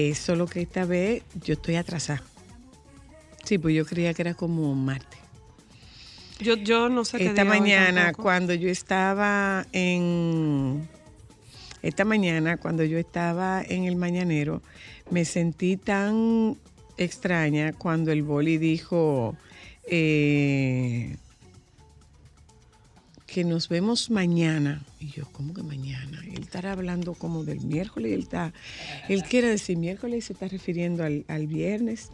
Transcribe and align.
Eh, 0.00 0.14
solo 0.14 0.46
que 0.46 0.62
esta 0.62 0.86
vez 0.86 1.22
yo 1.44 1.52
estoy 1.52 1.76
atrasada. 1.76 2.22
Sí, 3.44 3.58
pues 3.58 3.74
yo 3.74 3.84
creía 3.84 4.14
que 4.14 4.22
era 4.22 4.32
como 4.32 4.74
martes. 4.74 5.18
Yo, 6.38 6.54
yo 6.56 6.88
no 6.88 7.04
sé 7.04 7.18
qué 7.18 7.26
Esta 7.26 7.44
mañana, 7.44 8.14
cuando 8.14 8.54
yo 8.54 8.70
estaba 8.70 9.66
en. 9.72 10.88
Esta 11.82 12.06
mañana, 12.06 12.56
cuando 12.56 12.82
yo 12.82 12.96
estaba 12.96 13.62
en 13.62 13.84
el 13.84 13.96
mañanero, 13.96 14.62
me 15.10 15.26
sentí 15.26 15.76
tan 15.76 16.56
extraña 16.96 17.74
cuando 17.74 18.10
el 18.10 18.22
boli 18.22 18.56
dijo. 18.56 19.36
Eh, 19.84 21.16
que 23.26 23.44
nos 23.44 23.68
vemos 23.68 24.10
mañana. 24.10 24.82
Y 25.00 25.08
yo, 25.08 25.24
¿cómo 25.32 25.54
que 25.54 25.62
mañana? 25.62 26.22
Él 26.24 26.42
estará 26.42 26.72
hablando 26.72 27.14
como 27.14 27.42
del 27.42 27.60
miércoles, 27.60 28.12
él, 28.12 28.20
está, 28.20 28.52
él 29.08 29.22
quiere 29.22 29.48
decir 29.48 29.78
miércoles 29.78 30.18
y 30.18 30.20
se 30.20 30.34
está 30.34 30.46
refiriendo 30.46 31.02
al, 31.02 31.46
viernes. 31.46 32.10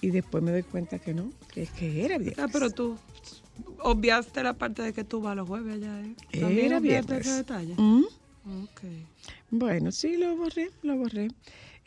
Y 0.00 0.10
después 0.10 0.42
me 0.42 0.50
doy 0.50 0.64
cuenta 0.64 0.98
que 0.98 1.14
no, 1.14 1.30
que, 1.54 1.66
que 1.66 2.04
era 2.04 2.18
viernes. 2.18 2.44
Ah, 2.44 2.48
pero 2.52 2.70
tú 2.70 2.98
obviaste 3.80 4.42
la 4.42 4.54
parte 4.54 4.82
de 4.82 4.92
que 4.92 5.04
tú 5.04 5.20
vas 5.20 5.36
los 5.36 5.48
jueves 5.48 5.76
allá. 5.76 6.00
¿eh? 6.00 6.14
Era 6.32 6.80
viernes. 6.80 7.20
ese 7.20 7.36
detalle? 7.36 7.74
¿Mm? 7.76 8.04
Bueno, 9.50 9.92
sí, 9.92 10.16
lo 10.16 10.36
borré, 10.36 10.70
lo 10.82 10.96
borré. 10.96 11.28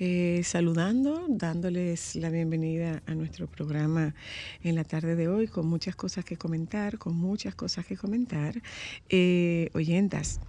Eh, 0.01 0.43
saludando, 0.45 1.25
dándoles 1.27 2.15
la 2.15 2.29
bienvenida 2.29 3.03
a 3.05 3.15
nuestro 3.15 3.47
programa 3.47 4.15
en 4.63 4.75
la 4.75 4.85
tarde 4.85 5.17
de 5.17 5.27
hoy, 5.27 5.49
con 5.49 5.67
muchas 5.67 5.93
cosas 5.93 6.23
que 6.23 6.37
comentar, 6.37 6.97
con 6.97 7.17
muchas 7.17 7.53
cosas 7.53 7.85
que 7.85 7.97
comentar. 7.97 8.61
Eh, 9.09 9.69
oyentas, 9.73 10.39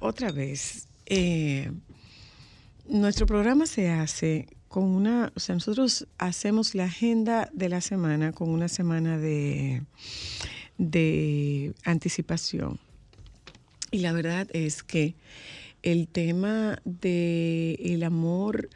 otra 0.00 0.32
vez, 0.32 0.88
eh, 1.06 1.70
nuestro 2.88 3.26
programa 3.26 3.66
se 3.66 3.90
hace 3.90 4.48
con 4.66 4.86
una, 4.86 5.32
o 5.36 5.38
sea, 5.38 5.54
nosotros 5.54 6.08
hacemos 6.18 6.74
la 6.74 6.86
agenda 6.86 7.48
de 7.52 7.68
la 7.68 7.80
semana 7.80 8.32
con 8.32 8.48
una 8.48 8.66
semana 8.66 9.18
de, 9.18 9.84
de 10.78 11.74
anticipación. 11.84 12.80
Y 13.92 14.00
la 14.00 14.10
verdad 14.12 14.48
es 14.52 14.82
que 14.82 15.14
el 15.82 16.08
tema 16.08 16.80
del 16.84 17.76
el 17.80 18.02
amor 18.02 18.68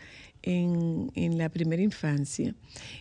en, 0.42 1.38
la 1.38 1.48
primera 1.48 1.82
infancia 1.82 2.54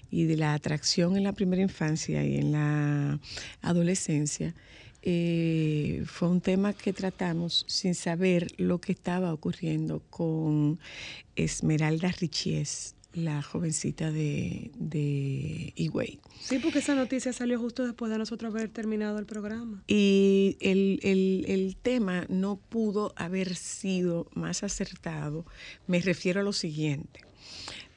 y 0.10 0.26
de 0.26 0.38
la 0.38 0.54
atracción 0.54 1.18
en 1.18 1.24
la 1.24 1.34
primera 1.34 1.62
infancia 1.62 2.24
y 2.24 2.38
en 2.38 2.52
la 2.52 3.20
adolescencia 3.62 4.54
eh, 5.02 6.04
fue 6.06 6.30
un 6.30 6.40
tema 6.40 6.72
que 6.72 6.94
tratamos 6.94 7.66
sin 7.68 7.94
saber 7.94 8.48
lo 8.58 8.80
que 8.80 8.94
estaba 8.94 9.34
ocurriendo 9.34 10.02
con 10.10 10.80
Esmeralda 11.36 12.10
Richies 12.20 12.96
la 13.14 13.42
jovencita 13.42 14.12
de, 14.12 14.72
de 14.76 15.74
Higüey. 15.76 16.20
Sí, 16.42 16.60
porque 16.60 16.80
esa 16.80 16.96
noticia 16.96 17.32
salió 17.34 17.60
justo 17.60 17.86
después 17.86 18.12
de 18.12 18.18
nosotros 18.18 18.54
haber 18.54 18.70
terminado 18.70 19.20
el 19.20 19.26
programa. 19.26 19.84
Y 19.88 20.58
el, 20.60 21.00
el, 21.04 21.78
tema 21.82 22.26
no 22.30 22.58
pudo 22.58 23.14
haber 23.16 23.56
sido 23.56 24.28
más 24.34 24.64
acertado. 24.64 25.46
Me 25.88 26.02
refiero 26.02 26.42
a 26.42 26.44
lo 26.44 26.54
siguiente. 26.54 27.22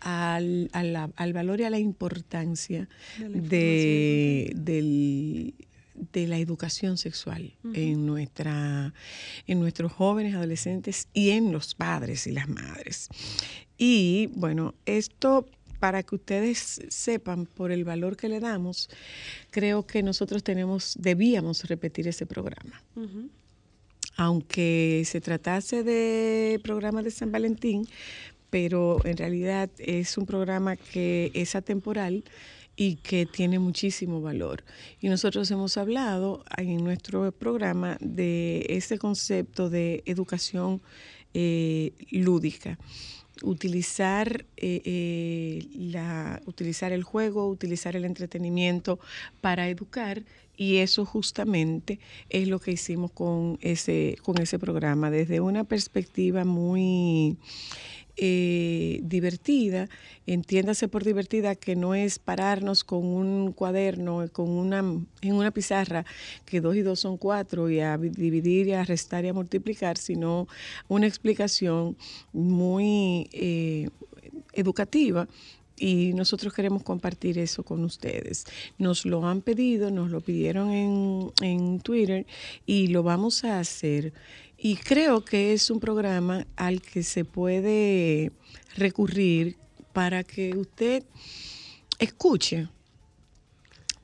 Al, 0.01 0.71
al, 0.73 1.33
valor 1.33 1.61
y 1.61 1.65
a 1.65 1.71
la 1.71 1.79
importancia 1.79 2.89
de, 3.19 4.53
del, 4.55 5.55
de 6.13 6.27
la 6.27 6.39
educación 6.39 6.99
sexual 6.99 7.55
en, 7.73 8.07
nuestra, 8.07 8.93
en 9.47 9.61
nuestros 9.61 9.93
jóvenes, 9.93 10.35
adolescentes 10.35 11.09
y 11.13 11.31
en 11.31 11.53
los 11.53 11.75
padres 11.75 12.27
y 12.27 12.33
las 12.33 12.49
madres. 12.49 13.09
Y 13.79 14.31
bueno, 14.35 14.75
esto 14.87 15.47
para 15.79 16.03
que 16.03 16.15
ustedes 16.15 16.81
sepan 16.89 17.47
por 17.47 17.71
el 17.71 17.85
valor 17.85 18.17
que 18.17 18.29
le 18.29 18.41
damos, 18.41 18.89
creo 19.51 19.87
que 19.87 20.03
nosotros 20.03 20.43
tenemos, 20.43 20.97
debíamos 20.99 21.65
repetir 21.65 22.09
ese 22.09 22.27
programa. 22.27 22.83
Aunque 24.17 25.03
se 25.05 25.21
tratase 25.21 25.83
de 25.83 26.59
programa 26.63 27.03
de 27.03 27.11
San 27.11 27.31
Valentín, 27.31 27.87
pero 28.49 29.05
en 29.05 29.17
realidad 29.17 29.71
es 29.79 30.17
un 30.17 30.25
programa 30.25 30.77
que 30.77 31.31
es 31.35 31.55
atemporal 31.55 32.25
y 32.77 32.97
que 32.97 33.27
tiene 33.27 33.59
muchísimo 33.59 34.21
valor. 34.21 34.65
Y 35.01 35.09
nosotros 35.09 35.51
hemos 35.51 35.77
hablado 35.77 36.45
en 36.57 36.85
nuestro 36.85 37.31
programa 37.33 37.97
de 38.01 38.67
ese 38.69 38.99
concepto 38.99 39.71
de 39.71 40.03
educación 40.07 40.83
eh, 41.35 41.93
lúdica 42.11 42.79
utilizar, 43.43 44.47
eh, 44.57 44.83
eh, 44.85 45.67
la, 45.75 46.41
utilizar 46.47 46.93
el 46.93 47.03
juego, 47.03 47.49
utilizar 47.49 47.97
el 47.97 48.05
entretenimiento 48.05 48.99
para 49.41 49.69
educar 49.69 50.23
y 50.57 50.79
eso 50.79 51.05
justamente 51.05 51.99
es 52.31 52.49
lo 52.49 52.59
que 52.61 52.73
hicimos 52.73 53.11
con 53.13 53.59
ese, 53.61 54.17
con 54.23 54.41
ese 54.41 54.59
programa, 54.59 55.11
desde 55.11 55.41
una 55.41 55.65
perspectiva 55.65 56.45
muy 56.45 57.37
eh, 58.17 59.01
divertida, 59.03 59.89
entiéndase 60.27 60.89
por 60.89 61.05
divertida 61.05 61.55
que 61.55 61.77
no 61.77 61.95
es 61.95 62.19
pararnos 62.19 62.83
con 62.85 63.05
un 63.05 63.53
cuaderno, 63.53 64.25
con 64.33 64.49
una, 64.49 64.79
en 64.79 65.35
una 65.35 65.51
pizarra, 65.51 66.05
que 66.45 66.61
dos 66.61 66.77
y 66.77 66.83
dos 66.83 67.01
son 67.01 67.19
cuatro, 67.19 67.69
y 67.69 67.81
a 67.81 67.99
dividir 67.99 68.69
y 68.69 68.73
a 68.73 68.85
restar 68.85 69.25
y 69.25 69.29
a 69.29 69.35
multiplicar, 69.35 69.99
sino 69.99 70.49
una 70.89 71.07
explicación 71.07 71.97
muy 72.33 73.29
eh, 73.33 73.89
educativa 74.53 75.29
y 75.79 76.13
nosotros 76.15 76.53
queremos 76.53 76.83
compartir 76.83 77.39
eso 77.39 77.63
con 77.63 77.85
ustedes. 77.85 78.47
Nos 78.79 79.05
lo 79.05 79.27
han 79.27 79.43
pedido, 79.43 79.91
nos 79.91 80.11
lo 80.11 80.21
pidieron 80.21 80.71
en, 80.71 81.33
en 81.43 81.81
Twitter 81.81 82.27
y 82.65 82.89
lo 82.89 83.03
vamos 83.03 83.45
a 83.45 83.59
hacer. 83.59 84.13
Y 84.59 84.77
creo 84.77 85.25
que 85.25 85.53
es 85.53 85.71
un 85.71 85.81
programa 85.81 86.47
al 86.57 86.81
que 86.81 87.03
se 87.03 87.25
puede 87.25 88.33
recurrir 88.77 89.57
para 89.93 90.25
que 90.25 90.57
usted 90.57 91.05
escuche 91.99 92.69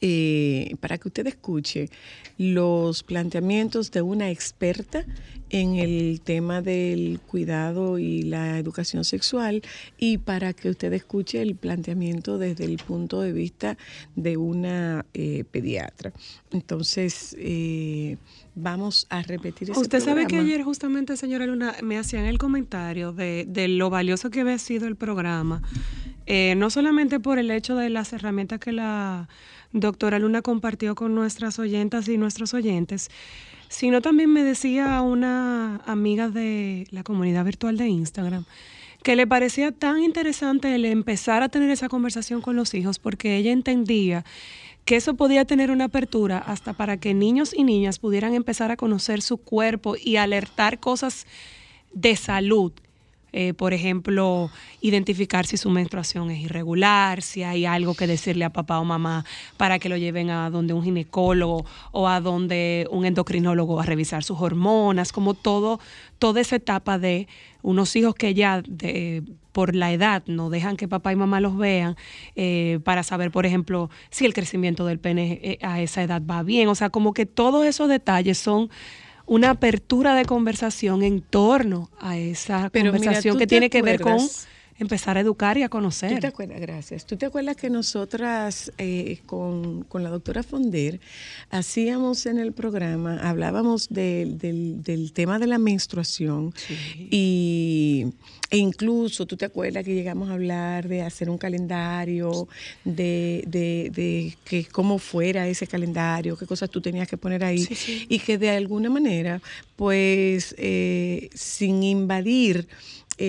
eh, 0.04 0.74
para 0.80 0.98
que 0.98 1.06
usted 1.06 1.28
escuche 1.28 1.88
los 2.36 3.04
planteamientos 3.04 3.92
de 3.92 4.02
una 4.02 4.30
experta 4.30 5.06
en 5.50 5.76
el 5.76 6.20
tema 6.22 6.60
del 6.60 7.20
cuidado 7.24 8.00
y 8.00 8.22
la 8.22 8.58
educación 8.58 9.04
sexual 9.04 9.62
y 9.98 10.18
para 10.18 10.54
que 10.54 10.70
usted 10.70 10.92
escuche 10.92 11.40
el 11.40 11.54
planteamiento 11.54 12.38
desde 12.38 12.64
el 12.64 12.78
punto 12.78 13.20
de 13.20 13.32
vista 13.32 13.78
de 14.16 14.36
una 14.36 15.06
eh, 15.14 15.44
pediatra. 15.48 16.12
Entonces, 16.50 17.36
eh, 17.38 18.16
vamos 18.56 19.06
a 19.08 19.22
repetir 19.22 19.70
ese 19.70 19.78
Usted 19.78 20.00
sabe 20.00 20.26
que 20.26 20.38
ayer 20.38 20.64
justamente, 20.64 21.16
señora 21.16 21.46
Luna, 21.46 21.76
me 21.80 21.96
hacían 21.96 22.24
el 22.24 22.38
comentario 22.38 23.12
de, 23.12 23.44
de 23.46 23.68
lo 23.68 23.88
valioso 23.88 24.30
que 24.30 24.40
había 24.40 24.58
sido 24.58 24.88
el 24.88 24.96
programa, 24.96 25.62
no 26.56 26.70
solamente 26.70 27.20
por 27.20 27.38
el 27.38 27.52
hecho 27.52 27.76
de 27.76 27.88
las 27.88 28.12
herramientas 28.12 28.58
que 28.58 28.72
la 28.72 29.28
doctora 29.72 30.18
Luna 30.18 30.42
compartió 30.42 30.94
con 30.94 31.14
nuestras 31.14 31.58
oyentas 31.58 32.08
y 32.08 32.18
nuestros 32.18 32.54
oyentes, 32.54 33.10
sino 33.68 34.02
también 34.02 34.32
me 34.32 34.44
decía 34.44 35.00
una 35.00 35.76
amiga 35.86 36.28
de 36.28 36.86
la 36.90 37.02
comunidad 37.02 37.44
virtual 37.44 37.76
de 37.76 37.88
Instagram 37.88 38.44
que 39.02 39.16
le 39.16 39.26
parecía 39.26 39.72
tan 39.72 40.02
interesante 40.02 40.74
el 40.74 40.84
empezar 40.84 41.42
a 41.42 41.48
tener 41.48 41.70
esa 41.70 41.88
conversación 41.88 42.40
con 42.40 42.54
los 42.54 42.72
hijos 42.74 42.98
porque 42.98 43.36
ella 43.36 43.50
entendía 43.50 44.24
que 44.84 44.96
eso 44.96 45.14
podía 45.14 45.44
tener 45.44 45.70
una 45.70 45.84
apertura 45.84 46.38
hasta 46.38 46.72
para 46.72 46.96
que 46.96 47.14
niños 47.14 47.52
y 47.56 47.64
niñas 47.64 47.98
pudieran 47.98 48.34
empezar 48.34 48.70
a 48.70 48.76
conocer 48.76 49.22
su 49.22 49.38
cuerpo 49.38 49.96
y 49.96 50.16
alertar 50.16 50.80
cosas 50.80 51.26
de 51.92 52.16
salud 52.16 52.72
eh, 53.32 53.54
por 53.54 53.72
ejemplo, 53.72 54.50
identificar 54.80 55.46
si 55.46 55.56
su 55.56 55.70
menstruación 55.70 56.30
es 56.30 56.40
irregular, 56.40 57.22
si 57.22 57.42
hay 57.42 57.64
algo 57.64 57.94
que 57.94 58.06
decirle 58.06 58.44
a 58.44 58.50
papá 58.50 58.78
o 58.78 58.84
mamá 58.84 59.24
para 59.56 59.78
que 59.78 59.88
lo 59.88 59.96
lleven 59.96 60.30
a 60.30 60.50
donde 60.50 60.74
un 60.74 60.84
ginecólogo 60.84 61.64
o 61.92 62.08
a 62.08 62.20
donde 62.20 62.86
un 62.90 63.06
endocrinólogo 63.06 63.80
a 63.80 63.84
revisar 63.84 64.22
sus 64.22 64.40
hormonas, 64.40 65.12
como 65.12 65.34
todo, 65.34 65.80
toda 66.18 66.40
esa 66.40 66.56
etapa 66.56 66.98
de 66.98 67.26
unos 67.62 67.96
hijos 67.96 68.14
que 68.14 68.34
ya 68.34 68.62
de, 68.66 69.22
por 69.52 69.74
la 69.74 69.92
edad 69.92 70.22
no 70.26 70.50
dejan 70.50 70.76
que 70.76 70.88
papá 70.88 71.12
y 71.12 71.16
mamá 71.16 71.40
los 71.40 71.56
vean 71.56 71.96
eh, 72.36 72.80
para 72.84 73.02
saber, 73.02 73.30
por 73.30 73.46
ejemplo, 73.46 73.90
si 74.10 74.26
el 74.26 74.34
crecimiento 74.34 74.84
del 74.86 74.98
pene 74.98 75.40
eh, 75.42 75.58
a 75.62 75.80
esa 75.80 76.02
edad 76.02 76.22
va 76.28 76.42
bien. 76.42 76.68
O 76.68 76.74
sea, 76.74 76.90
como 76.90 77.14
que 77.14 77.26
todos 77.26 77.64
esos 77.64 77.88
detalles 77.88 78.38
son 78.38 78.70
una 79.26 79.50
apertura 79.50 80.14
de 80.14 80.24
conversación 80.24 81.02
en 81.02 81.20
torno 81.20 81.90
a 82.00 82.16
esa 82.16 82.70
conversación 82.70 83.38
que 83.38 83.46
tiene 83.46 83.70
que 83.70 83.82
ver 83.82 84.00
con 84.00 84.18
empezar 84.78 85.16
a 85.16 85.20
educar 85.20 85.58
y 85.58 85.62
a 85.62 85.68
conocer. 85.68 86.14
¿Tú 86.14 86.20
te 86.20 86.26
acuerdas? 86.26 86.60
Gracias. 86.60 87.06
¿Tú 87.06 87.16
te 87.16 87.26
acuerdas 87.26 87.56
que 87.56 87.70
nosotras 87.70 88.72
eh, 88.78 89.20
con, 89.26 89.86
la 89.92 90.10
doctora 90.10 90.42
Fonder 90.42 91.00
hacíamos 91.50 92.26
en 92.26 92.38
el 92.38 92.52
programa, 92.52 93.18
hablábamos 93.22 93.88
del, 93.88 95.12
tema 95.14 95.38
de 95.38 95.46
la 95.46 95.58
menstruación 95.58 96.52
y, 97.10 98.06
e 98.50 98.58
incluso, 98.58 99.26
¿tú 99.26 99.36
te 99.36 99.44
acuerdas 99.44 99.84
que 99.84 99.94
llegamos 99.94 100.28
a 100.30 100.34
hablar 100.34 100.88
de 100.88 101.02
hacer 101.02 101.30
un 101.30 101.38
calendario, 101.38 102.48
de, 102.84 103.44
de, 103.46 104.36
que 104.44 104.64
cómo 104.64 104.98
fuera 104.98 105.46
ese 105.48 105.66
calendario, 105.66 106.36
qué 106.36 106.46
cosas 106.46 106.70
tú 106.70 106.80
tenías 106.80 107.08
que 107.08 107.16
poner 107.16 107.44
ahí 107.44 107.66
y 108.08 108.18
que 108.18 108.38
de 108.38 108.50
alguna 108.50 108.90
manera, 108.90 109.40
pues, 109.76 110.54
eh, 110.58 111.30
sin 111.34 111.82
invadir 111.82 112.68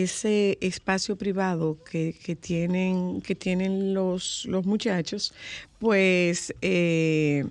ese 0.01 0.57
espacio 0.59 1.15
privado 1.15 1.77
que, 1.83 2.15
que 2.23 2.35
tienen, 2.35 3.21
que 3.21 3.35
tienen 3.35 3.93
los, 3.93 4.45
los 4.47 4.65
muchachos, 4.65 5.33
pues 5.77 6.51
eh, 6.61 7.45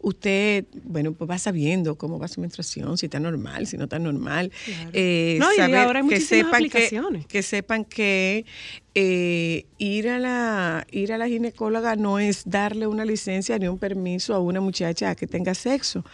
usted, 0.00 0.66
bueno, 0.84 1.12
pues 1.14 1.30
va 1.30 1.38
sabiendo 1.38 1.96
cómo 1.96 2.18
va 2.18 2.28
su 2.28 2.42
menstruación, 2.42 2.98
si 2.98 3.06
está 3.06 3.18
normal, 3.18 3.66
si 3.66 3.78
no 3.78 3.84
está 3.84 3.98
normal. 3.98 4.52
Eh, 4.92 5.38
no, 5.40 5.48
y 5.54 5.60
ahora 5.60 6.00
hay 6.00 6.08
que 6.08 6.20
sepan 6.20 6.68
que, 6.68 7.24
que 7.26 7.42
sepan 7.42 7.84
que 7.86 8.44
eh, 8.94 9.66
ir 9.78 10.08
a 10.08 10.18
la 10.18 10.86
ir 10.90 11.12
a 11.12 11.18
la 11.18 11.28
ginecóloga 11.28 11.94
no 11.94 12.18
es 12.18 12.42
darle 12.46 12.86
una 12.86 13.04
licencia 13.04 13.58
ni 13.58 13.68
un 13.68 13.78
permiso 13.78 14.34
a 14.34 14.40
una 14.40 14.60
muchacha 14.60 15.10
a 15.10 15.14
que 15.14 15.26
tenga 15.26 15.54
sexo, 15.54 16.04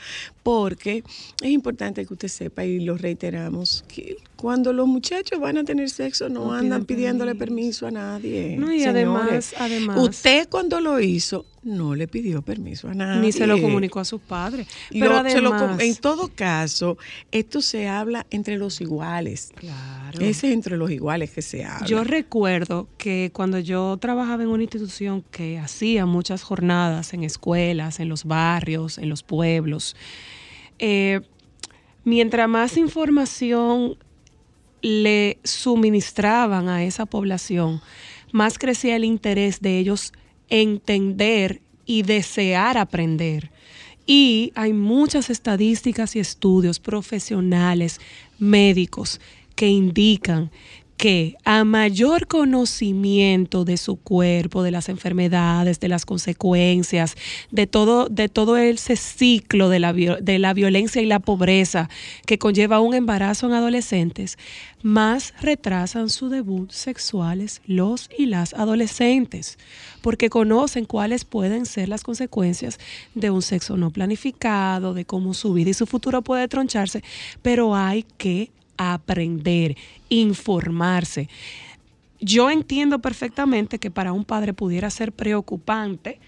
porque 0.42 1.04
es 1.40 1.50
importante 1.50 2.04
que 2.04 2.12
usted 2.12 2.28
sepa 2.28 2.64
y 2.64 2.80
lo 2.80 2.96
reiteramos 2.96 3.84
que 3.88 4.16
cuando 4.36 4.72
los 4.72 4.86
muchachos 4.86 5.40
van 5.40 5.56
a 5.56 5.64
tener 5.64 5.88
sexo 5.88 6.28
no, 6.28 6.52
andan 6.52 6.84
pidiéndole 6.84 7.34
permiso. 7.34 7.86
a 7.86 7.90
nadie. 7.90 8.56
No, 8.58 8.72
y 8.72 8.84
además, 8.84 9.54
además 9.58 9.98
usted 9.98 10.48
cuando 10.50 10.80
lo 10.80 11.00
hizo 11.00 11.46
no 11.62 11.94
le 11.94 12.06
pidió 12.06 12.42
permiso 12.42 12.88
a 12.88 12.94
nadie. 12.94 13.22
Ni 13.22 13.32
se 13.32 13.46
lo 13.46 13.60
comunicó 13.60 14.00
a 14.00 14.04
sus 14.04 14.20
padres. 14.20 14.66
Pero 14.90 15.16
además, 15.16 15.80
en 15.80 15.96
todo 15.96 16.30
caso, 16.34 16.98
esto 17.32 17.62
se 17.62 17.88
habla 17.88 18.26
entre 18.30 18.58
los 18.58 18.82
iguales. 18.82 19.50
Claro. 19.54 20.20
Ese 20.20 20.48
es 20.48 20.52
entre 20.52 20.76
los 20.76 20.90
iguales 20.90 21.30
que 21.30 21.40
se 21.40 21.64
habla. 21.64 21.86
Yo 21.86 22.04
recuerdo 22.04 22.63
que 22.98 23.30
cuando 23.32 23.58
yo 23.58 23.96
trabajaba 23.98 24.42
en 24.42 24.48
una 24.48 24.62
institución 24.62 25.24
que 25.30 25.58
hacía 25.58 26.06
muchas 26.06 26.42
jornadas 26.42 27.14
en 27.14 27.24
escuelas, 27.24 28.00
en 28.00 28.08
los 28.08 28.24
barrios, 28.24 28.98
en 28.98 29.08
los 29.08 29.22
pueblos, 29.22 29.96
eh, 30.78 31.20
mientras 32.04 32.48
más 32.48 32.76
información 32.76 33.96
le 34.82 35.38
suministraban 35.44 36.68
a 36.68 36.84
esa 36.84 37.06
población, 37.06 37.80
más 38.32 38.58
crecía 38.58 38.96
el 38.96 39.04
interés 39.04 39.60
de 39.60 39.78
ellos 39.78 40.12
entender 40.48 41.60
y 41.86 42.02
desear 42.02 42.76
aprender. 42.76 43.50
Y 44.06 44.52
hay 44.54 44.72
muchas 44.72 45.30
estadísticas 45.30 46.14
y 46.16 46.20
estudios 46.20 46.78
profesionales, 46.78 48.00
médicos, 48.38 49.20
que 49.54 49.68
indican 49.68 50.50
que 51.04 51.36
a 51.44 51.64
mayor 51.64 52.26
conocimiento 52.28 53.66
de 53.66 53.76
su 53.76 53.96
cuerpo, 53.96 54.62
de 54.62 54.70
las 54.70 54.88
enfermedades, 54.88 55.78
de 55.78 55.88
las 55.88 56.06
consecuencias, 56.06 57.14
de 57.50 57.66
todo, 57.66 58.08
de 58.08 58.30
todo 58.30 58.56
ese 58.56 58.96
ciclo 58.96 59.68
de 59.68 59.80
la, 59.80 59.92
de 59.92 60.38
la 60.38 60.54
violencia 60.54 61.02
y 61.02 61.04
la 61.04 61.18
pobreza 61.18 61.90
que 62.24 62.38
conlleva 62.38 62.80
un 62.80 62.94
embarazo 62.94 63.48
en 63.48 63.52
adolescentes, 63.52 64.38
más 64.82 65.34
retrasan 65.42 66.08
su 66.08 66.30
debut 66.30 66.70
sexuales 66.72 67.60
los 67.66 68.08
y 68.16 68.24
las 68.24 68.54
adolescentes, 68.54 69.58
porque 70.00 70.30
conocen 70.30 70.86
cuáles 70.86 71.26
pueden 71.26 71.66
ser 71.66 71.90
las 71.90 72.02
consecuencias 72.02 72.78
de 73.14 73.28
un 73.28 73.42
sexo 73.42 73.76
no 73.76 73.90
planificado, 73.90 74.94
de 74.94 75.04
cómo 75.04 75.34
su 75.34 75.52
vida 75.52 75.68
y 75.68 75.74
su 75.74 75.84
futuro 75.84 76.22
puede 76.22 76.48
troncharse, 76.48 77.04
pero 77.42 77.76
hay 77.76 78.06
que 78.16 78.50
aprender, 78.76 79.76
informarse. 80.08 81.28
Yo 82.20 82.50
entiendo 82.50 83.00
perfectamente 83.00 83.78
que 83.78 83.90
para 83.90 84.12
un 84.12 84.24
padre 84.24 84.54
pudiera 84.54 84.90
ser 84.90 85.12
preocupante 85.12 86.18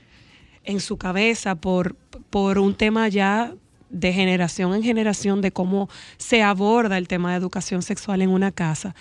en 0.65 0.81
su 0.81 0.97
cabeza 0.97 1.55
por, 1.55 1.95
por 2.31 2.59
un 2.59 2.75
tema 2.75 3.09
ya 3.09 3.55
de 3.89 4.13
generación 4.13 4.75
en 4.75 4.83
generación 4.83 5.41
de 5.41 5.53
cómo 5.53 5.89
se 6.17 6.43
aborda 6.43 6.99
el 6.99 7.09
tema 7.09 7.31
de 7.31 7.39
educación 7.39 7.83
sexual 7.83 8.23
en 8.23 8.31
una 8.31 8.51
casa. 8.51 8.95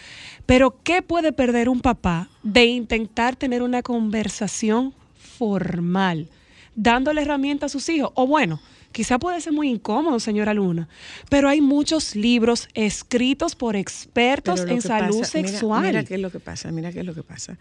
Pero 0.45 0.77
¿qué 0.83 1.01
puede 1.01 1.33
perder 1.33 1.69
un 1.69 1.81
papá 1.81 2.29
de 2.43 2.65
intentar 2.65 3.35
tener 3.35 3.61
una 3.61 3.81
conversación 3.81 4.93
formal, 5.37 6.29
dándole 6.75 7.23
herramientas 7.23 7.71
a 7.71 7.73
sus 7.73 7.89
hijos? 7.89 8.11
O 8.13 8.27
bueno, 8.27 8.59
Quizá 8.95 9.19
puede 9.19 9.41
ser 9.41 9.51
muy 9.51 9.69
incómodo, 9.69 10.21
señora 10.21 10.53
Luna, 10.53 10.87
pero 11.27 11.49
hay 11.49 11.59
muchos 11.59 12.15
libros 12.15 12.69
escritos 12.75 13.53
por 13.53 13.75
expertos 13.75 14.61
en 14.61 14.81
salud 14.81 15.25
sexual. 15.25 15.83
Mira, 15.83 16.05
qué 16.05 16.13
es 16.13 16.21
lo 16.21 16.31
que 16.31 16.39
pasa, 16.39 16.71
mira 16.71 16.93
qué 16.93 17.01
es 17.01 17.05
lo 17.05 17.13
que 17.13 17.21
pasa. 17.21 17.57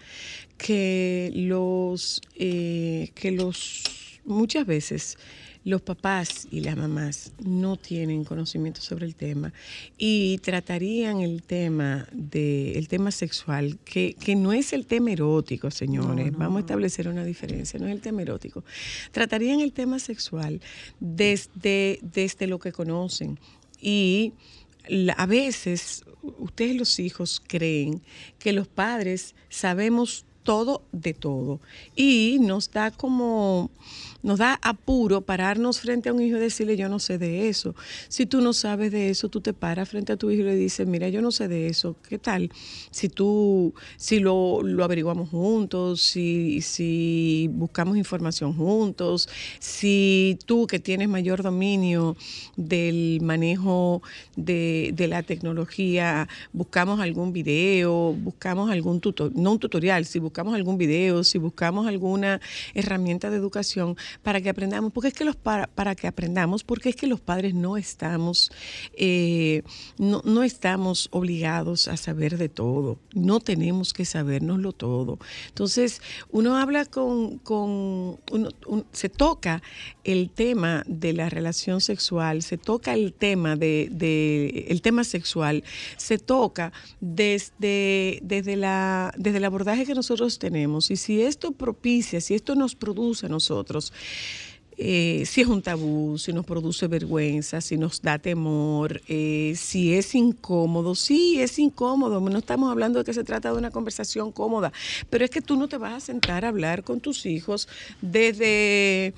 Que 0.56 1.32
los, 1.34 2.22
eh, 2.36 3.10
que 3.16 3.32
los, 3.32 3.82
muchas 4.24 4.64
veces 4.64 5.18
los 5.64 5.80
papás 5.80 6.46
y 6.50 6.60
las 6.60 6.76
mamás 6.76 7.32
no 7.42 7.76
tienen 7.76 8.24
conocimiento 8.24 8.82
sobre 8.82 9.06
el 9.06 9.14
tema 9.14 9.52
y 9.96 10.38
tratarían 10.38 11.20
el 11.20 11.42
tema 11.42 12.06
de 12.12 12.78
el 12.78 12.88
tema 12.88 13.10
sexual, 13.10 13.78
que, 13.84 14.14
que 14.14 14.36
no 14.36 14.52
es 14.52 14.72
el 14.72 14.86
tema 14.86 15.12
erótico, 15.12 15.70
señores, 15.70 16.32
vamos 16.36 16.58
a 16.58 16.60
establecer 16.60 17.08
una 17.08 17.24
diferencia, 17.24 17.80
no 17.80 17.86
es 17.86 17.92
el 17.92 18.00
tema 18.00 18.22
erótico. 18.22 18.62
Tratarían 19.10 19.60
el 19.60 19.72
tema 19.72 19.98
sexual 19.98 20.60
desde, 21.00 21.98
desde 22.02 22.46
lo 22.46 22.58
que 22.58 22.72
conocen 22.72 23.38
y 23.80 24.34
a 25.16 25.26
veces 25.26 26.04
ustedes 26.38 26.76
los 26.76 26.98
hijos 26.98 27.42
creen 27.46 28.02
que 28.38 28.52
los 28.52 28.68
padres 28.68 29.34
sabemos 29.48 30.26
todo 30.42 30.82
de 30.92 31.14
todo. 31.14 31.60
Y 31.96 32.38
nos 32.40 32.70
da 32.70 32.90
como 32.90 33.70
nos 34.24 34.38
da 34.38 34.58
apuro 34.62 35.20
pararnos 35.20 35.80
frente 35.80 36.08
a 36.08 36.14
un 36.14 36.22
hijo 36.22 36.38
y 36.38 36.40
decirle, 36.40 36.78
yo 36.78 36.88
no 36.88 36.98
sé 36.98 37.18
de 37.18 37.48
eso. 37.50 37.74
Si 38.08 38.24
tú 38.24 38.40
no 38.40 38.54
sabes 38.54 38.90
de 38.90 39.10
eso, 39.10 39.28
tú 39.28 39.42
te 39.42 39.52
paras 39.52 39.90
frente 39.90 40.14
a 40.14 40.16
tu 40.16 40.30
hijo 40.30 40.42
y 40.42 40.46
le 40.46 40.56
dices, 40.56 40.86
mira, 40.86 41.10
yo 41.10 41.20
no 41.20 41.30
sé 41.30 41.46
de 41.46 41.66
eso. 41.66 41.96
¿Qué 42.08 42.18
tal? 42.18 42.50
Si 42.90 43.10
tú, 43.10 43.74
si 43.98 44.20
lo, 44.20 44.62
lo 44.62 44.82
averiguamos 44.82 45.28
juntos, 45.28 46.00
si, 46.00 46.62
si 46.62 47.50
buscamos 47.52 47.98
información 47.98 48.54
juntos, 48.54 49.28
si 49.60 50.38
tú 50.46 50.66
que 50.66 50.78
tienes 50.78 51.08
mayor 51.08 51.42
dominio 51.42 52.16
del 52.56 53.20
manejo 53.20 54.00
de, 54.36 54.92
de 54.94 55.06
la 55.06 55.22
tecnología, 55.22 56.28
buscamos 56.54 56.98
algún 57.00 57.34
video, 57.34 58.14
buscamos 58.14 58.70
algún 58.70 59.00
tutorial, 59.00 59.42
no 59.42 59.52
un 59.52 59.58
tutorial, 59.58 60.06
si 60.06 60.18
buscamos 60.18 60.54
algún 60.54 60.78
video, 60.78 61.24
si 61.24 61.36
buscamos 61.36 61.86
alguna 61.86 62.40
herramienta 62.72 63.28
de 63.28 63.36
educación, 63.36 63.96
para 64.22 64.40
que 64.40 64.48
aprendamos, 64.48 64.92
porque 64.92 65.08
es 65.08 65.14
que 65.14 65.24
los 65.24 65.36
para, 65.36 65.66
para 65.66 65.94
que 65.94 66.06
aprendamos, 66.06 66.64
porque 66.64 66.90
es 66.90 66.96
que 66.96 67.06
los 67.06 67.20
padres 67.20 67.54
no 67.54 67.76
estamos, 67.76 68.50
eh, 68.94 69.62
no, 69.98 70.22
no, 70.24 70.42
estamos 70.42 71.08
obligados 71.10 71.88
a 71.88 71.96
saber 71.96 72.38
de 72.38 72.48
todo, 72.48 72.98
no 73.12 73.40
tenemos 73.40 73.92
que 73.92 74.04
sabernoslo 74.04 74.72
todo. 74.72 75.18
Entonces, 75.48 76.00
uno 76.30 76.56
habla 76.56 76.84
con, 76.84 77.38
con 77.38 78.18
uno, 78.30 78.48
se 78.92 79.08
toca 79.08 79.62
el 80.04 80.30
tema 80.30 80.84
de 80.86 81.12
la 81.12 81.28
relación 81.28 81.80
sexual, 81.80 82.42
se 82.42 82.58
toca 82.58 82.94
el 82.94 83.12
tema 83.12 83.56
de, 83.56 83.88
de 83.90 84.66
el 84.68 84.82
tema 84.82 85.04
sexual, 85.04 85.64
se 85.96 86.18
toca 86.18 86.72
desde, 87.00 88.20
desde, 88.22 88.56
la, 88.56 89.12
desde 89.16 89.38
el 89.38 89.44
abordaje 89.44 89.86
que 89.86 89.94
nosotros 89.94 90.38
tenemos. 90.38 90.90
Y 90.90 90.96
si 90.96 91.22
esto 91.22 91.52
propicia, 91.52 92.20
si 92.20 92.34
esto 92.34 92.54
nos 92.54 92.74
produce 92.74 93.26
a 93.26 93.28
nosotros 93.28 93.92
eh, 94.76 95.22
si 95.26 95.40
es 95.40 95.46
un 95.46 95.62
tabú, 95.62 96.18
si 96.18 96.32
nos 96.32 96.44
produce 96.44 96.88
vergüenza, 96.88 97.60
si 97.60 97.76
nos 97.76 98.02
da 98.02 98.18
temor, 98.18 99.00
eh, 99.08 99.54
si 99.56 99.94
es 99.94 100.14
incómodo. 100.14 100.94
Sí, 100.94 101.40
es 101.40 101.58
incómodo. 101.58 102.20
No 102.20 102.38
estamos 102.38 102.70
hablando 102.70 102.98
de 102.98 103.04
que 103.04 103.14
se 103.14 103.22
trata 103.22 103.52
de 103.52 103.58
una 103.58 103.70
conversación 103.70 104.32
cómoda, 104.32 104.72
pero 105.10 105.24
es 105.24 105.30
que 105.30 105.40
tú 105.40 105.56
no 105.56 105.68
te 105.68 105.78
vas 105.78 105.94
a 105.94 106.00
sentar 106.00 106.44
a 106.44 106.48
hablar 106.48 106.82
con 106.82 107.00
tus 107.00 107.24
hijos 107.26 107.68
desde 108.00 109.14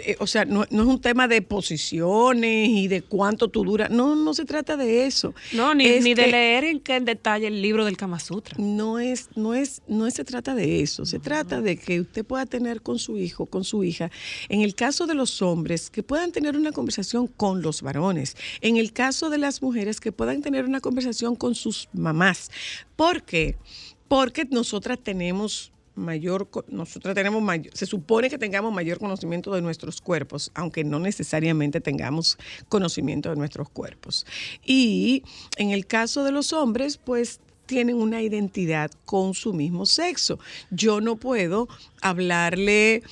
eh, 0.00 0.16
o 0.18 0.26
sea, 0.26 0.44
no, 0.44 0.64
es 0.64 0.70
un 0.70 1.00
tema 1.00 1.28
de 1.28 1.42
posiciones 1.42 2.68
y 2.68 2.88
de 2.88 3.02
cuánto 3.02 3.48
tú 3.48 3.64
duras. 3.64 3.90
No, 3.90 4.16
no 4.16 4.34
se 4.34 4.44
trata 4.44 4.76
de 4.76 5.06
eso. 5.06 5.34
No, 5.52 5.74
ni, 5.74 6.00
ni 6.00 6.14
de 6.14 6.26
leer 6.26 6.64
en 6.64 6.80
qué 6.80 7.00
detalle 7.00 7.46
el 7.46 7.60
libro 7.62 7.84
del 7.84 7.96
Kama 7.96 8.20
Sutra. 8.20 8.56
No 8.58 8.98
es, 8.98 9.28
no 9.36 9.54
es, 9.54 9.82
no 9.86 10.10
se 10.10 10.24
trata 10.24 10.54
de 10.54 10.80
eso. 10.80 11.04
Se 11.04 11.18
trata 11.18 11.60
de 11.60 11.76
que 11.76 12.00
usted 12.00 12.24
pueda 12.24 12.46
tener 12.46 12.82
con 12.82 12.98
su 12.98 13.18
hijo, 13.18 13.46
con 13.46 13.64
su 13.64 13.84
hija. 13.84 14.10
En 14.48 14.60
el 14.60 14.74
caso 14.74 15.06
de 15.06 15.14
los 15.14 15.42
hombres, 15.42 15.90
que 15.90 16.02
puedan 16.02 16.32
tener 16.32 16.56
una 16.56 16.72
conversación 16.72 17.26
con 17.26 17.62
los 17.62 17.82
varones. 17.82 18.36
En 18.60 18.76
el 18.76 18.92
caso 18.92 19.30
de 19.30 19.38
las 19.38 19.62
mujeres, 19.62 20.00
que 20.00 20.12
puedan 20.12 20.42
tener 20.42 20.64
una 20.64 20.80
conversación 20.80 21.36
con 21.36 21.54
sus 21.54 21.88
mamás. 21.92 22.50
¿Por 22.96 23.22
qué? 23.22 23.56
Porque 24.08 24.46
nosotras 24.50 24.98
tenemos 25.02 25.73
mayor, 25.94 26.48
nosotros 26.68 27.14
tenemos 27.14 27.42
mayor, 27.42 27.74
se 27.76 27.86
supone 27.86 28.30
que 28.30 28.38
tengamos 28.38 28.72
mayor 28.72 28.98
conocimiento 28.98 29.54
de 29.54 29.62
nuestros 29.62 30.00
cuerpos, 30.00 30.50
aunque 30.54 30.84
no 30.84 30.98
necesariamente 30.98 31.80
tengamos 31.80 32.38
conocimiento 32.68 33.30
de 33.30 33.36
nuestros 33.36 33.68
cuerpos. 33.68 34.26
Y 34.64 35.22
en 35.56 35.70
el 35.70 35.86
caso 35.86 36.24
de 36.24 36.32
los 36.32 36.52
hombres, 36.52 36.96
pues 36.96 37.40
tienen 37.66 37.96
una 37.96 38.22
identidad 38.22 38.90
con 39.04 39.34
su 39.34 39.52
mismo 39.52 39.86
sexo. 39.86 40.38
Yo 40.70 41.00
no 41.00 41.16
puedo 41.16 41.68
hablarle 42.02 43.02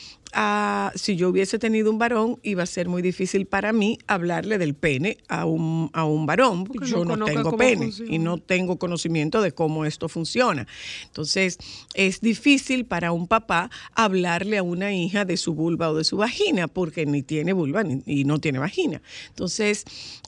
si 0.94 1.16
yo 1.16 1.28
hubiese 1.28 1.58
tenido 1.58 1.90
un 1.90 1.98
varón, 1.98 2.38
iba 2.42 2.62
a 2.62 2.66
ser 2.66 2.88
muy 2.88 3.02
difícil 3.02 3.46
para 3.46 3.72
mí 3.72 3.98
hablarle 4.06 4.58
del 4.58 4.74
pene 4.74 5.18
a 5.28 5.44
un, 5.44 5.90
a 5.92 6.04
un 6.04 6.26
varón, 6.26 6.64
porque 6.64 6.86
yo 6.86 7.04
no, 7.04 7.24
tengo 7.24 7.56
pene 7.56 7.90
y 8.08 8.18
no 8.18 8.38
tengo 8.38 8.78
conocimiento 8.78 9.42
de 9.42 9.52
cómo 9.52 9.84
esto 9.84 10.08
funciona. 10.08 10.66
Entonces, 11.06 11.58
es 11.94 12.20
difícil 12.20 12.86
para 12.86 13.12
un 13.12 13.28
papá 13.28 13.70
hablarle 13.94 14.58
a 14.58 14.62
una 14.62 14.92
hija 14.92 15.24
de 15.24 15.36
su 15.36 15.54
vulva 15.54 15.90
o 15.90 15.94
de 15.94 16.04
su 16.04 16.16
vagina, 16.16 16.68
porque 16.68 17.04
ni 17.04 17.22
tiene 17.22 17.52
vulva 17.52 17.82
ni, 17.82 18.02
y 18.06 18.24
no 18.24 18.38
tiene 18.38 18.58
vagina. 18.58 19.02
Entonces, 19.28 19.84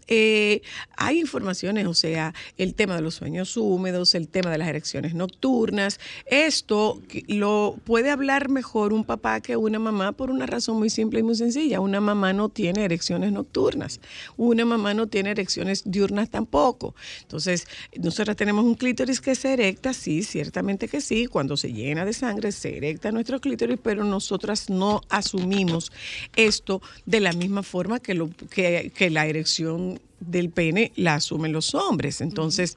eh, 0.08 0.62
hay 0.96 1.20
informaciones, 1.20 1.86
o 1.86 1.94
sea, 1.94 2.34
el 2.56 2.74
tema 2.74 2.96
de 2.96 3.02
los 3.02 3.14
sueños 3.14 3.56
húmedos, 3.56 4.14
el 4.14 4.28
tema 4.28 4.50
de 4.50 4.58
las 4.58 4.68
erecciones 4.68 5.14
nocturnas, 5.14 6.00
esto 6.26 7.00
lo 7.28 7.76
puede 7.84 8.10
hablar 8.10 8.48
mejor 8.48 8.92
un 8.92 9.04
papá 9.04 9.40
que 9.40 9.56
una 9.56 9.78
mamá 9.78 10.12
por 10.12 10.30
una 10.30 10.46
razón 10.46 10.78
muy 10.78 10.90
simple 10.90 11.20
y 11.20 11.22
muy 11.22 11.34
sencilla. 11.34 11.80
Una 11.80 12.00
mamá 12.00 12.32
no 12.32 12.48
tiene 12.48 12.84
erecciones 12.84 13.32
nocturnas. 13.32 14.00
Una 14.36 14.64
mamá 14.64 14.94
no 14.94 15.06
tiene 15.06 15.30
erecciones 15.30 15.82
diurnas 15.84 16.30
tampoco. 16.30 16.94
Entonces, 17.22 17.66
nosotras 17.96 18.36
tenemos 18.36 18.64
un 18.64 18.74
clítoris 18.74 19.20
que 19.20 19.34
se 19.34 19.52
erecta, 19.52 19.92
sí, 19.92 20.22
ciertamente 20.22 20.88
que 20.88 21.00
sí. 21.00 21.26
Cuando 21.26 21.56
se 21.56 21.72
llena 21.72 22.04
de 22.04 22.12
sangre, 22.12 22.52
se 22.52 22.76
erecta 22.76 23.12
nuestro 23.12 23.40
clítoris, 23.40 23.78
pero 23.82 24.04
nosotras 24.04 24.70
no 24.70 25.00
asumimos 25.08 25.92
esto 26.36 26.82
de 27.06 27.20
la 27.20 27.32
misma 27.32 27.62
forma 27.62 28.00
que, 28.00 28.14
lo, 28.14 28.30
que 28.50 29.10
la 29.10 29.26
erección 29.26 29.93
del 30.20 30.50
pene 30.50 30.92
la 30.96 31.14
asumen 31.14 31.52
los 31.52 31.74
hombres. 31.74 32.20
Entonces, 32.20 32.76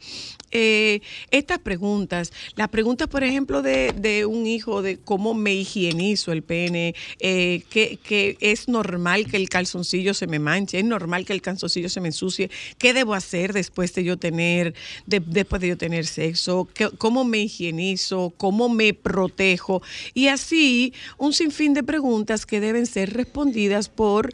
eh, 0.52 1.02
estas 1.32 1.60
preguntas, 1.60 2.32
las 2.56 2.70
preguntas, 2.70 3.08
por 3.08 3.24
ejemplo, 3.24 3.62
de, 3.62 4.26
un 4.26 4.48
hijo 4.48 4.82
de 4.82 4.98
cómo 4.98 5.34
me 5.34 5.54
higienizo 5.54 6.32
el 6.32 6.44
pene, 6.44 6.96
eh, 7.20 7.64
que, 7.70 8.38
es 8.40 8.68
normal 8.68 9.28
que 9.28 9.38
el 9.38 9.50
calzoncillo 9.50 10.14
se 10.14 10.28
me 10.28 10.40
manche, 10.40 10.80
es 10.80 10.86
normal 10.86 11.26
que 11.26 11.34
el 11.34 11.42
calzoncillo 11.42 11.90
se 11.90 12.02
me 12.02 12.10
ensucie, 12.10 12.50
¿qué 12.78 12.94
debo 12.94 13.14
hacer 13.14 13.54
después 13.54 13.94
de 13.94 14.04
yo 14.04 14.18
tener, 14.18 14.74
después 15.06 15.62
de 15.62 15.70
yo 15.70 15.78
tener 15.78 16.06
sexo? 16.06 16.68
¿Cómo 16.98 17.24
me 17.24 17.40
higienizo? 17.40 18.34
¿Cómo 18.38 18.70
me 18.70 18.94
protejo? 18.94 19.82
Y 20.14 20.28
así, 20.28 20.94
un 21.18 21.34
sinfín 21.34 21.74
de 21.74 21.84
preguntas 21.84 22.46
que 22.46 22.60
deben 22.60 22.86
ser 22.86 23.14
respondidas 23.14 23.90
por, 23.90 24.32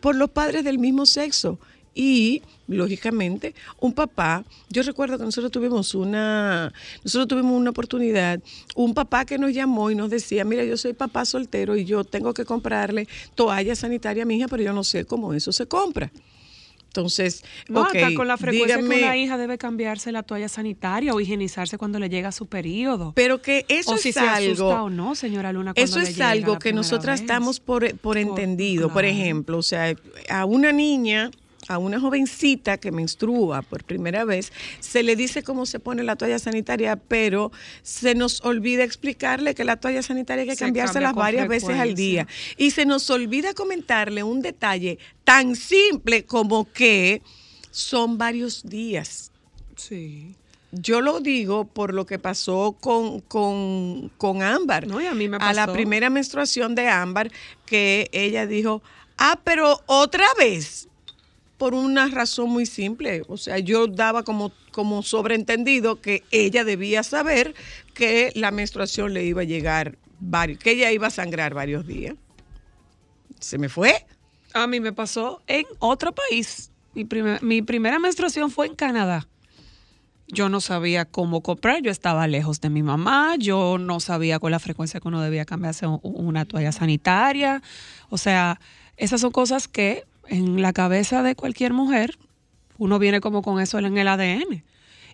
por 0.00 0.14
los 0.14 0.30
padres 0.30 0.64
del 0.64 0.78
mismo 0.78 1.06
sexo 1.06 1.58
y 1.94 2.42
lógicamente 2.68 3.54
un 3.80 3.92
papá, 3.92 4.44
yo 4.68 4.82
recuerdo 4.82 5.18
que 5.18 5.24
nosotros 5.24 5.50
tuvimos 5.50 5.94
una, 5.94 6.72
nosotros 7.04 7.28
tuvimos 7.28 7.58
una 7.60 7.70
oportunidad, 7.70 8.40
un 8.76 8.94
papá 8.94 9.24
que 9.24 9.38
nos 9.38 9.52
llamó 9.52 9.90
y 9.90 9.94
nos 9.94 10.10
decía, 10.10 10.44
mira, 10.44 10.64
yo 10.64 10.76
soy 10.76 10.92
papá 10.92 11.24
soltero 11.24 11.76
y 11.76 11.84
yo 11.84 12.04
tengo 12.04 12.32
que 12.32 12.44
comprarle 12.44 13.08
toalla 13.34 13.74
sanitaria 13.74 14.22
a 14.22 14.26
mi 14.26 14.36
hija, 14.36 14.48
pero 14.48 14.62
yo 14.62 14.72
no 14.72 14.84
sé 14.84 15.04
cómo 15.04 15.34
eso 15.34 15.52
se 15.52 15.66
compra. 15.66 16.10
Entonces, 16.90 17.44
no, 17.68 17.86
con 18.16 18.26
la 18.26 18.36
frecuencia 18.36 18.76
que 18.76 18.82
una 18.82 19.16
hija 19.16 19.38
debe 19.38 19.58
cambiarse 19.58 20.10
la 20.10 20.24
toalla 20.24 20.48
sanitaria 20.48 21.14
o 21.14 21.20
higienizarse 21.20 21.78
cuando 21.78 22.00
le 22.00 22.08
llega 22.08 22.32
su 22.32 22.46
periodo. 22.46 23.12
Pero 23.14 23.40
que 23.40 23.64
eso 23.68 23.92
o 23.92 23.94
es 23.94 24.00
si 24.00 24.18
algo. 24.18 24.54
Se 24.56 24.62
o 24.62 24.90
no, 24.90 25.14
señora 25.14 25.52
Luna. 25.52 25.72
Eso 25.76 26.00
es 26.00 26.20
algo 26.20 26.58
que 26.58 26.72
nosotras 26.72 27.20
estamos 27.20 27.60
por, 27.60 27.96
por 27.98 28.18
entendido. 28.18 28.92
Por 28.92 29.04
ejemplo, 29.04 29.58
o 29.58 29.62
sea, 29.62 29.94
a 30.28 30.44
una 30.44 30.72
niña 30.72 31.30
a 31.70 31.78
una 31.78 32.00
jovencita 32.00 32.78
que 32.78 32.90
menstrua 32.90 33.62
por 33.62 33.84
primera 33.84 34.24
vez, 34.24 34.52
se 34.80 35.04
le 35.04 35.14
dice 35.14 35.44
cómo 35.44 35.66
se 35.66 35.78
pone 35.78 36.02
la 36.02 36.16
toalla 36.16 36.40
sanitaria, 36.40 36.96
pero 36.96 37.52
se 37.82 38.16
nos 38.16 38.40
olvida 38.44 38.82
explicarle 38.82 39.54
que 39.54 39.62
la 39.62 39.76
toalla 39.76 40.02
sanitaria 40.02 40.42
hay 40.42 40.48
que 40.48 40.56
cambiársela 40.56 41.12
varias 41.12 41.46
veces 41.46 41.78
al 41.78 41.94
día. 41.94 42.26
Y 42.56 42.72
se 42.72 42.86
nos 42.86 43.08
olvida 43.08 43.54
comentarle 43.54 44.24
un 44.24 44.42
detalle 44.42 44.98
tan 45.22 45.54
simple 45.54 46.24
como 46.24 46.70
que 46.72 47.22
son 47.70 48.18
varios 48.18 48.68
días. 48.68 49.30
Sí. 49.76 50.34
Yo 50.72 51.00
lo 51.00 51.20
digo 51.20 51.66
por 51.66 51.94
lo 51.94 52.04
que 52.04 52.18
pasó 52.18 52.76
con, 52.80 53.20
con, 53.20 54.42
Ámbar. 54.42 54.88
No, 54.88 55.00
y 55.00 55.06
a 55.06 55.14
mí 55.14 55.28
me 55.28 55.38
pasó. 55.38 55.50
A 55.50 55.66
la 55.66 55.72
primera 55.72 56.10
menstruación 56.10 56.74
de 56.74 56.88
Ámbar, 56.88 57.30
que 57.64 58.08
ella 58.10 58.48
dijo, 58.48 58.82
ah, 59.18 59.38
pero 59.44 59.80
otra 59.86 60.26
vez 60.36 60.89
por 61.60 61.74
una 61.74 62.08
razón 62.08 62.48
muy 62.48 62.64
simple. 62.64 63.22
O 63.28 63.36
sea, 63.36 63.58
yo 63.58 63.86
daba 63.86 64.22
como, 64.22 64.50
como 64.72 65.02
sobreentendido 65.02 66.00
que 66.00 66.24
ella 66.30 66.64
debía 66.64 67.02
saber 67.02 67.54
que 67.92 68.32
la 68.34 68.50
menstruación 68.50 69.12
le 69.12 69.26
iba 69.26 69.42
a 69.42 69.44
llegar, 69.44 69.98
varios, 70.20 70.58
que 70.58 70.70
ella 70.70 70.90
iba 70.90 71.08
a 71.08 71.10
sangrar 71.10 71.52
varios 71.52 71.86
días. 71.86 72.14
Se 73.40 73.58
me 73.58 73.68
fue. 73.68 74.06
A 74.54 74.66
mí 74.66 74.80
me 74.80 74.94
pasó 74.94 75.42
en 75.46 75.66
otro 75.80 76.14
país. 76.14 76.72
Mi, 76.94 77.06
mi 77.42 77.60
primera 77.60 77.98
menstruación 77.98 78.50
fue 78.50 78.66
en 78.66 78.74
Canadá. 78.74 79.28
Yo 80.28 80.48
no 80.48 80.62
sabía 80.62 81.04
cómo 81.04 81.42
comprar, 81.42 81.82
yo 81.82 81.90
estaba 81.90 82.26
lejos 82.26 82.62
de 82.62 82.70
mi 82.70 82.82
mamá, 82.82 83.36
yo 83.38 83.76
no 83.76 84.00
sabía 84.00 84.38
con 84.38 84.50
la 84.50 84.60
frecuencia 84.60 84.98
que 84.98 85.08
uno 85.08 85.20
debía 85.20 85.44
cambiarse 85.44 85.86
una 85.86 86.46
toalla 86.46 86.72
sanitaria. 86.72 87.60
O 88.08 88.16
sea, 88.16 88.58
esas 88.96 89.20
son 89.20 89.30
cosas 89.30 89.68
que 89.68 90.06
en 90.30 90.62
la 90.62 90.72
cabeza 90.72 91.22
de 91.22 91.34
cualquier 91.34 91.74
mujer, 91.74 92.16
uno 92.78 92.98
viene 92.98 93.20
como 93.20 93.42
con 93.42 93.60
eso 93.60 93.78
en 93.78 93.98
el 93.98 94.08
ADN. 94.08 94.62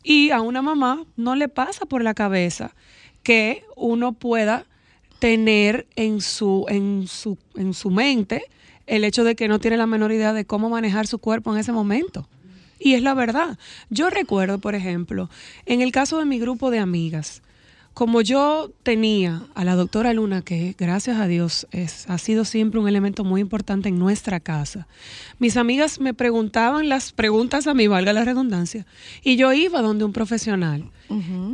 Y 0.04 0.30
a 0.30 0.40
una 0.40 0.62
mamá 0.62 1.04
no 1.16 1.34
le 1.34 1.48
pasa 1.48 1.86
por 1.86 2.04
la 2.04 2.14
cabeza 2.14 2.74
que 3.24 3.64
uno 3.74 4.12
pueda 4.12 4.66
tener 5.18 5.86
en 5.96 6.20
su, 6.20 6.66
en 6.68 7.08
su, 7.08 7.38
en 7.56 7.74
su 7.74 7.90
mente 7.90 8.44
el 8.86 9.02
hecho 9.02 9.24
de 9.24 9.34
que 9.34 9.48
no 9.48 9.58
tiene 9.58 9.76
la 9.76 9.86
menor 9.86 10.12
idea 10.12 10.32
de 10.32 10.44
cómo 10.44 10.68
manejar 10.68 11.08
su 11.08 11.18
cuerpo 11.18 11.52
en 11.52 11.58
ese 11.58 11.72
momento. 11.72 12.28
Y 12.78 12.94
es 12.94 13.02
la 13.02 13.14
verdad. 13.14 13.58
Yo 13.90 14.10
recuerdo, 14.10 14.58
por 14.58 14.74
ejemplo, 14.74 15.28
en 15.64 15.80
el 15.80 15.90
caso 15.90 16.18
de 16.18 16.24
mi 16.24 16.38
grupo 16.38 16.70
de 16.70 16.78
amigas, 16.78 17.42
como 17.96 18.20
yo 18.20 18.70
tenía 18.82 19.44
a 19.54 19.64
la 19.64 19.74
doctora 19.74 20.12
Luna, 20.12 20.42
que 20.42 20.74
gracias 20.76 21.16
a 21.18 21.26
Dios 21.26 21.66
es, 21.70 22.04
ha 22.10 22.18
sido 22.18 22.44
siempre 22.44 22.78
un 22.78 22.88
elemento 22.88 23.24
muy 23.24 23.40
importante 23.40 23.88
en 23.88 23.98
nuestra 23.98 24.38
casa, 24.38 24.86
mis 25.38 25.56
amigas 25.56 25.98
me 25.98 26.12
preguntaban 26.12 26.90
las 26.90 27.12
preguntas 27.12 27.66
a 27.66 27.72
mí, 27.72 27.86
valga 27.86 28.12
la 28.12 28.26
redundancia, 28.26 28.84
y 29.24 29.36
yo 29.36 29.50
iba 29.54 29.80
donde 29.80 30.04
un 30.04 30.12
profesional. 30.12 30.90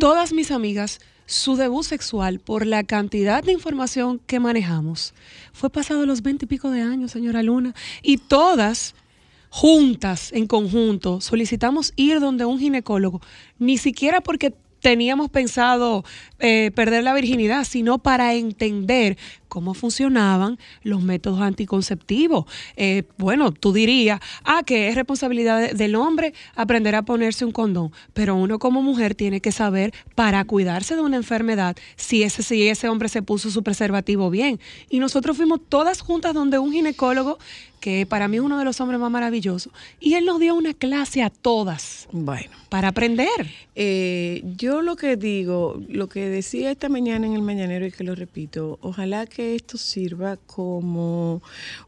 Todas 0.00 0.32
mis 0.32 0.50
amigas, 0.50 0.98
su 1.26 1.54
debut 1.54 1.84
sexual, 1.84 2.40
por 2.40 2.66
la 2.66 2.82
cantidad 2.82 3.44
de 3.44 3.52
información 3.52 4.18
que 4.26 4.40
manejamos, 4.40 5.14
fue 5.52 5.70
pasado 5.70 6.06
los 6.06 6.22
veinte 6.22 6.46
y 6.46 6.48
pico 6.48 6.72
de 6.72 6.80
años, 6.80 7.12
señora 7.12 7.44
Luna, 7.44 7.72
y 8.02 8.16
todas 8.16 8.96
juntas, 9.48 10.32
en 10.32 10.48
conjunto, 10.48 11.20
solicitamos 11.20 11.92
ir 11.94 12.18
donde 12.18 12.46
un 12.46 12.58
ginecólogo, 12.58 13.20
ni 13.60 13.78
siquiera 13.78 14.22
porque 14.22 14.54
teníamos 14.82 15.30
pensado 15.30 16.04
eh, 16.38 16.72
perder 16.74 17.04
la 17.04 17.14
virginidad, 17.14 17.64
sino 17.64 17.98
para 17.98 18.34
entender 18.34 19.16
cómo 19.48 19.74
funcionaban 19.74 20.58
los 20.82 21.02
métodos 21.02 21.40
anticonceptivos. 21.40 22.46
Eh, 22.76 23.04
bueno, 23.16 23.52
tú 23.52 23.72
dirías, 23.72 24.20
ah, 24.44 24.62
que 24.66 24.88
es 24.88 24.94
responsabilidad 24.94 25.72
del 25.72 25.94
hombre 25.94 26.34
aprender 26.56 26.96
a 26.96 27.02
ponerse 27.02 27.44
un 27.44 27.52
condón, 27.52 27.92
pero 28.12 28.34
uno 28.34 28.58
como 28.58 28.82
mujer 28.82 29.14
tiene 29.14 29.40
que 29.40 29.52
saber 29.52 29.94
para 30.14 30.44
cuidarse 30.44 30.96
de 30.96 31.02
una 31.02 31.16
enfermedad 31.16 31.76
si 31.96 32.24
ese, 32.24 32.42
si 32.42 32.66
ese 32.66 32.88
hombre 32.88 33.08
se 33.08 33.22
puso 33.22 33.50
su 33.50 33.62
preservativo 33.62 34.30
bien. 34.30 34.58
Y 34.90 34.98
nosotros 34.98 35.36
fuimos 35.36 35.60
todas 35.68 36.00
juntas 36.00 36.34
donde 36.34 36.58
un 36.58 36.72
ginecólogo 36.72 37.38
que 37.82 38.06
para 38.06 38.28
mí 38.28 38.36
es 38.36 38.42
uno 38.44 38.60
de 38.60 38.64
los 38.64 38.80
hombres 38.80 39.00
más 39.00 39.10
maravillosos. 39.10 39.72
Y 39.98 40.14
él 40.14 40.24
nos 40.24 40.38
dio 40.38 40.54
una 40.54 40.72
clase 40.72 41.20
a 41.20 41.30
todas. 41.30 42.08
Bueno. 42.12 42.48
Para 42.68 42.88
aprender. 42.88 43.28
Eh, 43.74 44.44
yo 44.56 44.82
lo 44.82 44.94
que 44.94 45.16
digo, 45.16 45.82
lo 45.88 46.08
que 46.08 46.28
decía 46.28 46.70
esta 46.70 46.88
mañana 46.88 47.26
en 47.26 47.32
el 47.34 47.42
mañanero 47.42 47.84
y 47.84 47.90
que 47.90 48.04
lo 48.04 48.14
repito, 48.14 48.78
ojalá 48.82 49.26
que 49.26 49.56
esto 49.56 49.78
sirva 49.78 50.36
como 50.36 51.42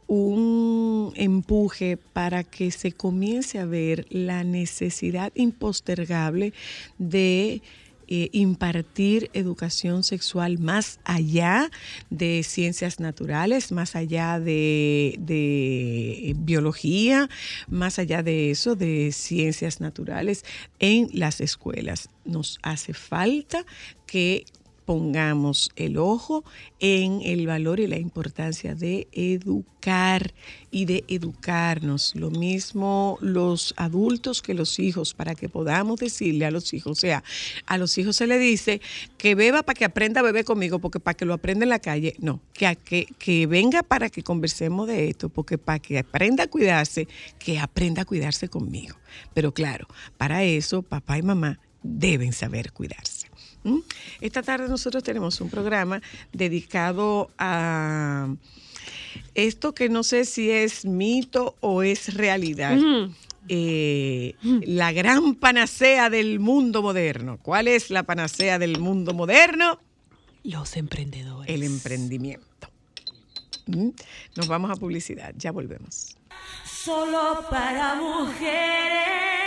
un 0.08 1.12
empuje 1.14 1.96
para 1.96 2.42
que 2.42 2.72
se 2.72 2.90
comience 2.90 3.60
a 3.60 3.64
ver 3.64 4.04
la 4.10 4.42
necesidad 4.42 5.30
impostergable 5.36 6.52
de 6.98 7.62
eh, 8.08 8.28
impartir 8.32 9.30
educación 9.32 10.02
sexual 10.02 10.58
más 10.58 11.00
allá 11.04 11.70
de 12.10 12.42
ciencias 12.42 13.00
naturales, 13.00 13.72
más 13.72 13.96
allá 13.96 14.40
de, 14.40 15.16
de, 15.18 16.34
biología, 16.38 17.28
más 17.68 17.98
allá 17.98 18.22
de 18.22 18.50
eso, 18.50 18.76
de 18.76 19.12
ciencias 19.12 19.80
naturales 19.80 20.44
en 20.78 21.08
las 21.12 21.40
escuelas. 21.40 22.08
Nos 22.24 22.58
hace 22.62 22.94
falta 22.94 23.64
que 24.06 24.44
pongamos 24.84 25.70
el 25.76 25.96
ojo 25.96 26.44
en 26.80 27.20
el 27.22 27.46
valor 27.46 27.80
y 27.80 27.86
la 27.86 27.98
importancia 27.98 28.74
de 28.74 29.08
educar 29.12 30.34
y 30.70 30.84
de 30.84 31.04
educarnos. 31.08 32.14
Lo 32.14 32.30
mismo 32.30 33.18
los 33.20 33.74
adultos 33.76 34.42
que 34.42 34.54
los 34.54 34.78
hijos, 34.78 35.14
para 35.14 35.34
que 35.34 35.48
podamos 35.48 36.00
decirle 36.00 36.46
a 36.46 36.50
los 36.50 36.72
hijos, 36.74 36.92
o 36.92 37.00
sea, 37.00 37.24
a 37.66 37.78
los 37.78 37.96
hijos 37.98 38.16
se 38.16 38.26
le 38.26 38.38
dice 38.38 38.80
que 39.16 39.34
beba 39.34 39.62
para 39.62 39.78
que 39.78 39.84
aprenda 39.84 40.20
a 40.20 40.24
beber 40.24 40.44
conmigo, 40.44 40.78
porque 40.78 41.00
para 41.00 41.16
que 41.16 41.24
lo 41.24 41.34
aprenda 41.34 41.64
en 41.64 41.70
la 41.70 41.78
calle, 41.78 42.14
no, 42.18 42.40
que, 42.52 42.76
que, 42.76 43.06
que 43.18 43.46
venga 43.46 43.82
para 43.82 44.10
que 44.10 44.22
conversemos 44.22 44.86
de 44.88 45.08
esto, 45.08 45.28
porque 45.28 45.58
para 45.58 45.78
que 45.78 45.98
aprenda 45.98 46.44
a 46.44 46.48
cuidarse, 46.48 47.08
que 47.38 47.58
aprenda 47.58 48.02
a 48.02 48.04
cuidarse 48.04 48.48
conmigo. 48.48 48.96
Pero 49.32 49.52
claro, 49.52 49.86
para 50.16 50.44
eso 50.44 50.82
papá 50.82 51.18
y 51.18 51.22
mamá 51.22 51.58
deben 51.82 52.32
saber 52.32 52.72
cuidarse. 52.72 53.23
¿Mm? 53.64 53.78
Esta 54.20 54.42
tarde 54.42 54.68
nosotros 54.68 55.02
tenemos 55.02 55.40
un 55.40 55.50
programa 55.50 56.00
dedicado 56.32 57.30
a 57.38 58.28
esto 59.34 59.74
que 59.74 59.88
no 59.88 60.02
sé 60.02 60.24
si 60.24 60.50
es 60.50 60.84
mito 60.84 61.56
o 61.60 61.82
es 61.82 62.14
realidad. 62.14 62.78
Eh, 63.48 64.34
la 64.42 64.92
gran 64.92 65.34
panacea 65.34 66.08
del 66.08 66.40
mundo 66.40 66.82
moderno. 66.82 67.38
¿Cuál 67.42 67.68
es 67.68 67.90
la 67.90 68.04
panacea 68.04 68.58
del 68.58 68.78
mundo 68.80 69.12
moderno? 69.12 69.80
Los 70.44 70.76
emprendedores. 70.76 71.52
El 71.52 71.62
emprendimiento. 71.62 72.68
¿Mm? 73.66 73.90
Nos 74.36 74.48
vamos 74.48 74.70
a 74.70 74.76
publicidad, 74.76 75.34
ya 75.36 75.52
volvemos. 75.52 76.16
Solo 76.64 77.44
para 77.50 77.94
mujeres. 77.94 79.43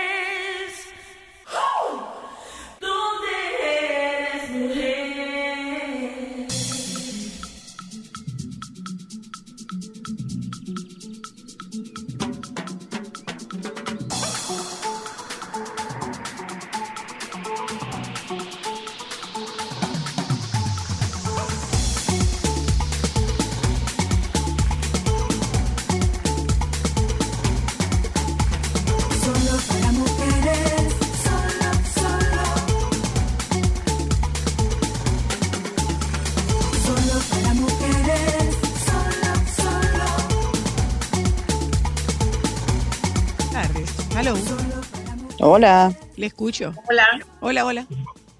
Hola. 45.49 45.91
Le 46.17 46.25
escucho. 46.27 46.73
Hola. 46.89 47.07
Hola, 47.41 47.65
hola. 47.65 47.85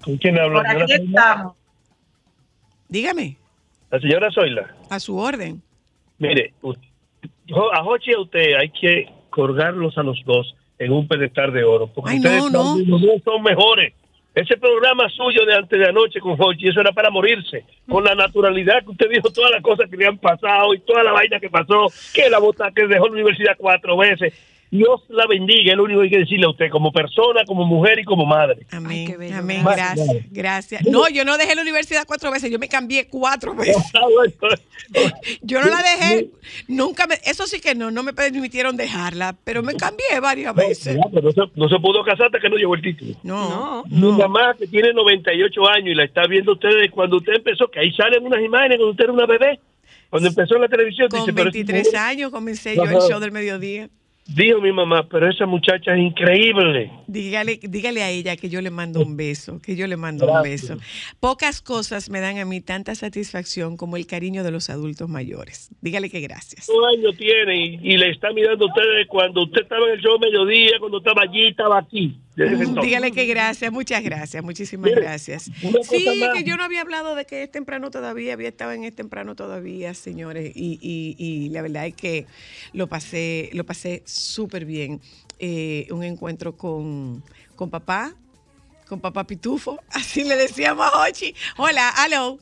¿Con 0.04 0.16
quién 0.18 0.38
hablo? 0.38 0.58
Por 0.62 0.66
aquí 0.66 0.92
estamos. 0.92 1.54
Dígame. 2.88 3.36
La 3.90 4.00
señora 4.00 4.30
Zoila. 4.30 4.74
A 4.90 5.00
su 5.00 5.16
orden. 5.16 5.62
Mire, 6.18 6.52
a 7.72 7.82
Jochi 7.82 8.10
y 8.10 8.14
a 8.14 8.20
usted 8.20 8.54
hay 8.58 8.70
que 8.70 9.08
colgarlos 9.30 9.96
a 9.98 10.02
los 10.02 10.22
dos 10.24 10.54
en 10.78 10.92
un 10.92 11.08
pedestal 11.08 11.52
de 11.52 11.64
oro. 11.64 11.86
Porque 11.88 12.10
Ay, 12.12 12.16
ustedes 12.18 12.50
no, 12.50 12.76
no. 12.76 12.98
son- 12.98 13.22
son 13.24 13.42
mejores. 13.42 13.94
Ese 14.34 14.56
programa 14.56 15.08
suyo 15.08 15.44
de 15.46 15.54
antes 15.56 15.78
de 15.78 15.86
anoche 15.88 16.20
con 16.20 16.36
Jochi, 16.36 16.68
eso 16.68 16.80
era 16.80 16.92
para 16.92 17.10
morirse. 17.10 17.64
Con 17.88 18.04
la 18.04 18.14
naturalidad 18.14 18.84
que 18.84 18.90
usted 18.90 19.08
dijo 19.10 19.30
todas 19.32 19.50
las 19.50 19.62
cosas 19.62 19.90
que 19.90 19.96
le 19.96 20.06
han 20.06 20.18
pasado 20.18 20.74
y 20.74 20.80
toda 20.80 21.02
la 21.02 21.12
vaina 21.12 21.40
que 21.40 21.50
pasó, 21.50 21.86
que 22.14 22.28
la 22.30 22.38
bota 22.38 22.70
que 22.70 22.86
dejó 22.86 23.06
la 23.06 23.12
universidad 23.14 23.56
cuatro 23.58 23.96
veces. 23.96 24.32
Dios 24.70 25.02
la 25.08 25.26
bendiga, 25.26 25.72
es 25.72 25.76
lo 25.76 25.84
único 25.84 26.00
que 26.00 26.04
hay 26.06 26.10
que 26.10 26.18
decirle 26.18 26.46
a 26.46 26.50
usted, 26.50 26.70
como 26.70 26.92
persona, 26.92 27.42
como 27.46 27.64
mujer 27.64 27.98
y 28.00 28.04
como 28.04 28.26
madre. 28.26 28.66
Amén. 28.70 29.06
qué 29.06 29.16
bello, 29.16 29.36
Amén. 29.36 29.62
gracias. 29.64 30.06
Gracias. 30.30 30.30
Gracias. 30.30 30.86
No, 30.86 31.08
yo 31.08 31.24
no 31.24 31.38
dejé 31.38 31.54
la 31.54 31.62
universidad 31.62 32.04
cuatro 32.06 32.30
veces, 32.30 32.50
yo 32.50 32.58
me 32.58 32.68
cambié 32.68 33.08
cuatro 33.08 33.54
veces. 33.56 33.76
Yo 35.42 35.60
no 35.60 35.68
la 35.68 35.82
dejé, 35.82 36.30
nunca 36.68 37.06
me, 37.06 37.16
eso 37.24 37.46
sí 37.46 37.60
que 37.60 37.74
no, 37.74 37.90
no 37.90 38.02
me 38.02 38.12
permitieron 38.12 38.76
dejarla, 38.76 39.36
pero 39.44 39.62
me 39.62 39.74
cambié 39.74 40.20
varias 40.20 40.54
veces. 40.54 40.96
No, 40.96 41.32
se, 41.32 41.40
no 41.54 41.68
se 41.68 41.78
pudo 41.78 42.02
casar 42.04 42.26
hasta 42.26 42.40
que 42.40 42.48
no 42.48 42.56
llegó 42.56 42.74
el 42.74 42.82
título. 42.82 43.14
No, 43.22 43.84
no. 43.88 44.12
mamá, 44.12 44.54
que 44.58 44.66
tiene 44.66 44.92
98 44.92 45.68
años 45.68 45.88
y 45.88 45.94
la 45.94 46.04
está 46.04 46.26
viendo 46.26 46.52
usted 46.52 46.68
desde 46.70 46.90
cuando 46.90 47.16
usted 47.16 47.34
empezó, 47.34 47.68
que 47.70 47.80
ahí 47.80 47.92
salen 47.92 48.24
unas 48.24 48.42
imágenes 48.42 48.78
cuando 48.78 48.90
usted 48.92 49.04
era 49.04 49.12
una 49.12 49.26
bebé. 49.26 49.60
Cuando 50.10 50.28
empezó 50.30 50.54
en 50.54 50.62
la 50.62 50.68
televisión, 50.68 51.08
Con 51.10 51.20
dice, 51.20 51.32
pero 51.34 51.50
esa 51.50 51.54
23 51.56 51.86
mujer- 51.86 52.00
años 52.00 52.30
comencé 52.30 52.74
yo 52.74 52.84
el 52.84 52.90
show 53.10 53.20
del 53.20 53.30
mediodía. 53.32 53.90
Dijo 54.28 54.60
mi 54.60 54.72
mamá, 54.72 55.08
pero 55.08 55.30
esa 55.30 55.46
muchacha 55.46 55.94
es 55.94 56.00
increíble. 56.00 56.90
Dígale, 57.06 57.58
dígale 57.62 58.02
a 58.02 58.10
ella 58.10 58.36
que 58.36 58.50
yo 58.50 58.60
le 58.60 58.70
mando 58.70 59.00
un 59.00 59.16
beso, 59.16 59.58
que 59.58 59.74
yo 59.74 59.86
le 59.86 59.96
mando 59.96 60.30
un 60.30 60.42
beso. 60.42 60.76
Pocas 61.18 61.62
cosas 61.62 62.10
me 62.10 62.20
dan 62.20 62.36
a 62.36 62.44
mí 62.44 62.60
tanta 62.60 62.94
satisfacción 62.94 63.78
como 63.78 63.96
el 63.96 64.06
cariño 64.06 64.44
de 64.44 64.50
los 64.50 64.68
adultos 64.68 65.08
mayores. 65.08 65.70
Dígale 65.80 66.10
que 66.10 66.20
gracias. 66.20 66.66
¿Cuántos 66.66 66.98
años 66.98 67.16
tiene? 67.16 67.56
Y, 67.56 67.94
y 67.94 67.96
le 67.96 68.10
está 68.10 68.30
mirando 68.34 68.66
a 68.66 68.68
usted 68.68 68.82
desde 68.82 69.06
cuando 69.06 69.44
usted 69.44 69.62
estaba 69.62 69.86
en 69.86 69.92
el 69.94 70.00
show 70.00 70.18
mediodía, 70.18 70.72
cuando 70.78 70.98
estaba 70.98 71.22
allí, 71.22 71.46
estaba 71.46 71.78
aquí. 71.78 72.20
Entonces. 72.38 72.82
Dígale 72.82 73.12
que 73.12 73.26
gracias, 73.26 73.72
muchas 73.72 74.02
gracias, 74.02 74.42
muchísimas 74.42 74.90
Mire, 74.90 75.02
gracias. 75.02 75.50
Sí, 75.82 76.20
más. 76.20 76.36
que 76.36 76.44
yo 76.44 76.56
no 76.56 76.64
había 76.64 76.80
hablado 76.82 77.14
de 77.14 77.24
que 77.24 77.42
es 77.42 77.50
temprano 77.50 77.90
todavía, 77.90 78.32
había 78.32 78.48
estado 78.48 78.72
en 78.72 78.84
es 78.84 78.94
temprano 78.94 79.34
todavía, 79.34 79.94
señores, 79.94 80.52
y, 80.54 80.78
y, 80.80 81.16
y 81.18 81.48
la 81.50 81.62
verdad 81.62 81.86
es 81.86 81.94
que 81.94 82.26
lo 82.72 82.86
pasé, 82.86 83.50
lo 83.52 83.64
pasé 83.64 84.02
súper 84.06 84.64
bien. 84.64 85.00
Eh, 85.40 85.86
un 85.90 86.02
encuentro 86.02 86.56
con, 86.56 87.22
con 87.54 87.70
papá, 87.70 88.12
con 88.88 89.00
papá 89.00 89.24
Pitufo. 89.24 89.80
Así 89.90 90.24
le 90.24 90.36
decíamos 90.36 90.86
a 90.86 91.02
Hochi. 91.02 91.34
Hola, 91.56 91.92
hello. 92.04 92.38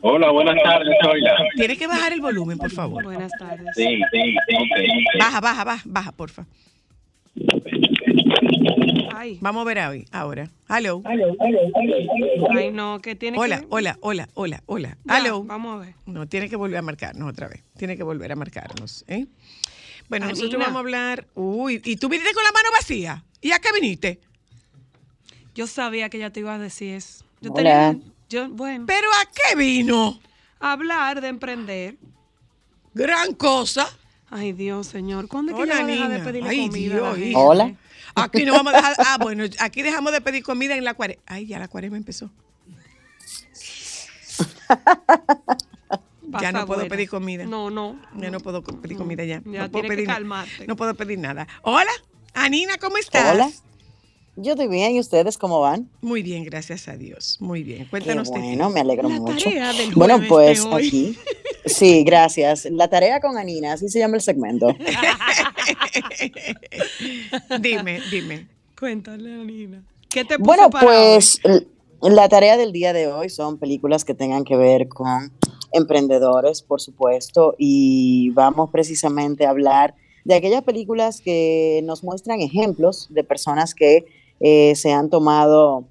Hola, 0.00 0.30
buenas 0.30 0.62
tardes, 0.62 0.94
Zoila. 1.02 1.34
Tienes 1.56 1.78
que 1.78 1.86
bajar 1.86 2.12
el 2.12 2.20
volumen, 2.20 2.58
por 2.58 2.70
favor. 2.70 3.02
Buenas 3.02 3.32
tardes. 3.38 3.66
Sí, 3.74 4.00
sí, 4.12 4.36
ok. 4.36 5.18
Baja, 5.18 5.40
baja, 5.40 5.64
baja, 5.64 5.82
baja, 5.86 6.12
porfa. 6.12 6.46
Ay, 9.20 9.36
Vamos 9.40 9.62
a 9.62 9.64
ver 9.64 9.80
a 9.80 9.88
hoy, 9.88 10.06
ahora. 10.12 10.48
Hello. 10.68 11.02
ay, 12.56 12.70
no, 12.70 13.00
que 13.00 13.16
tiene 13.16 13.36
Hola, 13.36 13.62
que... 13.62 13.66
hola, 13.68 13.98
hola, 14.00 14.28
hola, 14.34 14.62
hola. 14.66 14.96
Ya, 15.06 15.18
Hello. 15.18 15.42
Vamos 15.42 15.74
a 15.74 15.86
ver. 15.86 15.94
No, 16.06 16.28
tiene 16.28 16.48
que 16.48 16.54
volver 16.54 16.78
a 16.78 16.82
marcarnos 16.82 17.28
otra 17.28 17.48
vez. 17.48 17.64
Tiene 17.76 17.96
que 17.96 18.04
volver 18.04 18.30
a 18.30 18.36
marcarnos, 18.36 19.04
¿eh? 19.08 19.26
Bueno, 20.08 20.28
nosotros 20.28 20.62
vamos 20.62 20.76
a 20.76 20.78
hablar. 20.78 21.26
Uy, 21.34 21.82
¿y 21.84 21.96
tú 21.96 22.08
viniste 22.08 22.32
con 22.32 22.44
la 22.44 22.52
mano 22.52 22.68
vacía? 22.78 23.24
¿Y 23.40 23.50
a 23.50 23.58
qué 23.58 23.72
viniste? 23.72 24.20
Yo 25.52 25.66
sabía 25.66 26.08
que 26.10 26.18
ya 26.20 26.30
te 26.30 26.38
iba 26.38 26.54
a 26.54 26.58
decir 26.60 26.94
eso. 26.94 27.24
Yo 27.40 27.50
Hola. 27.50 27.90
tenía... 27.90 27.98
Yo, 28.28 28.48
bueno, 28.50 28.84
¿Pero 28.86 29.08
a 29.20 29.24
qué 29.24 29.56
vino? 29.56 30.20
hablar 30.60 31.20
de 31.22 31.26
emprender. 31.26 31.96
Gran 32.94 33.34
cosa. 33.34 33.88
Ay, 34.30 34.52
Dios, 34.52 34.86
señor. 34.86 35.26
¿Cuándo 35.26 35.50
es 35.50 35.66
que 35.66 35.72
a 35.72 35.84
dejar 35.84 36.08
de 36.08 36.18
pedirle 36.20 36.48
Ay, 36.50 36.68
comida? 36.68 36.94
Dios, 36.94 37.04
a 37.04 37.10
la 37.10 37.16
gente? 37.16 37.34
Hola. 37.36 37.74
Aquí 38.22 38.44
no 38.44 38.52
vamos 38.52 38.74
a 38.74 38.76
dejar. 38.76 38.94
Ah, 38.98 39.18
bueno, 39.20 39.44
aquí 39.60 39.82
dejamos 39.82 40.12
de 40.12 40.20
pedir 40.20 40.42
comida 40.42 40.74
en 40.76 40.84
la 40.84 40.94
cuaresma. 40.94 41.22
Ay, 41.26 41.46
ya 41.46 41.58
la 41.58 41.68
cuaresma 41.68 41.96
empezó. 41.96 42.30
Ya 46.40 46.52
no 46.52 46.66
puedo 46.66 46.86
pedir 46.88 47.08
comida. 47.08 47.44
No, 47.44 47.70
no. 47.70 47.98
Ya 48.16 48.30
no 48.30 48.40
puedo 48.40 48.62
pedir 48.62 48.96
comida 48.96 49.24
ya. 49.24 49.40
Ya 49.44 49.62
no 49.62 49.70
puedo 49.70 49.82
que 49.82 49.88
pedir 49.88 50.06
calmarte. 50.06 50.66
No 50.66 50.76
puedo 50.76 50.94
pedir 50.94 51.18
nada. 51.18 51.48
Hola, 51.62 51.90
Anina, 52.34 52.76
¿cómo 52.78 52.98
estás? 52.98 53.34
Hola. 53.34 53.50
Yo 54.40 54.52
estoy 54.52 54.68
bien, 54.68 54.94
¿y 54.94 55.00
ustedes 55.00 55.36
cómo 55.36 55.60
van? 55.60 55.88
Muy 56.00 56.22
bien, 56.22 56.44
gracias 56.44 56.86
a 56.86 56.96
Dios. 56.96 57.38
Muy 57.40 57.64
bien. 57.64 57.84
Qué 57.84 57.90
Cuéntanos 57.90 58.28
bueno, 58.30 58.70
me 58.70 58.78
alegro 58.78 59.08
La 59.08 59.16
mucho. 59.16 59.46
tarea 59.46 59.72
del 59.72 59.92
Bueno, 59.96 60.20
pues 60.28 60.62
de 60.62 60.70
hoy. 60.70 60.86
aquí. 60.86 61.18
Sí, 61.66 62.04
gracias. 62.04 62.68
La 62.70 62.86
tarea 62.86 63.18
con 63.18 63.36
Anina, 63.36 63.72
así 63.72 63.88
se 63.88 63.98
llama 63.98 64.14
el 64.14 64.22
segmento. 64.22 64.68
dime, 67.60 68.00
dime. 68.12 68.46
Cuéntale, 68.78 69.34
Anina. 69.34 69.82
¿Qué 70.08 70.24
te 70.24 70.38
puso 70.38 70.46
Bueno, 70.46 70.70
para 70.70 70.86
pues 70.86 71.40
la 72.00 72.28
tarea 72.28 72.56
del 72.56 72.70
día 72.70 72.92
de 72.92 73.08
hoy 73.08 73.30
son 73.30 73.58
películas 73.58 74.04
que 74.04 74.14
tengan 74.14 74.44
que 74.44 74.56
ver 74.56 74.86
con 74.86 75.32
emprendedores, 75.72 76.62
por 76.62 76.80
supuesto, 76.80 77.56
y 77.58 78.30
vamos 78.30 78.70
precisamente 78.70 79.46
a 79.46 79.50
hablar 79.50 79.96
de 80.24 80.36
aquellas 80.36 80.62
películas 80.62 81.20
que 81.20 81.80
nos 81.82 82.04
muestran 82.04 82.40
ejemplos 82.40 83.08
de 83.10 83.24
personas 83.24 83.74
que 83.74 84.06
eh, 84.40 84.74
se 84.74 84.92
han 84.92 85.10
tomado 85.10 85.84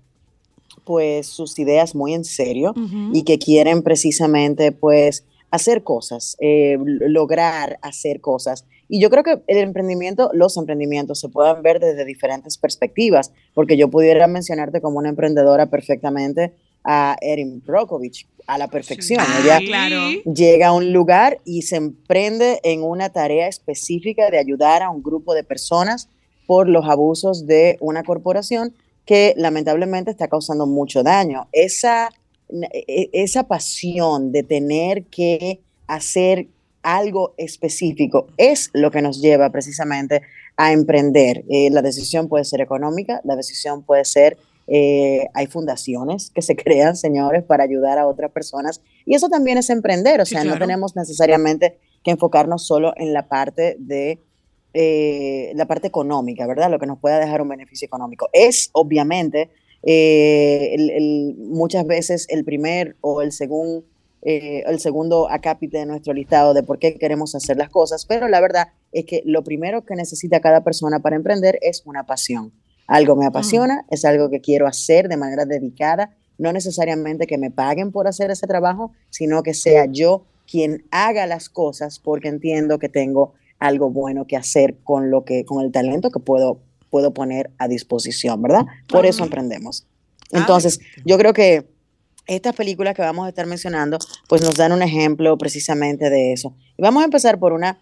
pues 0.86 1.28
sus 1.28 1.60
ideas 1.60 1.96
muy 1.96 2.14
en 2.14 2.24
serio 2.24 2.74
y 3.12 3.24
que 3.24 3.38
quieren 3.40 3.84
precisamente 3.84 4.72
pues 4.72 5.26
hacer 5.52 5.84
cosas, 5.84 6.38
eh, 6.40 6.78
lograr 6.82 7.78
hacer 7.82 8.22
cosas. 8.22 8.66
Y 8.90 9.02
yo 9.02 9.10
creo 9.10 9.24
que 9.24 9.42
el 9.48 9.58
emprendimiento, 9.58 10.30
los 10.34 10.56
emprendimientos 10.56 11.20
se 11.20 11.28
pueden 11.28 11.62
ver 11.62 11.80
desde 11.80 12.06
diferentes 12.06 12.58
perspectivas, 12.58 13.34
porque 13.54 13.76
yo 13.76 13.90
pudiera 13.90 14.28
mencionarte 14.28 14.80
como 14.80 15.00
una 15.00 15.10
emprendedora 15.10 15.66
perfectamente 15.66 16.54
a 16.86 17.18
Erin 17.22 17.62
Brockovich, 17.66 18.26
a 18.46 18.58
la 18.58 18.70
perfección. 18.70 19.20
Ah, 19.22 19.40
Ella 19.44 19.60
claro. 19.60 20.10
llega 20.34 20.68
a 20.68 20.74
un 20.74 20.94
lugar 20.94 21.40
y 21.44 21.64
se 21.64 21.76
emprende 21.76 22.62
en 22.64 22.82
una 22.82 23.10
tarea 23.10 23.50
específica 23.50 24.30
de 24.32 24.38
ayudar 24.38 24.84
a 24.84 24.90
un 24.90 25.04
grupo 25.04 25.34
de 25.34 25.44
personas 25.44 26.08
por 26.48 26.68
los 26.68 26.88
abusos 26.90 27.46
de 27.46 27.78
una 27.82 28.04
corporación 28.04 28.74
que 29.06 29.34
lamentablemente 29.38 30.10
está 30.12 30.28
causando 30.28 30.66
mucho 30.66 31.04
daño. 31.04 31.48
Esa, 31.52 32.10
e- 32.50 33.10
esa 33.14 33.44
pasión 33.44 34.32
de 34.32 34.44
tener 34.44 35.04
que 35.06 35.62
hacer 35.88 36.48
algo 36.82 37.34
específico 37.38 38.28
es 38.38 38.70
lo 38.74 38.92
que 38.92 39.02
nos 39.02 39.22
lleva 39.22 39.50
precisamente 39.52 40.22
a 40.56 40.72
emprender. 40.72 41.44
Eh, 41.50 41.70
la 41.70 41.82
decisión 41.82 42.30
puede 42.30 42.46
ser 42.46 42.62
económica, 42.62 43.22
la 43.24 43.36
decisión 43.36 43.84
puede 43.84 44.06
ser, 44.06 44.38
eh, 44.68 45.28
hay 45.34 45.48
fundaciones 45.48 46.32
que 46.34 46.42
se 46.42 46.56
crean, 46.64 46.96
señores, 46.96 47.44
para 47.44 47.64
ayudar 47.64 47.98
a 47.98 48.08
otras 48.08 48.32
personas. 48.32 48.82
Y 49.06 49.16
eso 49.16 49.30
también 49.30 49.58
es 49.58 49.70
emprender, 49.70 50.22
o 50.22 50.26
Sí, 50.26 50.36
sea, 50.36 50.44
no 50.46 50.58
tenemos 50.58 50.96
necesariamente 50.96 51.78
que 52.04 52.12
enfocarnos 52.12 52.66
solo 52.66 52.94
en 52.96 53.14
la 53.14 53.28
parte 53.28 53.76
de 53.80 54.20
eh, 54.80 55.52
la 55.56 55.66
parte 55.66 55.88
económica, 55.88 56.46
¿verdad? 56.46 56.70
Lo 56.70 56.78
que 56.78 56.86
nos 56.86 57.00
pueda 57.00 57.20
dejar 57.20 57.42
un 57.42 57.50
beneficio 57.50 57.86
económico. 57.88 58.30
Es 58.32 58.70
obviamente 58.74 59.50
eh, 59.84 60.74
el- 60.76 60.90
el- 60.90 61.36
muchas 61.38 61.86
veces 61.88 62.26
el 62.30 62.44
primer 62.44 62.96
o 63.02 63.22
el, 63.22 63.32
segun- 63.32 63.84
eh, 64.24 64.64
el 64.68 64.80
segundo 64.80 65.30
acápite 65.30 65.78
de 65.78 65.86
nuestro 65.86 66.14
listado 66.14 66.54
de 66.54 66.62
por 66.64 66.78
qué 66.80 66.96
queremos 66.98 67.34
hacer 67.36 67.58
las 67.58 67.70
cosas, 67.70 68.06
pero 68.06 68.28
la 68.28 68.40
verdad 68.42 68.68
es 68.92 69.06
que 69.06 69.22
lo 69.26 69.44
primero 69.44 69.86
que 69.86 69.96
necesita 69.96 70.40
cada 70.42 70.64
persona 70.64 71.00
para 71.00 71.16
emprender 71.16 71.58
es 71.62 71.84
una 71.86 72.04
pasión. 72.06 72.52
Algo 72.88 73.16
me 73.16 73.26
apasiona, 73.26 73.86
es 73.90 74.04
algo 74.06 74.30
que 74.30 74.42
quiero 74.42 74.68
hacer 74.68 75.08
de 75.10 75.18
manera 75.18 75.46
dedicada, 75.46 76.16
no 76.38 76.52
necesariamente 76.54 77.26
que 77.28 77.38
me 77.38 77.52
paguen 77.52 77.92
por 77.92 78.08
hacer 78.08 78.30
ese 78.32 78.46
trabajo, 78.48 78.92
sino 79.10 79.42
que 79.44 79.54
sea 79.54 79.86
yo 79.90 80.26
quien 80.50 80.86
haga 80.92 81.26
las 81.28 81.50
cosas 81.50 82.00
porque 82.00 82.28
entiendo 82.30 82.78
que 82.80 82.90
tengo 82.90 83.34
algo 83.60 83.90
bueno 83.90 84.26
que 84.26 84.38
hacer 84.38 84.78
con 84.84 85.12
lo 85.12 85.26
que 85.26 85.46
con 85.46 85.64
el 85.64 85.72
talento 85.72 86.12
que 86.12 86.20
puedo 86.20 86.60
puedo 86.90 87.14
poner 87.14 87.52
a 87.58 87.68
disposición, 87.68 88.42
¿verdad? 88.42 88.66
Por 88.88 89.06
eso 89.06 89.24
emprendemos. 89.24 89.86
Entonces, 90.32 90.80
yo 91.06 91.18
creo 91.18 91.34
que 91.34 91.68
estas 92.28 92.56
películas 92.56 92.94
que 92.94 93.02
vamos 93.02 93.26
a 93.26 93.30
estar 93.30 93.46
mencionando, 93.46 93.98
pues 94.28 94.42
nos 94.42 94.56
dan 94.56 94.72
un 94.72 94.82
ejemplo 94.82 95.38
precisamente 95.38 96.10
de 96.10 96.34
eso. 96.34 96.54
Y 96.78 96.82
vamos 96.82 97.02
a 97.02 97.06
empezar 97.06 97.40
por 97.40 97.54
una 97.54 97.80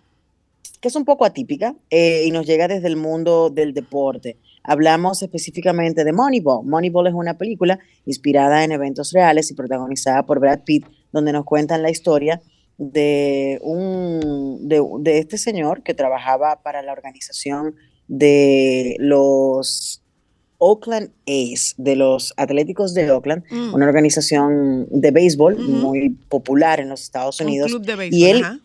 que 0.81 0.89
es 0.89 0.95
un 0.95 1.05
poco 1.05 1.25
atípica 1.25 1.75
eh, 1.89 2.25
y 2.25 2.31
nos 2.31 2.45
llega 2.45 2.67
desde 2.67 2.87
el 2.87 2.95
mundo 2.95 3.49
del 3.49 3.73
deporte. 3.73 4.37
Hablamos 4.63 5.21
específicamente 5.23 6.03
de 6.03 6.13
Moneyball. 6.13 6.65
Moneyball 6.65 7.07
es 7.07 7.13
una 7.13 7.37
película 7.37 7.79
inspirada 8.05 8.63
en 8.63 8.71
eventos 8.71 9.11
reales 9.11 9.49
y 9.49 9.55
protagonizada 9.55 10.25
por 10.25 10.39
Brad 10.39 10.61
Pitt, 10.63 10.85
donde 11.11 11.31
nos 11.31 11.45
cuentan 11.45 11.81
la 11.81 11.89
historia 11.89 12.41
de, 12.77 13.59
un, 13.61 14.67
de, 14.67 14.81
de 14.99 15.19
este 15.19 15.37
señor 15.37 15.83
que 15.83 15.93
trabajaba 15.93 16.61
para 16.61 16.81
la 16.81 16.91
organización 16.91 17.75
de 18.07 18.95
los 18.99 20.01
Oakland 20.57 21.09
A's, 21.27 21.75
de 21.77 21.95
los 21.95 22.33
Atléticos 22.37 22.93
de 22.93 23.09
Oakland, 23.11 23.43
Mm. 23.51 23.73
una 23.73 23.85
organización 23.87 24.87
de 24.89 25.11
béisbol 25.11 25.57
muy 25.57 26.09
popular 26.29 26.79
en 26.79 26.89
los 26.89 27.01
Estados 27.03 27.39
Un 27.41 27.47
Unidos. 27.47 27.71
club 27.71 27.85
de 27.85 27.95
béisbol. 27.95 28.19
y 28.19 28.25
él, 28.25 28.43
ajá. 28.43 28.59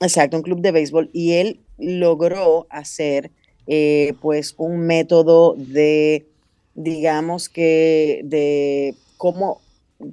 exacto, 0.00 0.36
un 0.36 0.42
club 0.42 0.60
de 0.60 0.72
béisbol, 0.72 1.10
y 1.12 1.32
él 1.32 1.60
logró 1.78 2.66
hacer 2.70 3.30
eh, 3.68 4.14
pues 4.22 4.54
un 4.58 4.78
método 4.86 5.54
de, 5.58 6.24
digamos 6.74 7.48
que, 7.48 8.20
de 8.24 8.94
cómo, 9.16 9.60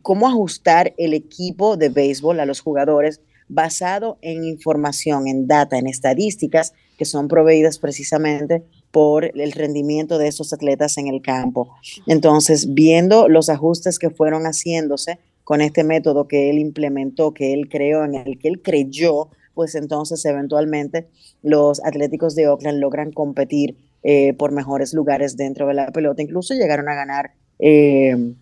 cómo 0.02 0.28
ajustar 0.28 0.94
el 0.98 1.14
equipo 1.14 1.78
de 1.78 1.90
béisbol 1.90 2.40
a 2.40 2.46
los 2.46 2.60
jugadores 2.62 3.22
basado 3.48 4.18
en 4.22 4.44
información, 4.44 5.28
en 5.28 5.48
data, 5.48 5.78
en 5.78 5.88
estadísticas 5.88 6.74
que 6.98 7.06
son 7.06 7.28
proveídas 7.28 7.80
precisamente 7.80 8.64
por 8.92 9.26
el 9.40 9.52
rendimiento 9.52 10.18
de 10.18 10.28
esos 10.28 10.54
atletas 10.54 10.98
en 10.98 11.08
el 11.08 11.22
campo. 11.22 11.74
Entonces, 12.08 12.74
viendo 12.74 13.28
los 13.28 13.50
ajustes 13.50 13.98
que 13.98 14.10
fueron 14.10 14.44
haciéndose 14.44 15.20
con 15.44 15.62
este 15.62 15.84
método 15.84 16.28
que 16.28 16.50
él 16.50 16.60
implementó, 16.60 17.34
que 17.34 17.54
él 17.54 17.68
creó, 17.70 18.06
en 18.06 18.16
el 18.16 18.38
que 18.40 18.48
él 18.48 18.62
creyó, 18.62 19.30
pues 19.54 19.76
entonces 19.76 20.24
eventualmente 20.26 21.08
los 21.42 21.84
Atléticos 21.84 22.36
de 22.36 22.48
Oakland 22.48 22.80
logran 22.80 23.12
competir 23.12 23.78
eh, 24.04 24.34
por 24.34 24.52
mejores 24.52 24.94
lugares 24.94 25.38
dentro 25.38 25.68
de 25.68 25.74
la 25.74 25.92
pelota. 25.92 26.22
Incluso 26.22 26.54
llegaron 26.54 26.90
a 26.90 26.96
ganar 26.96 27.32
eh, 27.60 28.34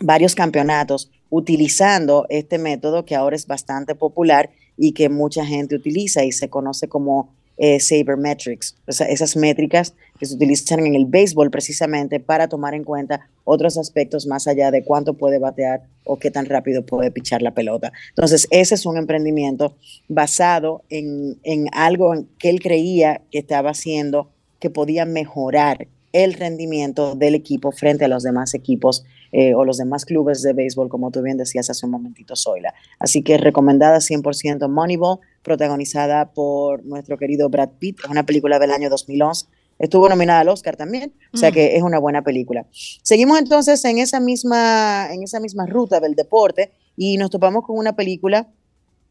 varios 0.00 0.34
campeonatos 0.34 1.10
utilizando 1.32 2.26
este 2.28 2.58
método 2.58 3.06
que 3.06 3.14
ahora 3.14 3.34
es 3.34 3.46
bastante 3.46 3.94
popular 3.94 4.50
y 4.76 4.92
que 4.92 5.08
mucha 5.08 5.46
gente 5.46 5.74
utiliza 5.74 6.22
y 6.24 6.30
se 6.30 6.50
conoce 6.50 6.88
como 6.88 7.30
eh, 7.56 7.80
sabermetrics, 7.80 8.76
o 8.86 8.92
sea, 8.92 9.06
esas 9.06 9.34
métricas 9.34 9.94
que 10.18 10.26
se 10.26 10.34
utilizan 10.34 10.84
en 10.84 10.94
el 10.94 11.06
béisbol 11.06 11.50
precisamente 11.50 12.20
para 12.20 12.48
tomar 12.48 12.74
en 12.74 12.84
cuenta 12.84 13.30
otros 13.44 13.78
aspectos 13.78 14.26
más 14.26 14.46
allá 14.46 14.70
de 14.70 14.84
cuánto 14.84 15.14
puede 15.14 15.38
batear 15.38 15.82
o 16.04 16.18
qué 16.18 16.30
tan 16.30 16.44
rápido 16.44 16.84
puede 16.84 17.10
pichar 17.10 17.40
la 17.40 17.54
pelota. 17.54 17.92
Entonces, 18.10 18.46
ese 18.50 18.74
es 18.74 18.84
un 18.84 18.98
emprendimiento 18.98 19.74
basado 20.08 20.82
en, 20.90 21.38
en 21.44 21.68
algo 21.72 22.12
que 22.38 22.50
él 22.50 22.60
creía 22.60 23.22
que 23.30 23.38
estaba 23.38 23.70
haciendo 23.70 24.30
que 24.58 24.68
podía 24.68 25.06
mejorar 25.06 25.88
el 26.12 26.34
rendimiento 26.34 27.14
del 27.14 27.34
equipo 27.34 27.72
frente 27.72 28.04
a 28.04 28.08
los 28.08 28.22
demás 28.22 28.52
equipos 28.52 29.02
eh, 29.32 29.54
o 29.54 29.64
los 29.64 29.78
demás 29.78 30.04
clubes 30.04 30.42
de 30.42 30.52
béisbol, 30.52 30.88
como 30.88 31.10
tú 31.10 31.22
bien 31.22 31.38
decías 31.38 31.68
hace 31.70 31.86
un 31.86 31.92
momentito, 31.92 32.36
Zoila. 32.36 32.74
Así 32.98 33.22
que 33.22 33.38
recomendada 33.38 33.98
100% 33.98 34.68
Moneyball, 34.68 35.18
protagonizada 35.42 36.32
por 36.32 36.84
nuestro 36.84 37.16
querido 37.16 37.48
Brad 37.48 37.70
Pitt, 37.78 37.98
es 38.04 38.10
una 38.10 38.24
película 38.24 38.58
del 38.58 38.70
año 38.70 38.90
2011, 38.90 39.46
Estuvo 39.82 40.08
nominada 40.08 40.40
al 40.40 40.48
Oscar 40.48 40.76
también, 40.76 41.12
o 41.32 41.36
sea 41.36 41.50
que 41.50 41.74
es 41.74 41.82
una 41.82 41.98
buena 41.98 42.22
película. 42.22 42.66
Seguimos 43.02 43.36
entonces 43.40 43.84
en 43.84 43.98
esa 43.98 44.20
misma, 44.20 45.08
en 45.12 45.24
esa 45.24 45.40
misma 45.40 45.66
ruta 45.66 45.98
del 45.98 46.14
deporte 46.14 46.70
y 46.96 47.16
nos 47.16 47.30
topamos 47.30 47.64
con 47.66 47.76
una 47.76 47.96
película 47.96 48.48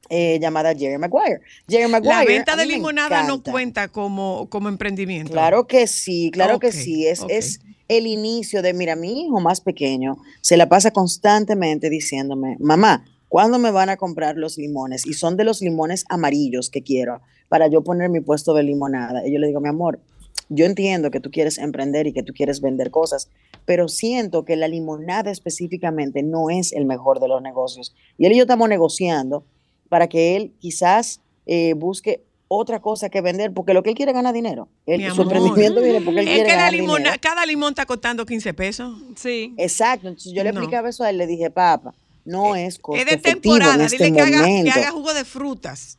eh, 0.10 0.40
llamada 0.40 0.74
Jerry 0.74 0.98
Maguire. 0.98 1.42
Jerry 1.68 1.92
Maguire. 1.92 2.16
La 2.16 2.24
venta 2.24 2.56
de 2.56 2.66
limonada 2.66 3.24
no 3.24 3.44
cuenta 3.44 3.90
como, 3.90 4.48
como 4.50 4.70
emprendimiento. 4.70 5.34
Claro 5.34 5.68
que 5.68 5.88
sí, 5.88 6.32
claro 6.32 6.58
que 6.58 6.72
sí. 6.72 7.06
Es, 7.06 7.22
es 7.28 7.60
el 7.98 8.08
inicio 8.08 8.62
de, 8.62 8.74
mira, 8.74 8.96
mi 8.96 9.26
hijo 9.26 9.42
más 9.42 9.60
pequeño 9.60 10.18
se 10.40 10.56
la 10.56 10.70
pasa 10.70 10.92
constantemente 10.92 11.90
diciéndome, 11.90 12.56
mamá, 12.62 13.04
¿cuándo 13.28 13.60
me 13.60 13.70
van 13.70 13.90
a 13.90 13.98
comprar 13.98 14.38
los 14.38 14.58
limones? 14.58 15.06
Y 15.06 15.14
son 15.14 15.36
de 15.36 15.44
los 15.44 15.60
limones 15.60 16.06
amarillos 16.08 16.70
que 16.70 16.84
quiero 16.84 17.22
para 17.50 17.68
yo 17.68 17.84
poner 17.84 18.10
mi 18.10 18.22
puesto 18.22 18.54
de 18.54 18.64
limonada. 18.64 19.28
Y 19.28 19.34
yo 19.34 19.40
le 19.40 19.48
digo, 19.48 19.60
mi 19.60 19.68
amor, 19.68 20.00
yo 20.48 20.66
entiendo 20.66 21.12
que 21.12 21.20
tú 21.20 21.32
quieres 21.32 21.58
emprender 21.58 22.08
y 22.08 22.14
que 22.14 22.24
tú 22.24 22.32
quieres 22.32 22.62
vender 22.62 22.92
cosas, 22.92 23.30
pero 23.66 23.90
siento 23.90 24.46
que 24.46 24.56
la 24.56 24.70
limonada 24.70 25.30
específicamente 25.30 26.24
no 26.24 26.50
es 26.50 26.72
el 26.72 26.86
mejor 26.86 27.20
de 27.20 27.28
los 27.28 27.42
negocios. 27.42 27.94
Y 28.18 28.26
él 28.26 28.32
y 28.32 28.38
yo 28.38 28.44
estamos 28.44 28.70
negociando 28.70 29.44
para 29.90 30.08
que 30.08 30.38
él 30.38 30.54
quizás 30.60 31.20
eh, 31.46 31.74
busque 31.74 32.24
otra 32.54 32.82
cosa 32.82 33.08
que 33.08 33.22
vender, 33.22 33.54
porque 33.54 33.74
lo 33.74 33.82
que 33.82 33.92
él 33.92 33.96
quiere 33.96 34.12
es 34.12 34.16
ganar 34.16 34.34
dinero. 34.34 34.68
su 34.86 35.22
emprendimiento 35.22 35.80
viene 35.80 36.02
porque 36.02 36.20
él 36.20 36.26
quiere 36.26 36.44
que 36.44 36.50
ganar 36.50 36.72
dinero. 36.74 37.12
Cada 37.22 37.46
limón 37.46 37.70
está 37.70 37.86
costando 37.86 38.26
15 38.26 38.54
pesos. 38.54 38.94
Sí. 39.16 39.54
Exacto. 39.58 40.10
Entonces 40.10 40.34
yo 40.34 40.44
le 40.44 40.50
explicaba 40.50 40.90
eso 40.90 41.06
a 41.06 41.10
él, 41.10 41.18
le 41.18 41.28
dije, 41.28 41.50
papá, 41.50 41.94
no 42.26 42.54
eh, 42.58 42.66
es 42.66 42.78
costo 42.78 43.02
Es 43.02 43.10
de 43.10 43.16
temporada, 43.16 43.86
este 43.86 44.04
dile 44.04 44.12
que 44.14 44.22
haga, 44.22 44.46
que 44.46 44.70
haga, 44.70 44.92
jugo 44.92 45.14
de 45.14 45.24
frutas. 45.24 45.98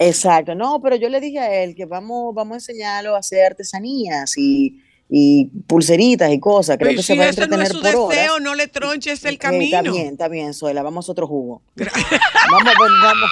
Exacto, 0.00 0.56
no, 0.56 0.80
pero 0.82 0.96
yo 0.96 1.08
le 1.08 1.20
dije 1.20 1.38
a 1.38 1.62
él 1.62 1.76
que 1.76 1.84
vamos, 1.84 2.34
vamos 2.34 2.54
a 2.54 2.56
enseñarlo 2.56 3.14
a 3.14 3.20
hacer 3.20 3.46
artesanías 3.46 4.36
y 4.36 4.82
y 5.14 5.50
pulseritas 5.66 6.32
y 6.32 6.40
cosas. 6.40 6.78
Creo 6.78 6.96
que 6.96 7.02
se 7.02 7.14
va 7.14 7.24
a 7.24 7.28
entretener 7.28 7.58
no 7.58 7.64
es 7.64 7.70
su 7.70 8.08
deseo, 8.08 8.40
no 8.40 8.54
le 8.54 8.66
tronches 8.66 9.22
el 9.26 9.36
camino. 9.36 9.64
está 9.64 9.82
bien, 9.82 10.06
está 10.06 10.28
bien, 10.28 10.54
Suela, 10.54 10.82
vamos 10.82 11.06
a 11.06 11.12
otro 11.12 11.26
jugo. 11.26 11.60
vamos, 11.76 12.72
vamos. 13.02 13.30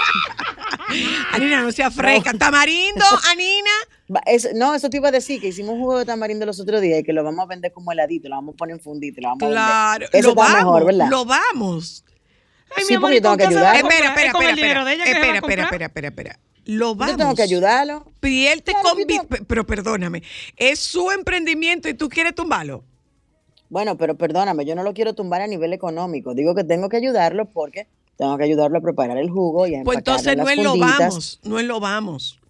Anina, 1.32 1.62
no 1.62 1.72
sea 1.72 1.90
fresca. 1.90 2.34
¿Tamarindo, 2.34 3.04
Anina? 3.30 3.70
no, 4.56 4.74
eso 4.74 4.90
te 4.90 4.98
iba 4.98 5.08
a 5.08 5.12
decir, 5.12 5.40
que 5.40 5.48
hicimos 5.48 5.72
un 5.72 5.80
jugo 5.80 6.00
de 6.00 6.04
tamarindo 6.04 6.44
los 6.44 6.60
otros 6.60 6.82
días 6.82 7.00
y 7.00 7.02
que 7.02 7.14
lo 7.14 7.24
vamos 7.24 7.44
a 7.44 7.46
vender 7.46 7.72
como 7.72 7.92
heladito, 7.92 8.28
lo 8.28 8.34
vamos 8.36 8.56
a 8.56 8.56
poner 8.58 8.76
en 8.76 8.82
fundito, 8.82 9.22
lo 9.22 9.28
vamos 9.28 9.56
a 9.56 9.92
vender. 9.92 10.10
Eso 10.12 10.28
lo 10.28 10.34
vamos, 10.34 10.56
mejor, 10.56 10.84
¿verdad? 10.84 11.08
Lo 11.08 11.24
vamos. 11.24 12.04
Ay, 12.76 12.84
sí, 12.84 12.92
mi 12.92 12.96
amor, 12.96 13.12
tengo 13.12 13.36
que 13.38 13.44
ayudar. 13.44 13.76
Espera, 13.76 14.08
espera, 14.08 14.26
espera, 14.26 14.50
espera, 14.50 14.80
espera, 14.80 15.38
espera, 15.38 15.62
espera, 15.62 15.86
espera, 15.86 16.08
espera. 16.08 16.38
Lo 16.66 16.94
vamos. 16.94 17.12
Yo 17.12 17.18
tengo 17.18 17.34
que 17.34 17.42
ayudarlo. 17.42 18.04
Él 18.22 18.62
te 18.62 18.72
pero 19.46 19.66
perdóname, 19.66 20.22
es 20.56 20.78
su 20.78 21.10
emprendimiento 21.10 21.88
y 21.88 21.94
tú 21.94 22.08
quieres 22.08 22.34
tumbarlo. 22.34 22.84
Bueno, 23.68 23.96
pero 23.96 24.16
perdóname, 24.16 24.64
yo 24.64 24.74
no 24.74 24.82
lo 24.82 24.92
quiero 24.92 25.14
tumbar 25.14 25.42
a 25.42 25.46
nivel 25.46 25.72
económico. 25.72 26.34
Digo 26.34 26.54
que 26.54 26.64
tengo 26.64 26.88
que 26.88 26.96
ayudarlo 26.96 27.46
porque 27.46 27.86
tengo 28.16 28.36
que 28.36 28.44
ayudarlo 28.44 28.78
a 28.78 28.80
preparar 28.80 29.16
el 29.16 29.30
jugo 29.30 29.66
y 29.66 29.76
a 29.76 29.82
Pues 29.84 29.98
entonces 29.98 30.36
no 30.36 30.48
es 30.48 30.58
lo 30.58 30.76
vamos, 30.76 31.40
no 31.44 31.58
es 31.58 31.66
lo 31.66 31.80
vamos. 31.80 32.40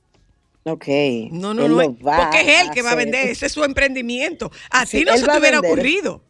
Ok. 0.65 0.87
No, 1.31 1.55
no, 1.55 1.69
no. 1.69 1.77
porque 1.77 2.41
es 2.41 2.63
él 2.63 2.71
que 2.73 2.83
va 2.83 2.93
a 2.93 2.95
vender, 2.95 3.29
ese 3.29 3.47
es 3.47 3.53
su 3.53 3.65
emprendimiento. 3.65 4.51
A 4.71 4.85
ti 4.85 5.05
no 5.05 5.17
se 5.17 5.27
te 5.27 5.39
hubiera 5.39 5.61
ocurrido. 5.61 6.23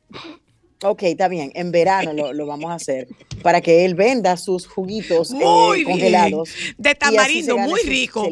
Ok, 0.83 1.03
está 1.03 1.29
bien. 1.29 1.53
En 1.55 1.73
verano 1.73 2.15
lo, 2.15 2.47
vamos 2.47 2.71
a 2.71 2.75
hacer 2.75 3.07
para 3.43 3.61
que 3.61 3.85
él 3.85 3.95
venda 3.95 4.37
sus 4.39 4.67
juguitos 4.67 5.31
eh, 5.33 5.85
congelados. 5.85 6.51
De 6.79 6.95
tamarindo, 6.95 7.59
muy 7.59 7.83
rico. 7.83 8.27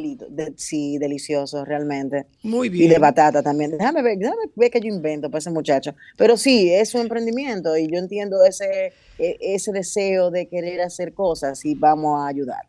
sí, 0.56 0.96
delicioso, 0.96 1.66
realmente. 1.66 2.24
Muy 2.42 2.70
bien. 2.70 2.86
Y 2.86 2.88
de 2.88 2.98
batata 2.98 3.42
también. 3.42 3.72
Déjame 3.72 4.02
ver, 4.02 4.16
déjame 4.16 4.44
ver 4.56 4.70
qué 4.70 4.80
yo 4.80 4.88
invento 4.88 5.28
para 5.28 5.40
ese 5.40 5.50
muchacho. 5.50 5.94
Pero 6.16 6.38
sí, 6.38 6.72
es 6.72 6.88
su 6.88 6.98
emprendimiento 6.98 7.76
y 7.76 7.86
yo 7.86 7.98
entiendo 7.98 8.42
ese, 8.42 8.94
e, 9.18 9.36
ese 9.40 9.70
deseo 9.72 10.30
de 10.30 10.48
querer 10.48 10.80
hacer 10.80 11.12
cosas 11.12 11.62
y 11.66 11.74
vamos 11.74 12.18
a 12.18 12.28
ayudar. 12.28 12.62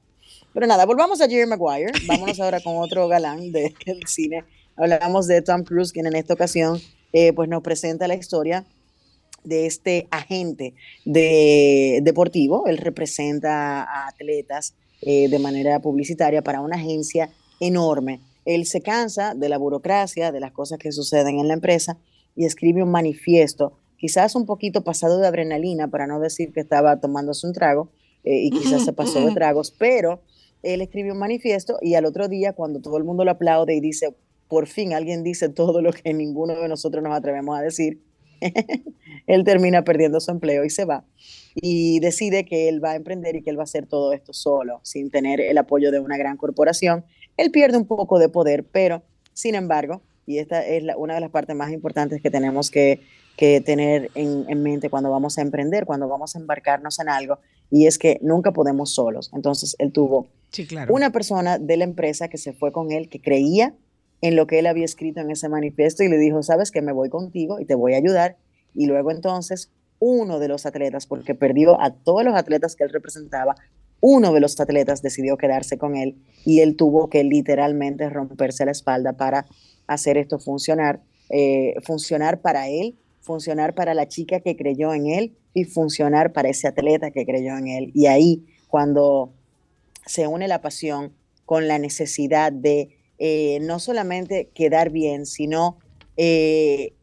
Pero 0.54 0.68
nada, 0.68 0.86
volvamos 0.86 1.22
a 1.22 1.30
Jerry 1.30 1.48
Maguire. 1.48 1.94
Vámonos 2.06 2.38
ahora 2.42 2.60
con 2.60 2.76
otro 2.78 3.08
galán 3.08 3.50
del 3.54 3.74
cine. 4.08 4.44
Hablamos 4.76 5.28
de 5.28 5.42
Tom 5.42 5.64
Cruise, 5.64 5.94
quien 5.94 6.08
en 6.08 6.16
esta 6.18 6.34
ocasión 6.34 6.82
eh, 7.14 7.32
pues 7.32 7.48
nos 7.48 7.62
presenta 7.64 8.06
la 8.08 8.16
historia 8.16 8.66
de 9.44 9.66
este 9.66 10.08
agente 10.12 10.74
de, 11.06 12.00
deportivo. 12.04 12.68
Él 12.68 12.78
representa 12.78 13.84
a 13.84 14.08
atletas 14.08 14.76
eh, 15.02 15.30
de 15.30 15.40
manera 15.40 15.80
publicitaria 15.80 16.42
para 16.42 16.62
una 16.62 16.76
agencia 16.76 17.30
enorme. 17.60 18.20
Él 18.46 18.66
se 18.66 18.82
cansa 18.82 19.36
de 19.36 19.50
la 19.50 19.58
burocracia, 19.58 20.32
de 20.32 20.40
las 20.40 20.52
cosas 20.52 20.80
que 20.80 20.92
suceden 20.92 21.40
en 21.40 21.48
la 21.48 21.54
empresa 21.54 21.98
y 22.36 22.46
escribe 22.46 22.84
un 22.84 22.92
manifiesto, 22.92 23.74
quizás 23.98 24.36
un 24.36 24.46
poquito 24.46 24.84
pasado 24.84 25.20
de 25.20 25.28
adrenalina, 25.28 25.88
para 25.88 26.08
no 26.08 26.20
decir 26.20 26.52
que 26.54 26.62
estaba 26.62 27.00
tomándose 27.00 27.46
un 27.46 27.54
trago 27.54 27.90
eh, 28.24 28.44
y 28.44 28.52
quizás 28.52 28.86
se 28.86 28.94
pasó 28.94 29.26
de 29.26 29.34
tragos, 29.34 29.72
pero 29.78 30.22
él 30.64 30.82
escribe 30.82 31.12
un 31.12 31.20
manifiesto 31.20 31.78
y 31.82 31.96
al 31.96 32.06
otro 32.06 32.28
día 32.28 32.54
cuando 32.54 32.80
todo 32.80 32.98
el 32.98 33.04
mundo 33.04 33.24
lo 33.24 33.32
aplaude 33.32 33.76
y 33.76 33.80
dice, 33.80 34.14
por 34.48 34.68
fin 34.68 34.94
alguien 34.94 35.24
dice 35.24 35.50
todo 35.50 35.82
lo 35.82 35.94
que 35.94 36.14
ninguno 36.14 36.60
de 36.60 36.68
nosotros 36.68 37.04
nos 37.04 37.16
atrevemos 37.16 37.58
a 37.58 37.62
decir, 37.62 38.02
él 39.28 39.44
termina 39.44 39.84
perdiendo 39.84 40.20
su 40.20 40.32
empleo 40.32 40.66
y 40.66 40.70
se 40.70 40.86
va. 40.86 41.06
Y 41.56 42.00
decide 42.00 42.46
que 42.46 42.70
él 42.70 42.84
va 42.84 42.92
a 42.92 42.96
emprender 42.96 43.36
y 43.36 43.42
que 43.42 43.50
él 43.50 43.58
va 43.58 43.64
a 43.64 43.66
hacer 43.66 43.86
todo 43.86 44.14
esto 44.14 44.34
solo, 44.34 44.80
sin 44.84 45.10
tener 45.10 45.42
el 45.42 45.58
apoyo 45.58 45.92
de 45.92 46.00
una 46.00 46.18
gran 46.18 46.38
corporación. 46.38 47.06
Él 47.38 47.52
pierde 47.52 47.78
un 47.78 47.86
poco 47.86 48.20
de 48.20 48.30
poder, 48.30 48.64
pero 48.64 49.04
sin 49.34 49.56
embargo, 49.56 50.02
y 50.26 50.38
esta 50.38 50.66
es 50.66 50.84
una 50.96 51.16
de 51.16 51.22
las 51.22 51.32
partes 51.32 51.56
más 51.56 51.72
importantes 51.72 52.22
que 52.22 52.30
tenemos 52.30 52.70
que, 52.70 53.02
tener 53.38 54.12
en, 54.16 54.46
en, 54.50 54.64
mente 54.64 54.90
cuando 54.90 55.10
vamos 55.10 55.38
a 55.38 55.42
emprender, 55.42 55.86
cuando 55.86 56.10
vamos 56.10 56.36
a 56.36 56.40
embarcarnos 56.40 57.00
en 57.00 57.08
algo, 57.08 57.40
y 57.72 57.88
es 57.88 57.98
que 57.98 58.20
nunca 58.22 58.52
podemos 58.52 58.94
solos. 58.94 59.32
Entonces, 59.34 59.78
él 59.80 59.94
tuvo 59.94 60.28
una 60.90 61.12
persona 61.12 61.58
de 61.58 61.78
la 61.78 61.84
empresa 61.84 62.28
que 62.28 62.38
se 62.38 62.54
fue 62.54 62.72
con 62.72 62.92
él, 62.92 63.10
que 63.10 63.22
creía 63.22 63.74
en 64.22 64.36
lo 64.36 64.48
que 64.48 64.60
él 64.60 64.68
había 64.68 64.86
escrito 64.86 65.22
en 65.22 65.32
ese 65.32 65.50
manifiesto 65.50 66.04
y 66.04 66.10
le 66.10 66.18
dijo, 66.18 66.44
sabes 66.44 66.72
que 66.72 66.82
me 66.82 66.92
voy 66.92 67.10
contigo 67.10 67.60
y 67.60 67.66
te 67.66 67.76
voy 67.76 67.94
a 67.94 67.98
ayudar. 67.98 68.38
Y 68.74 68.86
luego 68.86 69.12
entonces 69.12 69.72
uno 70.00 70.40
de 70.40 70.48
los 70.48 70.66
atletas, 70.66 71.08
porque 71.08 71.36
perdió 71.36 71.80
a 71.82 71.92
todos 71.92 72.24
los 72.24 72.36
atletas 72.36 72.76
que 72.76 72.84
él 72.84 72.90
representaba, 72.90 73.56
uno 74.02 74.34
de 74.34 74.40
los 74.40 74.60
atletas 74.60 75.02
decidió 75.02 75.38
quedarse 75.38 75.78
con 75.78 75.96
él 75.96 76.16
y 76.46 76.62
él 76.62 76.78
tuvo 76.78 77.10
que 77.10 77.24
literalmente 77.24 78.10
romperse 78.10 78.66
la 78.66 78.72
espalda 78.72 79.14
para 79.14 79.46
hacer 79.88 80.18
esto 80.18 80.40
funcionar, 80.40 81.02
eh, 81.30 81.76
funcionar 81.84 82.40
para 82.40 82.70
él, 82.70 82.98
funcionar 83.20 83.76
para 83.76 83.94
la 83.94 84.08
chica 84.08 84.40
que 84.40 84.56
creyó 84.56 84.94
en 84.94 85.08
él 85.08 85.36
y 85.54 85.66
funcionar 85.66 86.32
para 86.32 86.50
ese 86.50 86.68
atleta 86.68 87.12
que 87.12 87.26
creyó 87.26 87.58
en 87.58 87.68
él. 87.68 87.92
Y 87.94 88.06
ahí, 88.06 88.46
cuando 88.70 89.34
se 90.06 90.28
une 90.28 90.48
la 90.48 90.62
pasión 90.62 91.14
con 91.46 91.68
la 91.68 91.78
necesidad 91.78 92.52
de 92.52 92.99
eh, 93.20 93.60
no 93.62 93.80
solamente 93.80 94.50
quedar 94.54 94.90
bien, 94.90 95.26
sino 95.26 95.78
eh, 96.16 96.94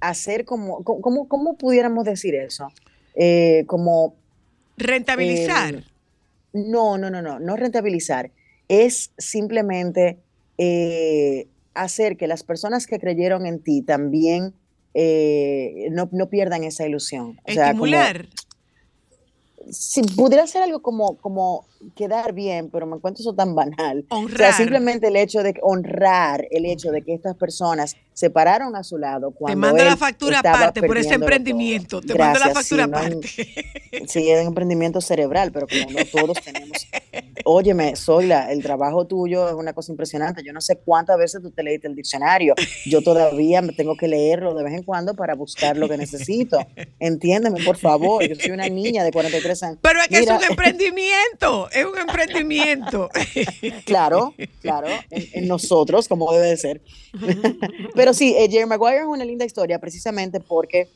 hacer 0.00 0.44
como, 0.44 0.84
¿cómo, 0.84 1.56
pudiéramos 1.56 2.04
decir 2.04 2.34
eso? 2.34 2.68
Eh, 3.14 3.64
como... 3.66 4.14
Rentabilizar. 4.76 5.84
no, 6.52 6.98
no, 6.98 7.10
no, 7.10 7.22
no, 7.22 7.38
no 7.38 7.56
rentabilizar. 7.56 8.30
Es 8.68 9.12
simplemente 9.18 10.18
hacer 11.74 12.18
que 12.18 12.26
las 12.26 12.42
personas 12.42 12.86
que 12.86 12.98
creyeron 12.98 13.46
en 13.46 13.60
ti 13.60 13.80
también 13.82 14.54
no, 15.90 16.28
pierdan 16.28 16.64
esa 16.64 16.86
ilusión. 16.86 17.40
Estimular 17.46 18.28
si 19.68 20.02
pudiera 20.02 20.46
ser 20.46 20.62
algo 20.62 20.80
como, 20.80 21.16
como 21.18 21.66
quedar 21.94 22.32
bien, 22.32 22.70
pero 22.70 22.86
me 22.86 22.96
encuentro 22.96 23.22
eso 23.22 23.34
tan 23.34 23.54
banal. 23.54 24.04
Honrar. 24.08 24.34
O 24.34 24.38
sea, 24.38 24.52
simplemente 24.52 25.08
el 25.08 25.16
hecho 25.16 25.42
de 25.42 25.54
honrar 25.62 26.46
el 26.50 26.66
hecho 26.66 26.90
de 26.90 27.02
que 27.02 27.14
estas 27.14 27.36
personas 27.36 27.96
se 28.12 28.30
pararon 28.30 28.76
a 28.76 28.84
su 28.84 28.98
lado 28.98 29.30
cuando 29.30 29.52
Te 29.52 29.56
mando 29.56 29.84
la 29.84 29.96
factura 29.96 30.40
aparte 30.40 30.82
por 30.82 30.98
ese 30.98 31.14
emprendimiento. 31.14 32.00
Te 32.00 32.14
mando 32.14 32.38
la 32.38 32.50
factura 32.50 32.84
aparte. 32.84 33.28
sí, 34.06 34.30
es 34.30 34.40
un 34.42 34.48
emprendimiento 34.48 35.00
cerebral, 35.00 35.52
pero 35.52 35.66
como 35.66 35.98
no 35.98 36.04
todos 36.04 36.40
tenemos. 36.42 36.86
Óyeme, 37.44 37.96
Zoila, 37.96 38.52
el 38.52 38.62
trabajo 38.62 39.06
tuyo 39.06 39.48
es 39.48 39.54
una 39.54 39.72
cosa 39.72 39.92
impresionante. 39.92 40.42
Yo 40.44 40.52
no 40.52 40.60
sé 40.60 40.76
cuántas 40.76 41.18
veces 41.18 41.42
tú 41.42 41.50
te 41.50 41.62
leíste 41.62 41.88
el 41.88 41.94
diccionario. 41.94 42.54
Yo 42.84 43.02
todavía 43.02 43.62
me 43.62 43.72
tengo 43.72 43.96
que 43.96 44.08
leerlo 44.08 44.54
de 44.54 44.64
vez 44.64 44.74
en 44.74 44.82
cuando 44.82 45.14
para 45.14 45.34
buscar 45.34 45.76
lo 45.76 45.88
que 45.88 45.96
necesito. 45.96 46.58
Entiéndeme, 46.98 47.64
por 47.64 47.76
favor. 47.76 48.26
Yo 48.26 48.34
soy 48.34 48.50
una 48.50 48.68
niña 48.68 49.04
de 49.04 49.12
43 49.12 49.62
años. 49.62 49.78
Pero 49.80 50.00
es 50.00 50.08
que 50.08 50.18
es 50.18 50.30
un 50.30 50.42
emprendimiento. 50.42 51.70
Es 51.70 51.84
un 51.84 51.98
emprendimiento. 51.98 53.08
claro, 53.84 54.34
claro. 54.60 54.88
En, 55.10 55.48
nosotros, 55.48 56.08
como 56.08 56.32
debe 56.32 56.48
de 56.48 56.56
ser. 56.56 56.82
Pero 58.00 58.14
sí, 58.14 58.34
eh, 58.34 58.48
Jerry 58.50 58.64
Maguire 58.64 59.00
es 59.00 59.04
una 59.04 59.26
linda 59.26 59.44
historia 59.44 59.78
precisamente 59.78 60.40
porque 60.40 60.88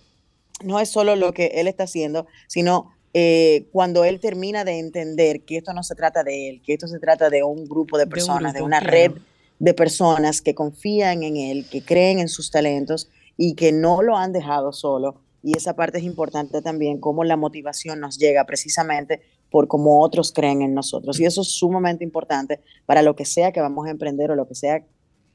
no 0.63 0.81
es 0.81 0.89
solo 0.89 1.17
lo 1.17 1.35
que 1.35 1.49
él 1.57 1.69
está 1.69 1.85
haciendo, 1.85 2.27
sino 2.47 2.95
eh, 3.13 3.69
cuando 3.73 4.05
él 4.05 4.21
termina 4.21 4.65
de 4.65 4.79
entender 4.79 5.43
que 5.43 5.59
esto 5.59 5.75
no 5.75 5.83
se 5.83 5.95
trata 5.97 6.25
de 6.25 6.49
él, 6.49 6.63
que 6.65 6.73
esto 6.73 6.89
se 6.89 6.99
trata 6.99 7.29
de 7.29 7.43
un 7.43 7.69
grupo 7.69 7.99
de 7.99 8.07
personas, 8.07 8.55
de, 8.55 8.63
una 8.63 8.81
red 8.81 9.13
de 9.59 9.75
personas 9.75 10.41
que 10.41 10.55
confían 10.55 11.25
en 11.25 11.37
él, 11.37 11.67
que 11.71 11.85
creen 11.85 12.21
en 12.21 12.29
sus 12.31 12.51
talentos 12.51 13.11
y 13.37 13.55
que 13.55 13.71
no 13.71 14.01
lo 14.01 14.17
han 14.17 14.33
dejado 14.33 14.73
solo. 14.73 15.21
Y 15.43 15.59
esa 15.59 15.77
parte 15.77 15.99
es 15.99 16.05
importante 16.05 16.63
también, 16.63 17.01
cómo 17.01 17.23
la 17.23 17.37
motivación 17.37 18.01
nos 18.01 18.17
llega 18.17 18.47
precisamente 18.47 19.21
por 19.51 19.69
cómo 19.69 20.01
otros 20.01 20.33
creen 20.33 20.63
en 20.63 20.73
nosotros. 20.73 21.21
Y 21.21 21.27
eso 21.27 21.43
es 21.43 21.49
sumamente 21.49 22.03
importante 22.03 22.61
para 22.87 23.03
lo 23.03 23.15
que 23.15 23.27
sea 23.27 23.53
que 23.53 23.61
vamos 23.61 23.87
a 23.87 23.91
emprender 23.91 24.31
o 24.31 24.37
lo 24.37 24.49
que 24.49 24.55
sea 24.55 24.87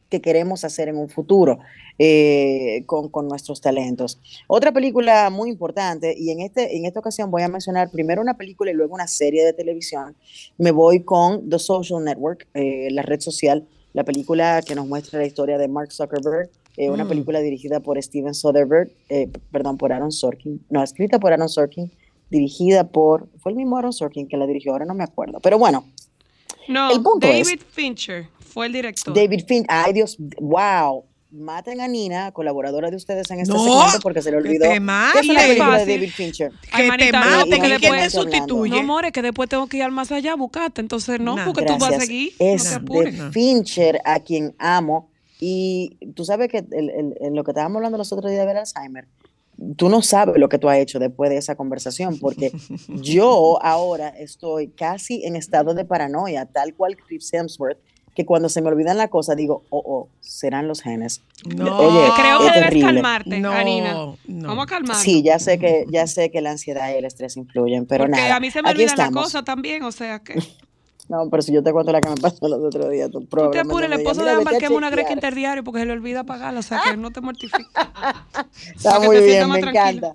que 0.10 0.22
queremos 0.22 0.63
hacer 0.63 0.89
en 0.89 0.98
un 0.98 1.10
futuro 1.10 1.60
eh, 1.98 2.84
con, 2.86 3.10
con, 3.10 3.28
nuestros 3.28 3.62
talentos. 3.62 4.19
Otra 4.48 4.72
película 4.72 5.30
muy 5.30 5.50
importante, 5.50 6.15
y 6.17 6.32
en, 6.32 6.41
este, 6.41 6.78
en 6.78 6.86
esta 6.86 7.00
ocasión 7.00 7.30
voy 7.30 7.43
a 7.43 7.48
mencionar 7.48 7.91
primero 7.91 8.22
una 8.22 8.36
película 8.36 8.72
y 8.72 8.74
luego 8.74 8.95
una 8.95 9.08
serie 9.08 9.45
de 9.45 9.54
televisión. 9.54 10.15
Me 10.58 10.72
voy 10.72 11.04
con 11.04 11.50
The 11.50 11.60
Social 11.60 12.04
Network, 12.04 12.48
eh, 12.54 12.89
la 12.91 13.02
red 13.02 13.19
social, 13.19 13.67
la 13.93 14.04
película 14.04 14.62
que 14.65 14.76
nos 14.76 14.88
muestra 14.88 15.19
la 15.19 15.26
historia 15.26 15.58
de 15.58 15.67
Mark 15.67 15.91
Zuckerberg, 15.91 16.50
eh, 16.78 16.89
una 16.89 17.06
mm. 17.06 17.10
película 17.10 17.39
dirigida 17.41 17.80
por 17.80 18.02
Steven 18.02 18.34
Soderbergh, 18.34 18.89
perdón, 19.52 19.78
por 19.78 19.91
Aaron 19.91 20.12
Sorkin, 20.12 20.63
no, 20.69 20.82
escrita 20.82 21.19
por 21.19 21.34
Aaron 21.34 21.50
Sorkin, 21.50 21.91
dirigida 22.30 22.86
por, 22.88 23.28
fue 23.39 23.52
el 23.52 23.58
mismo 23.58 23.78
Aaron 23.78 23.93
Sorkin 23.93 24.28
que 24.28 24.38
la 24.38 24.48
dirigió, 24.48 24.72
ahora 24.72 24.86
no 24.86 24.93
me 24.93 25.04
acuerdo, 25.04 25.39
pero 25.41 25.60
bueno. 25.60 25.84
No, 26.67 26.91
el 26.91 27.02
punto 27.02 27.28
David 27.28 27.62
Fincher 27.72 28.28
fue 28.39 28.67
el 28.67 28.74
director. 28.74 29.13
David 29.13 29.45
Fincher, 29.48 29.67
ay 29.69 29.93
Dios, 29.93 30.17
wow. 30.39 31.06
Maten 31.32 31.80
a 31.80 31.88
Nina, 31.88 32.32
colaboradora 32.32 32.89
de 32.89 32.95
ustedes 32.95 33.30
en 33.30 33.41
este 33.41 33.54
no, 33.54 33.63
segmento, 33.63 34.00
porque 34.02 34.24
se 34.24 34.32
le 34.32 34.38
olvidó. 34.38 34.63
Que 34.63 34.80
te 34.80 34.86
¿Qué 35.13 35.19
es 35.19 35.28
la 35.28 35.41
película 35.41 35.78
de 35.78 35.93
David 35.93 36.10
Fincher? 36.10 36.52
Ay, 36.72 36.88
manita, 36.88 37.24
no, 37.24 37.45
porque 37.45 37.67
después 37.67 38.02
te 38.02 38.10
sustituye. 38.10 38.78
No, 38.78 38.84
more, 38.84 39.12
que 39.12 39.22
después 39.22 39.48
tengo 39.48 39.67
que 39.67 39.78
ir 39.78 39.91
más 39.91 40.12
allá 40.12 40.32
a 40.32 40.36
buscarte. 40.36 40.82
Entonces, 40.82 41.19
no, 41.19 41.36
porque 41.45 41.65
tú 41.65 41.78
vas 41.78 41.93
a 41.93 42.00
seguir. 42.00 42.34
Es 42.39 42.82
no 42.82 43.02
de 43.02 43.12
Fincher 43.32 44.02
a 44.06 44.19
quien 44.22 44.56
amo. 44.58 45.12
Y 45.39 45.98
tú 46.15 46.26
sabes 46.26 46.50
que 46.50 46.65
en 46.72 47.36
lo 47.36 47.43
que 47.43 47.52
estábamos 47.52 47.78
hablando 47.78 48.00
los 48.00 48.12
otros 48.12 48.32
días 48.32 48.41
de 48.41 48.48
ver 48.48 48.58
Alzheimer, 48.58 49.08
tú 49.76 49.89
no 49.89 50.02
sabes 50.02 50.38
lo 50.38 50.50
que 50.50 50.58
tú 50.58 50.69
has 50.69 50.78
hecho 50.78 51.00
después 51.00 51.30
de 51.30 51.38
esa 51.38 51.56
conversación, 51.56 52.17
porque 52.19 52.52
yo 52.88 53.60
ahora 53.63 54.10
estoy 54.10 54.69
casi 54.69 55.26
en 55.26 55.36
estado 55.36 55.74
de 55.74 55.86
paranoia, 55.86 56.45
tal 56.45 56.74
cual 56.74 56.98
Chris 56.98 57.34
Hemsworth, 57.34 57.78
que 58.15 58.26
cuando 58.26 58.50
se 58.50 58.62
me 58.62 58.69
olvidan 58.69 58.98
la 58.98 59.08
cosa 59.08 59.36
digo, 59.36 59.63
oh, 59.69 59.84
oh, 59.86 60.10
serán 60.19 60.67
los 60.67 60.82
genes. 60.82 61.22
No, 61.56 61.78
Oye, 61.78 62.10
creo 62.17 62.39
que 62.39 62.60
debes 62.60 62.84
calmarte, 62.84 63.39
no, 63.39 63.52
Karina. 63.52 63.93
Vamos 64.28 64.63
a 64.63 64.67
calmar. 64.67 64.95
Sí, 64.98 65.24
ya 65.24 65.39
sé 65.39 65.58
que 65.58 65.86
ya 65.89 66.06
sé 66.08 66.30
que 66.30 66.41
la 66.41 66.52
ansiedad 66.52 66.91
y 66.93 66.98
el 66.98 67.06
estrés 67.06 67.38
influyen, 67.38 67.86
pero 67.86 68.06
Porque 68.06 68.19
nada. 68.19 68.36
a 68.36 68.39
mí 68.39 68.52
se 68.52 68.62
me 68.62 68.72
olvida 68.72 68.95
la 68.95 69.12
cosa 69.12 69.43
también, 69.43 69.84
o 69.84 69.91
sea 69.91 70.19
que 70.19 70.36
No, 71.10 71.28
pero 71.28 71.41
si 71.41 71.52
yo 71.52 71.63
te 71.63 71.74
cuento 71.74 71.91
la 71.91 72.02
que 72.02 72.10
me 72.10 72.15
pasó 72.17 72.48
los 72.48 72.63
otros 72.63 72.88
días, 72.91 73.10
tú. 73.10 73.22
Tú 73.22 73.50
te 73.50 73.60
apures, 73.60 73.91
el 73.91 74.00
esposo 74.00 74.24
de 74.24 74.30
Ámbar 74.30 74.60
quema 74.60 74.76
una 74.76 74.91
greca 74.91 75.12
interdiario 75.12 75.63
porque 75.63 75.80
se 75.80 75.88
le 75.88 75.93
olvida 75.93 76.24
pagarla, 76.24 76.60
o 76.60 76.63
sea 76.63 76.82
que 76.86 76.95
no 76.98 77.10
te 77.10 77.19
mortifiques. 77.19 77.65
está 78.76 79.00
muy 79.00 79.19
bien, 79.19 79.50
me 79.50 79.58
encanta. 79.58 80.13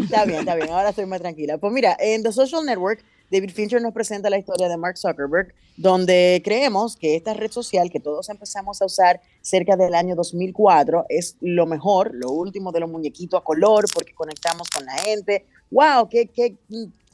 Está 0.00 0.24
bien, 0.24 0.38
está 0.38 0.54
bien, 0.54 0.70
ahora 0.70 0.90
estoy 0.90 1.04
más 1.06 1.20
tranquila. 1.20 1.58
Pues 1.58 1.72
mira, 1.72 1.96
en 1.98 2.22
The 2.22 2.30
Social 2.30 2.64
Network, 2.64 3.04
David 3.28 3.50
Fincher 3.50 3.82
nos 3.82 3.92
presenta 3.92 4.30
la 4.30 4.38
historia 4.38 4.68
de 4.68 4.76
Mark 4.76 4.96
Zuckerberg, 4.96 5.52
donde 5.76 6.40
creemos 6.44 6.96
que 6.96 7.16
esta 7.16 7.34
red 7.34 7.50
social 7.50 7.90
que 7.90 7.98
todos 7.98 8.28
empezamos 8.28 8.80
a 8.80 8.86
usar 8.86 9.20
cerca 9.40 9.76
del 9.76 9.96
año 9.96 10.14
2004 10.14 11.06
es 11.08 11.36
lo 11.40 11.66
mejor, 11.66 12.12
lo 12.14 12.30
último 12.30 12.70
de 12.70 12.78
los 12.78 12.88
muñequitos 12.88 13.40
a 13.40 13.42
color, 13.42 13.86
porque 13.92 14.14
conectamos 14.14 14.70
con 14.70 14.86
la 14.86 14.92
gente. 14.98 15.44
¡Wow! 15.72 16.08
¡Qué, 16.08 16.28
qué 16.28 16.54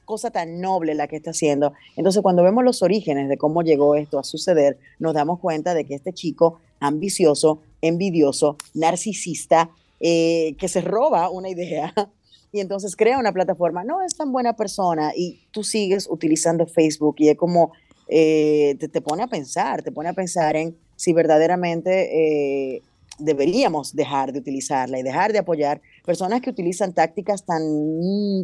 cosa 0.05 0.31
tan 0.31 0.61
noble 0.61 0.95
la 0.95 1.09
que 1.09 1.17
está 1.17 1.31
haciendo. 1.31 1.73
Entonces, 1.97 2.23
cuando 2.23 2.43
vemos 2.43 2.65
los 2.65 2.83
orígenes 2.83 3.29
de 3.29 3.39
cómo 3.39 3.63
llegó 3.63 3.95
esto 3.95 4.19
a 4.19 4.25
suceder, 4.25 4.79
nos 4.99 5.15
damos 5.15 5.39
cuenta 5.39 5.75
de 5.75 5.85
que 5.85 5.95
este 5.95 6.13
chico 6.13 6.59
ambicioso, 6.81 7.61
envidioso, 7.81 8.57
narcisista, 8.75 9.71
eh, 10.01 10.57
que 10.59 10.69
se 10.69 10.81
roba 10.81 11.31
una 11.31 11.49
idea 11.49 11.95
y 12.53 12.61
entonces 12.61 12.97
crea 12.97 13.19
una 13.19 13.33
plataforma, 13.33 13.85
no 13.85 14.03
es 14.03 14.17
tan 14.17 14.33
buena 14.33 14.57
persona 14.57 15.13
y 15.17 15.41
tú 15.53 15.63
sigues 15.63 16.09
utilizando 16.11 16.67
Facebook 16.67 17.17
y 17.19 17.29
es 17.29 17.37
como 17.37 17.73
eh, 18.09 18.77
te, 18.79 19.01
pone 19.01 19.23
a 19.23 19.29
pensar, 19.29 19.83
te 19.83 19.93
pone 19.93 20.09
a 20.09 20.13
pensar 20.13 20.57
en 20.57 20.77
si 20.97 21.13
verdaderamente 21.13 22.75
eh, 22.77 22.83
deberíamos 23.19 23.95
dejar 23.95 24.33
de 24.33 24.41
utilizarla 24.41 24.99
y 24.99 25.03
dejar 25.03 25.33
de 25.33 25.39
apoyar 25.39 25.81
personas 26.05 26.41
que 26.41 26.51
utilizan 26.51 26.93
tácticas 26.93 27.45
tan 27.45 27.63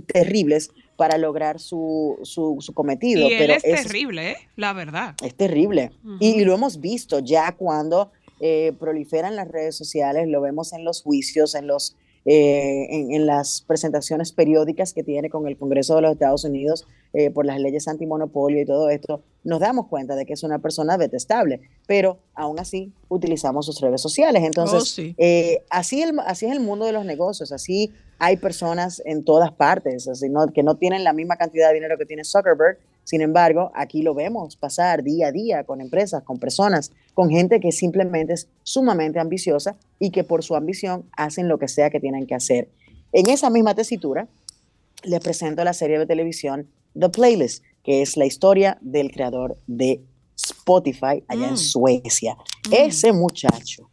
terribles 0.06 0.70
para 0.98 1.16
lograr 1.16 1.60
su, 1.60 2.18
su, 2.24 2.58
cometido. 2.74 3.30
Y 3.30 3.38
pero 3.38 3.54
es, 3.54 3.62
terrible, 3.62 4.32
¿eh? 4.32 4.36
la 4.56 4.72
verdad. 4.72 5.14
Es 5.22 5.32
terrible. 5.32 5.92
y, 6.18 6.42
lo 6.44 6.54
hemos 6.54 6.80
visto 6.80 7.20
ya 7.20 7.52
cuando 7.52 8.10
eh, 8.40 8.72
proliferan 8.80 9.36
las 9.36 9.46
redes 9.46 9.76
sociales, 9.76 10.26
lo 10.26 10.40
vemos 10.40 10.72
en 10.72 10.84
los 10.84 11.02
juicios, 11.02 11.54
en 11.54 11.68
los 11.68 11.94
eh, 12.30 12.88
en, 12.90 13.24
las 13.24 13.62
presentaciones 13.62 14.32
periódicas 14.32 14.92
que 14.92 15.02
tiene 15.02 15.30
con 15.30 15.48
el 15.48 15.56
Congreso 15.56 15.94
de 15.94 16.02
los 16.02 16.12
Estados 16.12 16.44
Unidos 16.44 16.86
eh, 17.14 17.30
por 17.30 17.46
las 17.46 17.58
leyes 17.58 17.88
antimonopolio 17.88 18.60
y 18.60 18.66
todo 18.66 18.90
esto, 18.90 19.22
nos 19.44 19.60
damos 19.60 19.86
cuenta 19.86 20.14
de 20.14 20.26
que 20.26 20.34
es 20.34 20.42
una 20.42 20.58
persona 20.58 20.98
detestable, 20.98 21.62
pero 21.86 22.18
aún 22.34 22.60
así 22.60 22.92
utilizamos 23.08 23.64
sus 23.64 23.80
redes 23.80 24.02
sociales. 24.02 24.42
Entonces, 24.44 24.98
oh, 24.98 25.14
eh, 25.16 25.64
así, 25.70 26.02
el, 26.02 26.18
así 26.20 26.44
es 26.44 26.52
el 26.52 26.60
mundo 26.60 26.84
de 26.84 26.92
los 26.92 27.06
negocios, 27.06 27.50
así 27.50 27.94
hay 28.18 28.36
personas 28.36 29.00
en 29.06 29.24
todas 29.24 29.50
partes, 29.50 30.06
así 30.06 30.28
no, 30.28 30.48
que 30.52 30.62
no 30.62 30.74
tienen 30.74 31.04
la 31.04 31.14
misma 31.14 31.36
cantidad 31.36 31.68
de 31.68 31.76
dinero 31.76 31.96
que 31.96 32.04
tiene 32.04 32.24
Zuckerberg, 32.24 32.76
sin 33.08 33.22
embargo, 33.22 33.72
aquí 33.74 34.02
lo 34.02 34.12
vemos 34.12 34.56
pasar 34.56 35.02
día 35.02 35.28
a 35.28 35.32
día 35.32 35.64
con 35.64 35.80
empresas, 35.80 36.22
con 36.24 36.38
personas, 36.38 36.92
con 37.14 37.30
gente 37.30 37.58
que 37.58 37.72
simplemente 37.72 38.34
es 38.34 38.48
sumamente 38.64 39.18
ambiciosa 39.18 39.78
y 39.98 40.10
que 40.10 40.24
por 40.24 40.44
su 40.44 40.54
ambición 40.54 41.06
hacen 41.16 41.48
lo 41.48 41.58
que 41.58 41.68
sea 41.68 41.88
que 41.88 42.00
tienen 42.00 42.26
que 42.26 42.34
hacer. 42.34 42.68
En 43.12 43.30
esa 43.30 43.48
misma 43.48 43.74
tesitura, 43.74 44.28
les 45.04 45.20
presento 45.20 45.64
la 45.64 45.72
serie 45.72 45.98
de 45.98 46.04
televisión 46.04 46.68
The 47.00 47.08
Playlist, 47.08 47.64
que 47.82 48.02
es 48.02 48.18
la 48.18 48.26
historia 48.26 48.76
del 48.82 49.10
creador 49.10 49.56
de 49.66 50.02
Spotify 50.36 51.24
allá 51.28 51.46
en 51.46 51.54
mm. 51.54 51.56
Suecia. 51.56 52.34
Mm. 52.68 52.74
Ese 52.74 53.14
muchacho 53.14 53.88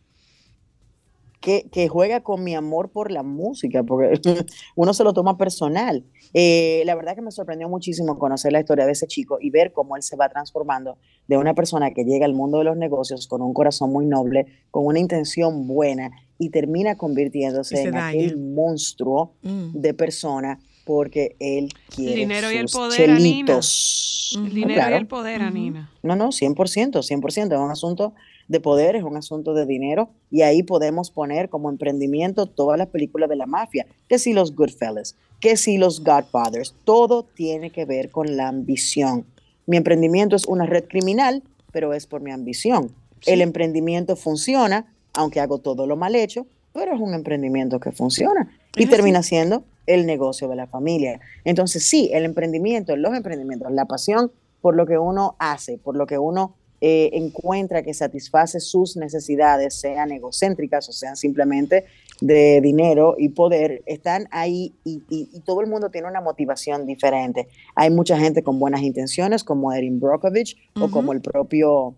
que, 1.45 1.87
juega 1.87 2.21
con 2.21 2.43
mi 2.43 2.55
amor 2.55 2.89
por 2.89 3.11
la 3.11 3.21
música, 3.21 3.83
porque 3.83 4.19
uno 4.75 4.93
se 4.93 5.03
lo 5.03 5.13
toma 5.13 5.37
personal. 5.37 6.03
Eh, 6.33 6.81
la 6.85 6.95
verdad 6.95 7.15
que 7.15 7.21
me 7.21 7.31
sorprendió 7.31 7.69
muchísimo 7.69 8.17
conocer 8.17 8.51
la 8.51 8.59
historia 8.59 8.85
de 8.85 8.93
ese 8.93 9.05
chico 9.07 9.37
y 9.39 9.51
ver 9.51 9.71
cómo 9.71 9.95
él 9.95 10.01
se 10.01 10.15
va 10.15 10.27
transformando 10.27 10.97
de 11.27 11.37
una 11.37 11.53
persona 11.53 11.91
que 11.91 12.03
llega 12.03 12.25
al 12.25 12.33
mundo 12.33 12.57
de 12.57 12.65
los 12.65 12.77
negocios 12.77 13.27
con 13.27 13.41
un 13.41 13.53
corazón 13.53 13.91
muy 13.91 14.05
noble, 14.05 14.47
con 14.71 14.85
una 14.85 14.99
intención 14.99 15.67
buena 15.67 16.11
y 16.39 16.49
termina 16.49 16.97
convirtiéndose 16.97 17.83
en 17.83 17.95
aquel 17.95 18.37
monstruo 18.37 19.35
mm. 19.43 19.71
de 19.73 19.93
persona 19.93 20.59
porque 20.83 21.35
él 21.39 21.69
quiere 21.89 22.13
el 22.13 22.19
dinero 22.19 22.51
y 22.51 22.57
el 22.57 22.67
poder, 22.67 22.97
chelitos. 22.97 24.37
El 24.37 24.53
dinero 24.53 24.89
y 24.89 24.93
el 24.93 25.07
poder, 25.07 25.41
Anina. 25.41 25.91
No, 26.03 26.15
no, 26.15 26.29
100%, 26.29 26.55
100%. 26.55 27.53
Es 27.53 27.59
un 27.59 27.71
asunto 27.71 28.13
de 28.47 28.59
poder, 28.59 28.95
es 28.95 29.03
un 29.03 29.17
asunto 29.17 29.53
de 29.53 29.65
dinero 29.65 30.09
y 30.29 30.41
ahí 30.41 30.63
podemos 30.63 31.11
poner 31.11 31.49
como 31.49 31.69
emprendimiento 31.69 32.45
todas 32.45 32.77
las 32.77 32.87
películas 32.87 33.29
de 33.29 33.35
la 33.35 33.45
mafia, 33.45 33.85
que 34.07 34.19
si 34.19 34.33
los 34.33 34.55
Goodfellas, 34.55 35.15
que 35.39 35.57
si 35.57 35.77
los 35.77 36.03
Godfathers, 36.03 36.75
todo 36.83 37.23
tiene 37.23 37.71
que 37.71 37.85
ver 37.85 38.09
con 38.09 38.37
la 38.37 38.47
ambición. 38.47 39.25
Mi 39.65 39.77
emprendimiento 39.77 40.35
es 40.35 40.45
una 40.45 40.65
red 40.65 40.85
criminal, 40.87 41.43
pero 41.71 41.93
es 41.93 42.05
por 42.05 42.21
mi 42.21 42.31
ambición. 42.31 42.93
El 43.25 43.41
emprendimiento 43.41 44.15
funciona, 44.15 44.93
aunque 45.13 45.39
hago 45.39 45.57
todo 45.57 45.87
lo 45.87 45.95
mal 45.95 46.15
hecho, 46.15 46.45
pero 46.73 46.93
es 46.93 47.01
un 47.01 47.13
emprendimiento 47.13 47.79
que 47.79 47.91
funciona 47.91 48.51
y 48.75 48.85
termina 48.85 49.23
siendo 49.23 49.63
el 49.87 50.05
negocio 50.05 50.47
de 50.47 50.55
la 50.55 50.67
familia. 50.67 51.19
Entonces, 51.43 51.87
sí, 51.87 52.09
el 52.13 52.25
emprendimiento, 52.25 52.95
los 52.95 53.15
emprendimientos, 53.15 53.71
la 53.71 53.85
pasión 53.85 54.31
por 54.61 54.75
lo 54.75 54.85
que 54.85 54.97
uno 54.97 55.35
hace, 55.39 55.77
por 55.77 55.95
lo 55.95 56.05
que 56.05 56.17
uno 56.17 56.55
eh, 56.81 57.11
encuentra 57.13 57.83
que 57.83 57.93
satisface 57.93 58.59
sus 58.59 58.97
necesidades, 58.97 59.75
sean 59.79 60.11
egocéntricas 60.11 60.87
o 60.89 60.91
sean 60.91 61.15
simplemente 61.15 61.85
de 62.21 62.59
dinero 62.61 63.15
y 63.17 63.29
poder, 63.29 63.81
están 63.85 64.27
ahí 64.31 64.73
y, 64.83 64.99
todo 65.45 65.61
el 65.61 65.67
mundo 65.67 65.89
tiene 65.89 66.07
una 66.07 66.21
motivación 66.21 66.85
diferente. 66.85 67.47
Hay 67.75 67.89
mucha 67.89 68.17
gente 68.17 68.43
con 68.43 68.59
buenas 68.59 68.81
intenciones, 68.81 69.43
como 69.43 69.71
Erin 69.71 69.99
Brockovich 69.99 70.57
o 70.79 70.89
como 70.89 71.13
el 71.13 71.21
propio 71.21 71.93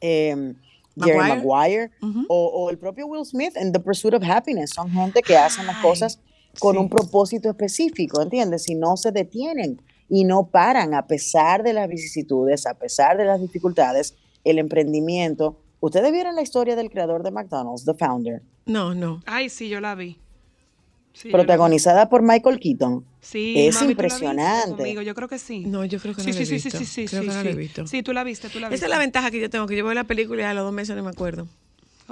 eh, 0.00 0.54
Jerry 0.96 1.18
Maguire, 1.18 1.90
o, 2.28 2.70
el 2.70 2.78
propio 2.78 3.06
Will 3.06 3.24
Smith 3.24 3.56
en 3.56 3.72
The 3.72 3.80
Pursuit 3.80 4.14
of 4.14 4.22
Happiness. 4.24 4.70
Son 4.70 4.90
gente 4.90 5.22
que 5.22 5.36
hacen 5.36 5.66
las 5.66 5.76
cosas 5.78 6.20
con 6.58 6.76
un 6.76 6.88
propósito 6.88 7.48
específico, 7.48 8.20
¿entiendes? 8.22 8.64
Si 8.64 8.74
no 8.74 8.96
se 8.96 9.12
detienen 9.12 9.80
y 10.10 10.24
no 10.24 10.48
paran 10.48 10.92
a 10.92 11.06
pesar 11.06 11.62
de 11.62 11.72
las 11.72 11.88
vicisitudes, 11.88 12.66
a 12.66 12.74
pesar 12.74 13.16
de 13.16 13.24
las 13.24 13.40
dificultades, 13.40 14.14
el 14.44 14.58
emprendimiento. 14.58 15.56
¿Ustedes 15.80 16.12
vieron 16.12 16.34
la 16.36 16.42
historia 16.42 16.76
del 16.76 16.90
creador 16.90 17.22
de 17.22 17.30
McDonald's, 17.30 17.84
The 17.86 17.94
Founder? 17.94 18.42
No, 18.66 18.94
no. 18.94 19.22
Ay, 19.24 19.48
sí, 19.48 19.68
yo 19.70 19.80
la 19.80 19.94
vi. 19.94 20.18
protagonizada 21.30 22.08
por 22.08 22.22
Michael 22.22 22.58
Keaton. 22.60 23.04
Sí, 23.20 23.54
es 23.58 23.74
mami, 23.76 23.80
¿tú 23.80 23.84
la 23.86 23.92
impresionante. 23.92 25.04
Yo 25.04 25.14
creo 25.14 25.28
que 25.28 25.38
sí. 25.38 25.64
No, 25.66 25.84
yo 25.84 25.98
creo 26.00 26.14
que 26.14 26.22
Sí, 26.22 26.30
no 26.30 26.34
la 26.36 26.40
he 26.40 26.46
sí, 26.46 26.58
sí, 26.58 26.64
visto. 26.68 26.78
sí, 26.78 26.84
sí, 26.86 27.06
Creo 27.06 27.22
sí, 27.22 27.28
que 27.28 27.34
no 27.34 27.40
sí. 27.40 27.44
la 27.44 27.50
he 27.50 27.56
visto. 27.56 27.86
Sí, 27.86 28.02
tú 28.02 28.12
la 28.12 28.24
viste, 28.24 28.48
tú 28.48 28.58
la 28.60 28.68
viste. 28.68 28.76
Esa 28.76 28.86
es 28.86 28.90
la 28.90 28.98
ventaja 28.98 29.30
que 29.30 29.40
yo 29.40 29.50
tengo, 29.50 29.66
que 29.66 29.76
yo 29.76 29.84
veo 29.84 29.94
la 29.94 30.04
película 30.04 30.42
y 30.42 30.44
a 30.44 30.54
los 30.54 30.64
dos 30.64 30.72
meses 30.72 30.96
no 30.96 31.02
me 31.02 31.10
acuerdo. 31.10 31.46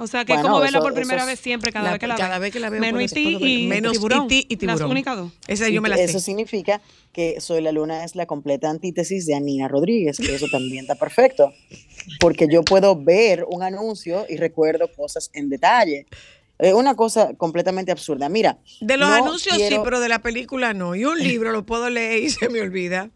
O 0.01 0.07
sea, 0.07 0.23
que 0.25 0.31
es 0.33 0.37
Bueno, 0.39 0.49
como 0.49 0.61
verla 0.61 0.77
eso- 0.79 0.85
por 0.85 0.93
primera 0.93 1.17
eso 1.21 1.29
es- 1.29 1.33
vez 1.33 1.39
siempre, 1.41 1.71
cada 1.71 1.85
La- 1.85 1.91
vez 1.91 1.99
que 1.99 2.07
la 2.07 2.15
cada 2.15 2.29
veo. 2.39 2.41
vez 2.41 2.53
que 2.53 2.59
la 2.59 2.69
veo, 2.69 2.79
Menos 2.79 2.93
por 2.93 3.01
y 3.01 3.05
eso- 3.05 3.15
ti 3.15 3.33
por- 3.33 3.47
y 3.47 3.67
menos 3.67 3.91
tiburón. 3.93 4.25
E.T. 4.25 4.35
y 4.49 4.55
tiburón. 4.57 4.79
Las 4.79 4.89
únicas 4.89 5.17
dos. 5.17 5.31
Esa 5.47 5.69
yo 5.69 5.81
me 5.81 5.89
la 5.89 5.95
Eso 5.97 6.19
sé. 6.19 6.25
significa 6.25 6.81
que 7.11 7.39
Soy 7.41 7.61
la 7.61 7.71
Luna 7.71 8.03
es 8.03 8.15
la 8.15 8.25
completa 8.25 8.69
antítesis 8.69 9.25
de 9.25 9.35
Anina 9.35 9.67
Rodríguez, 9.67 10.17
que 10.17 10.33
eso 10.33 10.47
también 10.51 10.81
está 10.85 10.95
perfecto, 10.95 11.53
porque 12.19 12.47
yo 12.49 12.63
puedo 12.63 12.95
ver 12.95 13.45
un 13.49 13.61
anuncio 13.63 14.25
y 14.29 14.37
recuerdo 14.37 14.91
cosas 14.91 15.29
en 15.33 15.49
detalle. 15.49 16.05
Es 16.57 16.73
una 16.73 16.95
cosa 16.95 17.33
completamente 17.35 17.91
absurda. 17.91 18.27
Mira, 18.27 18.57
De 18.81 18.97
los 18.97 19.07
no 19.09 19.15
anuncios 19.15 19.55
sí, 19.55 19.61
quiero- 19.67 19.81
pero 19.83 19.99
de 20.01 20.09
la 20.09 20.19
película 20.21 20.73
no. 20.73 20.93
Y 20.95 21.05
un 21.05 21.17
libro 21.17 21.51
lo 21.51 21.65
puedo 21.65 21.89
leer 21.89 22.21
y 22.23 22.29
se 22.29 22.49
me 22.49 22.61
olvida. 22.61 23.11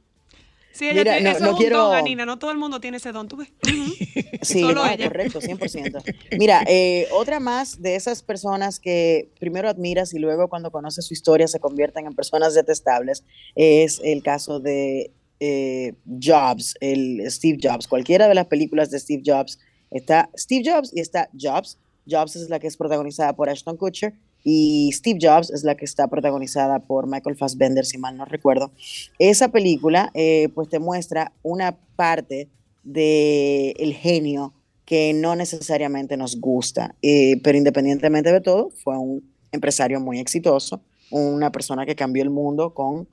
Sí, 0.73 0.85
ella 0.89 1.01
Mira, 1.01 1.13
tiene, 1.17 1.29
no- 1.29 1.35
eso 1.35 1.39
no 1.39 1.45
es 1.45 1.53
un 1.53 1.59
quiero- 1.59 1.77
don, 1.85 1.95
Anina. 1.95 2.25
No 2.25 2.39
todo 2.39 2.51
el 2.51 2.57
mundo 2.57 2.79
tiene 2.81 2.97
ese 2.97 3.11
don, 3.11 3.27
¿tú 3.27 3.37
ves? 3.37 3.49
Sí, 4.41 4.59
Solo 4.61 4.73
no, 4.83 4.89
ella. 4.91 5.07
correcto, 5.07 5.39
100%. 5.39 6.03
Mira, 6.37 6.63
eh, 6.67 7.07
otra 7.11 7.39
más 7.39 7.81
de 7.81 7.95
esas 7.95 8.23
personas 8.23 8.79
que 8.79 9.29
primero 9.39 9.69
admiras 9.69 10.13
y 10.13 10.19
luego 10.19 10.49
cuando 10.49 10.71
conoces 10.71 11.05
su 11.05 11.13
historia 11.13 11.47
se 11.47 11.59
convierten 11.59 12.07
en 12.07 12.13
personas 12.15 12.53
detestables 12.53 13.23
es 13.55 14.01
el 14.03 14.21
caso 14.23 14.59
de 14.59 15.11
eh, 15.39 15.93
Jobs, 16.21 16.75
el 16.81 17.21
Steve 17.31 17.57
Jobs. 17.61 17.87
Cualquiera 17.87 18.27
de 18.27 18.35
las 18.35 18.47
películas 18.47 18.89
de 18.91 18.99
Steve 18.99 19.21
Jobs 19.25 19.59
está 19.91 20.29
Steve 20.37 20.63
Jobs 20.69 20.91
y 20.93 20.99
está 20.99 21.29
Jobs. 21.39 21.77
Jobs 22.09 22.35
es 22.35 22.49
la 22.49 22.59
que 22.59 22.67
es 22.67 22.75
protagonizada 22.75 23.33
por 23.33 23.49
Ashton 23.49 23.77
Kutcher 23.77 24.13
y 24.43 24.91
Steve 24.93 25.19
Jobs 25.21 25.49
es 25.51 25.63
la 25.63 25.75
que 25.75 25.85
está 25.85 26.07
protagonizada 26.07 26.79
por 26.79 27.07
Michael 27.07 27.37
Fassbender, 27.37 27.85
si 27.85 27.97
mal 27.97 28.17
no 28.17 28.25
recuerdo. 28.25 28.71
Esa 29.19 29.49
película 29.49 30.11
eh, 30.13 30.49
pues 30.53 30.69
te 30.69 30.79
muestra 30.79 31.31
una 31.43 31.77
parte 31.95 32.49
del 32.83 33.73
el 33.77 33.93
genio 33.93 34.53
que 34.85 35.13
no 35.13 35.35
necesariamente 35.35 36.17
nos 36.17 36.39
gusta, 36.39 36.95
eh, 37.01 37.39
pero 37.41 37.57
independientemente 37.57 38.31
de 38.31 38.41
todo, 38.41 38.69
fue 38.83 38.97
un 38.97 39.23
empresario 39.51 39.99
muy 40.01 40.19
exitoso, 40.19 40.81
una 41.09 41.51
persona 41.51 41.85
que 41.85 41.95
cambió 41.95 42.21
el 42.21 42.29
mundo 42.29 42.73
con, 42.73 43.07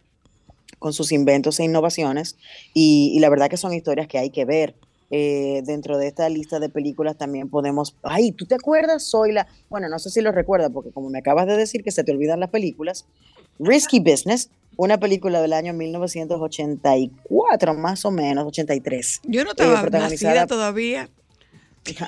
con 0.79 0.93
sus 0.93 1.13
inventos 1.13 1.61
e 1.61 1.65
innovaciones, 1.65 2.37
y, 2.75 3.13
y 3.15 3.21
la 3.21 3.29
verdad 3.29 3.49
que 3.49 3.57
son 3.57 3.73
historias 3.73 4.09
que 4.09 4.19
hay 4.19 4.31
que 4.31 4.45
ver. 4.45 4.75
Eh, 5.13 5.63
dentro 5.65 5.99
de 5.99 6.07
esta 6.07 6.29
lista 6.29 6.61
de 6.61 6.69
películas 6.69 7.17
también 7.17 7.49
podemos, 7.51 7.97
ay, 8.03 8.31
¿tú 8.33 8.47
te 8.47 8.55
acuerdas? 8.55 9.03
Soy 9.05 9.33
la, 9.33 9.49
bueno, 9.69 9.89
no 9.89 9.99
sé 9.99 10.09
si 10.11 10.21
lo 10.21 10.31
recuerdas, 10.31 10.71
porque 10.73 10.93
como 10.93 11.11
me 11.11 11.19
acabas 11.19 11.47
de 11.49 11.57
decir 11.57 11.83
que 11.83 11.91
se 11.91 12.05
te 12.05 12.13
olvidan 12.13 12.39
las 12.39 12.51
películas, 12.51 13.07
Risky 13.59 13.99
Business, 14.01 14.51
una 14.77 14.99
película 14.99 15.43
del 15.43 15.53
año 15.53 15.73
1984, 15.75 17.75
más 17.75 18.05
o 18.05 18.11
menos, 18.11 18.47
83. 18.47 19.21
Yo 19.25 19.45
no 19.45 19.51
Eh, 19.51 19.55
estaba 19.57 19.81
protagonizada- 19.83 20.35
nacida 20.35 20.47
todavía. 20.47 21.09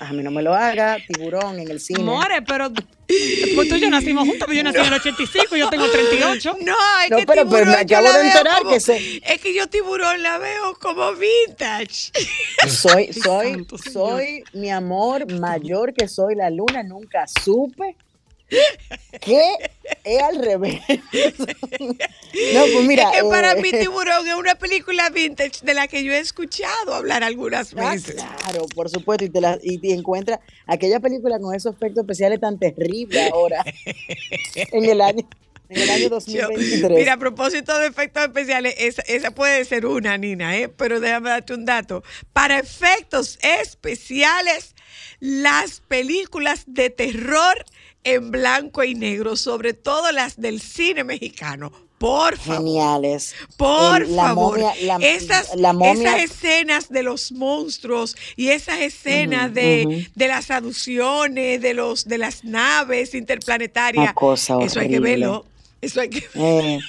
A 0.00 0.12
mí 0.12 0.22
no 0.22 0.30
me 0.30 0.42
lo 0.42 0.54
haga, 0.54 0.98
tiburón 1.06 1.58
en 1.58 1.70
el 1.70 1.80
cine. 1.80 2.00
More, 2.04 2.42
pero 2.42 2.70
pues 2.70 3.68
tú 3.68 3.74
y 3.76 3.80
yo 3.80 3.90
nacimos 3.90 4.28
juntos, 4.28 4.46
pero 4.46 4.52
yo 4.58 4.62
nací 4.62 4.78
en 4.78 4.84
el 4.86 4.92
85 4.92 5.56
y 5.56 5.58
yo 5.60 5.70
tengo 5.70 5.90
38. 5.90 6.56
No, 6.60 6.74
es 7.04 7.10
No, 7.10 7.16
que 7.16 7.26
pero- 7.26 7.26
pero 7.26 7.64
tiburón 7.64 7.68
me 7.80 7.86
yo 7.86 7.98
acabo 7.98 8.12
de 8.18 8.26
enterar 8.28 8.58
como- 8.58 8.70
que 8.70 8.80
se- 8.80 9.16
Es 9.24 9.40
que 9.40 9.54
yo 9.54 9.66
tiburón 9.68 10.22
la 10.22 10.38
veo 10.38 10.74
como 10.80 11.12
vintage. 11.14 12.12
Soy, 12.68 13.12
soy, 13.12 13.52
santo 13.54 13.78
señor. 13.78 13.92
soy 14.10 14.44
mi 14.52 14.70
amor 14.70 15.30
mayor 15.40 15.94
que 15.94 16.06
soy 16.06 16.34
la 16.36 16.50
luna, 16.50 16.82
nunca 16.82 17.24
supe 17.42 17.96
que 19.20 19.42
es 20.04 20.22
al 20.22 20.44
revés. 20.44 20.80
no, 20.88 22.66
pues 22.72 22.84
mira. 22.86 23.10
es 23.10 23.22
que 23.22 23.28
para 23.28 23.52
eh, 23.52 23.60
mí 23.62 23.70
tiburón 23.70 24.26
es 24.26 24.34
una 24.34 24.54
película 24.54 25.10
vintage 25.10 25.60
de 25.64 25.74
la 25.74 25.88
que 25.88 26.02
yo 26.04 26.12
he 26.12 26.18
escuchado 26.18 26.94
hablar 26.94 27.22
algunas 27.22 27.74
ah, 27.76 27.92
veces. 27.92 28.14
claro, 28.14 28.66
por 28.74 28.88
supuesto, 28.88 29.24
y 29.24 29.30
te, 29.30 29.40
la, 29.40 29.58
y 29.62 29.78
te 29.78 29.92
encuentras 29.92 30.40
aquella 30.66 31.00
película 31.00 31.38
con 31.38 31.54
esos 31.54 31.74
efectos 31.74 32.02
especiales 32.02 32.40
tan 32.40 32.58
terribles 32.58 33.30
ahora, 33.32 33.64
en 34.54 34.84
el 34.84 35.00
año, 35.00 35.28
en 35.68 35.80
el 35.80 35.90
año 35.90 36.02
Yo- 36.04 36.08
2023. 36.10 36.98
mira, 36.98 37.12
a 37.14 37.18
propósito 37.18 37.78
de 37.78 37.86
efectos 37.86 38.24
especiales, 38.24 38.74
esa, 38.78 39.02
esa 39.02 39.30
puede 39.30 39.64
ser 39.64 39.86
una, 39.86 40.16
Nina, 40.18 40.56
¿eh? 40.56 40.68
pero 40.68 41.00
déjame 41.00 41.30
darte 41.30 41.54
un 41.54 41.64
dato. 41.64 42.02
Para 42.32 42.58
efectos 42.58 43.38
especiales, 43.42 44.74
las 45.20 45.80
películas 45.80 46.64
de 46.66 46.90
terror 46.90 47.64
en 48.04 48.30
blanco 48.30 48.82
y 48.84 48.94
negro, 48.94 49.36
sobre 49.36 49.74
todo 49.74 50.10
las 50.12 50.40
del 50.40 50.60
cine 50.60 51.04
mexicano. 51.04 51.70
Por 51.98 52.36
favor. 52.36 52.58
Geniales. 52.66 53.32
Por 53.56 54.02
El- 54.02 54.16
la 54.16 54.22
favor, 54.24 54.58
momia- 54.58 54.74
la- 54.82 54.96
esas, 55.06 55.54
la 55.54 55.72
momia- 55.72 56.16
esas 56.16 56.22
escenas 56.32 56.88
de 56.88 57.04
los 57.04 57.30
monstruos 57.30 58.16
y 58.34 58.48
esas 58.48 58.80
escenas 58.80 59.54
de, 59.54 60.08
de 60.12 60.26
las 60.28 60.50
aducciones, 60.50 61.60
de 61.62 61.74
los 61.74 62.04
de 62.08 62.18
las 62.18 62.42
naves 62.42 63.14
interplanetarias, 63.14 64.02
Una 64.02 64.14
cosa 64.14 64.58
eso 64.62 64.80
hay 64.80 64.88
que 64.88 64.98
verlo. 64.98 65.46
Eso 65.80 66.00
hay 66.00 66.10
que 66.10 66.24
Eh, 66.34 66.80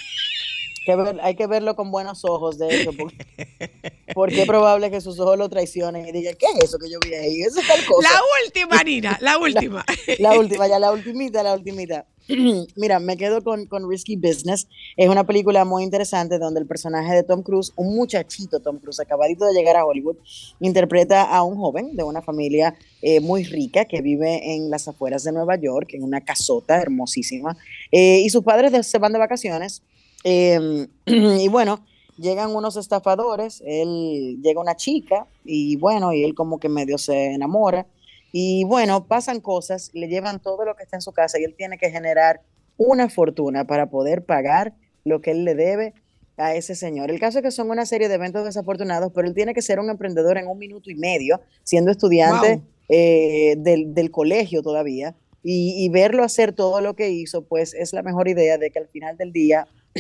que 0.83 0.95
ver- 0.95 1.19
hay 1.21 1.35
que 1.35 1.45
verlo 1.45 1.75
con 1.75 1.91
buenos 1.91 2.25
ojos, 2.25 2.57
de 2.57 2.75
hecho, 2.81 2.91
porque, 2.93 3.15
porque 4.13 4.41
es 4.41 4.47
probable 4.47 4.89
que 4.91 5.01
sus 5.01 5.19
ojos 5.19 5.37
lo 5.37 5.49
traicionen 5.49 6.07
y 6.07 6.11
digan, 6.11 6.35
¿qué 6.37 6.45
es 6.57 6.65
eso 6.65 6.77
que 6.77 6.89
yo 6.89 6.99
vi 7.05 7.13
ahí? 7.13 7.41
Eso 7.41 7.59
es 7.59 7.67
tal 7.67 7.85
cosa. 7.85 8.09
La 8.11 8.19
última, 8.45 8.83
Nina, 8.83 9.17
la 9.21 9.37
última. 9.37 9.85
La 10.19 10.37
última, 10.37 10.67
ya 10.67 10.79
la 10.79 10.91
ultimita, 10.91 11.43
la 11.43 11.53
ultimita. 11.53 12.05
Mira, 12.75 12.99
me 12.99 13.17
quedo 13.17 13.43
con, 13.43 13.65
con 13.65 13.89
Risky 13.89 14.15
Business. 14.15 14.67
Es 14.95 15.09
una 15.09 15.25
película 15.25 15.65
muy 15.65 15.83
interesante 15.83 16.39
donde 16.39 16.61
el 16.61 16.67
personaje 16.67 17.13
de 17.13 17.23
Tom 17.23 17.43
Cruise, 17.43 17.73
un 17.75 17.95
muchachito 17.95 18.59
Tom 18.59 18.79
Cruise, 18.79 18.99
acabadito 18.99 19.45
de 19.45 19.53
llegar 19.53 19.75
a 19.75 19.85
Hollywood, 19.85 20.15
interpreta 20.59 21.23
a 21.23 21.43
un 21.43 21.57
joven 21.57 21.95
de 21.95 22.03
una 22.03 22.21
familia 22.21 22.75
eh, 23.01 23.19
muy 23.19 23.43
rica 23.43 23.85
que 23.85 24.01
vive 24.01 24.55
en 24.55 24.69
las 24.69 24.87
afueras 24.87 25.23
de 25.23 25.31
Nueva 25.33 25.57
York, 25.57 25.89
en 25.93 26.03
una 26.03 26.21
casota 26.21 26.81
hermosísima. 26.81 27.57
Eh, 27.91 28.21
y 28.23 28.29
sus 28.29 28.43
padres 28.43 28.87
se 28.87 28.97
van 28.99 29.11
de 29.13 29.19
vacaciones. 29.19 29.81
eh, 30.23 30.87
y 31.05 31.47
bueno, 31.49 31.83
llegan 32.17 32.55
unos 32.55 32.77
estafadores, 32.77 33.61
él 33.65 34.39
llega 34.41 34.59
una 34.61 34.75
chica 34.75 35.27
y 35.43 35.75
bueno, 35.77 36.13
y 36.13 36.23
él 36.23 36.35
como 36.35 36.59
que 36.59 36.69
medio 36.69 36.97
se 36.97 37.33
enamora. 37.33 37.85
Y 38.31 38.63
bueno, 38.65 39.05
pasan 39.05 39.39
cosas, 39.41 39.91
le 39.93 40.07
llevan 40.07 40.39
todo 40.41 40.65
lo 40.65 40.75
que 40.75 40.83
está 40.83 40.97
en 40.97 41.01
su 41.01 41.11
casa 41.11 41.39
y 41.39 41.43
él 41.43 41.53
tiene 41.55 41.77
que 41.77 41.91
generar 41.91 42.41
una 42.77 43.09
fortuna 43.09 43.65
para 43.65 43.89
poder 43.89 44.25
pagar 44.25 44.73
lo 45.05 45.21
que 45.21 45.31
él 45.31 45.45
le 45.45 45.53
debe 45.55 45.93
a 46.37 46.55
ese 46.55 46.73
señor. 46.73 47.11
El 47.11 47.19
caso 47.19 47.37
es 47.39 47.43
que 47.43 47.51
son 47.51 47.69
una 47.69 47.85
serie 47.85 48.09
de 48.09 48.15
eventos 48.15 48.43
desafortunados, 48.43 49.11
pero 49.13 49.27
él 49.27 49.35
tiene 49.35 49.53
que 49.53 49.61
ser 49.61 49.79
un 49.79 49.89
emprendedor 49.91 50.37
en 50.39 50.47
un 50.47 50.57
minuto 50.57 50.89
y 50.89 50.95
medio, 50.95 51.41
siendo 51.63 51.91
estudiante 51.91 52.55
Wow. 52.55 52.63
eh, 52.89 53.55
del, 53.59 53.93
del 53.93 54.09
colegio 54.09 54.63
todavía. 54.63 55.15
Y, 55.43 55.85
y 55.85 55.89
verlo 55.89 56.23
hacer 56.23 56.53
todo 56.53 56.81
lo 56.81 56.95
que 56.95 57.09
hizo, 57.11 57.43
pues 57.43 57.73
es 57.75 57.93
la 57.93 58.01
mejor 58.01 58.27
idea 58.29 58.57
de 58.57 58.71
que 58.71 58.79
al 58.79 58.87
final 58.87 59.15
del 59.17 59.31
día, 59.31 59.67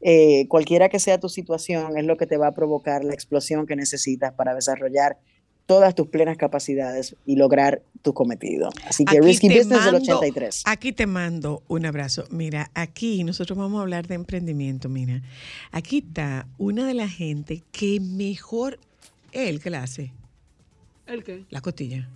eh, 0.00 0.46
cualquiera 0.48 0.88
que 0.88 0.98
sea 0.98 1.18
tu 1.18 1.28
situación, 1.28 1.96
es 1.96 2.04
lo 2.04 2.16
que 2.16 2.26
te 2.26 2.36
va 2.36 2.48
a 2.48 2.54
provocar 2.54 3.04
la 3.04 3.14
explosión 3.14 3.66
que 3.66 3.76
necesitas 3.76 4.32
para 4.34 4.54
desarrollar 4.54 5.18
todas 5.66 5.96
tus 5.96 6.06
plenas 6.06 6.36
capacidades 6.36 7.16
y 7.26 7.34
lograr 7.34 7.82
tu 8.02 8.14
cometido. 8.14 8.70
Así 8.86 9.04
que 9.04 9.16
Aquí 9.18 9.26
Risky 9.26 9.48
te 9.48 9.58
Business 9.58 9.84
del 9.84 9.92
mando- 9.94 10.18
83. 10.18 10.62
Aquí 10.64 10.92
te 10.92 11.06
mando 11.08 11.62
un 11.66 11.86
abrazo. 11.86 12.24
Mira, 12.30 12.70
aquí 12.74 13.24
nosotros 13.24 13.58
vamos 13.58 13.78
a 13.78 13.82
hablar 13.82 14.06
de 14.06 14.14
emprendimiento. 14.14 14.88
Mira, 14.88 15.22
aquí 15.72 16.04
está 16.06 16.46
una 16.58 16.86
de 16.86 16.94
la 16.94 17.08
gente 17.08 17.64
que 17.72 17.98
mejor 18.00 18.78
él 19.32 19.60
que 19.60 19.70
la 19.70 19.82
hace, 19.82 20.12
¿El 21.06 21.24
qué? 21.24 21.44
la 21.50 21.60
costilla. 21.60 22.08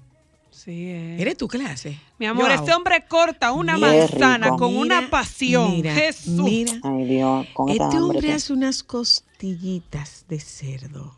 Es. 0.68 1.20
¿Eres 1.20 1.36
tú 1.36 1.48
que 1.48 1.58
la 1.58 1.70
hace? 1.70 1.98
Mi 2.18 2.26
amor, 2.26 2.48
Yo 2.48 2.54
este 2.54 2.70
hago. 2.70 2.78
hombre 2.78 3.04
corta 3.08 3.52
una 3.52 3.74
Qué 3.74 3.80
manzana 3.80 4.46
rico. 4.46 4.58
con 4.58 4.76
una 4.76 5.08
pasión. 5.10 5.72
Mira, 5.72 5.94
Jesús. 5.94 6.42
mira. 6.42 6.72
Ay 6.82 7.04
Dios, 7.04 7.46
con 7.52 7.68
esta 7.68 7.84
Este 7.84 7.96
hambre. 7.96 8.16
hombre 8.16 8.28
tú. 8.30 8.34
hace 8.36 8.52
unas 8.52 8.82
costillitas 8.82 10.24
de 10.28 10.40
cerdo. 10.40 11.16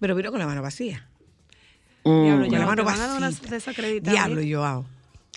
Pero 0.00 0.14
vino 0.14 0.30
con 0.30 0.40
la 0.40 0.46
mano 0.46 0.62
vacía. 0.62 1.06
Mm. 2.04 2.22
Diablo, 2.24 2.42
Con 2.44 2.50
ya 2.52 2.58
la 2.58 2.64
te 2.64 2.68
mano 2.70 2.84
van 2.84 3.00
a 3.00 3.06
dar 3.06 3.16
una 3.18 3.30
vacía. 3.30 3.48
desacreditada. 3.50 4.12
Diablo, 4.12 4.40
Joao. 4.58 4.84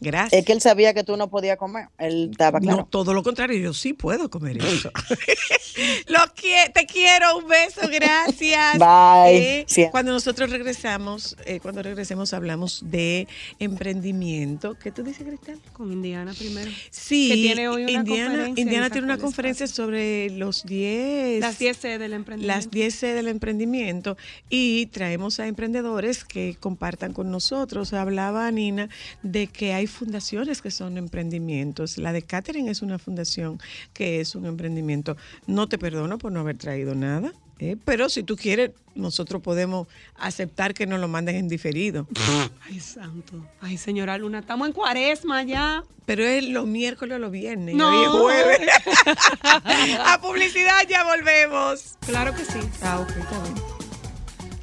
Gracias. 0.01 0.39
Es 0.41 0.45
que 0.45 0.51
él 0.51 0.59
sabía 0.61 0.93
que 0.93 1.03
tú 1.05 1.15
no 1.15 1.29
podías 1.29 1.57
comer. 1.57 1.87
Él 1.97 2.29
estaba 2.31 2.59
claro. 2.59 2.77
No, 2.79 2.85
todo 2.85 3.13
lo 3.13 3.23
contrario, 3.23 3.57
yo 3.57 3.73
sí 3.73 3.93
puedo 3.93 4.29
comer 4.29 4.57
eso. 4.57 4.91
lo 6.07 6.19
qui- 6.35 6.73
te 6.73 6.85
quiero, 6.85 7.37
un 7.37 7.47
beso, 7.47 7.81
gracias. 7.91 8.77
Bye. 8.77 9.37
Eh, 9.37 9.65
Sí. 9.67 9.85
Cuando 9.91 10.11
nosotros 10.11 10.49
regresamos, 10.49 11.37
eh, 11.45 11.59
cuando 11.61 11.81
regresemos 11.81 12.33
hablamos 12.33 12.81
de 12.85 13.27
emprendimiento. 13.59 14.75
¿Qué 14.81 14.91
tú 14.91 15.03
dices, 15.03 15.25
Cristal? 15.27 15.59
Con 15.73 15.91
Indiana 15.91 16.33
primero. 16.37 16.69
Sí, 16.89 17.29
Que 17.29 17.35
tiene 17.35 17.67
hoy 17.69 17.83
una 17.83 17.91
Indiana, 17.91 18.25
conferencia 18.29 18.61
Indiana 18.61 18.85
en 18.87 18.91
tiene 18.91 19.05
una 19.05 19.17
conferencia 19.17 19.63
Espacio. 19.65 19.85
sobre 19.85 20.29
los 20.31 20.63
10 20.65 21.39
Las 21.39 21.59
10 21.59 21.77
C 21.77 21.97
del 21.97 22.13
emprendimiento. 22.13 22.55
las 22.57 22.71
10 22.71 22.95
C 22.95 23.13
del 23.13 23.27
emprendimiento 23.27 24.17
y 24.49 24.87
traemos 24.87 25.39
a 25.39 25.47
emprendedores 25.47 26.23
que 26.25 26.57
compartan 26.59 27.13
con 27.13 27.31
nosotros. 27.31 27.93
Hablaba 27.93 28.49
Nina 28.51 28.89
de 29.23 29.47
que 29.47 29.73
hay 29.73 29.84
hay 29.85 29.87
fundaciones 29.87 30.63
que 30.63 30.71
son 30.71 30.97
emprendimientos. 30.97 31.99
La 31.99 32.11
de 32.11 32.23
Catherine 32.23 32.71
es 32.71 32.81
una 32.81 32.97
fundación 32.97 33.59
que 33.93 34.19
es 34.19 34.33
un 34.33 34.47
emprendimiento. 34.47 35.15
No 35.45 35.69
te 35.69 35.77
perdono 35.77 36.17
por 36.17 36.31
no 36.31 36.39
haber 36.39 36.57
traído 36.57 36.95
nada. 36.95 37.33
¿eh? 37.59 37.77
Pero 37.85 38.09
si 38.09 38.23
tú 38.23 38.35
quieres, 38.35 38.71
nosotros 38.95 39.43
podemos 39.43 39.87
aceptar 40.15 40.73
que 40.73 40.87
nos 40.87 40.99
lo 40.99 41.07
manden 41.07 41.35
en 41.35 41.47
diferido. 41.47 42.07
Ay, 42.67 42.79
santo. 42.79 43.45
Ay, 43.61 43.77
señora 43.77 44.17
Luna, 44.17 44.39
estamos 44.39 44.67
en 44.67 44.73
cuaresma 44.73 45.43
ya. 45.43 45.83
Pero 46.07 46.23
es 46.23 46.43
los 46.43 46.65
miércoles 46.65 47.17
o 47.17 47.19
los 47.19 47.31
viernes. 47.31 47.75
No. 47.75 47.89
Hoy 47.89 48.03
es 48.03 48.09
jueves. 48.09 48.69
A 50.03 50.19
publicidad 50.19 50.87
ya 50.89 51.03
volvemos. 51.03 51.95
Claro 52.05 52.33
que 52.33 52.43
sí. 52.43 52.59
Ah, 52.81 52.99
ok, 53.01 53.09
está 53.09 53.43
bien. 53.43 53.64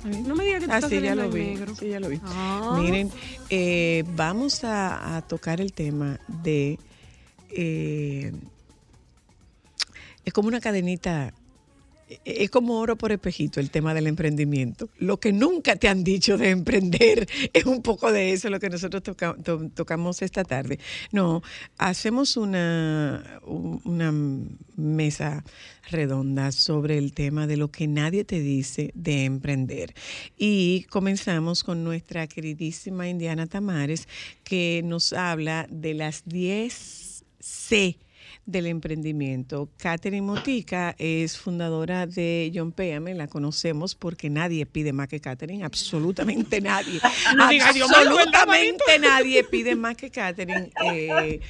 No 0.05 0.35
me 0.35 0.45
digas 0.45 0.61
que 0.61 0.67
tú 0.67 0.73
Ah, 0.73 0.77
estás 0.77 0.91
sí, 0.91 1.01
ya 1.01 1.15
lo 1.15 1.31
vi. 1.31 1.41
negro. 1.45 1.75
Sí, 1.75 1.89
ya 1.89 2.01
lo 2.01 2.09
vi. 2.09 2.21
Ah. 2.25 2.77
Miren, 2.81 3.11
eh, 3.51 4.05
vamos 4.15 4.65
a, 4.65 5.17
a 5.17 5.23
tocar 5.23 5.61
el 5.61 5.73
tema 5.73 6.19
de... 6.29 6.79
eh, 7.51 8.33
es 10.25 10.33
como 10.33 10.49
una 10.49 10.61
cadenita, 10.61 11.33
es 12.25 12.51
como 12.51 12.79
oro 12.79 12.97
por 12.97 13.13
espejito 13.13 13.61
el 13.61 13.71
tema 13.71 13.95
del 13.95 14.07
emprendimiento. 14.07 14.89
Lo 14.99 15.19
que 15.21 15.33
nunca 15.33 15.77
te 15.77 15.89
han 15.89 16.05
dicho 16.05 16.37
de 16.39 16.51
emprender 16.51 17.27
es 17.53 17.65
un 17.65 17.83
poco 17.83 18.11
de 18.13 18.33
eso 18.33 18.51
lo 18.51 18.61
que 18.61 18.71
nosotros 18.71 19.03
toca- 19.03 19.37
to- 19.43 19.71
tocamos 19.75 20.23
esta 20.23 20.45
tarde. 20.45 20.79
No, 21.13 21.43
hacemos 21.79 22.37
una, 22.37 23.41
un- 23.45 23.81
una 23.85 24.13
mesa 24.77 25.45
redonda 25.91 26.53
sobre 26.53 26.99
el 26.99 27.13
tema 27.13 27.47
de 27.47 27.57
lo 27.57 27.71
que 27.71 27.87
nadie 27.89 28.25
te 28.25 28.41
dice 28.41 28.93
de 28.95 29.25
emprender. 29.25 29.95
Y 30.37 30.85
comenzamos 30.91 31.65
con 31.65 31.85
nuestra 31.85 32.27
queridísima 32.27 33.09
Indiana 33.09 33.47
Tamares, 33.47 34.09
que 34.45 34.83
nos 34.85 35.13
habla 35.13 35.67
de 35.71 35.95
las 35.95 36.23
10 36.27 37.25
C 37.41 37.99
del 38.47 38.67
emprendimiento. 38.67 39.69
Catherine 39.77 40.27
Motica 40.27 40.95
es 40.99 41.39
fundadora 41.39 42.07
de 42.07 42.51
John 42.55 42.73
Péame, 42.73 43.15
la 43.15 43.29
conocemos 43.29 43.95
porque 43.95 44.31
nadie 44.31 44.67
pide 44.67 44.93
más 44.93 45.09
que 45.09 45.21
Catherine, 45.21 45.65
absolutamente 45.65 46.61
nadie. 46.61 47.01
No 47.37 47.45
absolutamente 47.45 48.99
nadie 49.01 49.45
pide 49.45 49.77
más 49.77 49.97
que 49.97 50.11
Catherine. 50.11 50.71
eh, 50.85 51.41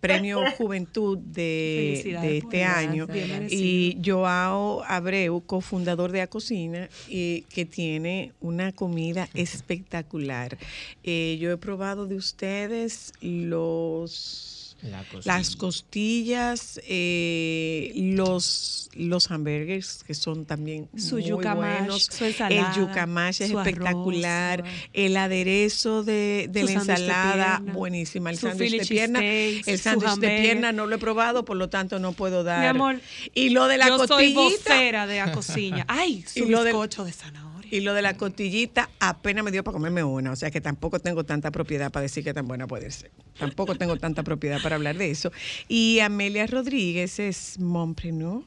premio 0.00 0.40
Juventud 0.58 1.18
de, 1.18 2.38
este 2.38 2.64
año. 2.64 3.06
Bien. 3.06 3.46
Y 3.48 3.98
Joao 4.04 4.82
Abreu, 4.84 5.40
cofundador 5.42 6.10
de 6.10 6.22
Acocina, 6.22 6.88
eh, 7.08 7.44
que 7.50 7.64
tiene 7.66 8.32
una 8.40 8.72
comida 8.72 9.28
espectacular. 9.34 10.58
Eh, 11.04 11.38
yo 11.40 11.52
he 11.52 11.56
probado 11.56 12.06
de 12.06 12.16
ustedes 12.16 13.12
los 13.20 14.59
La 14.82 15.04
las 15.24 15.56
costillas, 15.56 16.80
eh, 16.86 17.92
los, 17.94 18.88
los 18.94 19.30
hamburgers 19.30 20.04
que 20.06 20.14
son 20.14 20.46
también 20.46 20.88
Su 20.96 21.16
muy 21.16 21.24
yuca 21.24 21.54
mash, 21.54 21.78
buenos. 21.78 22.04
su 22.04 22.24
ensalada, 22.24 22.72
el 22.72 22.80
yuca 22.80 23.06
mash 23.06 23.42
es 23.42 23.50
arroz, 23.50 23.66
espectacular. 23.66 24.64
el 24.92 25.16
aderezo 25.16 26.02
de, 26.02 26.48
de 26.50 26.62
la 26.62 26.66
de 26.66 26.72
ensalada, 26.74 27.56
pierna, 27.58 27.72
buenísima. 27.72 28.30
El 28.30 28.38
sándwich 28.38 28.70
de 28.78 28.86
pierna, 28.86 29.20
el 29.22 29.78
sándwich 29.78 30.14
de 30.16 30.40
pierna 30.40 30.72
no 30.72 30.86
lo 30.86 30.96
he 30.96 30.98
probado, 30.98 31.44
por 31.44 31.56
lo 31.56 31.68
tanto 31.68 31.98
no 31.98 32.12
puedo 32.12 32.42
dar. 32.42 32.60
Mi 32.60 32.66
amor, 32.66 33.00
y 33.34 33.50
lo 33.50 33.66
de 33.68 33.76
la 33.78 33.88
yo 33.88 33.98
soy 34.06 34.32
costillita. 34.34 34.74
vocera 34.74 35.06
de 35.06 35.16
la 35.18 35.32
cocina. 35.32 35.84
Ay, 35.88 36.24
su 36.26 36.40
Y 36.44 36.46
lo 36.48 36.64
bizcocho 36.64 37.04
de 37.04 37.12
zanahoria. 37.12 37.49
Y 37.70 37.80
lo 37.80 37.94
de 37.94 38.02
la 38.02 38.16
costillita 38.16 38.90
apenas 38.98 39.44
me 39.44 39.50
dio 39.50 39.62
para 39.64 39.74
comerme 39.74 40.02
una, 40.02 40.32
o 40.32 40.36
sea 40.36 40.50
que 40.50 40.60
tampoco 40.60 40.98
tengo 40.98 41.24
tanta 41.24 41.50
propiedad 41.50 41.90
para 41.92 42.02
decir 42.02 42.24
que 42.24 42.34
tan 42.34 42.46
buena 42.48 42.66
puede 42.66 42.90
ser. 42.90 43.10
Tampoco 43.38 43.74
tengo 43.76 43.96
tanta 43.96 44.22
propiedad 44.22 44.60
para 44.62 44.76
hablar 44.76 44.96
de 44.98 45.10
eso. 45.10 45.30
Y 45.68 46.00
Amelia 46.00 46.46
Rodríguez 46.46 47.18
es 47.20 47.58
mompreneur, 47.58 48.42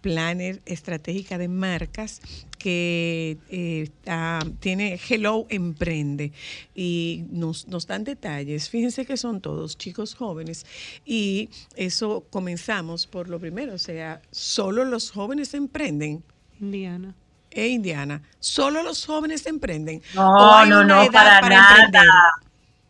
planner 0.00 0.60
estratégica 0.66 1.38
de 1.38 1.48
marcas 1.48 2.20
que 2.58 3.38
eh, 3.48 3.82
está- 3.84 4.40
tiene 4.60 5.00
Hello 5.08 5.46
Emprende 5.48 6.30
y 6.74 7.24
nos, 7.30 7.66
nos 7.68 7.86
dan 7.86 8.04
detalles. 8.04 8.68
Fíjense 8.68 9.06
que 9.06 9.16
son 9.16 9.40
todos 9.40 9.76
chicos 9.78 10.14
jóvenes 10.14 10.66
y 11.06 11.48
eso 11.76 12.24
comenzamos 12.30 13.06
por 13.06 13.28
lo 13.30 13.40
primero, 13.40 13.74
o 13.74 13.78
sea, 13.78 14.20
solo 14.30 14.84
los 14.84 15.10
jóvenes 15.10 15.54
emprenden 15.54 16.22
Indiana. 16.60 17.14
E 17.54 17.68
Indiana, 17.68 18.20
¿solo 18.38 18.82
los 18.82 19.06
jóvenes 19.06 19.46
emprenden? 19.46 20.02
No, 20.14 20.28
¿O 20.28 20.54
hay 20.54 20.68
no, 20.68 20.80
una 20.80 20.94
no, 20.96 21.02
edad 21.02 21.12
para, 21.12 21.48
nada. 21.48 21.84
emprender? 21.84 22.10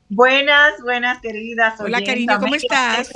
Buenas, 0.08 0.80
buenas, 0.82 1.20
queridas. 1.20 1.80
Hola, 1.80 2.02
cariño, 2.04 2.38
¿cómo 2.38 2.54
estás? 2.54 3.10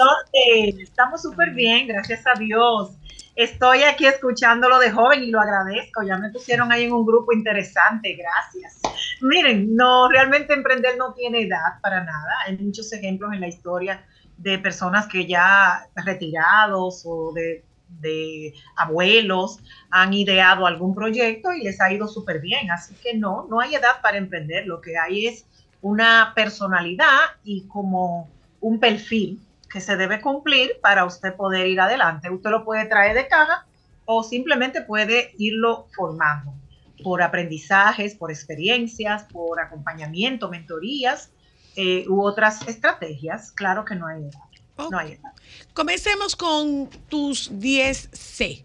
Estamos 0.79 1.23
súper 1.23 1.51
bien, 1.51 1.87
gracias 1.87 2.27
a 2.27 2.39
Dios. 2.39 2.93
Estoy 3.37 3.85
aquí 3.85 4.05
escuchándolo 4.05 4.81
de 4.81 4.91
joven 4.91 5.23
y 5.23 5.31
lo 5.31 5.41
agradezco. 5.41 6.03
Ya 6.03 6.19
me 6.19 6.31
pusieron 6.31 6.73
ahí 6.73 6.85
en 6.85 6.93
un 6.93 7.07
grupo 7.07 7.33
interesante, 7.33 8.17
gracias. 8.17 8.81
Miren, 9.21 9.77
no, 9.77 10.09
realmente 10.09 10.55
emprender 10.55 10.97
no 10.97 11.15
tiene 11.15 11.43
edad 11.43 11.81
para 11.81 12.03
nada. 12.03 12.33
Hay 12.47 12.57
muchos 12.57 12.93
ejemplos 12.93 13.33
en 13.33 13.41
la 13.41 13.47
historia 13.47 14.05
de 14.39 14.59
personas 14.59 15.07
que 15.07 15.27
ya 15.27 15.87
retirados 15.95 17.05
o 17.07 17.33
de, 17.33 17.65
de 17.89 18.55
abuelos 18.77 19.59
han 19.91 20.13
ideado 20.15 20.67
algún 20.67 20.95
proyecto 20.95 21.53
y 21.53 21.63
les 21.63 21.81
ha 21.81 21.93
ido 21.93 22.09
súper 22.09 22.41
bien. 22.41 22.71
Así 22.71 22.95
que 22.95 23.15
no, 23.15 23.47
no 23.49 23.61
hay 23.61 23.75
edad 23.75 24.01
para 24.03 24.19
emprender. 24.19 24.67
Lo 24.67 24.81
que 24.81 24.99
hay 24.99 25.27
es 25.27 25.47
una 25.81 26.33
personalidad 26.35 27.21
y 27.45 27.67
como 27.69 28.29
un 28.61 28.81
perfil 28.81 29.41
que 29.71 29.81
se 29.81 29.97
debe 29.97 30.21
cumplir 30.21 30.73
para 30.81 31.05
usted 31.05 31.35
poder 31.35 31.67
ir 31.67 31.81
adelante. 31.81 32.31
Usted 32.31 32.51
lo 32.51 32.65
puede 32.65 32.87
traer 32.87 33.15
de 33.15 33.29
caja 33.29 33.67
o 34.05 34.23
simplemente 34.23 34.83
puede 34.83 35.35
irlo 35.39 35.87
formando 35.95 36.55
por 37.03 37.23
aprendizajes, 37.23 38.15
por 38.15 38.31
experiencias, 38.31 39.25
por 39.25 39.61
acompañamiento, 39.61 40.49
mentorías 40.49 41.31
eh, 41.77 42.05
u 42.09 42.23
otras 42.23 42.67
estrategias. 42.67 43.53
Claro 43.53 43.85
que 43.85 43.95
no 43.95 44.07
hay 44.07 44.23
edad. 44.23 44.48
No 44.91 44.99
hay 44.99 45.13
edad. 45.13 45.33
Comencemos 45.75 46.37
con 46.37 46.89
tus 47.09 47.51
10C. 47.53 48.65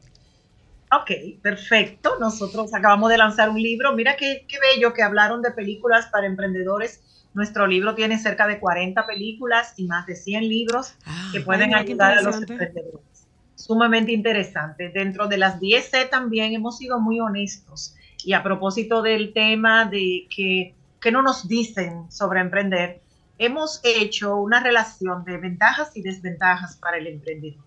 Ok, 0.91 1.41
perfecto. 1.41 2.17
Nosotros 2.19 2.73
acabamos 2.73 3.09
de 3.09 3.17
lanzar 3.17 3.49
un 3.49 3.61
libro. 3.61 3.93
Mira 3.93 4.15
qué, 4.15 4.45
qué 4.47 4.57
bello 4.59 4.93
que 4.93 5.01
hablaron 5.01 5.41
de 5.41 5.51
películas 5.51 6.07
para 6.07 6.27
emprendedores. 6.27 7.01
Nuestro 7.33 7.65
libro 7.65 7.95
tiene 7.95 8.19
cerca 8.19 8.45
de 8.45 8.59
40 8.59 9.07
películas 9.07 9.73
y 9.77 9.85
más 9.85 10.05
de 10.05 10.15
100 10.15 10.47
libros 10.47 10.93
que 11.31 11.41
pueden 11.41 11.73
ayudar 11.73 12.17
a 12.17 12.21
los 12.21 12.35
emprendedores. 12.35 13.27
Sumamente 13.55 14.11
interesante. 14.11 14.89
Dentro 14.89 15.27
de 15.27 15.37
las 15.37 15.59
10C 15.59 16.09
también 16.09 16.53
hemos 16.53 16.77
sido 16.77 16.99
muy 16.99 17.19
honestos. 17.19 17.95
Y 18.23 18.33
a 18.33 18.43
propósito 18.43 19.01
del 19.01 19.33
tema 19.33 19.85
de 19.85 20.27
que, 20.33 20.75
que 21.01 21.11
no 21.11 21.23
nos 21.23 21.47
dicen 21.47 22.11
sobre 22.11 22.39
emprender, 22.39 23.01
hemos 23.37 23.79
hecho 23.83 24.35
una 24.37 24.61
relación 24.61 25.23
de 25.25 25.37
ventajas 25.37 25.91
y 25.95 26.01
desventajas 26.01 26.77
para 26.77 26.97
el 26.97 27.07
emprendedor. 27.07 27.63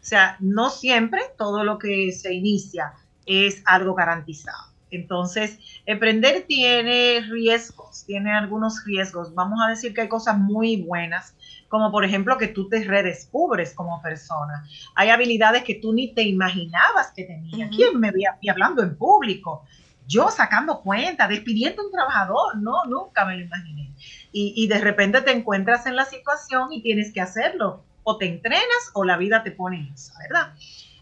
O 0.00 0.06
sea, 0.06 0.36
no 0.40 0.70
siempre 0.70 1.22
todo 1.38 1.64
lo 1.64 1.78
que 1.78 2.12
se 2.12 2.32
inicia 2.34 2.92
es 3.26 3.62
algo 3.64 3.94
garantizado. 3.94 4.74
Entonces, 4.90 5.58
emprender 5.86 6.44
tiene 6.46 7.20
riesgos, 7.28 8.04
tiene 8.06 8.32
algunos 8.32 8.84
riesgos. 8.84 9.34
Vamos 9.34 9.58
a 9.64 9.68
decir 9.68 9.92
que 9.92 10.02
hay 10.02 10.08
cosas 10.08 10.38
muy 10.38 10.82
buenas, 10.82 11.34
como 11.68 11.90
por 11.90 12.04
ejemplo 12.04 12.38
que 12.38 12.48
tú 12.48 12.68
te 12.68 12.84
redescubres 12.84 13.74
como 13.74 14.00
persona. 14.02 14.64
Hay 14.94 15.08
habilidades 15.08 15.64
que 15.64 15.74
tú 15.74 15.92
ni 15.92 16.14
te 16.14 16.22
imaginabas 16.22 17.10
que 17.12 17.24
tenías. 17.24 17.70
¿Quién 17.74 17.98
me 17.98 18.12
veía 18.12 18.38
hablando 18.50 18.82
en 18.82 18.96
público? 18.96 19.64
Yo 20.06 20.28
sacando 20.28 20.80
cuenta, 20.80 21.26
despidiendo 21.26 21.82
a 21.82 21.86
un 21.86 21.90
trabajador, 21.90 22.56
no, 22.58 22.84
nunca 22.84 23.24
me 23.24 23.36
lo 23.36 23.44
imaginé. 23.44 23.90
Y, 24.36 24.52
y 24.56 24.66
de 24.66 24.80
repente 24.80 25.22
te 25.22 25.30
encuentras 25.30 25.86
en 25.86 25.94
la 25.94 26.04
situación 26.04 26.72
y 26.72 26.82
tienes 26.82 27.12
que 27.12 27.20
hacerlo. 27.20 27.84
O 28.02 28.18
te 28.18 28.26
entrenas 28.26 28.90
o 28.92 29.04
la 29.04 29.16
vida 29.16 29.44
te 29.44 29.52
pone 29.52 29.78
en 29.78 29.94
eso, 29.94 30.12
¿verdad? 30.18 30.52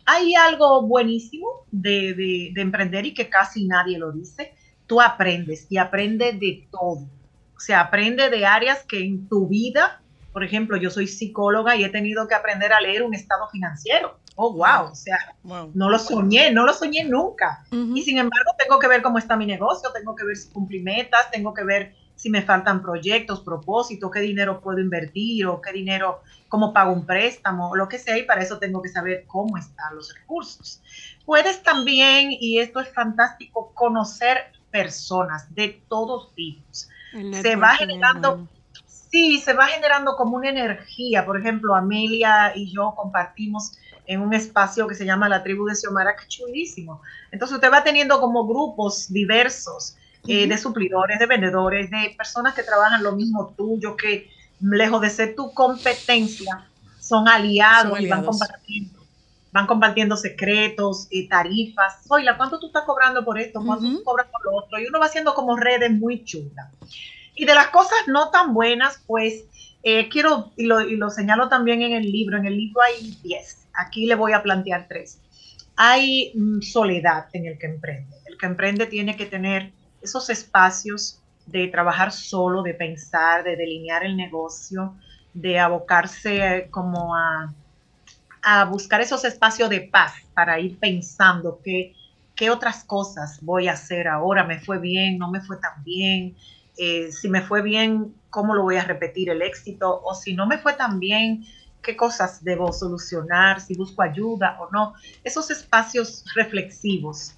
Hay 0.04 0.34
algo 0.34 0.82
buenísimo 0.82 1.64
de, 1.70 2.12
de, 2.12 2.50
de 2.52 2.60
emprender 2.60 3.06
y 3.06 3.14
que 3.14 3.30
casi 3.30 3.66
nadie 3.66 3.98
lo 3.98 4.12
dice. 4.12 4.54
Tú 4.86 5.00
aprendes 5.00 5.66
y 5.70 5.78
aprendes 5.78 6.38
de 6.38 6.68
todo. 6.70 7.08
O 7.56 7.60
sea, 7.60 7.80
aprende 7.80 8.28
de 8.28 8.44
áreas 8.44 8.84
que 8.84 9.02
en 9.02 9.28
tu 9.28 9.48
vida, 9.48 10.02
por 10.32 10.44
ejemplo, 10.44 10.76
yo 10.76 10.90
soy 10.90 11.06
psicóloga 11.06 11.74
y 11.74 11.84
he 11.84 11.88
tenido 11.88 12.28
que 12.28 12.34
aprender 12.34 12.72
a 12.74 12.80
leer 12.82 13.02
un 13.02 13.14
estado 13.14 13.48
financiero. 13.48 14.18
Oh, 14.36 14.52
wow. 14.52 14.90
O 14.90 14.94
sea, 14.94 15.16
no 15.74 15.88
lo 15.88 15.98
soñé, 15.98 16.50
no 16.50 16.64
lo 16.64 16.72
soñé 16.74 17.04
nunca. 17.04 17.64
Y 17.70 18.02
sin 18.02 18.18
embargo, 18.18 18.50
tengo 18.58 18.78
que 18.78 18.88
ver 18.88 19.00
cómo 19.00 19.18
está 19.18 19.36
mi 19.36 19.46
negocio, 19.46 19.90
tengo 19.92 20.14
que 20.14 20.24
ver 20.24 20.36
si 20.36 20.50
cumplí 20.50 20.82
metas, 20.82 21.30
tengo 21.30 21.54
que 21.54 21.64
ver 21.64 21.94
si 22.22 22.30
me 22.30 22.42
faltan 22.42 22.82
proyectos, 22.82 23.40
propósitos, 23.40 24.08
qué 24.12 24.20
dinero 24.20 24.60
puedo 24.60 24.78
invertir 24.78 25.44
o 25.46 25.60
qué 25.60 25.72
dinero, 25.72 26.22
cómo 26.46 26.72
pago 26.72 26.92
un 26.92 27.04
préstamo, 27.04 27.74
lo 27.74 27.88
que 27.88 27.98
sea, 27.98 28.16
y 28.16 28.22
para 28.22 28.42
eso 28.42 28.60
tengo 28.60 28.80
que 28.80 28.90
saber 28.90 29.24
cómo 29.26 29.58
están 29.58 29.96
los 29.96 30.14
recursos. 30.14 30.80
Puedes 31.26 31.64
también, 31.64 32.28
y 32.30 32.60
esto 32.60 32.78
es 32.78 32.94
fantástico, 32.94 33.72
conocer 33.74 34.52
personas 34.70 35.52
de 35.52 35.82
todos 35.88 36.32
tipos. 36.36 36.88
Se 37.42 37.56
va 37.56 37.74
generando, 37.74 38.46
Sí, 38.86 39.40
se 39.40 39.52
va 39.52 39.66
generando 39.66 40.14
como 40.14 40.36
una 40.36 40.50
energía. 40.50 41.26
Por 41.26 41.40
ejemplo, 41.40 41.74
Amelia 41.74 42.52
y 42.54 42.72
yo 42.72 42.94
compartimos 42.96 43.76
en 44.06 44.20
un 44.20 44.32
espacio 44.32 44.86
que 44.86 44.94
se 44.94 45.04
llama 45.04 45.28
la 45.28 45.42
tribu 45.42 45.66
de 45.66 45.74
Xiomara, 45.74 46.14
que 46.14 46.28
chulísimo. 46.28 47.02
Entonces 47.32 47.56
usted 47.56 47.70
va 47.70 47.82
teniendo 47.82 48.20
como 48.20 48.46
grupos 48.46 49.12
diversos 49.12 49.96
eh, 50.26 50.46
de 50.46 50.58
suplidores, 50.58 51.18
de 51.18 51.26
vendedores, 51.26 51.90
de 51.90 52.14
personas 52.16 52.54
que 52.54 52.62
trabajan 52.62 53.02
lo 53.02 53.12
mismo 53.12 53.54
tuyo, 53.56 53.96
que 53.96 54.30
lejos 54.60 55.00
de 55.00 55.10
ser 55.10 55.34
tu 55.34 55.52
competencia, 55.52 56.66
son 57.00 57.28
aliados, 57.28 57.98
y 58.00 58.08
van 58.08 58.24
compartiendo. 58.24 59.00
Van 59.50 59.66
compartiendo 59.66 60.16
secretos, 60.16 61.08
y 61.10 61.28
tarifas. 61.28 62.04
Oiga, 62.08 62.36
¿cuánto 62.36 62.58
tú 62.58 62.68
estás 62.68 62.84
cobrando 62.84 63.24
por 63.24 63.38
esto? 63.38 63.60
¿Cuánto 63.64 63.84
tú 63.84 64.02
cobras 64.04 64.28
por 64.28 64.44
lo 64.44 64.56
otro? 64.56 64.78
Y 64.78 64.86
uno 64.86 64.98
va 64.98 65.06
haciendo 65.06 65.34
como 65.34 65.56
redes 65.56 65.90
muy 65.90 66.24
chulas. 66.24 66.70
Y 67.34 67.44
de 67.44 67.54
las 67.54 67.68
cosas 67.68 67.98
no 68.06 68.30
tan 68.30 68.54
buenas, 68.54 69.02
pues 69.06 69.44
eh, 69.82 70.08
quiero, 70.08 70.52
y 70.56 70.66
lo, 70.66 70.80
y 70.82 70.96
lo, 70.96 71.10
señalo 71.10 71.48
también 71.48 71.82
en 71.82 71.92
el 71.92 72.10
libro, 72.10 72.38
en 72.38 72.46
el 72.46 72.56
libro 72.56 72.80
hay 72.82 73.18
10, 73.22 73.68
aquí 73.74 74.06
le 74.06 74.14
voy 74.14 74.32
a 74.32 74.42
plantear 74.42 74.86
tres. 74.88 75.18
Hay 75.76 76.32
mm, 76.34 76.60
soledad 76.60 77.26
en 77.32 77.46
el 77.46 77.58
que 77.58 77.66
emprende. 77.66 78.16
El 78.26 78.38
que 78.38 78.46
emprende 78.46 78.86
tiene 78.86 79.16
que 79.16 79.26
tener 79.26 79.72
esos 80.02 80.28
espacios 80.30 81.20
de 81.46 81.68
trabajar 81.68 82.12
solo, 82.12 82.62
de 82.62 82.74
pensar, 82.74 83.44
de 83.44 83.56
delinear 83.56 84.04
el 84.04 84.16
negocio, 84.16 84.94
de 85.34 85.58
abocarse 85.58 86.68
como 86.70 87.14
a, 87.14 87.52
a 88.42 88.64
buscar 88.64 89.00
esos 89.00 89.24
espacios 89.24 89.70
de 89.70 89.80
paz 89.80 90.14
para 90.34 90.58
ir 90.60 90.78
pensando 90.78 91.60
qué, 91.64 91.94
qué 92.34 92.50
otras 92.50 92.84
cosas 92.84 93.38
voy 93.42 93.68
a 93.68 93.72
hacer 93.72 94.08
ahora, 94.08 94.44
me 94.44 94.60
fue 94.60 94.78
bien, 94.78 95.18
no 95.18 95.30
me 95.30 95.40
fue 95.40 95.56
tan 95.56 95.82
bien, 95.84 96.36
eh, 96.76 97.10
si 97.12 97.28
me 97.28 97.42
fue 97.42 97.62
bien, 97.62 98.14
cómo 98.30 98.54
lo 98.54 98.62
voy 98.62 98.76
a 98.76 98.84
repetir 98.84 99.30
el 99.30 99.42
éxito, 99.42 100.00
o 100.02 100.14
si 100.14 100.34
no 100.34 100.46
me 100.46 100.58
fue 100.58 100.74
tan 100.74 101.00
bien, 101.00 101.44
qué 101.82 101.96
cosas 101.96 102.42
debo 102.44 102.72
solucionar, 102.72 103.60
si 103.60 103.74
busco 103.74 104.02
ayuda 104.02 104.56
o 104.60 104.70
no. 104.70 104.94
Esos 105.24 105.50
espacios 105.50 106.24
reflexivos 106.34 107.34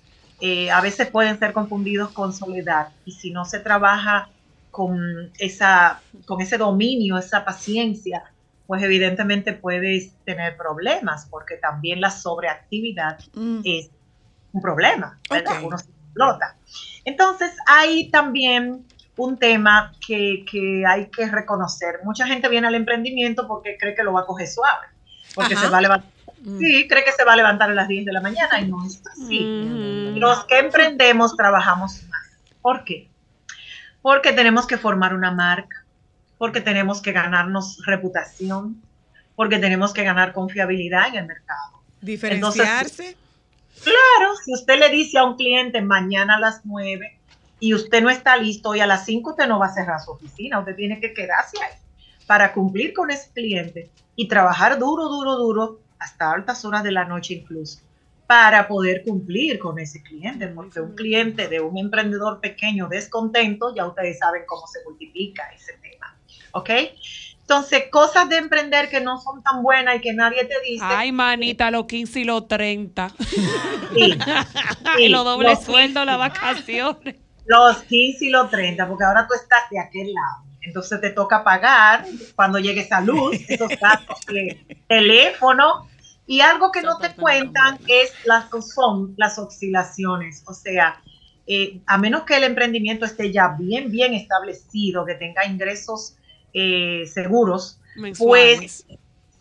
eh, 0.47 0.71
a 0.71 0.83
veces 0.83 1.09
pueden 1.09 1.39
ser 1.39 1.55
confundidos 1.55 2.11
con 2.11 2.35
soledad 2.35 2.89
y 3.07 3.13
si 3.13 3.31
no 3.31 3.47
se 3.47 3.61
trabaja 3.61 4.29
con, 4.71 5.33
esa, 5.39 6.03
con 6.27 6.43
ese 6.43 6.59
dominio, 6.59 7.17
esa 7.17 7.47
paciencia, 7.47 8.25
pues 8.67 8.83
evidentemente 8.83 9.55
puedes 9.55 10.13
tener 10.27 10.59
problemas 10.59 11.27
porque 11.31 11.57
también 11.57 12.03
la 12.03 12.11
sobreactividad 12.11 13.21
mm. 13.33 13.61
es 13.65 13.89
un 14.53 14.61
problema, 14.61 15.19
Uno 15.63 15.79
se 15.79 15.87
explota. 15.87 16.59
Entonces 17.07 17.53
hay 17.67 18.11
también 18.11 18.85
un 19.17 19.39
tema 19.39 19.93
que, 20.07 20.45
hay 20.87 21.07
que 21.07 21.27
reconocer. 21.27 22.01
Mucha 22.05 22.27
gente 22.27 22.51
viene 22.51 22.67
al 22.67 22.75
emprendimiento 22.75 23.49
porque 23.49 23.79
cree 23.81 23.95
que 23.95 24.03
lo 24.03 24.13
va 24.13 24.21
a 24.21 24.27
coger 24.27 24.47
suave, 24.47 24.89
porque 25.35 25.57
se 25.57 25.71
va 25.71 25.79
a 25.79 25.81
levantar. 25.81 26.14
Mm. 26.45 26.59
Sí, 26.59 26.89
cree 26.89 27.05
que 27.05 27.13
se 27.13 27.25
va 27.25 27.33
a 27.33 27.37
levantar 27.37 27.71
a 27.71 27.75
las 27.75 27.89
10 27.89 28.05
de 28.05 28.13
la 28.13 28.21
mañana 28.21 28.61
y 28.61 28.69
no 28.69 28.85
es 28.85 29.03
así. 29.07 29.41
Mm. 29.41 30.19
Los 30.19 30.45
que 30.45 30.59
emprendemos 30.59 31.37
trabajamos 31.37 32.03
más. 32.09 32.21
¿Por 32.61 32.85
qué? 32.85 33.09
Porque 34.03 34.33
tenemos 34.33 34.67
que 34.67 34.77
formar 34.77 35.15
una 35.15 35.31
marca, 35.31 35.85
porque 36.37 36.61
tenemos 36.61 37.01
que 37.01 37.13
ganarnos 37.13 37.81
reputación, 37.87 38.83
porque 39.35 39.59
tenemos 39.59 39.95
que 39.95 40.05
ganar 40.05 40.35
confiabilidad 40.35 41.09
en 41.09 41.17
el 41.17 41.27
mercado. 41.27 41.83
Diferenciarse. 42.03 43.17
claro, 43.83 44.37
si 44.45 44.53
usted 44.53 44.79
le 44.79 44.91
dice 44.91 45.19
a 45.19 45.25
un 45.25 45.37
cliente 45.37 45.81
mañana 45.81 46.37
a 46.37 46.41
las 46.41 46.61
9, 46.65 47.19
y 47.61 47.73
usted 47.73 48.03
no 48.03 48.11
está 48.11 48.37
listo 48.37 48.75
y 48.75 48.81
a 48.81 48.87
las 48.87 49.07
5 49.07 49.31
usted 49.31 49.47
no 49.47 49.59
va 49.59 49.67
a 49.67 49.75
cerrar 49.75 49.99
su 50.01 50.11
oficina, 50.11 50.59
usted 50.59 50.77
tiene 50.77 51.01
que 51.01 51.15
quedarse 51.15 51.57
ahí 51.63 51.79
para 52.27 52.53
cumplir 52.53 52.93
con 52.93 53.11
ese 53.11 53.31
cliente 53.33 53.91
y 54.17 54.29
trabajar 54.29 54.79
duro, 54.79 55.09
duro, 55.09 55.37
duro 55.37 55.81
hasta 56.05 56.31
altas 56.31 56.65
horas 56.65 56.83
de 56.83 56.93
la 56.93 57.05
noche 57.05 57.35
incluso 57.35 57.81
para 58.27 58.67
poder 58.69 59.03
cumplir 59.05 59.59
con 59.59 59.79
ese 59.79 60.03
cliente, 60.03 60.49
porque 60.49 60.81
un 60.81 60.95
cliente 60.95 61.49
de 61.49 61.61
un 61.61 61.77
emprendedor 61.77 62.41
pequeño 62.41 62.89
descontento, 62.89 63.75
ya 63.75 63.87
ustedes 63.87 64.19
saben 64.19 64.43
cómo 64.47 64.67
se 64.67 64.79
multiplica 64.85 65.43
ese 65.55 65.75
tema, 65.75 66.17
¿ok? 66.53 66.71
Entonces, 67.41 67.85
cosas 67.91 68.27
de 68.31 68.39
emprender 68.39 68.89
que 68.89 69.03
no 69.03 69.21
son 69.21 69.43
tan 69.43 69.63
buenas 69.63 69.97
y 69.97 70.01
que 70.01 70.15
nadie 70.15 70.47
te 70.47 70.55
dice. 70.65 70.83
Ay, 70.83 71.13
manita, 71.13 71.71
los 71.71 71.85
15 71.85 72.21
y 72.21 72.25
los 72.25 72.49
30. 72.49 73.11
Sí. 73.95 74.19
y 74.99 75.09
los 75.09 75.25
dobles 75.25 75.63
sueldos, 75.63 76.07
las 76.07 76.19
vacaciones. 76.19 77.17
Los 77.45 77.83
15 77.83 78.25
y 78.25 78.31
los 78.31 78.51
30, 78.51 78.89
porque 78.89 79.05
ahora 79.05 79.27
tú 79.27 79.35
estás 79.35 79.69
de 79.71 79.79
aquel 79.79 80.15
lado. 80.15 80.45
Entonces 80.63 80.99
te 81.03 81.11
toca 81.11 81.45
pagar 81.45 82.07
cuando 82.35 82.59
llegue 82.59 82.81
esa 82.81 83.03
luz, 83.03 83.37
esos 83.47 83.69
gastos 83.79 84.25
de 84.27 84.83
teléfono. 84.89 85.87
Y 86.27 86.41
algo 86.41 86.73
que 86.73 86.83
no 86.83 86.99
te 86.99 87.15
cuentan 87.15 87.79
es 87.87 88.13
las, 88.25 88.49
son 88.75 89.15
las 89.17 89.39
oscilaciones. 89.39 90.43
O 90.47 90.55
sea, 90.55 91.01
eh, 91.47 91.81
a 91.87 91.99
menos 91.99 92.23
que 92.23 92.37
el 92.37 92.45
emprendimiento 92.45 93.05
esté 93.05 93.31
ya 93.31 93.57
bien, 93.59 93.91
bien 93.91 94.15
establecido, 94.15 95.05
que 95.05 95.15
tenga 95.15 95.45
ingresos 95.45 96.17
eh, 96.55 97.05
seguros, 97.07 97.79
pues 98.19 98.87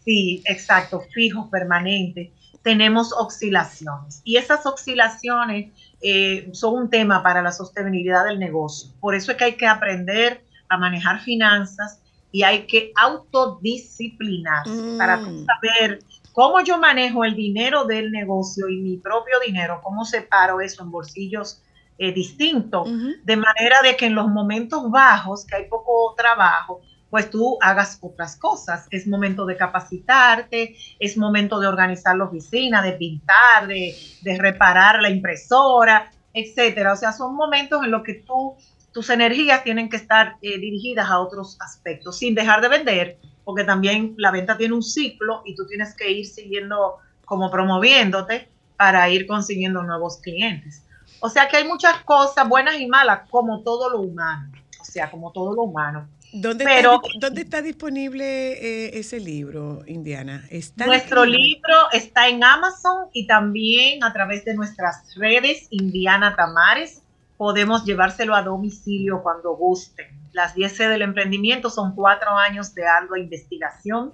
sí, 0.03 0.43
exacto, 0.45 1.01
fijos, 1.13 1.47
permanentes, 1.49 2.29
tenemos 2.61 3.13
oscilaciones. 3.13 4.21
Y 4.23 4.37
esas 4.37 4.65
oscilaciones 4.65 5.71
eh, 6.01 6.49
son 6.53 6.73
un 6.75 6.89
tema 6.89 7.23
para 7.23 7.41
la 7.41 7.51
sostenibilidad 7.51 8.25
del 8.25 8.39
negocio. 8.39 8.89
Por 8.99 9.15
eso 9.15 9.31
es 9.31 9.37
que 9.37 9.45
hay 9.45 9.55
que 9.55 9.67
aprender 9.67 10.43
a 10.69 10.77
manejar 10.77 11.21
finanzas 11.21 11.99
y 12.31 12.43
hay 12.43 12.65
que 12.65 12.91
autodisciplinar 12.95 14.65
para 14.97 15.17
mm. 15.17 15.45
saber 15.45 15.99
cómo 16.33 16.61
yo 16.61 16.77
manejo 16.77 17.23
el 17.23 17.35
dinero 17.35 17.85
del 17.85 18.11
negocio 18.11 18.67
y 18.67 18.81
mi 18.81 18.97
propio 18.97 19.39
dinero, 19.45 19.79
cómo 19.81 20.03
separo 20.03 20.59
eso 20.59 20.83
en 20.83 20.91
bolsillos 20.91 21.61
eh, 21.97 22.11
distintos, 22.11 22.89
de 23.23 23.37
manera 23.37 23.81
de 23.83 23.95
que 23.95 24.07
en 24.07 24.15
los 24.15 24.27
momentos 24.27 24.89
bajos, 24.89 25.45
que 25.45 25.55
hay 25.55 25.69
poco 25.69 26.13
trabajo, 26.17 26.81
pues 27.13 27.29
tú 27.29 27.59
hagas 27.61 27.99
otras 28.01 28.35
cosas. 28.37 28.87
Es 28.89 29.05
momento 29.05 29.45
de 29.45 29.55
capacitarte, 29.55 30.75
es 30.97 31.15
momento 31.15 31.59
de 31.59 31.67
organizar 31.67 32.15
la 32.17 32.23
oficina, 32.23 32.81
de 32.81 32.93
pintar, 32.93 33.67
de, 33.67 33.95
reparar 34.39 34.99
la 34.99 35.11
impresora, 35.11 36.11
etcétera. 36.33 36.93
O 36.93 36.95
sea, 36.95 37.13
son 37.13 37.35
momentos 37.35 37.83
en 37.85 37.91
los 37.91 38.01
que 38.01 38.15
tú, 38.15 38.55
tus 38.91 39.11
energías 39.11 39.63
tienen 39.63 39.89
que 39.89 39.97
estar 39.97 40.37
eh, 40.41 40.57
dirigidas 40.57 41.07
a 41.07 41.19
otros 41.19 41.55
aspectos, 41.61 42.17
sin 42.17 42.33
dejar 42.33 42.61
de 42.61 42.69
vender, 42.69 43.19
porque 43.43 43.63
también 43.63 44.15
la 44.17 44.31
venta 44.31 44.57
tiene 44.57 44.73
un 44.73 44.83
ciclo 44.83 45.41
y 45.45 45.55
tú 45.55 45.65
tienes 45.67 45.93
que 45.95 46.11
ir 46.11 46.25
siguiendo 46.25 46.97
como 47.25 47.49
promoviéndote 47.51 48.49
para 48.77 49.09
ir 49.09 49.27
consiguiendo 49.27 49.83
nuevos 49.83 50.17
clientes. 50.17 50.83
O 51.19 51.29
sea 51.29 51.47
que 51.47 51.57
hay 51.57 51.67
muchas 51.67 52.03
cosas 52.03 52.47
buenas 52.47 52.79
y 52.79 52.87
malas, 52.87 53.29
como 53.29 53.61
todo 53.63 53.89
lo 53.89 54.01
humano. 54.01 54.51
O 54.81 54.85
sea, 54.85 55.09
como 55.09 55.31
todo 55.31 55.53
lo 55.55 55.63
humano. 55.63 56.07
¿Dónde, 56.33 56.65
está, 56.65 56.99
¿Dónde 57.19 57.41
está 57.41 57.61
disponible 57.61 58.53
eh, 58.53 58.99
ese 58.99 59.19
libro, 59.19 59.83
Indiana? 59.85 60.45
¿Está 60.49 60.87
Nuestro 60.87 61.25
libro 61.25 61.91
está 61.91 62.27
en 62.27 62.43
Amazon 62.43 63.07
y 63.13 63.27
también 63.27 64.03
a 64.03 64.11
través 64.11 64.43
de 64.43 64.55
nuestras 64.55 65.15
redes, 65.15 65.67
Indiana 65.69 66.35
Tamares. 66.35 67.03
Podemos 67.37 67.85
llevárselo 67.85 68.33
a 68.33 68.41
domicilio 68.41 69.21
cuando 69.21 69.55
gusten. 69.55 70.22
Las 70.33 70.55
10 70.55 70.75
C 70.75 70.87
del 70.87 71.03
emprendimiento 71.03 71.69
son 71.69 71.95
cuatro 71.95 72.31
años 72.31 72.73
de 72.73 72.85
ardua 72.85 73.19
investigación 73.19 74.13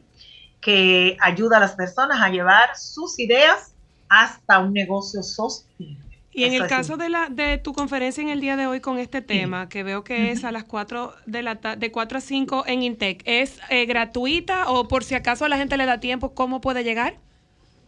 que 0.61 1.17
ayuda 1.21 1.57
a 1.57 1.59
las 1.59 1.73
personas 1.73 2.21
a 2.21 2.29
llevar 2.29 2.77
sus 2.77 3.17
ideas 3.19 3.73
hasta 4.09 4.59
un 4.59 4.73
negocio 4.73 5.23
sostenible. 5.23 6.09
Y 6.31 6.43
en 6.43 6.53
el 6.53 6.67
caso 6.67 6.95
de 6.95 7.09
la 7.09 7.27
de 7.29 7.57
tu 7.57 7.73
conferencia 7.73 8.21
en 8.21 8.29
el 8.29 8.39
día 8.39 8.55
de 8.55 8.67
hoy 8.67 8.79
con 8.79 8.97
este 8.97 9.21
tema, 9.21 9.67
que 9.67 9.83
veo 9.83 10.03
que 10.03 10.31
es 10.31 10.43
a 10.43 10.51
las 10.51 10.63
4 10.63 11.13
de 11.25 11.41
la 11.41 11.55
de 11.55 11.91
4 11.91 12.17
a 12.17 12.21
5 12.21 12.63
en 12.67 12.83
Intec, 12.83 13.21
¿es 13.25 13.59
eh, 13.69 13.85
gratuita 13.85 14.69
o 14.69 14.87
por 14.87 15.03
si 15.03 15.15
acaso 15.15 15.45
a 15.45 15.49
la 15.49 15.57
gente 15.57 15.75
le 15.75 15.85
da 15.85 15.99
tiempo, 15.99 16.33
cómo 16.33 16.61
puede 16.61 16.83
llegar? 16.83 17.15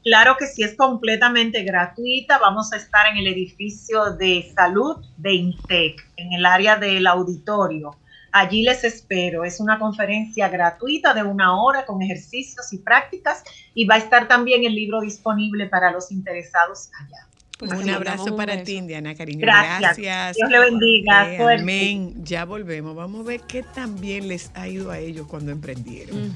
Claro 0.03 0.36
que 0.38 0.47
sí, 0.47 0.63
es 0.63 0.75
completamente 0.75 1.63
gratuita. 1.63 2.39
Vamos 2.39 2.73
a 2.73 2.77
estar 2.77 3.05
en 3.05 3.17
el 3.17 3.27
edificio 3.27 4.15
de 4.15 4.51
salud 4.55 4.97
de 5.17 5.34
Intec, 5.34 6.03
en 6.17 6.34
el 6.34 6.45
área 6.45 6.75
del 6.75 7.05
auditorio. 7.05 7.95
Allí 8.32 8.63
les 8.63 8.84
espero. 8.84 9.43
Es 9.43 9.59
una 9.59 9.77
conferencia 9.77 10.47
gratuita 10.47 11.13
de 11.13 11.23
una 11.23 11.61
hora 11.61 11.86
con 11.86 12.01
ejercicios 12.01 12.71
y 12.71 12.77
prácticas 12.77 13.43
y 13.73 13.86
va 13.86 13.95
a 13.95 13.97
estar 13.97 14.27
también 14.27 14.63
el 14.63 14.73
libro 14.73 15.01
disponible 15.01 15.67
para 15.67 15.91
los 15.91 16.11
interesados 16.11 16.89
allá. 16.99 17.27
Pues 17.61 17.73
un 17.73 17.89
abrazo 17.91 18.36
para 18.36 18.63
ti, 18.63 18.77
Indiana, 18.77 19.13
cariño. 19.13 19.41
Gracias. 19.41 20.36
Dios 20.36 20.49
le 20.49 20.59
bendiga. 20.59 21.53
amén. 21.53 22.25
Ya 22.25 22.45
volvemos. 22.45 22.95
Vamos 22.95 23.21
a 23.21 23.23
ver 23.23 23.41
qué 23.41 23.61
tan 23.61 23.99
bien 24.01 24.27
les 24.27 24.49
ha 24.55 24.67
ido 24.67 24.89
a 24.89 24.97
ellos 24.97 25.27
cuando 25.27 25.51
emprendieron. 25.51 26.34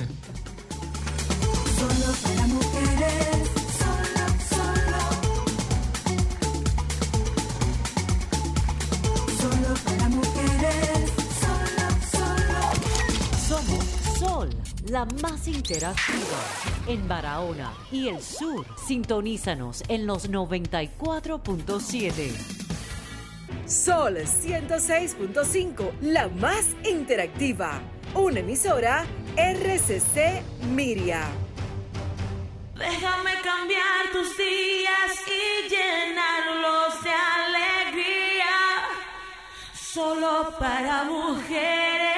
Solo 1.79 2.13
para 2.21 2.45
mujeres. 2.45 3.49
Solo, 3.79 4.25
solo. 4.49 5.01
Solo 9.39 9.73
para 9.83 10.09
mujeres. 10.09 10.94
La 14.85 15.05
más 15.21 15.47
interactiva 15.47 16.39
en 16.87 17.07
Barahona 17.07 17.71
y 17.91 18.09
el 18.09 18.21
sur. 18.21 18.65
Sintonízanos 18.85 19.83
en 19.87 20.05
los 20.05 20.29
94.7. 20.29 22.31
Sol 23.65 24.17
106.5, 24.17 25.91
la 26.01 26.27
más 26.27 26.75
interactiva. 26.83 27.81
Una 28.13 28.41
emisora 28.41 29.05
RCC 29.35 30.43
Miria. 30.69 31.23
Déjame 32.77 33.31
cambiar 33.43 34.11
tus 34.11 34.37
días 34.37 35.19
y 35.27 35.67
llenarlos 35.69 37.03
de 37.03 37.09
alegría. 37.09 38.45
Solo 39.73 40.53
para 40.59 41.05
mujeres. 41.05 42.14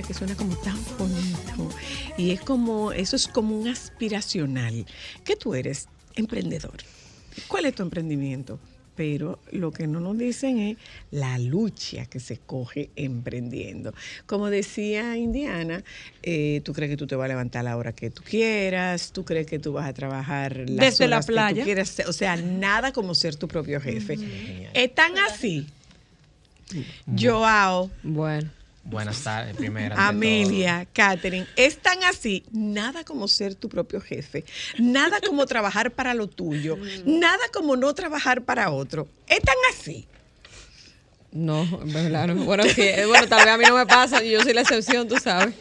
Palabra 0.00 0.06
que 0.06 0.14
suena 0.14 0.34
como 0.36 0.56
tan 0.56 0.78
bonito 0.98 1.76
y 2.16 2.30
es 2.30 2.40
como, 2.40 2.92
eso 2.92 3.16
es 3.16 3.28
como 3.28 3.58
un 3.58 3.68
aspiracional. 3.68 4.86
¿Qué 5.24 5.36
tú 5.36 5.54
eres? 5.54 5.88
Emprendedor. 6.16 6.76
¿Cuál 7.48 7.66
es 7.66 7.74
tu 7.74 7.82
emprendimiento? 7.82 8.58
Pero 8.96 9.38
lo 9.52 9.70
que 9.72 9.86
no 9.86 10.00
nos 10.00 10.18
dicen 10.18 10.58
es 10.58 10.76
la 11.10 11.38
lucha 11.38 12.04
que 12.06 12.20
se 12.20 12.38
coge 12.38 12.90
emprendiendo. 12.96 13.94
Como 14.26 14.50
decía 14.50 15.16
Indiana, 15.16 15.82
eh, 16.22 16.60
tú 16.64 16.72
crees 16.74 16.90
que 16.90 16.96
tú 16.96 17.06
te 17.06 17.16
vas 17.16 17.24
a 17.24 17.28
levantar 17.28 17.60
a 17.60 17.62
la 17.62 17.76
hora 17.76 17.92
que 17.92 18.10
tú 18.10 18.22
quieras, 18.22 19.12
tú 19.12 19.24
crees 19.24 19.46
que 19.46 19.58
tú 19.58 19.72
vas 19.72 19.88
a 19.88 19.94
trabajar 19.94 20.56
las 20.68 20.98
Desde 20.98 21.08
la 21.08 21.16
horas 21.16 21.26
que 21.26 21.32
tú 21.32 21.34
playa. 21.34 21.64
quieras. 21.64 22.02
O 22.06 22.12
sea, 22.12 22.36
nada 22.36 22.92
como 22.92 23.14
ser 23.14 23.36
tu 23.36 23.48
propio 23.48 23.80
jefe. 23.80 24.18
¿Están 24.74 25.12
así? 25.18 25.66
Joao. 27.18 27.90
Bueno. 28.02 28.59
Buenas 28.82 29.22
tardes, 29.22 29.56
primero. 29.56 29.94
Amelia, 29.96 30.86
Catherine, 30.92 31.46
es 31.56 31.78
tan 31.78 32.02
así, 32.04 32.44
nada 32.50 33.04
como 33.04 33.28
ser 33.28 33.54
tu 33.54 33.68
propio 33.68 34.00
jefe, 34.00 34.44
nada 34.78 35.20
como 35.20 35.46
trabajar 35.46 35.90
para 35.90 36.14
lo 36.14 36.28
tuyo, 36.28 36.76
nada 37.04 37.42
como 37.52 37.76
no 37.76 37.94
trabajar 37.94 38.42
para 38.42 38.70
otro. 38.70 39.06
Es 39.28 39.40
tan 39.42 39.56
así. 39.70 40.06
No, 41.32 41.62
en 41.62 41.92
verdad 41.92 42.26
no. 42.26 42.44
Bueno, 42.44 42.64
sí, 42.64 42.82
eh, 42.82 43.06
bueno, 43.06 43.28
tal 43.28 43.44
vez 43.44 43.54
a 43.54 43.58
mí 43.58 43.64
no 43.68 43.76
me 43.76 43.86
pasa, 43.86 44.22
yo 44.22 44.42
soy 44.42 44.52
la 44.52 44.62
excepción, 44.62 45.06
tú 45.06 45.16
sabes. 45.18 45.54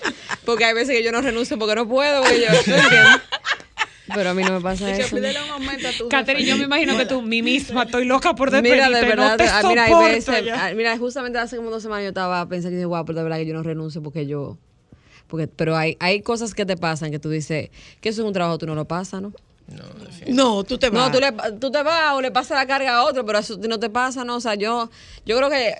Porque 0.44 0.66
hay 0.66 0.74
veces 0.74 0.96
que 0.96 1.04
yo 1.04 1.12
no 1.12 1.22
renuncio 1.22 1.60
porque 1.60 1.76
no 1.76 1.88
puedo, 1.88 2.24
porque 2.24 2.42
yo, 2.42 2.48
¿tú 2.48 2.72
entiendes? 2.72 3.22
Pero 4.14 4.30
a 4.30 4.34
mí 4.34 4.44
no 4.44 4.54
me 4.54 4.62
pasa 4.62 4.92
eso. 4.92 5.18
Catherine, 6.10 6.46
yo 6.46 6.58
me 6.58 6.64
imagino 6.66 6.98
que 6.98 7.06
tú, 7.06 7.22
mí 7.22 7.42
misma, 7.42 7.84
estoy 7.84 8.06
loca 8.06 8.36
por 8.36 8.52
despedirte. 8.52 8.86
Mira, 8.86 9.00
de 9.00 9.08
verdad, 9.08 9.32
no 9.32 9.38
te 9.38 9.50
ah, 9.50 9.62
mira, 9.68 9.84
hay 9.86 10.14
veces, 10.14 10.46
ya. 10.46 10.68
ah, 10.68 10.74
mira, 10.74 10.98
justamente 10.98 11.40
hace 11.40 11.58
como 11.58 11.70
dos 11.70 11.84
semanas 11.84 12.04
yo 12.04 12.10
estaba 12.10 12.48
pensando 12.48 12.74
y 12.74 12.78
dije, 12.78 12.86
guau, 12.86 13.06
pero 13.06 13.18
de 13.18 13.24
verdad 13.24 13.38
que 13.38 13.46
yo 13.46 13.54
no 13.54 13.64
renuncio 13.64 14.02
porque 14.02 14.26
yo, 14.26 14.58
porque, 15.28 15.48
pero 15.48 15.76
hay, 15.76 15.98
hay 16.00 16.22
cosas 16.22 16.54
que 16.54 16.66
te 16.66 16.78
pasan 16.78 17.12
que 17.12 17.20
tú 17.20 17.30
dices, 17.30 17.70
que 18.02 18.10
eso 18.10 18.22
es 18.22 18.28
un 18.28 18.34
trabajo, 18.34 18.58
tú 18.58 18.66
no 18.66 18.76
lo 18.76 18.86
pasas, 18.86 19.22
¿no? 19.22 19.34
No, 20.28 20.64
tú 20.64 20.78
te 20.78 20.90
vas. 20.90 21.06
No, 21.06 21.12
tú, 21.12 21.20
le, 21.20 21.32
tú 21.60 21.72
te 21.72 21.82
vas 21.82 22.14
o 22.14 22.22
le 22.22 22.32
pasas 22.32 22.58
la 22.58 22.68
carga 22.68 22.98
a 22.98 23.04
otro, 23.06 23.26
pero 23.26 23.40
eso 23.40 23.58
no 23.58 23.80
te 23.80 23.90
pasa, 23.90 24.24
¿no? 24.26 24.36
O 24.36 24.42
sea, 24.42 24.56
yo, 24.56 24.90
yo 25.26 25.38
creo 25.38 25.50
que, 25.50 25.74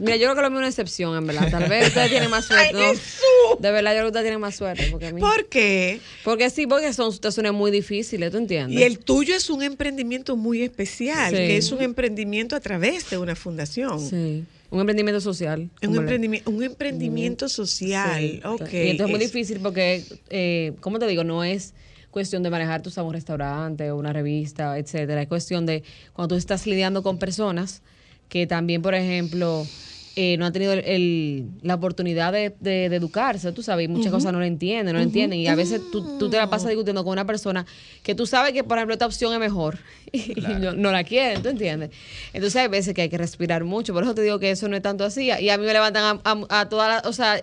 mira, 0.00 0.16
yo 0.16 0.22
creo 0.26 0.36
que 0.36 0.42
lo 0.42 0.50
mío 0.50 0.58
es 0.58 0.62
una 0.62 0.68
excepción, 0.68 1.16
en 1.16 1.26
verdad. 1.26 1.50
Tal 1.50 1.68
vez 1.68 1.88
ustedes 1.88 2.10
tienen 2.10 2.30
más 2.30 2.44
suerte, 2.46 2.72
¿no? 2.72 3.56
De 3.58 3.70
verdad, 3.70 3.90
yo 3.92 3.96
creo 3.96 4.02
que 4.04 4.08
ustedes 4.08 4.24
tienen 4.24 4.40
más 4.40 4.54
suerte. 4.56 4.88
Porque 4.90 5.08
a 5.08 5.12
mí, 5.12 5.20
¿Por 5.20 5.46
qué? 5.46 6.00
Porque 6.24 6.48
sí, 6.50 6.66
porque 6.66 6.92
son 6.92 7.12
situaciones 7.12 7.52
muy 7.52 7.70
difíciles, 7.70 8.30
¿tú 8.30 8.38
entiendes? 8.38 8.78
Y 8.78 8.82
el 8.84 8.98
tuyo 9.00 9.34
es 9.34 9.50
un 9.50 9.62
emprendimiento 9.62 10.36
muy 10.36 10.62
especial, 10.62 11.30
Sí. 11.30 11.36
que 11.36 11.56
es 11.56 11.72
un 11.72 11.82
emprendimiento 11.82 12.54
a 12.56 12.60
través 12.60 13.10
de 13.10 13.18
una 13.18 13.34
fundación. 13.34 13.98
Sí. 14.00 14.44
Un 14.70 14.80
emprendimiento 14.80 15.20
social. 15.20 15.60
Un, 15.60 15.68
como 15.96 16.02
le- 16.02 16.18
emprendimi- 16.18 16.42
un 16.46 16.62
emprendimiento 16.62 17.48
social. 17.48 18.18
Sí. 18.20 18.40
Ok. 18.44 18.72
Y 18.72 18.76
entonces 18.90 19.00
es 19.00 19.10
muy 19.10 19.18
difícil 19.18 19.60
porque, 19.60 20.02
eh, 20.30 20.72
¿cómo 20.80 20.98
te 20.98 21.06
digo? 21.08 21.24
No 21.24 21.44
es 21.44 21.74
cuestión 22.12 22.44
de 22.44 22.50
manejar 22.50 22.80
tú 22.82 22.90
sabes, 22.90 23.08
un 23.08 23.14
restaurante 23.14 23.90
o 23.90 23.96
una 23.96 24.12
revista, 24.12 24.78
etcétera. 24.78 25.20
Es 25.22 25.28
cuestión 25.28 25.66
de 25.66 25.82
cuando 26.12 26.36
tú 26.36 26.38
estás 26.38 26.64
lidiando 26.66 27.02
con 27.02 27.18
personas 27.18 27.82
que 28.28 28.46
también, 28.46 28.80
por 28.82 28.94
ejemplo, 28.94 29.66
eh, 30.14 30.36
no 30.36 30.44
han 30.44 30.52
tenido 30.52 30.74
el- 30.74 30.84
el- 30.84 31.46
la 31.62 31.74
oportunidad 31.76 32.32
de, 32.34 32.54
de- 32.60 32.90
de 32.90 32.96
educarse, 32.96 33.50
tú 33.52 33.62
sabes, 33.62 33.86
y 33.86 33.88
muchas 33.88 34.12
cosas 34.12 34.30
no 34.34 34.38
lo 34.40 34.44
entienden, 34.44 34.92
no 34.92 34.98
lo 34.98 35.04
entienden. 35.04 35.38
Y 35.40 35.46
a 35.48 35.54
veces 35.54 35.80
tú, 35.90 36.18
tú 36.18 36.28
te 36.28 36.36
la 36.36 36.50
pasas 36.50 36.68
discutiendo 36.68 37.02
con 37.02 37.12
una 37.12 37.24
persona 37.26 37.64
que 38.02 38.14
tú 38.14 38.26
sabes 38.26 38.52
que, 38.52 38.62
por 38.62 38.76
ejemplo, 38.76 38.92
esta 38.92 39.06
opción 39.06 39.32
es 39.32 39.38
mejor 39.40 39.78
y 40.12 40.34
no, 40.60 40.74
no 40.74 40.92
la 40.92 41.02
quieren, 41.04 41.42
¿tú 41.42 41.48
entiendes? 41.48 41.90
Entonces 42.34 42.60
hay 42.60 42.68
veces 42.68 42.92
que 42.94 43.00
hay 43.02 43.08
que 43.08 43.16
respirar 43.16 43.64
mucho. 43.64 43.94
Por 43.94 44.02
eso 44.02 44.14
te 44.14 44.20
digo 44.22 44.38
que 44.38 44.50
eso 44.50 44.68
no 44.68 44.76
es 44.76 44.82
tanto 44.82 45.02
así. 45.04 45.30
Y 45.40 45.48
a 45.48 45.56
mí 45.56 45.64
me 45.64 45.72
levantan 45.72 46.20
a, 46.22 46.30
a, 46.30 46.60
a 46.60 46.68
toda 46.68 46.88
la... 46.88 47.08
O 47.08 47.12
sea, 47.14 47.40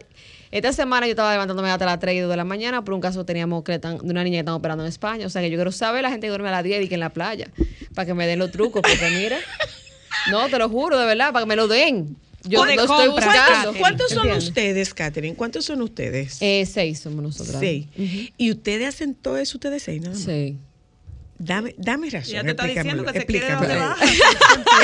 esta 0.51 0.73
semana 0.73 1.05
yo 1.05 1.11
estaba 1.11 1.31
levantándome 1.31 1.69
hasta 1.69 1.85
las 1.85 1.99
3 1.99 2.15
y 2.15 2.19
2 2.19 2.29
de 2.29 2.37
la 2.37 2.43
mañana 2.43 2.83
por 2.83 2.93
un 2.93 3.01
caso 3.01 3.19
que 3.19 3.25
teníamos 3.25 3.63
que 3.63 3.77
de 3.77 3.97
una 4.03 4.23
niña 4.23 4.37
que 4.37 4.39
están 4.39 4.55
operando 4.55 4.83
en 4.83 4.89
España. 4.89 5.25
O 5.25 5.29
sea, 5.29 5.41
que 5.41 5.49
yo 5.49 5.57
quiero 5.57 5.71
saber 5.71 6.01
la 6.03 6.09
gente 6.09 6.27
que 6.27 6.29
duerme 6.29 6.49
a 6.49 6.51
las 6.51 6.63
10 6.63 6.85
y 6.85 6.87
que 6.87 6.95
en 6.95 7.01
la 7.01 7.09
playa. 7.09 7.49
Para 7.93 8.05
que 8.05 8.13
me 8.13 8.25
den 8.27 8.39
los 8.39 8.51
trucos. 8.51 8.81
Porque 8.81 9.09
mira... 9.11 9.37
No, 10.31 10.49
te 10.49 10.57
lo 10.57 10.69
juro, 10.69 10.99
de 10.99 11.05
verdad, 11.05 11.31
para 11.31 11.45
que 11.45 11.49
me 11.49 11.55
lo 11.55 11.67
den. 11.67 12.17
Yo 12.43 12.61
O 12.61 12.65
lo 12.65 12.71
de 12.71 12.77
estoy 12.77 13.09
buscando. 13.09 13.73
¿Cuántos, 13.79 14.09
son 14.09 14.19
¿Entiendes? 14.19 14.47
ustedes, 14.47 14.93
Catherine? 14.93 15.35
¿Cuántos 15.35 15.65
son 15.65 15.81
ustedes? 15.81 16.37
Eh, 16.41 16.65
seis 16.65 16.99
somos 16.99 17.23
nosotros. 17.23 17.57
Seis. 17.59 17.85
¿Y 18.37 18.51
ustedes 18.51 18.87
hacen 18.87 19.13
todo 19.13 19.37
eso 19.37 19.57
ustedes 19.57 19.83
seis 19.83 20.01
nada 20.01 20.15
más? 20.15 20.23
Sí. 20.23 20.57
Dame, 21.39 21.73
dame 21.77 22.09
razón. 22.09 22.33
Ya 22.33 22.43
te 22.43 22.49
está 22.51 22.65
diciendo 22.65 23.03
explícamelo, 23.03 23.05
que 23.05 23.11
se 23.13 23.17
explícamelo. 23.19 23.95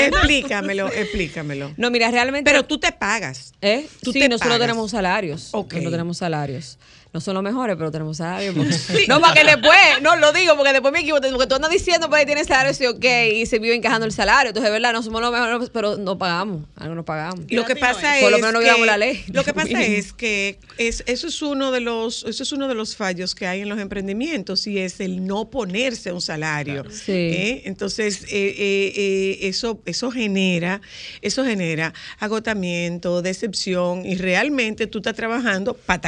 explícamelo, 0.00 0.92
explícamelo. 0.92 1.74
No, 1.76 1.90
mira, 1.90 2.10
realmente. 2.10 2.50
Pero 2.50 2.64
tú 2.64 2.78
te 2.78 2.92
pagas. 2.92 3.52
¿Eh? 3.60 3.86
Tú 4.02 4.12
sí, 4.12 4.20
te 4.20 4.28
nosotros 4.30 4.54
pagas. 4.54 4.66
tenemos 4.66 4.90
salarios. 4.90 5.50
Ok. 5.52 5.74
Nosotros 5.74 5.92
tenemos 5.92 6.16
salarios. 6.16 6.78
No 7.12 7.20
son 7.20 7.34
los 7.34 7.42
mejores, 7.42 7.76
pero 7.76 7.90
tenemos 7.90 8.18
salarios. 8.18 8.54
porque- 8.86 9.06
No, 9.08 9.20
para 9.20 9.34
que 9.34 9.44
después, 9.44 9.76
no 10.02 10.16
lo 10.16 10.32
digo, 10.32 10.54
porque 10.56 10.72
después 10.72 10.92
me 10.92 11.00
equivoco. 11.00 11.22
Porque 11.30 11.46
tú 11.46 11.54
andas 11.54 11.70
diciendo, 11.70 12.08
pues 12.10 12.20
ahí 12.20 12.26
tienes 12.26 12.46
salario, 12.46 12.74
sí, 12.74 12.84
ok, 12.86 13.04
y 13.32 13.46
se 13.46 13.58
vio 13.58 13.72
encajando 13.72 14.04
el 14.06 14.12
salario. 14.12 14.50
Entonces, 14.50 14.70
de 14.70 14.72
verdad, 14.78 14.92
no 14.92 15.02
somos 15.02 15.20
los 15.22 15.32
mejores, 15.32 15.70
pero 15.70 15.96
no 15.96 16.18
pagamos. 16.18 16.62
Algo 16.76 16.94
no 16.94 17.04
pagamos. 17.04 17.40
Lo 17.48 17.64
que 17.64 17.76
pasa 17.76 18.18
es 18.18 18.22
Por 18.22 18.32
lo 18.32 18.38
menos 18.38 18.52
no 18.52 18.58
que, 18.58 18.64
violamos 18.64 18.86
la 18.86 18.98
ley. 18.98 19.24
Lo 19.32 19.44
que 19.44 19.54
pasa 19.54 19.82
es 19.82 20.12
que 20.12 20.58
es, 20.78 21.02
eso 21.06 21.26
es 21.28 21.40
uno 21.42 21.70
de 21.72 21.80
los 21.80 22.24
eso 22.24 22.42
es 22.42 22.52
uno 22.52 22.68
de 22.68 22.74
los 22.74 22.96
fallos 22.96 23.34
que 23.34 23.46
hay 23.46 23.60
en 23.62 23.68
los 23.68 23.78
emprendimientos 23.78 24.66
y 24.66 24.78
es 24.78 25.00
el 25.00 25.26
no 25.26 25.48
ponerse 25.48 26.12
un 26.12 26.20
salario. 26.20 26.84
Sí. 26.90 27.12
¿eh? 27.12 27.62
Entonces 27.64 28.24
eh, 28.24 28.28
eh, 28.58 28.92
eh, 28.96 29.38
eso 29.48 29.80
eso 29.86 30.10
genera 30.10 30.80
eso 31.22 31.44
genera 31.44 31.94
agotamiento, 32.18 33.22
decepción 33.22 34.04
y 34.04 34.16
realmente 34.16 34.86
tú 34.86 34.98
estás 34.98 35.14
trabajando 35.14 35.74
para 35.74 36.00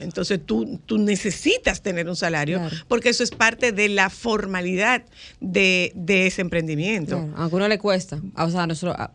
Entonces 0.00 0.40
tú, 0.44 0.80
tú 0.86 0.98
necesitas 0.98 1.82
tener 1.82 2.08
un 2.08 2.16
salario 2.16 2.60
porque 2.88 3.08
eso 3.10 3.22
es 3.22 3.30
parte 3.30 3.72
de 3.72 3.88
la 3.88 4.10
formalidad 4.10 5.02
de, 5.40 5.92
de 5.94 6.26
ese 6.26 6.40
emprendimiento. 6.40 7.18
Claro, 7.18 7.32
a 7.36 7.46
uno 7.48 7.68
le 7.68 7.78
cuesta. 7.78 8.20
O 8.36 8.50
sea, 8.50 8.66
nosotros, 8.66 8.96
a, 8.98 9.10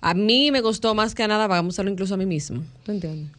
a 0.00 0.14
mí 0.14 0.50
me 0.50 0.62
costó 0.62 0.94
más 0.94 1.14
que 1.14 1.26
nada 1.26 1.48
pagámoslo 1.48 1.90
incluso 1.90 2.14
a 2.14 2.16
mí 2.16 2.26
mismo. 2.26 2.62
¿Tú 2.84 2.92
entiendes? 2.92 3.30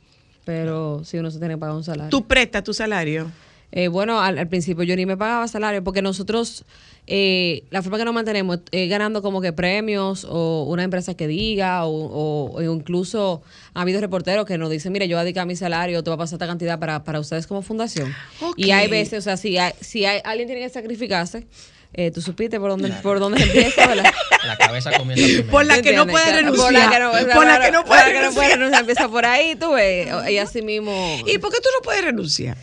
Pero 0.45 1.04
si 1.04 1.18
uno 1.18 1.30
se 1.30 1.39
tiene 1.39 1.54
que 1.56 1.60
pagar 1.60 1.76
un 1.76 1.84
salario. 1.84 2.10
Tú 2.10 2.26
prestas 2.26 2.64
tu 2.64 2.74
salario. 2.74 3.32
Eh, 3.72 3.88
bueno, 3.88 4.20
al, 4.20 4.38
al 4.40 4.48
principio 4.48 4.84
yo 4.84 4.96
ni 4.96 5.06
me 5.06 5.16
pagaba 5.16 5.48
salario 5.48 5.84
porque 5.84 6.02
nosotros, 6.02 6.66
eh, 7.06 7.64
la 7.70 7.84
forma 7.84 8.00
que 8.00 8.06
nos 8.06 8.14
mantenemos 8.16 8.60
es 8.72 8.90
ganando 8.90 9.22
como 9.22 9.42
que 9.42 9.54
premios 9.54 10.26
o 10.28 10.64
una 10.68 10.84
empresa 10.84 11.14
que 11.14 11.28
diga 11.28 11.86
o, 11.86 11.92
o- 11.92 12.52
o 12.56 12.62
incluso 12.64 13.44
ha 13.76 13.82
habido 13.82 14.02
reporteros 14.02 14.46
que 14.46 14.58
nos 14.58 14.72
dicen, 14.72 14.92
mire, 14.92 15.08
yo 15.08 15.18
voy 15.18 15.22
a 15.22 15.24
dedicar 15.24 15.46
mi 15.46 15.56
salario, 15.56 16.04
te 16.04 16.10
voy 16.10 16.16
a 16.16 16.18
pasar 16.18 16.38
esta 16.38 16.48
cantidad 16.48 16.80
para, 16.80 17.04
para 17.04 17.20
ustedes 17.20 17.46
como 17.46 17.62
fundación. 17.62 18.14
Y 18.58 18.72
hay 18.72 18.88
veces, 18.88 19.20
o 19.20 19.22
sea, 19.22 19.38
si, 19.38 19.58
hay- 19.60 19.74
si 19.82 20.04
hay, 20.06 20.20
alguien 20.24 20.48
tiene 20.48 20.64
que 20.64 20.70
sacrificarse, 20.70 21.46
eh, 21.94 22.10
tú 22.12 22.22
supiste 22.22 22.60
por 22.60 22.70
dónde, 22.72 22.90
por 23.04 23.20
dónde 23.20 23.42
empieza, 23.44 23.86
¿verdad? 23.88 24.12
La 24.48 24.58
cabeza 24.58 24.92
comienza 24.98 25.26
primero. 25.26 25.52
Por 25.52 25.66
la 25.66 25.82
que 25.82 25.94
no 25.94 26.06
puede 26.08 26.26
Claro, 26.26 26.56
Por 26.56 26.72
la 26.74 26.90
que 26.90 27.00
no, 27.00 27.12
renunciar. 27.12 27.36
Por 27.36 27.46
la 27.46 27.60
que 27.60 27.72
no 27.72 27.84
puede 27.84 28.02
por 28.02 28.08
la 28.08 28.12
que 28.14 28.22
no 28.22 28.32
puede 28.32 28.48
renunciar. 28.50 28.50
renunciar. 28.58 28.80
Empieza 28.82 29.10
por 29.10 29.26
ahí, 29.26 29.56
tú 29.56 29.72
ves. 29.74 30.08
Y 30.32 30.38
así 30.38 30.62
mismo. 30.64 31.18
¿Y 31.28 31.38
por 31.40 31.52
qué 31.52 31.58
tú 31.60 31.70
no 31.78 31.82
puedes 31.84 32.04
renunciar? 32.04 32.58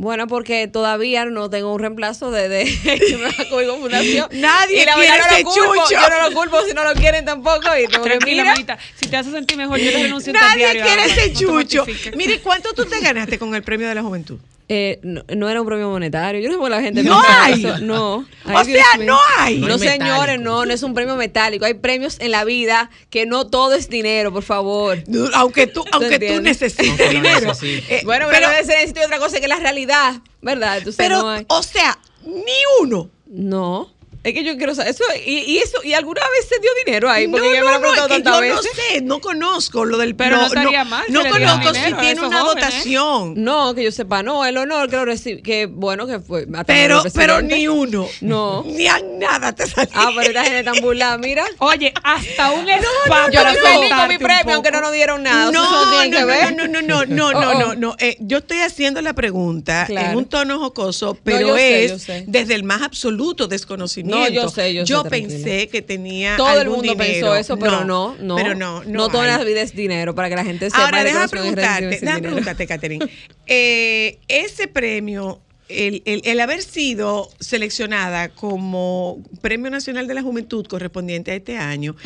Bueno, 0.00 0.26
porque 0.28 0.66
todavía 0.66 1.26
no 1.26 1.50
tengo 1.50 1.74
un 1.74 1.78
reemplazo 1.78 2.30
de, 2.30 2.48
de 2.48 2.64
con 3.50 3.80
fundación. 3.80 4.28
Nadie 4.32 4.82
Y 4.82 4.86
la 4.86 4.94
quiere 4.94 5.10
no 5.10 5.26
ese 5.26 5.42
lo 5.42 5.50
culpo, 5.50 5.74
chucho. 5.74 6.00
Yo 6.00 6.08
no 6.08 6.28
lo 6.30 6.34
culpo 6.34 6.62
si 6.66 6.72
no 6.72 6.84
lo 6.84 6.94
quieren 6.94 7.26
tampoco. 7.26 7.68
Y 7.76 7.86
Tranquila, 7.86 8.44
mamita. 8.44 8.78
Si 8.98 9.10
te 9.10 9.18
hace 9.18 9.30
sentir 9.30 9.58
mejor, 9.58 9.78
yo 9.78 9.90
le 9.90 10.04
renuncio 10.04 10.32
Nadie 10.40 10.80
quiere 10.80 11.04
ese 11.04 11.34
chucho. 11.34 11.84
Mire, 12.16 12.40
¿cuánto 12.40 12.72
tú 12.72 12.86
te 12.86 12.98
ganaste 13.00 13.38
con 13.38 13.54
el 13.54 13.62
premio 13.62 13.88
de 13.88 13.94
la 13.94 14.02
juventud? 14.02 14.38
Eh, 14.72 15.00
no, 15.02 15.24
no 15.36 15.48
era 15.50 15.60
un 15.60 15.66
premio 15.66 15.90
monetario. 15.90 16.40
Yo 16.40 16.46
no 16.46 16.54
sé 16.54 16.60
por 16.60 16.70
la 16.70 16.80
gente 16.80 17.02
No 17.02 17.20
hay. 17.26 17.64
eso. 17.64 17.78
No. 17.80 18.18
O 18.18 18.64
Dios 18.64 18.66
sea, 18.68 18.96
mío. 18.98 19.06
no 19.06 19.18
hay. 19.38 19.58
No, 19.58 19.76
señores, 19.78 20.40
no, 20.40 20.64
no 20.64 20.72
es 20.72 20.84
un 20.84 20.94
premio 20.94 21.16
metálico. 21.16 21.64
Hay 21.64 21.74
premios 21.74 22.18
en 22.20 22.30
la 22.30 22.44
vida 22.44 22.88
que 23.10 23.26
no 23.26 23.48
todo 23.48 23.74
es 23.74 23.88
dinero, 23.88 24.32
por 24.32 24.44
favor. 24.44 25.02
Aunque 25.34 25.66
tú, 25.66 25.84
aunque 25.90 26.20
tú 26.20 26.40
necesites 26.40 26.88
Aunque 26.88 27.08
dinero. 27.08 27.52
Eh, 27.62 28.02
Bueno, 28.04 28.26
pero, 28.30 28.46
pero 28.48 28.64
necesito 28.64 29.00
otra 29.04 29.18
cosa 29.18 29.40
que 29.40 29.48
la 29.48 29.56
realidad, 29.56 30.14
¿verdad? 30.40 30.78
Entonces 30.78 30.96
pero, 31.04 31.20
no 31.22 31.30
hay. 31.30 31.44
o 31.48 31.62
sea, 31.64 31.98
ni 32.24 32.52
uno. 32.80 33.10
No. 33.26 33.90
Es 34.22 34.34
que 34.34 34.44
yo 34.44 34.54
quiero 34.58 34.74
saber 34.74 34.90
eso 34.90 35.02
y, 35.24 35.38
y 35.50 35.58
eso 35.58 35.78
y 35.82 35.94
alguna 35.94 36.20
vez 36.20 36.46
se 36.46 36.58
dio 36.60 36.70
dinero 36.84 37.08
ahí 37.08 37.26
porque 37.26 37.46
no, 37.48 37.54
ya 37.54 37.60
me 37.64 37.70
no, 37.70 37.78
no, 37.78 37.86
es 37.94 38.02
que 38.08 38.22
yo 38.22 38.30
no 38.30 38.40
veces. 38.40 38.70
sé, 38.92 39.00
no 39.00 39.18
conozco 39.20 39.86
lo 39.86 39.96
del 39.96 40.14
Pero 40.14 40.36
no 40.36 40.46
estaría 40.46 40.84
mal 40.84 41.04
No 41.08 41.22
le 41.22 41.30
dieran 41.32 41.60
conozco 41.62 41.74
si 41.74 41.94
tiene 41.94 42.20
una 42.20 42.40
jóvenes. 42.42 42.64
dotación. 42.66 43.34
No, 43.42 43.74
que 43.74 43.82
yo 43.84 43.90
sepa, 43.92 44.22
no, 44.22 44.44
el 44.44 44.58
honor 44.58 44.90
que 44.90 44.96
lo 44.96 45.06
recibí, 45.06 45.40
que 45.40 45.64
bueno 45.64 46.06
que 46.06 46.20
fue. 46.20 46.46
Pero, 46.66 47.02
pero 47.14 47.40
ni 47.40 47.66
uno. 47.66 48.06
No. 48.20 48.62
Ni 48.66 48.86
a 48.88 48.98
nada 49.00 49.54
te 49.54 49.66
salió. 49.66 49.90
Ah, 49.94 50.10
pero 50.14 50.28
esta 50.28 50.44
gente 50.44 50.64
tan 50.64 50.80
burlada, 50.82 51.16
mira. 51.16 51.44
Oye, 51.58 51.94
hasta 52.02 52.50
un 52.52 52.68
spa 52.68 53.30
yo 53.30 53.40
para 53.40 53.52
estoy 53.52 53.72
feliz 53.72 53.94
con 53.94 54.08
mi 54.08 54.18
premio, 54.18 54.54
aunque 54.56 54.70
no 54.70 54.80
nos 54.82 54.92
dieron 54.92 55.22
nada. 55.22 55.50
No, 55.50 55.62
Eso 55.64 55.70
no, 55.72 56.04
no, 56.20 56.26
ver. 56.26 56.56
no, 56.56 56.66
no, 56.68 56.82
no, 56.82 57.06
no, 57.06 57.26
Oh, 57.30 57.32
no, 57.32 57.50
oh. 57.52 57.58
no, 57.58 57.74
no. 57.74 57.96
Eh, 57.98 58.16
yo 58.20 58.38
estoy 58.38 58.58
haciendo 58.58 59.00
la 59.00 59.14
pregunta 59.14 59.86
en 59.88 60.14
un 60.14 60.26
tono 60.26 60.58
jocoso, 60.58 61.16
pero 61.24 61.56
es 61.56 62.06
desde 62.26 62.54
el 62.54 62.64
más 62.64 62.82
absoluto 62.82 63.46
desconocimiento. 63.48 64.09
No, 64.10 64.28
yo 64.28 64.48
sé, 64.48 64.74
yo 64.74 64.84
sé, 64.84 65.08
pensé 65.10 65.68
que 65.68 65.82
tenía 65.82 66.36
Todo 66.36 66.60
el 66.60 66.68
mundo 66.68 66.82
dinero. 66.92 66.98
pensó 67.12 67.36
eso, 67.36 67.56
pero 67.58 67.84
no, 67.84 68.16
no. 68.20 68.36
Pero 68.36 68.54
no, 68.54 68.82
no. 68.84 68.90
No 68.90 69.08
toda 69.08 69.26
la 69.26 69.42
vida 69.44 69.62
es 69.62 69.74
dinero, 69.74 70.14
para 70.14 70.28
que 70.28 70.36
la 70.36 70.44
gente 70.44 70.66
sepa. 70.70 70.84
Ahora, 70.84 70.98
de 70.98 71.04
que 71.04 71.08
déjame 71.08 71.22
los 71.24 71.30
premios 71.30 71.54
preguntarte, 71.54 71.96
dinero. 72.00 72.20
preguntarte, 72.22 72.66
Catherine. 72.66 73.06
Eh, 73.52 74.18
ese 74.28 74.68
premio, 74.68 75.40
el, 75.68 76.02
el- 76.04 76.22
el 76.24 76.40
haber 76.40 76.62
sido 76.62 77.28
seleccionada 77.40 78.28
como 78.28 79.18
Premio 79.40 79.70
Nacional 79.70 80.06
de 80.06 80.14
la 80.14 80.22
Juventud 80.22 80.66
correspondiente 80.66 81.32
a 81.32 81.34
este 81.34 81.56
año, 81.56 81.96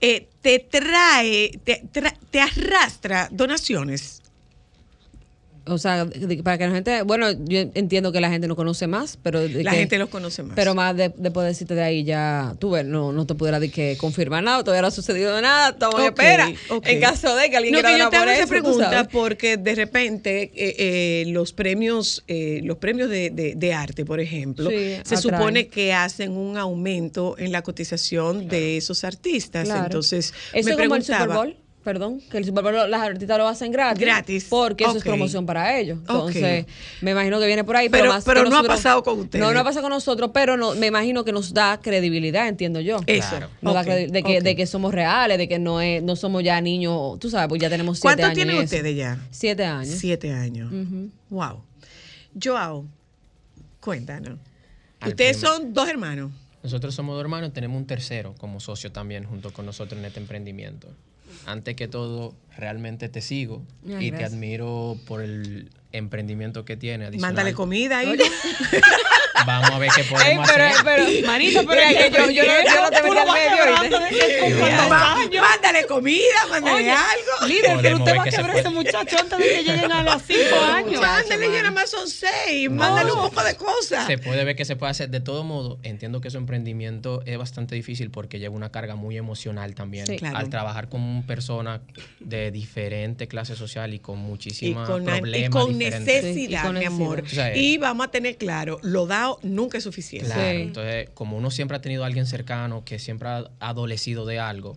eh, 0.00 0.26
te 0.42 0.58
trae, 0.58 1.52
te, 1.64 1.82
tra- 1.92 2.16
te 2.30 2.40
arrastra 2.40 3.28
donaciones. 3.30 4.17
O 5.68 5.78
sea, 5.78 6.04
de- 6.04 6.42
para 6.42 6.58
que 6.58 6.66
la 6.66 6.74
gente, 6.74 7.02
bueno, 7.02 7.30
yo 7.30 7.60
entiendo 7.74 8.12
que 8.12 8.20
la 8.20 8.30
gente 8.30 8.48
no 8.48 8.56
conoce 8.56 8.86
más, 8.86 9.18
pero 9.22 9.40
de 9.40 9.62
La 9.64 9.70
que- 9.72 9.78
gente 9.78 9.98
los 9.98 10.08
conoce 10.08 10.42
más. 10.42 10.54
Pero 10.56 10.74
más 10.74 10.96
de, 10.96 11.10
de 11.16 11.30
poder 11.30 11.50
decirte 11.50 11.74
de 11.74 11.82
ahí 11.82 12.04
ya, 12.04 12.54
tú 12.58 12.70
ves, 12.70 12.84
no, 12.84 13.12
no 13.12 13.26
te 13.26 13.34
pudiera 13.34 13.60
de 13.60 13.70
que 13.70 13.96
confirmar 13.98 14.42
nada, 14.42 14.62
todavía 14.64 14.82
no 14.82 14.88
ha 14.88 14.92
sucedido 14.92 15.40
nada, 15.40 15.70
estamos 15.70 15.96
en 16.00 16.08
Ok, 16.08 16.18
espera. 16.18 16.52
ok. 16.70 16.86
En 16.86 17.00
caso 17.00 17.34
de 17.36 17.50
que 17.50 17.56
alguien 17.56 17.72
No, 17.74 17.80
quiera 17.80 17.92
que 17.94 17.98
yo 18.02 18.10
te 18.10 18.16
hago 18.16 18.24
por 18.26 18.32
esa 18.34 18.42
eso, 18.42 18.48
pregunta 18.50 19.08
porque 19.10 19.56
de 19.56 19.74
repente 19.74 20.42
eh, 20.54 20.74
eh, 20.78 21.24
los 21.28 21.52
premios, 21.52 22.24
eh, 22.28 22.60
los 22.64 22.78
premios 22.78 23.10
de, 23.10 23.30
de- 23.30 23.54
de 23.56 23.72
arte, 23.74 24.04
por 24.04 24.20
ejemplo, 24.20 24.70
Sí, 24.70 24.76
se 24.76 25.16
atraen. 25.16 25.20
supone 25.22 25.68
que 25.68 25.92
hacen 25.92 26.32
un 26.32 26.56
aumento 26.56 27.36
en 27.38 27.52
la 27.52 27.62
cotización 27.62 28.48
de 28.48 28.76
esos 28.76 29.04
artistas. 29.04 29.64
Claro. 29.64 29.84
Entonces, 29.84 30.32
Eso 30.52 30.64
me 30.68 30.70
es 30.72 30.78
como 30.78 30.94
el 30.96 31.02
Super 31.02 31.16
preguntaba. 31.18 31.34
Bowl, 31.44 31.56
perdón, 31.88 32.20
que 32.30 32.36
el 32.36 32.44
Super 32.44 32.62
Bowl 32.62 32.90
las 32.90 33.00
artistas 33.00 33.38
lo 33.38 33.48
hacen 33.48 33.72
gratis. 33.72 34.04
Gratis. 34.04 34.46
Porque 34.50 34.84
eso 34.84 34.98
es 34.98 35.02
promoción 35.02 35.46
para 35.46 35.78
ellos. 35.78 35.98
Entonces, 36.00 36.66
me 37.00 37.12
imagino 37.12 37.40
que 37.40 37.46
viene 37.46 37.64
por 37.64 37.76
ahí. 37.76 37.88
Pero, 37.88 38.02
Pero- 38.02 38.12
más 38.12 38.24
pero 38.24 38.44
no 38.44 38.58
ha 38.58 38.62
pasado 38.62 39.02
con 39.02 39.18
ustedes. 39.20 39.42
No, 39.42 39.54
no 39.54 39.60
ha 39.60 39.64
pasado 39.64 39.84
con 39.84 39.90
nosotros, 39.90 40.30
pero 40.34 40.58
no, 40.58 40.74
me 40.74 40.88
imagino 40.88 41.24
que 41.24 41.32
nos 41.32 41.54
da 41.54 41.80
credibilidad, 41.80 42.46
entiendo 42.46 42.80
yo. 42.80 42.98
Eso. 43.06 43.30
Claro. 43.30 43.48
Nos 43.62 43.72
da 43.72 43.84
de, 43.84 44.22
que, 44.22 44.42
de 44.42 44.54
que 44.54 44.66
somos 44.66 44.92
reales, 44.92 45.38
de 45.38 45.48
que 45.48 45.58
no 45.58 45.80
es, 45.80 46.02
no 46.02 46.14
somos 46.14 46.44
ya 46.44 46.60
niños, 46.60 47.18
tú 47.20 47.30
sabes, 47.30 47.48
pues 47.48 47.58
ya 47.58 47.70
tenemos 47.70 47.96
siete 47.98 48.02
¿Cuántos 48.08 48.24
años. 48.26 48.34
tienen 48.34 48.56
en 48.56 48.62
eso. 48.64 48.76
ustedes 48.76 48.94
ya? 48.96 49.18
Siete 49.30 49.64
años. 49.64 49.94
Siete 49.94 50.32
años. 50.34 50.70
Wow. 51.30 51.62
Joao, 52.42 52.84
cuéntanos. 53.80 54.38
Al 55.00 55.08
Ustedes 55.10 55.38
son 55.38 55.72
dos 55.72 55.88
hermanos. 55.88 56.30
Nosotros 56.62 56.94
somos 56.94 57.14
dos 57.14 57.22
hermanos, 57.22 57.54
tenemos 57.54 57.78
un 57.78 57.86
tercero 57.86 58.34
como 58.36 58.60
socio 58.60 58.92
también 58.92 59.24
junto 59.24 59.52
con 59.54 59.64
nosotros 59.64 59.98
en 59.98 60.04
este 60.04 60.20
emprendimiento. 60.20 60.88
Antes 61.46 61.76
que 61.76 61.88
todo, 61.88 62.34
realmente 62.56 63.08
te 63.08 63.20
sigo 63.20 63.62
Ay, 63.86 64.08
y 64.08 64.12
te 64.12 64.24
admiro 64.24 64.96
por 65.06 65.22
el 65.22 65.70
emprendimiento 65.92 66.64
que 66.64 66.76
tiene. 66.76 67.06
adicional. 67.06 67.32
Mándale 67.34 67.54
comida 67.54 67.98
ahí. 67.98 68.16
Vamos 69.46 69.70
a 69.70 69.78
ver 69.78 69.90
qué 69.94 70.00
Ey, 70.02 70.06
podemos 70.08 70.50
pero, 70.50 70.64
hacer. 70.64 70.84
pero, 70.84 71.26
Manito, 71.26 71.60
pero 71.66 71.88
Mira, 71.88 71.90
es 71.90 72.10
que 72.10 72.18
yo, 72.18 72.30
yo, 72.30 72.42
no, 72.44 72.74
yo 72.74 72.82
no 72.82 72.90
te 72.90 73.02
metí 73.02 73.14
lo 73.14 73.20
al 73.20 73.90
medio. 75.30 75.42
Mándale 75.42 75.86
comida, 75.86 76.46
mándale 76.50 76.76
Oye, 76.76 76.90
algo. 76.90 77.46
Líder, 77.46 77.78
pero 77.82 77.96
usted 77.96 78.16
va 78.16 78.22
a 78.22 78.24
quebrar 78.24 78.50
a 78.50 78.58
ese 78.58 78.70
muchacho 78.70 79.16
antes 79.18 79.38
de 79.38 79.44
que 79.44 79.62
lleguen 79.64 79.92
a 79.92 80.02
los 80.02 80.22
cinco 80.22 80.60
años. 80.60 81.00
Mándale, 81.00 81.52
ya 81.52 81.58
nada 81.58 81.70
más 81.70 81.90
son 81.90 82.08
seis. 82.08 82.70
Mándale 82.70 83.12
un 83.12 83.20
poco 83.20 83.42
de 83.42 83.56
cosas. 83.56 84.06
Se 84.06 84.18
puede 84.18 84.44
ver 84.44 84.56
que 84.56 84.64
se 84.64 84.76
puede 84.76 84.90
hacer. 84.90 85.10
De 85.10 85.20
todo 85.20 85.44
modo, 85.44 85.78
entiendo 85.82 86.20
que 86.20 86.30
su 86.30 86.38
emprendimiento 86.38 87.22
es 87.26 87.38
bastante 87.38 87.74
difícil 87.74 88.10
porque 88.10 88.38
lleva 88.38 88.54
una 88.54 88.70
carga 88.70 88.94
muy 88.94 89.16
emocional 89.16 89.74
también. 89.74 90.06
Sí. 90.06 90.16
Claro. 90.16 90.38
Al 90.38 90.50
trabajar 90.50 90.88
con 90.88 91.22
personas 91.24 91.80
de 92.20 92.50
diferente 92.50 93.28
clase 93.28 93.56
social 93.56 93.94
y 93.94 93.98
con 93.98 94.18
y 94.44 94.74
con, 94.74 95.04
problemas 95.04 95.48
y 95.48 95.50
con 95.50 95.78
diferentes. 95.78 96.22
Sí, 96.22 96.28
y 96.28 96.32
necesidad, 96.32 96.64
con 96.64 96.78
mi 96.78 96.84
amor. 96.84 97.24
Y 97.54 97.78
vamos 97.78 98.06
a 98.06 98.10
tener 98.10 98.36
claro, 98.36 98.78
lo 98.82 99.06
nunca 99.42 99.78
es 99.78 99.84
suficiente. 99.84 100.26
Claro, 100.26 100.50
Sí. 100.50 100.62
entonces, 100.62 101.10
como 101.14 101.36
uno 101.36 101.50
siempre 101.50 101.76
ha 101.76 101.80
tenido 101.80 102.04
a 102.04 102.06
alguien 102.06 102.26
cercano 102.26 102.84
que 102.84 102.98
siempre 102.98 103.28
ha 103.28 103.50
adolecido 103.60 104.24
de 104.26 104.38
algo, 104.38 104.76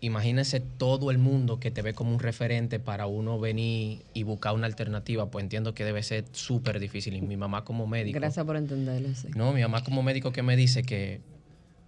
imagínese 0.00 0.60
todo 0.60 1.10
el 1.10 1.18
mundo 1.18 1.58
que 1.58 1.70
te 1.70 1.82
ve 1.82 1.92
como 1.92 2.12
un 2.12 2.20
referente 2.20 2.78
para 2.78 3.06
uno 3.06 3.38
venir 3.40 4.02
y 4.14 4.22
buscar 4.22 4.54
una 4.54 4.66
alternativa, 4.66 5.30
pues 5.30 5.42
entiendo 5.42 5.74
que 5.74 5.84
debe 5.84 6.02
ser 6.02 6.24
súper 6.32 6.78
difícil. 6.78 7.14
Y 7.16 7.20
mi 7.20 7.36
mamá 7.36 7.64
como 7.64 7.86
médico, 7.86 8.18
Gracias 8.20 8.44
por 8.46 8.56
entenderlo. 8.56 9.08
sí. 9.14 9.28
no, 9.34 9.52
mi 9.52 9.62
mamá 9.62 9.82
como 9.82 10.02
médico 10.02 10.30
que 10.32 10.42
me 10.42 10.56
dice 10.56 10.82
que 10.84 11.20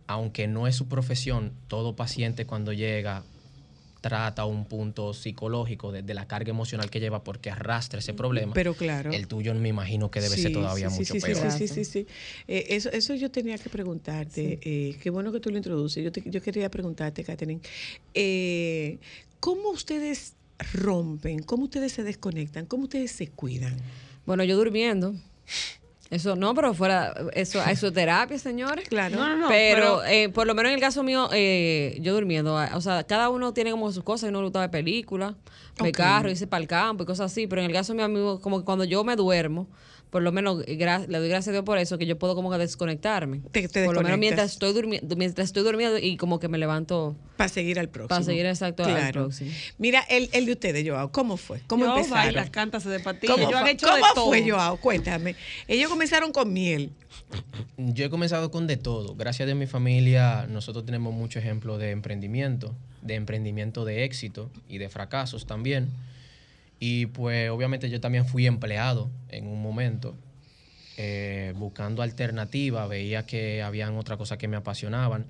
aunque 0.09 0.49
no 0.49 0.66
es 0.66 0.74
su 0.74 0.88
profesión, 0.88 1.53
todo 1.68 1.95
paciente 1.95 2.45
cuando 2.47 2.72
llega 2.72 3.22
trata 4.01 4.44
un 4.46 4.64
punto 4.66 5.12
psicológico 5.14 5.92
de, 5.92 6.03
de 6.03 6.14
la 6.14 6.26
carga 6.26 6.51
emocional 6.51 6.90
que 6.90 7.01
lleva 7.01 7.22
porque 7.22 7.51
arrastra 7.51 7.98
ese 8.01 8.14
problema. 8.14 8.55
Pero 8.55 8.74
claro. 8.74 9.12
el 9.12 9.26
tuyo 9.28 9.55
me 9.55 9.68
imagino 9.68 10.11
que 10.11 10.20
debe 10.20 10.36
ser 10.36 10.53
todavía 10.53 10.88
sí, 10.90 10.96
mucho 11.01 11.14
sí, 11.14 11.20
sí, 11.20 11.26
peor. 11.26 11.53
Sí, 11.53 11.68
sí, 11.68 11.74
sí, 11.74 11.84
sí. 11.84 12.07
Eh, 12.48 12.66
eso, 12.70 12.90
eso 12.90 13.14
yo 13.14 13.30
tenía 13.30 13.59
que 13.59 13.68
preguntarte. 13.70 14.59
eh, 14.62 14.96
qué 15.03 15.11
bueno 15.11 15.32
que 15.32 15.40
tú 15.40 15.51
lo 15.51 15.57
introduces. 15.57 16.03
Yo, 16.03 16.11
te- 16.12 16.22
yo 16.24 16.40
quería 16.40 16.70
preguntarte, 16.70 17.22
Catherine, 17.24 17.61
eh, 18.14 18.98
¿cómo 19.38 19.70
ustedes 19.70 20.34
rompen? 20.72 21.42
¿Cómo 21.42 21.64
ustedes 21.64 21.92
se 21.92 22.03
desconectan? 22.03 22.66
¿Cómo 22.66 22.84
ustedes 22.84 23.12
se 23.12 23.28
cuidan? 23.28 23.76
Bueno, 24.26 24.44
yo 24.44 24.57
durmiendo. 24.57 25.14
Eso 26.11 26.34
no, 26.34 26.54
pero 26.54 26.74
fuera, 26.74 27.14
eso, 27.34 27.62
eso 27.64 27.86
es 27.86 27.92
terapia, 27.92 28.36
señores. 28.36 28.88
Claro. 28.88 29.16
No, 29.16 29.28
no, 29.28 29.36
no, 29.36 29.48
pero 29.48 30.04
eh, 30.04 30.28
por 30.28 30.46
lo 30.48 30.54
menos 30.56 30.70
en 30.70 30.74
el 30.74 30.80
caso 30.80 31.04
mío, 31.04 31.28
eh, 31.32 31.98
yo 32.00 32.12
durmiendo. 32.14 32.58
ah, 32.58 32.70
O 32.74 32.80
sea, 32.80 33.04
cada 33.04 33.28
uno 33.30 33.54
tiene 33.54 33.70
como 33.70 33.92
sus 33.92 34.02
cosas. 34.02 34.30
Uno 34.30 34.40
le 34.40 34.46
gusta 34.46 34.58
ver 34.61 34.70
películas, 34.72 35.34
de 35.80 35.92
carro, 35.92 36.28
irse 36.28 36.48
para 36.48 36.62
el 36.62 36.66
campo 36.68 37.04
y 37.04 37.06
cosas 37.06 37.30
así. 37.30 37.46
Pero 37.46 37.62
en 37.62 37.68
el 37.68 37.72
caso 37.72 37.94
mío, 37.94 38.04
amigo, 38.06 38.40
como 38.40 38.58
que 38.58 38.64
cuando 38.64 38.82
yo 38.84 39.04
me 39.04 39.14
duermo, 39.14 39.68
por 40.11 40.22
lo 40.22 40.32
menos 40.32 40.62
eh, 40.66 40.76
gra- 40.76 41.06
le 41.06 41.18
doy 41.18 41.28
gracias 41.28 41.48
a 41.48 41.52
Dios 41.52 41.64
por 41.64 41.78
eso, 41.78 41.96
que 41.96 42.04
yo 42.06 42.18
puedo 42.18 42.34
como 42.34 42.50
que 42.50 42.58
desconectarme. 42.58 43.40
Te- 43.52 43.68
te 43.68 43.84
por 43.84 43.94
lo 43.94 44.02
menos 44.02 44.18
mientras 44.18 44.52
estoy 44.52 44.72
durmiendo, 44.72 45.14
mientras 45.16 45.46
estoy 45.46 45.62
durmiendo 45.62 45.98
y 45.98 46.16
como 46.16 46.38
que 46.40 46.48
me 46.48 46.58
levanto 46.58 47.16
Para 47.36 47.48
seguir 47.48 47.78
al 47.78 47.88
próximo. 47.88 48.08
para 48.08 48.22
seguir 48.24 48.46
exacto 48.46 48.84
al 48.84 48.90
Claro. 48.90 49.22
próximo. 49.22 49.50
Mira, 49.78 50.00
el, 50.08 50.28
el 50.32 50.46
de 50.46 50.52
ustedes, 50.52 50.88
Joao, 50.88 51.12
¿cómo 51.12 51.36
fue? 51.36 51.61
¿Cómo 51.66 51.84
Yo 51.84 51.96
empezaron? 51.96 52.24
baila, 52.34 52.50
cántase 52.50 52.88
de 52.88 53.00
patilla. 53.00 53.32
¿Cómo, 53.34 53.44
Ellos 53.46 53.56
han 53.56 53.62
fue, 53.62 53.70
hecho 53.72 53.86
¿Cómo 53.86 53.96
de 53.96 54.02
todo. 54.14 54.26
fue, 54.26 54.50
Joao? 54.50 54.76
Cuéntame. 54.78 55.36
Ellos 55.68 55.88
comenzaron 55.88 56.32
con 56.32 56.52
miel. 56.52 56.90
Yo 57.76 58.04
he 58.04 58.11
comenzado 58.11 58.50
con 58.50 58.66
de 58.66 58.76
todo. 58.76 59.14
Gracias 59.14 59.42
a 59.42 59.46
Dios, 59.46 59.56
mi 59.58 59.66
familia, 59.66 60.46
nosotros 60.48 60.84
tenemos 60.84 61.14
mucho 61.14 61.38
ejemplo 61.38 61.78
de 61.78 61.90
emprendimiento, 61.92 62.74
de 63.02 63.14
emprendimiento 63.14 63.84
de 63.84 64.04
éxito 64.04 64.50
y 64.68 64.78
de 64.78 64.88
fracasos 64.88 65.46
también. 65.46 65.88
Y 66.81 67.07
pues 67.07 67.51
obviamente 67.51 67.89
yo 67.89 68.01
también 68.01 68.26
fui 68.26 68.47
empleado 68.47 69.09
en 69.28 69.47
un 69.47 69.62
momento, 69.62 70.16
eh, 70.97 71.53
buscando 71.57 72.03
alternativas, 72.03 72.89
veía 72.89 73.24
que 73.24 73.62
habían 73.62 73.97
otras 73.97 74.18
cosas 74.18 74.39
que 74.39 74.49
me 74.49 74.57
apasionaban, 74.57 75.26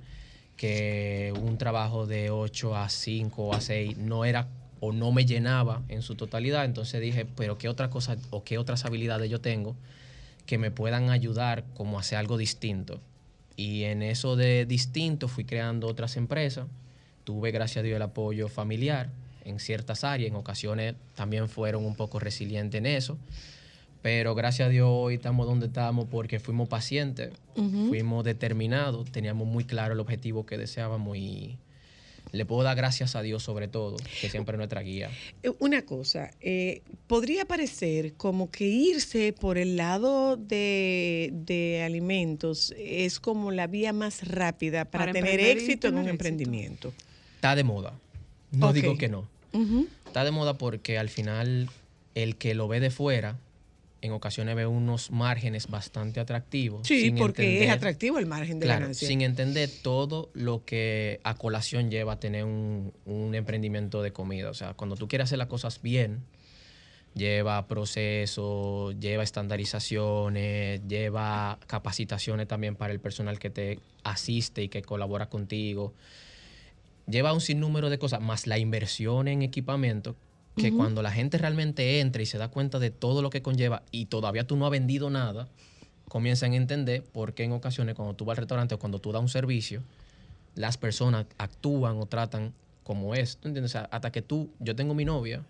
que 0.57 1.35
un 1.43 1.59
trabajo 1.59 2.07
de 2.07 2.31
8 2.31 2.77
a 2.77 2.89
5 2.89 3.43
o 3.43 3.55
a 3.55 3.61
6 3.61 3.99
no 3.99 4.25
era 4.25 4.49
o 4.79 4.93
no 4.93 5.13
me 5.13 5.27
llenaba 5.27 5.83
en 5.89 6.01
su 6.01 6.15
totalidad. 6.15 6.65
Entonces 6.65 7.01
dije, 7.03 7.27
pero 7.37 7.59
¿qué 7.59 7.69
otra 7.69 7.91
cosa 7.91 8.17
o 8.31 8.45
qué 8.45 8.57
otras 8.57 8.87
habilidades 8.87 9.29
yo 9.29 9.41
tengo? 9.41 9.77
que 10.51 10.59
me 10.59 10.73
puedan 10.73 11.11
ayudar 11.11 11.63
como 11.75 11.97
a 11.97 12.01
hacer 12.01 12.19
algo 12.19 12.37
distinto. 12.37 13.01
Y 13.55 13.85
en 13.85 14.03
eso 14.03 14.35
de 14.35 14.67
distinto 14.67 15.29
fui 15.29 15.45
creando 15.45 15.87
otras 15.87 16.17
empresas. 16.17 16.67
Tuve, 17.23 17.53
gracias 17.53 17.79
a 17.79 17.83
Dios, 17.85 17.95
el 17.95 18.03
apoyo 18.03 18.49
familiar 18.49 19.11
en 19.45 19.59
ciertas 19.61 20.05
áreas. 20.05 20.31
En 20.31 20.37
ocasiones 20.37 20.95
también 21.15 21.49
fueron 21.49 21.85
un 21.85 21.95
poco 21.95 22.19
resilientes 22.19 22.79
en 22.79 22.87
eso. 22.87 23.19
Pero 24.03 24.35
gracias 24.35 24.67
a 24.67 24.71
Dios 24.71 24.89
hoy 24.91 25.15
estamos 25.17 25.47
donde 25.47 25.67
estamos 25.67 26.07
porque 26.11 26.41
fuimos 26.41 26.69
pacientes, 26.71 27.33
fuimos 27.55 28.25
determinados, 28.25 29.11
teníamos 29.13 29.47
muy 29.47 29.65
claro 29.65 29.93
el 29.93 30.01
objetivo 30.01 30.47
que 30.47 30.57
deseábamos 30.57 31.19
y 31.19 31.59
le 32.33 32.47
puedo 32.47 32.63
dar 32.63 32.77
gracias 32.79 33.15
a 33.17 33.21
Dios 33.21 33.43
sobre 33.43 33.69
todo, 33.69 33.97
que 34.23 34.31
siempre 34.31 34.55
es 34.55 34.57
nuestra 34.59 34.81
guía. 34.81 35.11
Eh, 35.43 35.51
Una 35.59 35.83
cosa, 35.83 36.31
eh, 36.41 36.81
podría 37.09 37.45
parecer 37.45 38.15
como 38.15 38.51
que 38.51 38.65
irse 38.65 39.35
por 39.39 39.59
el 39.59 39.77
lado 39.77 40.39
de, 40.39 41.31
de 41.35 41.83
alimentos 41.83 42.73
es 42.79 43.21
como 43.21 43.51
la 43.51 43.67
vía 43.67 43.93
más 43.93 44.27
rápida 44.27 44.87
para, 44.87 45.07
Para 45.07 45.13
tener 45.13 45.41
éxito 45.41 45.89
en 45.89 45.95
un 45.95 46.01
éxito. 46.01 46.11
emprendimiento. 46.13 46.93
Está 47.35 47.55
de 47.55 47.65
moda, 47.65 47.93
no 48.53 48.73
digo 48.73 48.97
que 48.99 49.09
no. 49.09 49.29
Está 50.07 50.25
de 50.25 50.31
moda 50.31 50.55
porque 50.59 50.99
al 50.99 51.09
final 51.09 51.69
el 52.15 52.37
que 52.37 52.55
lo 52.55 52.69
ve 52.69 52.81
de 52.81 52.91
fuera 52.91 53.37
en 54.03 54.13
ocasiones 54.13 54.57
ve 54.57 54.67
unos 54.67 55.11
márgenes 55.11 55.69
bastante 55.69 56.21
atractivos. 56.21 56.87
Sí, 56.89 57.03
sin 57.03 57.17
porque 57.17 57.65
es 57.65 57.71
atractivo 57.71 58.19
el 58.19 58.25
margen 58.27 58.59
de 58.59 58.65
Claro, 58.67 58.81
ganancia. 58.81 59.07
sin 59.07 59.21
entender 59.21 59.69
todo 59.83 60.31
lo 60.33 60.65
que 60.65 61.21
a 61.23 61.35
colación 61.35 61.91
lleva 61.91 62.15
a 62.15 62.21
tener 62.21 62.45
un, 62.45 62.95
un 63.05 63.35
emprendimiento 63.35 64.03
de 64.03 64.13
comida. 64.13 64.49
O 64.49 64.55
sea, 64.55 64.73
cuando 64.75 64.97
tú 64.97 65.07
quieres 65.07 65.27
hacer 65.27 65.37
las 65.39 65.49
cosas 65.49 65.83
bien, 65.83 66.21
lleva 67.15 67.67
procesos, 67.67 68.99
lleva 68.99 69.23
estandarizaciones, 69.23 70.81
lleva 70.89 71.59
capacitaciones 71.67 72.49
también 72.49 72.77
para 72.77 72.93
el 72.93 73.01
personal 73.01 73.39
que 73.39 73.51
te 73.51 73.79
asiste 74.05 74.63
y 74.63 74.69
que 74.69 74.83
colabora 74.83 75.29
contigo. 75.29 75.93
Lleva 77.07 77.33
un 77.33 77.41
sinnúmero 77.41 77.91
de 77.91 77.99
cosas, 77.99 78.21
más 78.21 78.47
la 78.47 78.59
inversión 78.59 79.29
en 79.29 79.43
equipamiento, 79.43 80.17
que 80.57 80.73
cuando 80.73 81.03
la 81.03 81.11
gente 81.11 81.39
realmente 81.39 82.01
entra 82.01 82.23
y 82.23 82.27
se 82.27 82.37
da 82.37 82.49
cuenta 82.49 82.79
de 82.79 82.91
todo 82.91 83.23
lo 83.23 83.31
que 83.31 83.41
conlleva 83.41 83.83
y 83.91 84.07
todavía 84.07 84.47
tú 84.47 84.57
no 84.57 84.67
has 84.67 84.71
vendido 84.71 85.09
nada, 85.09 85.49
comienzan 86.09 86.53
a 86.53 86.57
entender 86.57 87.03
por 87.05 87.35
qué 87.35 87.45
en 87.45 87.53
ocasiones 87.53 87.95
cuando 87.95 88.15
tú 88.15 88.25
vas 88.25 88.37
al 88.37 88.43
restaurante 88.43 88.75
o 88.75 88.79
cuando 88.79 88.99
tú 88.99 89.13
das 89.13 89.23
un 89.23 89.29
servicio, 89.29 89.83
las 90.55 90.77
personas 90.77 91.27
actúan 91.39 91.97
o 91.99 92.07
tratan 92.07 92.53
como 92.83 93.15
es. 93.15 93.37
¿Tú 93.37 93.49
entiendes? 93.49 93.71
O 93.71 93.75
sea, 93.79 93.89
hasta 93.91 94.11
que 94.11 94.21
tú, 94.21 94.51
yo 94.59 94.75
tengo 94.75 94.95
mi 94.95 95.05
novia, 95.05 95.45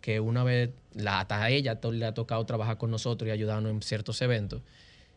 que 0.00 0.20
una 0.20 0.44
vez, 0.44 0.70
la, 0.94 1.20
hasta 1.20 1.42
a 1.42 1.50
ella 1.50 1.78
le 1.90 2.06
ha 2.06 2.14
tocado 2.14 2.44
trabajar 2.46 2.78
con 2.78 2.90
nosotros 2.90 3.28
y 3.28 3.30
ayudarnos 3.30 3.72
en 3.72 3.82
ciertos 3.82 4.22
eventos. 4.22 4.62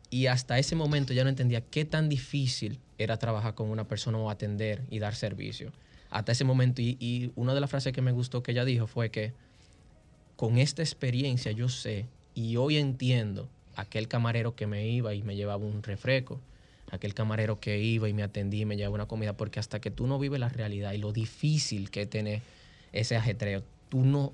Y 0.10 0.28
hasta 0.28 0.60
ese 0.60 0.76
momento 0.76 1.14
ya 1.14 1.24
no 1.24 1.30
entendía 1.30 1.62
qué 1.62 1.86
tan 1.86 2.10
difícil 2.10 2.80
era 2.98 3.18
trabajar 3.18 3.56
con 3.56 3.70
una 3.70 3.88
persona 3.88 4.18
o 4.18 4.30
atender 4.30 4.84
y 4.90 5.00
dar 5.00 5.16
servicio. 5.16 5.72
Hasta 6.10 6.32
ese 6.32 6.44
momento, 6.44 6.82
y, 6.82 7.32
una 7.36 7.54
de 7.54 7.62
las 7.62 7.70
frases 7.70 7.92
que 7.92 8.02
me 8.02 8.12
gustó 8.12 8.44
que 8.44 8.52
ella 8.52 8.66
dijo 8.66 8.88
fue 8.88 9.10
que 9.10 9.34
con 10.36 10.58
esta 10.58 10.82
experiencia 10.82 11.52
yo 11.52 11.70
sé 11.70 12.06
y 12.34 12.58
hoy 12.58 12.78
entiendo 12.78 13.50
aquel 13.76 14.08
camarero 14.08 14.56
que 14.56 14.68
me 14.68 14.88
iba 14.88 15.14
y 15.14 15.24
me 15.24 15.36
llevaba 15.36 15.66
un 15.66 15.84
refresco, 15.84 16.40
aquel 16.92 17.14
camarero 17.14 17.60
que 17.60 17.80
iba 17.80 18.08
y 18.08 18.14
me 18.14 18.24
atendía 18.24 18.62
y 18.62 18.66
me 18.66 18.78
llevaba 18.78 18.96
una 18.96 19.08
comida, 19.08 19.36
porque 19.36 19.60
hasta 19.60 19.80
que 19.82 19.92
tú 19.92 20.08
no 20.08 20.20
vives 20.20 20.40
la 20.40 20.50
realidad 20.50 20.94
y 20.94 20.98
lo 20.98 21.12
difícil 21.12 21.90
que 21.90 22.06
tener 22.06 22.42
ese 22.94 23.16
ajetreo, 23.16 23.64
tú 23.90 24.06
no 24.06 24.34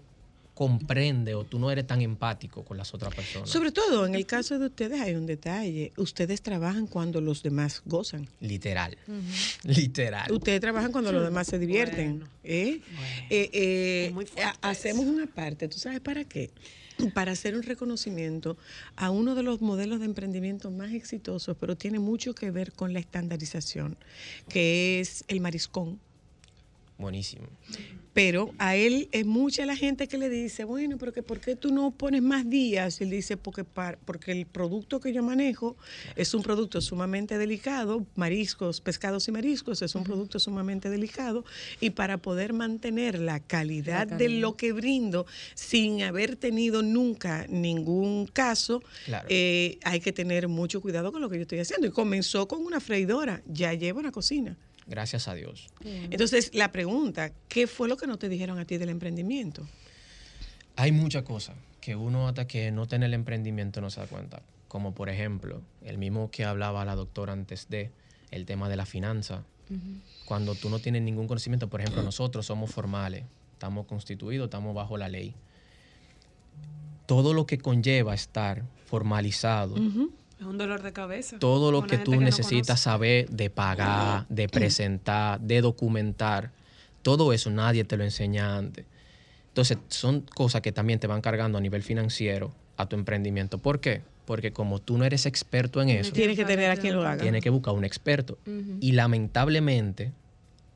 comprendes 0.62 1.34
o 1.34 1.43
tú 1.43 1.57
no 1.57 1.72
eres 1.72 1.88
tan 1.88 2.01
empático 2.01 2.64
con 2.64 2.78
las 2.78 2.93
otras 2.93 3.16
personas. 3.16 3.49
Sobre 3.49 3.72
todo 3.72 4.05
en 4.05 4.14
el 4.14 4.28
caso 4.28 4.59
de 4.59 4.68
ustedes 4.68 5.01
hay 5.01 5.16
un 5.16 5.26
detalle. 5.26 5.91
Ustedes 5.97 6.43
trabajan 6.43 6.86
cuando 6.86 7.20
los 7.20 7.41
demás 7.41 7.82
gozan. 7.84 8.28
Literal. 8.41 8.95
Literal. 9.64 10.32
Ustedes 10.32 10.62
trabajan 10.62 10.91
cuando 10.91 11.12
los 11.12 11.24
demás 11.24 11.47
se 11.47 11.57
divierten. 11.57 12.26
¿eh? 12.43 12.80
Eh, 13.32 13.49
eh, 13.53 14.14
ha- 14.43 14.70
hacemos 14.70 15.07
una 15.07 15.26
parte, 15.26 15.68
¿tú 15.68 15.80
sabes 15.80 15.99
para 15.99 16.26
qué? 16.26 16.51
Para 17.16 17.32
hacer 17.32 17.55
un 17.55 17.64
reconocimiento 17.64 18.55
a 18.95 19.09
uno 19.09 19.34
de 19.34 19.41
los 19.41 19.62
modelos 19.62 19.99
de 20.01 20.05
emprendimiento 20.05 20.70
más 20.70 20.91
exitosos, 20.93 21.57
pero 21.59 21.76
tiene 21.76 21.97
mucho 21.97 22.36
que 22.36 22.51
ver 22.51 22.72
con 22.72 22.93
la 22.93 22.99
estandarización, 22.99 23.97
que 24.47 24.99
es 24.99 25.24
el 25.28 25.41
mariscón. 25.41 25.99
Buenísimo. 27.01 27.47
Pero 28.13 28.51
a 28.57 28.75
él 28.75 29.07
es 29.13 29.25
mucha 29.25 29.65
la 29.65 29.77
gente 29.77 30.09
que 30.09 30.17
le 30.17 30.27
dice, 30.29 30.65
bueno, 30.65 30.97
pero 30.97 31.13
que 31.13 31.23
¿por 31.23 31.39
qué 31.39 31.55
tú 31.55 31.73
no 31.73 31.91
pones 31.91 32.21
más 32.21 32.49
días? 32.49 32.99
Y 32.99 33.05
él 33.05 33.09
dice, 33.09 33.37
porque, 33.37 33.63
par- 33.63 33.97
porque 34.03 34.33
el 34.33 34.45
producto 34.45 34.99
que 34.99 35.13
yo 35.13 35.23
manejo 35.23 35.77
es 36.17 36.33
un 36.33 36.43
producto 36.43 36.81
sumamente 36.81 37.37
delicado, 37.37 38.05
mariscos, 38.15 38.81
pescados 38.81 39.29
y 39.29 39.31
mariscos, 39.31 39.81
es 39.81 39.95
un 39.95 40.03
producto 40.03 40.39
sumamente 40.39 40.89
delicado, 40.89 41.45
y 41.79 41.91
para 41.91 42.17
poder 42.17 42.51
mantener 42.51 43.17
la 43.17 43.39
calidad, 43.39 44.09
La 44.09 44.17
de 44.17 44.27
lo 44.27 44.57
que 44.57 44.73
brindo 44.73 45.25
sin 45.55 46.03
haber 46.03 46.35
tenido 46.35 46.83
nunca 46.83 47.45
ningún 47.47 48.27
caso, 48.27 48.83
Claro. 49.05 49.25
eh, 49.31 49.79
hay 49.85 50.01
que 50.01 50.11
tener 50.11 50.49
mucho 50.49 50.81
cuidado 50.81 51.13
con 51.13 51.21
lo 51.21 51.29
que 51.29 51.37
yo 51.37 51.43
estoy 51.43 51.59
haciendo. 51.59 51.87
Y 51.87 51.91
comenzó 51.91 52.45
con 52.49 52.65
una 52.65 52.81
freidora, 52.81 53.41
ya 53.47 53.73
lleva 53.73 54.01
una 54.01 54.11
cocina. 54.11 54.57
Gracias 54.91 55.29
a 55.29 55.35
Dios. 55.35 55.69
Entonces, 55.85 56.53
la 56.53 56.73
pregunta, 56.73 57.31
¿qué 57.47 57.65
fue 57.65 57.87
lo 57.87 57.95
que 57.95 58.07
no 58.07 58.17
te 58.17 58.27
dijeron 58.27 58.59
a 58.59 58.65
ti 58.65 58.77
del 58.77 58.89
emprendimiento? 58.89 59.65
Hay 60.75 60.91
muchas 60.91 61.23
cosas 61.23 61.55
que 61.79 61.95
uno 61.95 62.27
hasta 62.27 62.45
que 62.45 62.71
no 62.71 62.85
tiene 62.87 63.05
el 63.05 63.13
emprendimiento 63.13 63.79
no 63.79 63.89
se 63.89 64.01
da 64.01 64.07
cuenta. 64.07 64.41
Como 64.67 64.93
por 64.93 65.07
ejemplo, 65.07 65.61
el 65.81 65.97
mismo 65.97 66.29
que 66.29 66.43
hablaba 66.43 66.83
la 66.83 66.95
doctora 66.95 67.31
antes 67.31 67.69
de, 67.69 67.89
el 68.31 68.45
tema 68.45 68.67
de 68.67 68.75
la 68.75 68.85
finanza. 68.85 69.45
Cuando 70.25 70.55
tú 70.55 70.69
no 70.69 70.79
tienes 70.79 71.01
ningún 71.03 71.25
conocimiento, 71.25 71.69
por 71.69 71.79
ejemplo, 71.79 72.03
nosotros 72.03 72.45
somos 72.45 72.69
formales, 72.69 73.23
estamos 73.53 73.85
constituidos, 73.85 74.47
estamos 74.47 74.75
bajo 74.75 74.97
la 74.97 75.07
ley. 75.07 75.33
Todo 77.05 77.33
lo 77.33 77.45
que 77.45 77.59
conlleva 77.59 78.13
estar 78.13 78.63
formalizado, 78.85 79.75
Es 80.41 80.47
un 80.47 80.57
dolor 80.57 80.81
de 80.81 80.91
cabeza. 80.91 81.37
todo 81.37 81.71
lo 81.71 81.85
que 81.85 81.99
tú 81.99 82.15
necesitas 82.19 82.79
saber 82.81 83.29
de 83.29 83.51
pagar, 83.51 84.25
de 84.27 84.49
presentar, 84.49 85.39
de 85.39 85.61
documentar, 85.61 86.49
todo 87.03 87.31
eso 87.31 87.51
nadie 87.51 87.83
te 87.83 87.95
lo 87.95 88.03
enseña 88.03 88.57
antes. 88.57 88.85
Entonces, 89.49 89.77
son 89.89 90.21
cosas 90.21 90.61
que 90.61 90.71
también 90.71 90.99
te 90.99 91.05
van 91.05 91.21
cargando 91.21 91.59
a 91.59 91.61
nivel 91.61 91.83
financiero 91.83 92.51
a 92.75 92.87
tu 92.87 92.95
emprendimiento. 92.95 93.59
¿Por 93.59 93.79
qué? 93.79 94.01
Porque 94.25 94.51
como 94.51 94.79
tú 94.79 94.97
no 94.97 95.05
eres 95.05 95.27
experto 95.27 95.79
en 95.79 95.89
eso, 95.89 96.11
Tienes 96.11 96.35
que 96.37 96.45
tener 96.45 96.71
a 96.71 96.75
quien 96.77 96.95
lo 96.95 97.05
haga. 97.05 97.21
tienes 97.21 97.43
que 97.43 97.51
buscar 97.51 97.75
un 97.75 97.85
experto. 97.85 98.39
Y 98.79 98.93
lamentablemente, 98.93 100.11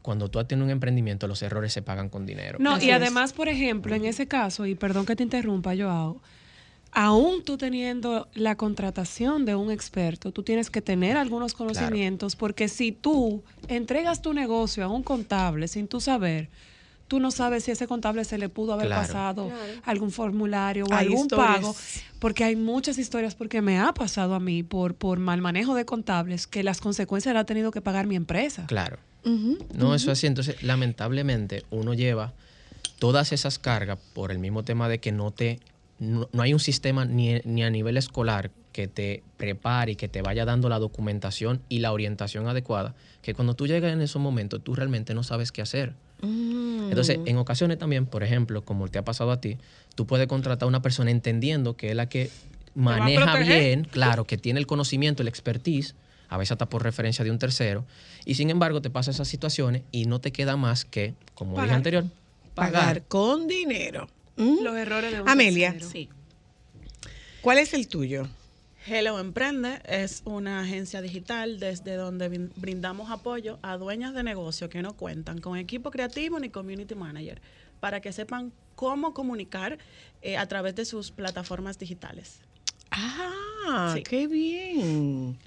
cuando 0.03 0.29
tú 0.29 0.43
tienes 0.43 0.63
un 0.63 0.69
emprendimiento, 0.69 1.27
los 1.27 1.41
errores 1.41 1.73
se 1.73 1.81
pagan 1.81 2.09
con 2.09 2.27
dinero. 2.27 2.59
No, 2.59 2.79
y 2.79 2.91
además, 2.91 3.33
por 3.33 3.47
ejemplo, 3.47 3.95
en 3.95 4.05
ese 4.05 4.27
caso, 4.27 4.67
y 4.67 4.75
perdón 4.75 5.07
que 5.07 5.15
te 5.15 5.23
interrumpa, 5.23 5.75
Joao, 5.75 6.21
aún 6.95 7.43
tú 7.43 7.57
teniendo 7.57 8.27
la 8.33 8.55
contratación 8.55 9.45
de 9.45 9.53
un 9.53 9.69
experto, 9.69 10.31
tú 10.31 10.41
tienes 10.43 10.69
que 10.71 10.81
tener 10.81 11.17
algunos 11.17 11.53
conocimientos, 11.53 12.35
porque 12.35 12.67
si 12.69 12.91
tú 12.91 13.43
entregas 13.67 14.21
tu 14.21 14.33
negocio 14.33 14.83
a 14.83 14.87
un 14.87 15.03
contable 15.03 15.67
sin 15.67 15.87
tú 15.87 15.99
saber, 15.99 16.49
tú 17.07 17.19
no 17.19 17.29
sabes 17.31 17.65
si 17.65 17.71
ese 17.71 17.85
contable 17.85 18.23
se 18.23 18.37
le 18.37 18.49
pudo 18.49 18.73
haber 18.73 18.87
Claro. 18.87 19.01
pasado 19.03 19.47
Claro. 19.49 19.61
algún 19.83 20.09
formulario 20.11 20.85
o 20.85 20.93
Hay 20.93 21.05
algún 21.07 21.19
historias. 21.25 21.55
pago, 21.59 21.75
porque 22.19 22.43
hay 22.45 22.55
muchas 22.55 22.97
historias, 22.97 23.35
porque 23.35 23.61
me 23.61 23.77
ha 23.77 23.93
pasado 23.93 24.33
a 24.33 24.39
mí 24.39 24.63
por, 24.63 24.95
por 24.95 25.19
mal 25.19 25.41
manejo 25.41 25.75
de 25.75 25.85
contables, 25.85 26.47
que 26.47 26.63
las 26.63 26.79
consecuencias 26.81 27.33
las 27.35 27.41
ha 27.41 27.45
tenido 27.45 27.71
que 27.71 27.81
pagar 27.81 28.07
mi 28.07 28.15
empresa. 28.15 28.65
Claro. 28.67 28.97
No, 29.73 29.93
eso 29.95 30.11
es 30.11 30.17
así. 30.19 30.27
Entonces, 30.27 30.63
lamentablemente, 30.63 31.63
uno 31.71 31.93
lleva 31.93 32.33
todas 32.99 33.31
esas 33.33 33.59
cargas 33.59 33.97
por 34.13 34.31
el 34.31 34.39
mismo 34.39 34.63
tema 34.63 34.87
de 34.87 34.99
que 34.99 35.11
no 35.11 35.31
te. 35.31 35.59
No, 35.99 36.29
no 36.31 36.41
hay 36.41 36.53
un 36.53 36.59
sistema 36.59 37.05
ni, 37.05 37.39
ni 37.45 37.63
a 37.63 37.69
nivel 37.69 37.97
escolar 37.97 38.51
que 38.73 38.89
te 38.89 39.23
prepare 39.37 39.93
y 39.93 39.95
que 39.95 40.09
te 40.09 40.21
vaya 40.21 40.43
dando 40.43 40.67
la 40.67 40.79
documentación 40.79 41.61
y 41.69 41.79
la 41.79 41.93
orientación 41.93 42.47
adecuada, 42.49 42.93
que 43.21 43.33
cuando 43.33 43.53
tú 43.53 43.67
llegas 43.67 43.93
en 43.93 44.01
esos 44.01 44.21
momentos, 44.21 44.61
tú 44.61 44.75
realmente 44.75 45.13
no 45.13 45.23
sabes 45.23 45.53
qué 45.53 45.61
hacer. 45.61 45.93
Entonces, 46.21 47.19
en 47.25 47.37
ocasiones 47.37 47.77
también, 47.77 48.05
por 48.05 48.23
ejemplo, 48.23 48.63
como 48.65 48.87
te 48.87 48.97
ha 48.99 49.05
pasado 49.05 49.31
a 49.31 49.39
ti, 49.39 49.57
tú 49.95 50.05
puedes 50.05 50.27
contratar 50.27 50.65
a 50.65 50.67
una 50.67 50.81
persona 50.81 51.11
entendiendo 51.11 51.77
que 51.77 51.91
es 51.91 51.95
la 51.95 52.09
que 52.09 52.29
maneja 52.73 53.37
bien, 53.37 53.85
claro, 53.85 54.25
que 54.25 54.37
tiene 54.37 54.59
el 54.59 54.67
conocimiento, 54.67 55.21
el 55.21 55.27
expertise, 55.27 55.95
a 56.27 56.37
veces 56.37 56.53
hasta 56.53 56.67
por 56.67 56.83
referencia 56.83 57.23
de 57.23 57.31
un 57.31 57.39
tercero, 57.39 57.85
y 58.25 58.35
sin 58.35 58.49
embargo 58.49 58.81
te 58.81 58.89
pasa 58.89 59.11
esas 59.11 59.27
situaciones 59.27 59.83
y 59.91 60.05
no 60.05 60.19
te 60.19 60.31
queda 60.31 60.57
más 60.57 60.83
que, 60.83 61.13
como 61.33 61.51
dije 61.51 61.61
Pagar. 61.67 61.75
anterior, 61.77 62.03
Pagar 62.55 63.03
con 63.03 63.47
dinero. 63.47 64.07
¿Mm? 64.37 64.63
Los 64.63 64.75
errores 64.75 65.11
de 65.11 65.21
un 65.21 65.29
Amelia, 65.29 65.71
tercero. 65.71 65.91
Sí. 65.91 66.09
¿cuál 67.41 67.57
es 67.59 67.73
el 67.73 67.87
tuyo? 67.87 68.27
Hello 68.87 69.19
Emprende 69.19 69.81
es 69.87 70.21
una 70.25 70.61
agencia 70.61 71.01
digital 71.01 71.59
desde 71.59 71.95
donde 71.95 72.29
brin- 72.29 72.51
brindamos 72.55 73.09
apoyo 73.09 73.57
a 73.63 73.77
dueñas 73.77 74.13
de 74.13 74.21
negocio 74.23 74.69
que 74.69 74.81
no 74.83 74.93
cuentan 74.95 75.39
con 75.41 75.57
equipo 75.57 75.89
creativo 75.89 76.39
ni 76.39 76.49
community 76.49 76.93
manager 76.95 77.41
para 77.79 77.99
que 78.01 78.11
sepan 78.13 78.51
cómo 78.75 79.13
comunicar 79.13 79.79
eh, 80.21 80.37
a 80.37 80.45
través 80.47 80.75
de 80.75 80.85
sus 80.85 81.11
plataformas 81.11 81.79
digitales. 81.79 82.39
Ah, 82.91 83.93
Sí. 83.95 84.03
qué 84.03 84.27
bien. 84.27 85.37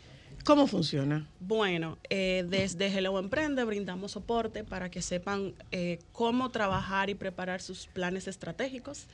¿Cómo 0.48 0.66
funciona? 0.66 1.26
Bueno, 1.40 1.98
eh, 2.08 2.42
desde 2.48 2.86
Hello 2.86 3.18
Emprende 3.18 3.64
brindamos 3.64 4.12
soporte 4.12 4.64
para 4.64 4.90
que 4.90 5.02
sepan 5.02 5.52
eh, 5.72 5.98
cómo 6.12 6.48
trabajar 6.48 7.10
y 7.10 7.14
preparar 7.14 7.60
sus 7.60 7.86
planes 7.86 8.26
estratégicos, 8.26 9.08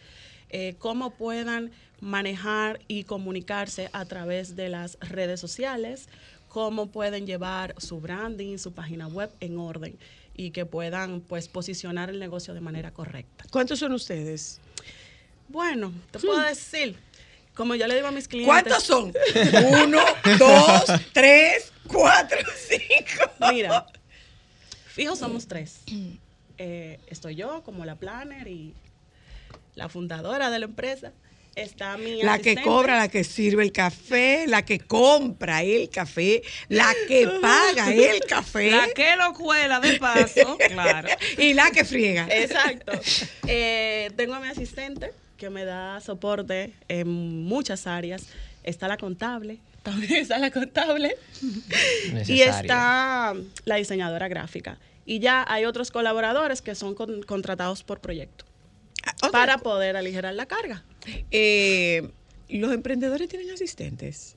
eh, 0.50 0.76
cómo 0.78 1.10
puedan 1.10 1.72
manejar 2.00 2.78
y 2.86 3.02
comunicarse 3.02 3.90
a 3.92 4.04
través 4.04 4.54
de 4.54 4.68
las 4.68 4.96
redes 5.00 5.40
sociales, 5.40 6.08
cómo 6.48 6.92
pueden 6.92 7.26
llevar 7.26 7.74
su 7.78 7.98
branding, 7.98 8.56
su 8.58 8.72
página 8.72 9.08
web 9.08 9.28
en 9.40 9.58
orden 9.58 9.98
y 10.36 10.52
que 10.52 10.66
puedan 10.66 11.20
pues 11.20 11.48
posicionar 11.48 12.10
el 12.10 12.20
negocio 12.20 12.54
de 12.54 12.60
manera 12.60 12.92
correcta. 12.92 13.44
¿Cuántos 13.50 13.80
son 13.80 13.90
ustedes? 13.90 14.60
Bueno, 15.48 15.92
te 16.12 16.20
puedo 16.20 16.40
decir, 16.42 16.96
como 17.54 17.74
yo 17.74 17.86
le 17.86 17.94
digo 17.94 18.08
a 18.08 18.10
mis 18.10 18.28
clientes. 18.28 18.52
¿Cuántos 18.52 18.82
son? 18.82 19.12
Uno, 19.82 20.00
dos, 20.38 20.84
tres, 21.12 21.72
cuatro, 21.86 22.38
cinco. 22.68 23.30
Mira, 23.50 23.86
fijo 24.86 25.16
somos 25.16 25.46
tres. 25.46 25.80
Eh, 26.58 26.98
estoy 27.06 27.36
yo 27.36 27.62
como 27.62 27.84
la 27.84 27.96
planner 27.96 28.48
y 28.48 28.74
la 29.74 29.88
fundadora 29.88 30.50
de 30.50 30.58
la 30.58 30.66
empresa. 30.66 31.12
Está 31.54 31.96
mi 31.96 32.20
La 32.20 32.40
que 32.40 32.56
cobra, 32.56 32.96
la 32.96 33.06
que 33.06 33.22
sirve 33.22 33.62
el 33.62 33.70
café, 33.70 34.44
la 34.48 34.64
que 34.64 34.80
compra 34.80 35.62
el 35.62 35.88
café, 35.88 36.42
la 36.68 36.92
que 37.06 37.28
paga 37.40 37.92
el 37.92 38.24
café. 38.24 38.72
La 38.72 38.88
que 38.88 39.14
lo 39.14 39.32
cuela 39.34 39.78
de 39.78 39.96
paso, 40.00 40.58
claro. 40.68 41.08
Y 41.38 41.54
la 41.54 41.70
que 41.70 41.84
friega. 41.84 42.26
Exacto. 42.28 42.90
Eh, 43.46 44.10
tengo 44.16 44.34
a 44.34 44.40
mi 44.40 44.48
asistente 44.48 45.12
que 45.44 45.50
me 45.50 45.66
da 45.66 46.00
soporte 46.00 46.72
en 46.88 47.06
muchas 47.44 47.86
áreas. 47.86 48.22
Está 48.62 48.88
la 48.88 48.96
contable, 48.96 49.58
también 49.82 50.14
está 50.16 50.38
la 50.38 50.50
contable. 50.50 51.16
Y 52.26 52.40
está 52.40 53.34
la 53.66 53.76
diseñadora 53.76 54.26
gráfica. 54.28 54.78
Y 55.04 55.18
ya 55.18 55.44
hay 55.46 55.66
otros 55.66 55.90
colaboradores 55.90 56.62
que 56.62 56.74
son 56.74 56.94
con- 56.94 57.22
contratados 57.24 57.82
por 57.82 58.00
proyecto 58.00 58.46
para 59.32 59.58
poder 59.58 59.98
aligerar 59.98 60.32
la 60.34 60.46
carga. 60.46 60.82
Eh, 61.30 62.08
¿Los 62.48 62.72
emprendedores 62.72 63.28
tienen 63.28 63.50
asistentes? 63.50 64.36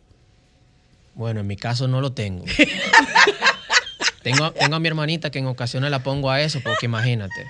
Bueno, 1.16 1.39
en 1.39 1.47
mi 1.47 1.55
caso 1.55 1.88
no 1.88 2.01
lo 2.01 2.12
tengo. 2.12 2.43
tengo, 4.24 4.51
tengo 4.51 4.76
a 4.76 4.80
mi 4.80 4.88
hermanita 4.89 5.30
que 5.32 5.39
en 5.39 5.45
ocasiones 5.47 5.89
la 5.89 6.03
pongo 6.03 6.30
a 6.30 6.41
eso, 6.41 6.60
porque 6.62 6.86
imagínate. 6.86 7.45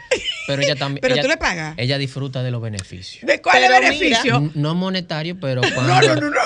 Pero 0.47 0.61
ella 0.63 0.75
también. 0.75 1.01
¿Pero 1.01 1.13
ella- 1.13 1.21
tú 1.23 1.27
le 1.29 1.37
pagas? 1.37 1.73
Ella 1.77 1.97
disfruta 1.97 2.41
de 2.41 2.49
los 2.51 2.61
beneficios. 2.61 3.25
¿De 3.27 3.41
cuál 3.41 3.57
es 3.57 3.69
Pero 3.69 3.75
el 3.75 3.81
beneficio? 3.83 4.37
N- 4.37 4.51
No 4.55 4.73
monetario, 4.73 5.37
pero 5.39 5.61
cuando. 5.75 6.01
no, 6.01 6.15
no, 6.15 6.29
no. 6.29 6.41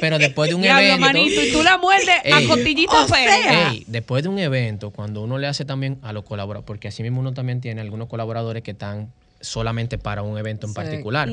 Pero 0.00 0.18
después 0.18 0.50
de 0.50 0.54
un 0.54 0.62
Diablo, 0.62 0.82
evento. 0.82 1.00
manito, 1.06 1.42
y 1.42 1.50
tú 1.52 1.62
la 1.62 1.78
muerdes 1.78 2.14
a 2.32 2.46
cotillito 2.46 2.92
O 2.92 3.08
feo. 3.08 3.28
sea, 3.28 3.70
Ey, 3.72 3.84
después 3.88 4.22
de 4.22 4.28
un 4.28 4.38
evento, 4.38 4.90
cuando 4.90 5.22
uno 5.22 5.38
le 5.38 5.46
hace 5.48 5.64
también 5.64 5.98
a 6.02 6.12
los 6.12 6.24
colaboradores, 6.24 6.66
porque 6.66 6.88
así 6.88 7.02
mismo 7.02 7.20
uno 7.20 7.32
también 7.34 7.60
tiene 7.60 7.80
algunos 7.80 8.08
colaboradores 8.08 8.62
que 8.62 8.72
están 8.72 9.12
solamente 9.40 9.98
para 9.98 10.22
un 10.22 10.36
evento 10.38 10.66
en 10.66 10.72
Sí. 10.72 10.76
particular. 10.76 11.28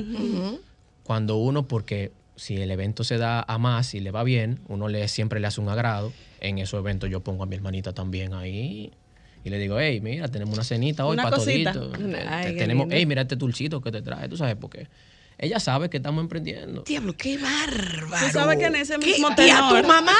Cuando 1.03 1.37
uno, 1.37 1.67
porque 1.67 2.11
si 2.35 2.57
el 2.61 2.71
evento 2.71 3.03
se 3.03 3.17
da 3.17 3.43
a 3.47 3.57
más 3.57 3.93
y 3.93 3.99
le 3.99 4.11
va 4.11 4.23
bien, 4.23 4.59
uno 4.67 4.87
le 4.87 5.07
siempre 5.07 5.39
le 5.39 5.47
hace 5.47 5.61
un 5.61 5.69
agrado. 5.69 6.11
En 6.41 6.57
esos 6.59 6.79
eventos 6.79 7.09
yo 7.09 7.21
pongo 7.21 7.43
a 7.43 7.45
mi 7.45 7.55
hermanita 7.55 7.93
también 7.93 8.33
ahí. 8.33 8.91
Y 9.45 9.49
le 9.51 9.59
digo, 9.59 9.79
hey, 9.79 10.01
mira, 10.01 10.27
tenemos 10.27 10.53
una 10.55 10.63
cenita 10.63 11.05
hoy 11.05 11.13
Una 11.13 11.23
para 11.23 11.37
cosita. 11.37 11.71
todito. 11.71 11.97
Ay, 12.27 12.45
Te- 12.47 12.53
qué 12.55 12.59
tenemos, 12.59 12.87
hey, 12.89 13.05
mira 13.05 13.21
este 13.21 13.35
dulcito 13.35 13.79
que 13.79 13.91
te 13.91 14.01
trae. 14.01 14.27
¿Tú 14.27 14.35
sabes 14.35 14.55
por 14.55 14.71
qué? 14.71 14.87
Ella 15.37 15.59
sabe 15.59 15.89
que 15.89 15.97
estamos 15.97 16.21
emprendiendo. 16.21 16.81
Diablo, 16.81 17.13
qué 17.15 17.37
bárbaro. 17.37 18.25
Tú 18.25 18.31
sabes 18.33 18.57
que 18.57 18.65
en 18.65 18.75
ese 18.75 18.97
¿Qué? 18.97 19.05
mismo 19.05 19.29
¿Y 19.37 19.49
a 19.51 19.69
tu 19.69 19.75
tenor- 19.75 19.85
mamá? 19.87 20.15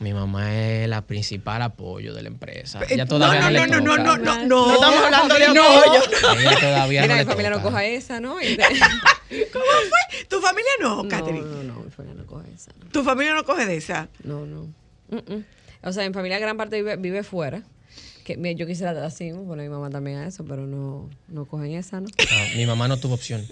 Mi 0.00 0.12
mamá 0.12 0.52
es 0.60 0.88
la 0.88 1.02
principal 1.02 1.62
apoyo 1.62 2.12
de 2.12 2.22
la 2.22 2.28
empresa. 2.28 2.80
Ella 2.90 3.06
todavía 3.06 3.40
no, 3.42 3.46
no, 3.46 3.52
le 3.52 3.66
no, 3.68 3.80
no, 3.80 3.94
toca. 3.94 4.02
no, 4.02 4.16
no, 4.16 4.46
no. 4.46 4.66
No 4.66 4.74
estamos 4.74 5.04
hablando 5.04 5.34
de 5.36 5.48
no. 5.54 5.62
apoyo. 5.62 6.40
Ella 6.40 6.56
todavía 6.60 7.02
Mira, 7.02 7.14
no 7.14 7.20
mi 7.20 7.26
familia 7.26 7.50
no 7.50 7.56
toca. 7.58 7.68
coja 7.70 7.84
esa, 7.84 8.18
¿no? 8.20 8.34
¿Cómo 9.52 9.64
fue? 9.64 10.24
¿Tu 10.28 10.40
familia 10.40 10.70
no, 10.80 11.02
No, 11.04 11.08
Catherine? 11.08 11.40
no, 11.40 11.62
no, 11.62 11.80
mi 11.84 11.90
familia 11.92 12.20
no 12.20 12.26
coge 12.26 12.48
esa. 12.52 12.72
no. 12.82 12.90
¿Tu 12.90 13.04
familia 13.04 13.34
no 13.34 13.44
coge 13.44 13.66
de 13.66 13.76
esa? 13.76 14.08
No, 14.24 14.44
no. 14.44 14.62
Mm, 15.10 15.16
mm. 15.34 15.44
O 15.84 15.92
sea, 15.92 16.06
mi 16.08 16.12
familia 16.12 16.38
gran 16.40 16.56
parte 16.56 16.76
vive, 16.76 16.96
vive 16.96 17.22
fuera. 17.22 17.62
Que 18.24 18.36
mi- 18.36 18.54
yo 18.54 18.66
quisiera 18.66 19.04
así, 19.04 19.30
poner 19.32 19.66
a 19.66 19.68
mi 19.68 19.74
mamá 19.74 19.90
también 19.90 20.18
a 20.18 20.26
eso, 20.26 20.44
pero 20.44 20.66
no, 20.66 21.08
no 21.28 21.44
cogen 21.46 21.72
esa, 21.72 22.00
¿no? 22.00 22.08
Ah, 22.18 22.46
mi 22.56 22.64
mamá 22.66 22.88
no 22.88 22.96
tuvo 22.96 23.14
opción. 23.14 23.46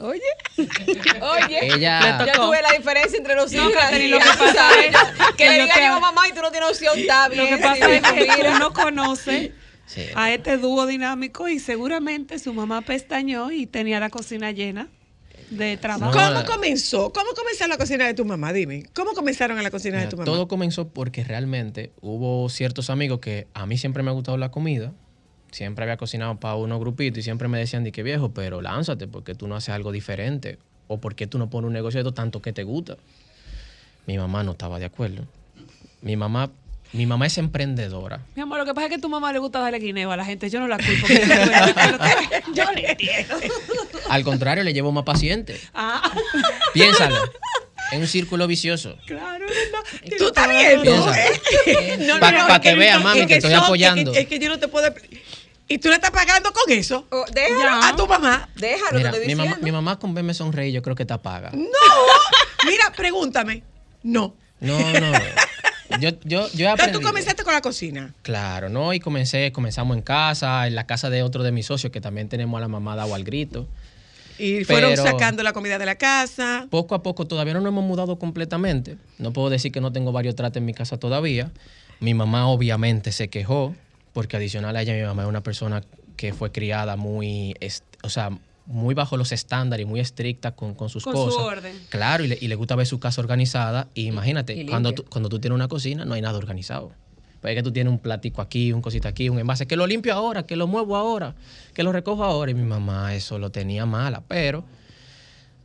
Oye, 0.00 0.20
oye, 0.56 1.74
Ella- 1.74 2.24
ya 2.26 2.32
tuve 2.34 2.60
la 2.62 2.72
diferencia 2.72 3.16
entre 3.18 3.34
los 3.34 3.50
No, 3.52 3.62
hijos. 3.62 3.72
Catherine, 3.82 4.08
lo 4.10 4.18
que 4.18 4.24
pasa 4.26 4.52
¿sabes? 4.54 4.86
es 4.94 5.26
que 5.36 5.44
que 5.44 5.50
le 5.50 5.66
te- 5.66 5.82
a 5.84 5.94
mi 5.94 6.00
mamá 6.00 6.28
y 6.28 6.32
tú 6.32 6.42
no 6.42 6.50
tienes 6.50 6.68
opción, 6.70 6.98
está 6.98 7.28
bien. 7.28 7.44
Lo 7.50 7.56
que 7.56 7.62
pasa 7.62 7.90
es 7.92 8.02
que 8.02 8.44
tú 8.44 8.58
no 8.58 8.72
conoces 8.72 9.50
Sí. 9.86 10.02
a 10.16 10.32
este 10.32 10.56
dúo 10.58 10.84
dinámico 10.86 11.48
y 11.48 11.58
seguramente 11.60 12.38
su 12.40 12.52
mamá 12.52 12.82
pestañó 12.82 13.50
y 13.52 13.66
tenía 13.66 14.00
la 14.00 14.10
cocina 14.10 14.50
llena 14.50 14.88
de 15.50 15.76
trabajo. 15.76 16.06
No, 16.12 16.18
¿Cómo 16.18 16.30
la- 16.30 16.44
comenzó? 16.44 17.12
¿Cómo 17.12 17.30
comenzó 17.34 17.66
la 17.66 17.78
cocina 17.78 18.06
de 18.06 18.14
tu 18.14 18.24
mamá? 18.24 18.52
Dime. 18.52 18.84
¿Cómo 18.94 19.12
comenzaron 19.12 19.56
en 19.58 19.64
la 19.64 19.70
cocina 19.70 19.98
de 20.00 20.06
tu 20.08 20.16
mamá? 20.16 20.24
Todo 20.24 20.48
comenzó 20.48 20.88
porque 20.88 21.22
realmente 21.24 21.92
hubo 22.00 22.48
ciertos 22.48 22.90
amigos 22.90 23.20
que 23.20 23.46
a 23.54 23.66
mí 23.66 23.78
siempre 23.78 24.02
me 24.02 24.10
ha 24.10 24.12
gustado 24.12 24.36
la 24.38 24.50
comida. 24.50 24.92
Siempre 25.52 25.84
había 25.84 25.96
cocinado 25.96 26.38
para 26.40 26.56
unos 26.56 26.80
grupitos 26.80 27.18
y 27.18 27.22
siempre 27.22 27.48
me 27.48 27.58
decían, 27.58 27.84
di 27.84 27.92
que 27.92 28.02
viejo, 28.02 28.32
pero 28.32 28.60
lánzate, 28.60 29.06
porque 29.06 29.34
tú 29.34 29.46
no 29.48 29.54
haces 29.56 29.70
algo 29.70 29.92
diferente. 29.92 30.58
O 30.88 30.98
porque 31.00 31.26
tú 31.26 31.38
no 31.38 31.48
pones 31.50 31.68
un 31.68 31.72
negocio 31.72 31.98
de 31.98 32.02
esto 32.08 32.14
tanto 32.14 32.42
que 32.42 32.52
te 32.52 32.62
gusta. 32.64 32.96
Mi 34.06 34.18
mamá 34.18 34.42
no 34.42 34.52
estaba 34.52 34.78
de 34.78 34.84
acuerdo. 34.84 35.24
Mi 36.02 36.14
mamá, 36.16 36.50
mi 36.92 37.06
mamá 37.06 37.26
es 37.26 37.38
emprendedora. 37.38 38.20
Mi 38.36 38.42
amor, 38.42 38.58
lo 38.58 38.64
que 38.66 38.74
pasa 38.74 38.86
es 38.86 38.90
que 38.90 38.96
a 38.96 39.00
tu 39.00 39.08
mamá 39.08 39.32
le 39.32 39.38
gusta 39.40 39.58
darle 39.60 39.78
guineo 39.80 40.10
a 40.12 40.16
la 40.16 40.24
gente. 40.24 40.48
Yo 40.50 40.60
no 40.60 40.68
la 40.68 40.76
culpo. 40.76 41.06
yo 42.54 42.64
le 42.72 42.86
entiendo. 42.92 43.34
Al 44.08 44.24
contrario, 44.24 44.64
le 44.64 44.72
llevo 44.72 44.92
más 44.92 45.04
paciente. 45.04 45.60
Ah, 45.74 46.12
Piénsalo. 46.72 47.16
Es 47.92 47.98
un 48.00 48.06
círculo 48.08 48.46
vicioso. 48.48 48.96
claro, 49.06 49.46
no. 49.46 50.10
Tú 50.18 50.26
estás 50.26 50.48
viendo. 50.48 51.12
¿eh? 51.14 51.96
No, 52.00 52.14
no, 52.14 52.20
Pa- 52.20 52.32
no, 52.32 52.46
pa' 52.48 52.54
es 52.56 52.60
que 52.60 52.74
vea, 52.74 52.98
mami, 52.98 53.20
es 53.20 53.26
que 53.28 53.34
estoy 53.36 53.50
son- 53.52 53.60
es 53.60 53.64
apoyando. 53.64 54.12
Es 54.12 54.26
que, 54.26 54.38
yo 54.40 54.48
no 54.48 54.58
te 54.58 54.66
puedo... 54.68 54.92
¿Y 55.68 55.78
tú 55.78 55.88
le 55.88 55.94
estás 55.96 56.10
pagando 56.10 56.52
con 56.52 56.72
eso? 56.72 57.06
Oh, 57.10 57.24
déjalo, 57.32 57.58
Ya. 57.60 57.88
A 57.88 57.96
tu 57.96 58.06
mamá. 58.06 58.48
déjalo, 58.56 58.98
Mira, 58.98 59.10
te 59.10 59.16
estoy 59.18 59.26
mi 59.28 59.34
mamá, 59.36 59.46
diciendo. 59.48 59.64
mi 59.64 59.72
mamá 59.72 59.98
con 59.98 60.14
verme 60.14 60.32
sonreír, 60.34 60.72
yo 60.74 60.82
creo 60.82 60.94
que 60.96 61.02
está 61.04 61.18
paga. 61.22 61.50
No. 61.52 61.66
Mira, 62.68 62.92
pregúntame. 62.96 63.62
No. 64.02 64.34
No, 64.60 64.78
no. 64.78 65.12
Yo, 66.00 66.10
yo, 66.24 66.48
yo 66.52 66.66
he 66.66 66.70
Entonces 66.70 66.92
tú 66.92 67.00
comenzaste 67.02 67.44
con 67.44 67.52
la 67.54 67.60
cocina. 67.62 68.12
Claro, 68.22 68.68
¿no? 68.68 68.92
Y 68.92 69.00
comencé, 69.00 69.52
comenzamos 69.52 69.96
en 69.96 70.02
casa, 70.02 70.66
en 70.66 70.74
la 70.74 70.86
casa 70.86 71.08
de 71.10 71.22
otro 71.22 71.42
de 71.42 71.52
mis 71.52 71.66
socios, 71.66 71.92
que 71.92 72.00
también 72.00 72.28
tenemos 72.28 72.58
a 72.58 72.60
la 72.60 72.68
mamá 72.68 72.96
dado 72.96 73.14
al 73.14 73.22
grito. 73.24 73.68
Y 74.38 74.64
fueron 74.64 74.90
Pero- 74.90 75.02
sacando 75.02 75.42
la 75.42 75.52
comida 75.52 75.78
de 75.78 75.86
la 75.86 75.96
casa. 75.96 76.66
Poco 76.70 76.94
a 76.94 77.02
poco, 77.02 77.26
todavía 77.26 77.54
no 77.54 77.60
nos 77.60 77.70
hemos 77.70 77.84
mudado 77.84 78.18
completamente. 78.18 78.96
No 79.18 79.32
puedo 79.32 79.50
decir 79.50 79.72
que 79.72 79.80
no 79.80 79.92
tengo 79.92 80.12
varios 80.12 80.34
tratos 80.34 80.58
en 80.58 80.64
mi 80.66 80.74
casa 80.74 80.98
todavía. 80.98 81.50
Mi 82.00 82.14
mamá 82.14 82.48
obviamente 82.48 83.12
se 83.12 83.28
quejó, 83.28 83.74
porque 84.12 84.36
adicional 84.36 84.76
a 84.76 84.82
ella, 84.82 84.94
mi 84.94 85.02
mamá 85.02 85.22
es 85.22 85.28
una 85.28 85.42
persona 85.42 85.82
que 86.16 86.32
fue 86.32 86.52
criada 86.52 86.96
muy, 86.96 87.54
o 88.02 88.08
sea, 88.10 88.30
muy 88.66 88.94
bajo 88.94 89.16
los 89.16 89.32
estándares 89.32 89.84
y 89.84 89.88
muy 89.88 90.00
estricta 90.00 90.52
con, 90.52 90.74
con 90.74 90.88
sus 90.88 91.04
Con 91.04 91.14
su 91.14 91.24
cosas. 91.26 91.42
orden. 91.42 91.72
Claro, 91.88 92.24
y 92.24 92.28
le, 92.28 92.38
y 92.40 92.48
le 92.48 92.54
gusta 92.56 92.74
ver 92.74 92.86
su 92.86 92.98
casa 92.98 93.20
organizada. 93.20 93.88
Y 93.94 94.06
imagínate, 94.06 94.54
y 94.54 94.66
cuando, 94.66 94.92
tú, 94.92 95.04
cuando 95.08 95.28
tú 95.28 95.38
tienes 95.38 95.54
una 95.54 95.68
cocina, 95.68 96.04
no 96.04 96.14
hay 96.14 96.20
nada 96.22 96.36
organizado. 96.38 96.92
Pues 97.40 97.52
es 97.52 97.58
que 97.58 97.62
tú 97.62 97.72
tienes 97.72 97.92
un 97.92 97.98
platico 97.98 98.40
aquí, 98.42 98.72
un 98.72 98.82
cosita 98.82 99.08
aquí, 99.08 99.28
un 99.28 99.38
envase, 99.38 99.66
que 99.66 99.76
lo 99.76 99.86
limpio 99.86 100.14
ahora, 100.14 100.44
que 100.46 100.56
lo 100.56 100.66
muevo 100.66 100.96
ahora, 100.96 101.34
que 101.74 101.82
lo 101.82 101.92
recojo 101.92 102.24
ahora. 102.24 102.50
Y 102.50 102.54
mi 102.54 102.62
mamá 102.64 103.14
eso 103.14 103.38
lo 103.38 103.50
tenía 103.50 103.86
mala, 103.86 104.22
pero 104.26 104.64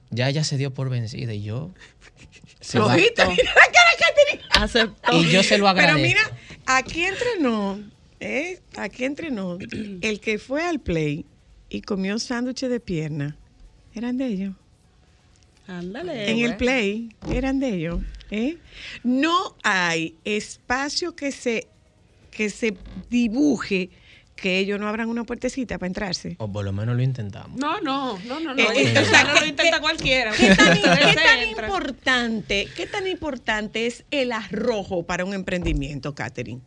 ya 0.10 0.30
ella 0.30 0.44
se 0.44 0.58
dio 0.58 0.74
por 0.74 0.90
vencida 0.90 1.34
y 1.34 1.42
yo... 1.44 1.72
se 2.60 2.78
¿Lo 2.78 2.90
viste? 2.90 3.26
Mira 3.26 3.44
la 3.44 3.72
cara 3.72 3.92
que 3.98 4.32
tenía. 4.38 4.46
Aceptó. 4.52 5.14
Y 5.14 5.32
yo 5.32 5.42
se 5.44 5.58
lo 5.58 5.66
Pero 5.66 5.70
agradezco. 5.70 6.02
mira, 6.02 6.22
aquí 6.66 7.04
entrenó, 7.04 7.80
¿eh? 8.20 8.60
Aquí 8.78 9.06
entrenó. 9.06 9.58
El 10.02 10.20
que 10.20 10.38
fue 10.38 10.64
al 10.64 10.80
play 10.80 11.26
y 11.70 11.82
comió 11.82 12.20
sándwiches 12.20 12.70
de 12.70 12.80
pierna, 12.80 13.38
eran 13.96 14.18
de 14.18 14.28
ellos. 14.28 14.54
Ándale. 15.68 16.30
en 16.30 16.40
el 16.40 16.58
play, 16.58 17.16
eran 17.32 17.60
de 17.60 17.70
ellos. 17.70 18.00
¿Eh? 18.32 18.58
No 19.04 19.56
hay 19.64 20.16
espacio 20.26 21.16
que 21.16 21.32
se, 21.32 21.68
que 22.32 22.50
se 22.50 22.76
dibuje 23.10 23.90
que 24.36 24.58
ellos 24.58 24.80
no 24.80 24.88
abran 24.88 25.08
una 25.08 25.24
puertecita 25.24 25.78
para 25.78 25.86
entrarse. 25.88 26.36
O 26.40 26.52
por 26.52 26.66
lo 26.66 26.72
menos 26.74 26.96
lo 26.96 27.04
intentamos. 27.04 27.60
No, 27.60 27.80
no, 27.82 28.18
no, 28.26 28.40
no, 28.40 28.56
no. 28.56 28.60
Eh, 28.72 28.92
eh, 28.94 29.00
o 29.00 29.06
sea, 29.06 29.24
no 29.26 29.34
¿qué- 29.36 29.40
lo 29.42 29.46
intenta 29.46 29.80
cualquiera. 29.80 30.32
¿Qué 30.32 30.56
tan, 30.56 30.82
qué 30.82 31.46
importante, 31.52 32.68
qué 32.76 32.88
tan 32.88 33.06
importante 33.08 33.86
es 33.86 34.04
el 34.10 34.32
arrojo 34.32 35.04
para 35.04 35.26
un 35.26 35.36
emprendimiento, 35.36 36.16
Catherine? 36.16 36.62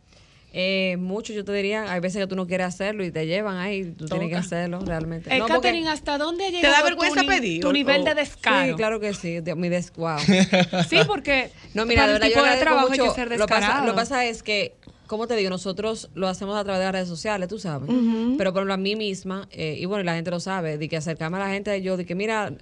Eh, 0.57 0.95
mucho, 0.97 1.33
yo 1.33 1.43
te 1.43 1.51
diría, 1.51 1.91
hay 1.91 1.99
veces 1.99 2.21
que 2.21 2.27
tú 2.27 2.37
no 2.37 2.47
quieres 2.47 2.67
hacerlo 2.67 3.03
y 3.03 3.11
te 3.11 3.27
llevan 3.27 3.57
ahí, 3.57 3.91
tú 3.91 4.05
tienes 4.05 4.29
que 4.29 4.37
hacerlo 4.37 4.79
realmente. 4.79 5.29
Eh, 5.35 5.37
No, 5.37 5.47
Catherine, 5.47 5.89
¿hasta 5.89 6.17
dónde 6.17 6.45
ha 6.45 6.49
¿Te 6.61 6.67
da 6.67 6.81
vergüenza 6.81 7.19
tu, 7.21 7.27
pedir 7.27 7.61
tu 7.61 7.73
nivel 7.73 8.01
o- 8.01 8.05
de 8.05 8.13
descaro? 8.15 8.69
Sí, 8.71 8.75
claro 8.77 8.99
que 9.01 9.13
sí, 9.13 9.41
de- 9.41 9.53
mi 9.55 9.67
des 9.67 9.91
wow. 9.97 10.17
Sí, 10.89 10.97
porque 11.05 11.51
No, 11.73 11.85
mira, 11.85 12.03
para 12.03 12.13
de 12.19 12.25
el 12.25 12.31
tipo 12.31 12.39
yo 12.45 12.51
de 12.53 12.57
trabajo 12.57 12.85
hay 12.89 12.97
mucho. 12.99 13.09
que 13.09 13.15
ser 13.15 13.27
lo, 13.37 13.47
pasa, 13.47 13.55
descarado. 13.59 13.85
lo 13.85 13.91
que 13.91 13.95
pasa 13.97 14.23
es 14.25 14.43
que, 14.43 14.77
como 15.07 15.27
te 15.27 15.35
digo, 15.35 15.49
nosotros 15.49 16.09
lo 16.15 16.29
hacemos 16.29 16.55
a 16.57 16.63
través 16.63 16.79
de 16.79 16.85
las 16.85 16.93
redes 16.93 17.09
sociales, 17.09 17.49
tú 17.49 17.59
sabes. 17.59 17.89
Pero 18.37 18.53
por 18.53 18.59
ejemplo, 18.61 18.73
a 18.75 18.77
mí 18.77 18.95
misma, 18.95 19.49
eh, 19.51 19.75
y 19.77 19.83
bueno, 19.85 20.03
y 20.03 20.05
la 20.05 20.15
gente 20.15 20.31
lo 20.31 20.39
sabe, 20.39 20.77
de 20.77 20.87
que 20.87 20.95
acercarme 20.95 21.35
a 21.35 21.41
la 21.41 21.49
gente, 21.49 21.81
yo, 21.81 21.97
de 21.97 22.05
que 22.05 22.15
mira, 22.15 22.53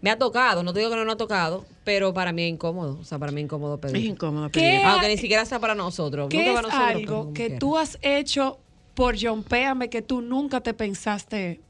me 0.00 0.10
ha 0.10 0.18
tocado, 0.18 0.62
no 0.62 0.72
te 0.72 0.80
digo 0.80 0.90
que 0.90 0.96
no 0.96 1.04
me 1.04 1.12
ha 1.12 1.16
tocado, 1.16 1.64
pero 1.84 2.12
para 2.12 2.32
mí 2.32 2.42
es 2.44 2.50
incómodo. 2.50 2.98
O 3.00 3.04
sea, 3.04 3.18
para 3.18 3.32
mí 3.32 3.40
es 3.40 3.44
incómodo 3.44 3.78
pedir. 3.80 3.96
Es 3.96 4.04
incómodo 4.04 4.50
¿Qué 4.50 4.60
pedir. 4.60 4.84
Aunque 4.84 5.08
ni 5.08 5.16
siquiera 5.16 5.44
sea 5.44 5.58
para 5.58 5.74
nosotros. 5.74 6.28
¿Qué 6.28 6.38
nunca 6.38 6.50
es 6.50 6.56
para 6.56 6.68
nosotros, 6.68 6.96
algo 6.96 7.32
que 7.32 7.46
quiera. 7.46 7.58
tú 7.58 7.76
has 7.76 7.98
hecho 8.02 8.58
por 8.94 9.16
Péame 9.42 9.90
que 9.90 10.02
tú 10.02 10.20
nunca 10.20 10.60
te 10.60 10.74
pensaste 10.74 11.60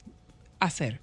hacer? 0.60 1.00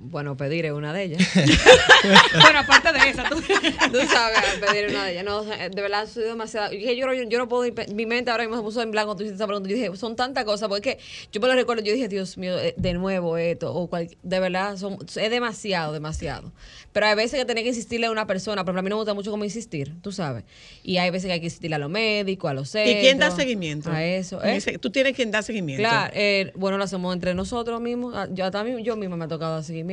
Bueno, 0.00 0.36
pedir 0.36 0.64
es 0.64 0.72
una 0.72 0.92
de 0.92 1.02
ellas. 1.04 1.28
bueno, 2.40 2.60
aparte 2.60 2.92
de 2.92 3.10
esa, 3.10 3.28
tú. 3.28 3.36
Tú 3.92 3.98
sabes, 4.08 4.38
pedir 4.64 4.90
una 4.90 5.04
de 5.04 5.12
ellas. 5.12 5.24
No, 5.24 5.42
de 5.44 5.68
verdad, 5.82 6.06
soy 6.06 6.22
demasiado. 6.24 6.72
Yo, 6.72 6.92
yo, 6.92 7.12
yo, 7.24 7.38
no 7.38 7.48
puedo. 7.48 7.70
Mi 7.94 8.06
mente 8.06 8.30
ahora 8.30 8.44
mismo 8.44 8.56
se 8.56 8.62
puso 8.62 8.80
en 8.82 8.90
blanco. 8.92 9.16
Tú 9.16 9.22
hiciste 9.24 9.36
esa 9.36 9.46
pregunta. 9.46 9.68
Yo 9.68 9.74
dije, 9.74 9.96
son 9.96 10.14
tantas 10.14 10.44
cosas. 10.44 10.68
Porque 10.68 10.90
es 10.90 10.96
que 10.96 11.02
yo 11.32 11.40
me 11.40 11.48
lo 11.48 11.54
recuerdo. 11.54 11.82
Yo 11.82 11.92
dije, 11.92 12.06
Dios 12.08 12.38
mío, 12.38 12.56
eh, 12.58 12.74
de 12.76 12.92
nuevo 12.94 13.36
esto. 13.38 13.74
O 13.74 13.88
cual- 13.88 14.16
de 14.22 14.40
verdad, 14.40 14.76
son, 14.76 14.98
es 15.02 15.30
demasiado, 15.30 15.92
demasiado. 15.92 16.52
Pero 16.92 17.06
hay 17.06 17.16
veces 17.16 17.38
que 17.40 17.44
tenés 17.44 17.64
que 17.64 17.70
insistirle 17.70 18.06
a 18.06 18.10
una 18.12 18.26
persona. 18.26 18.64
Pero 18.64 18.78
a 18.78 18.82
mí 18.82 18.88
no 18.90 18.96
me 18.96 19.00
gusta 19.00 19.14
mucho 19.14 19.30
como 19.32 19.44
insistir, 19.44 19.94
tú 20.00 20.12
sabes. 20.12 20.44
Y 20.84 20.98
hay 20.98 21.10
veces 21.10 21.26
que 21.26 21.32
hay 21.32 21.40
que 21.40 21.46
insistirle 21.46 21.74
a 21.76 21.78
los 21.80 21.90
médicos, 21.90 22.48
a 22.50 22.54
los 22.54 22.68
centros. 22.70 22.96
¿Y 22.96 23.00
quién 23.00 23.18
da 23.18 23.30
seguimiento? 23.32 23.90
A 23.90 24.04
eso. 24.04 24.42
¿eh? 24.44 24.56
ese- 24.56 24.78
Tú 24.78 24.90
tienes 24.90 25.14
quien 25.14 25.30
da 25.32 25.42
seguimiento. 25.42 25.82
Claro, 25.82 26.12
eh, 26.14 26.52
bueno, 26.54 26.78
lo 26.78 26.84
hacemos 26.84 27.12
entre 27.14 27.34
nosotros 27.34 27.80
mismos. 27.80 28.14
Ah, 28.16 28.28
Yo 28.30 28.48
también, 28.52 28.78
yo 28.84 28.94
misma 28.96 29.16
me 29.16 29.24
ha 29.24 29.28
tocado 29.28 29.54
dar 29.54 29.64
seguimiento. 29.64 29.87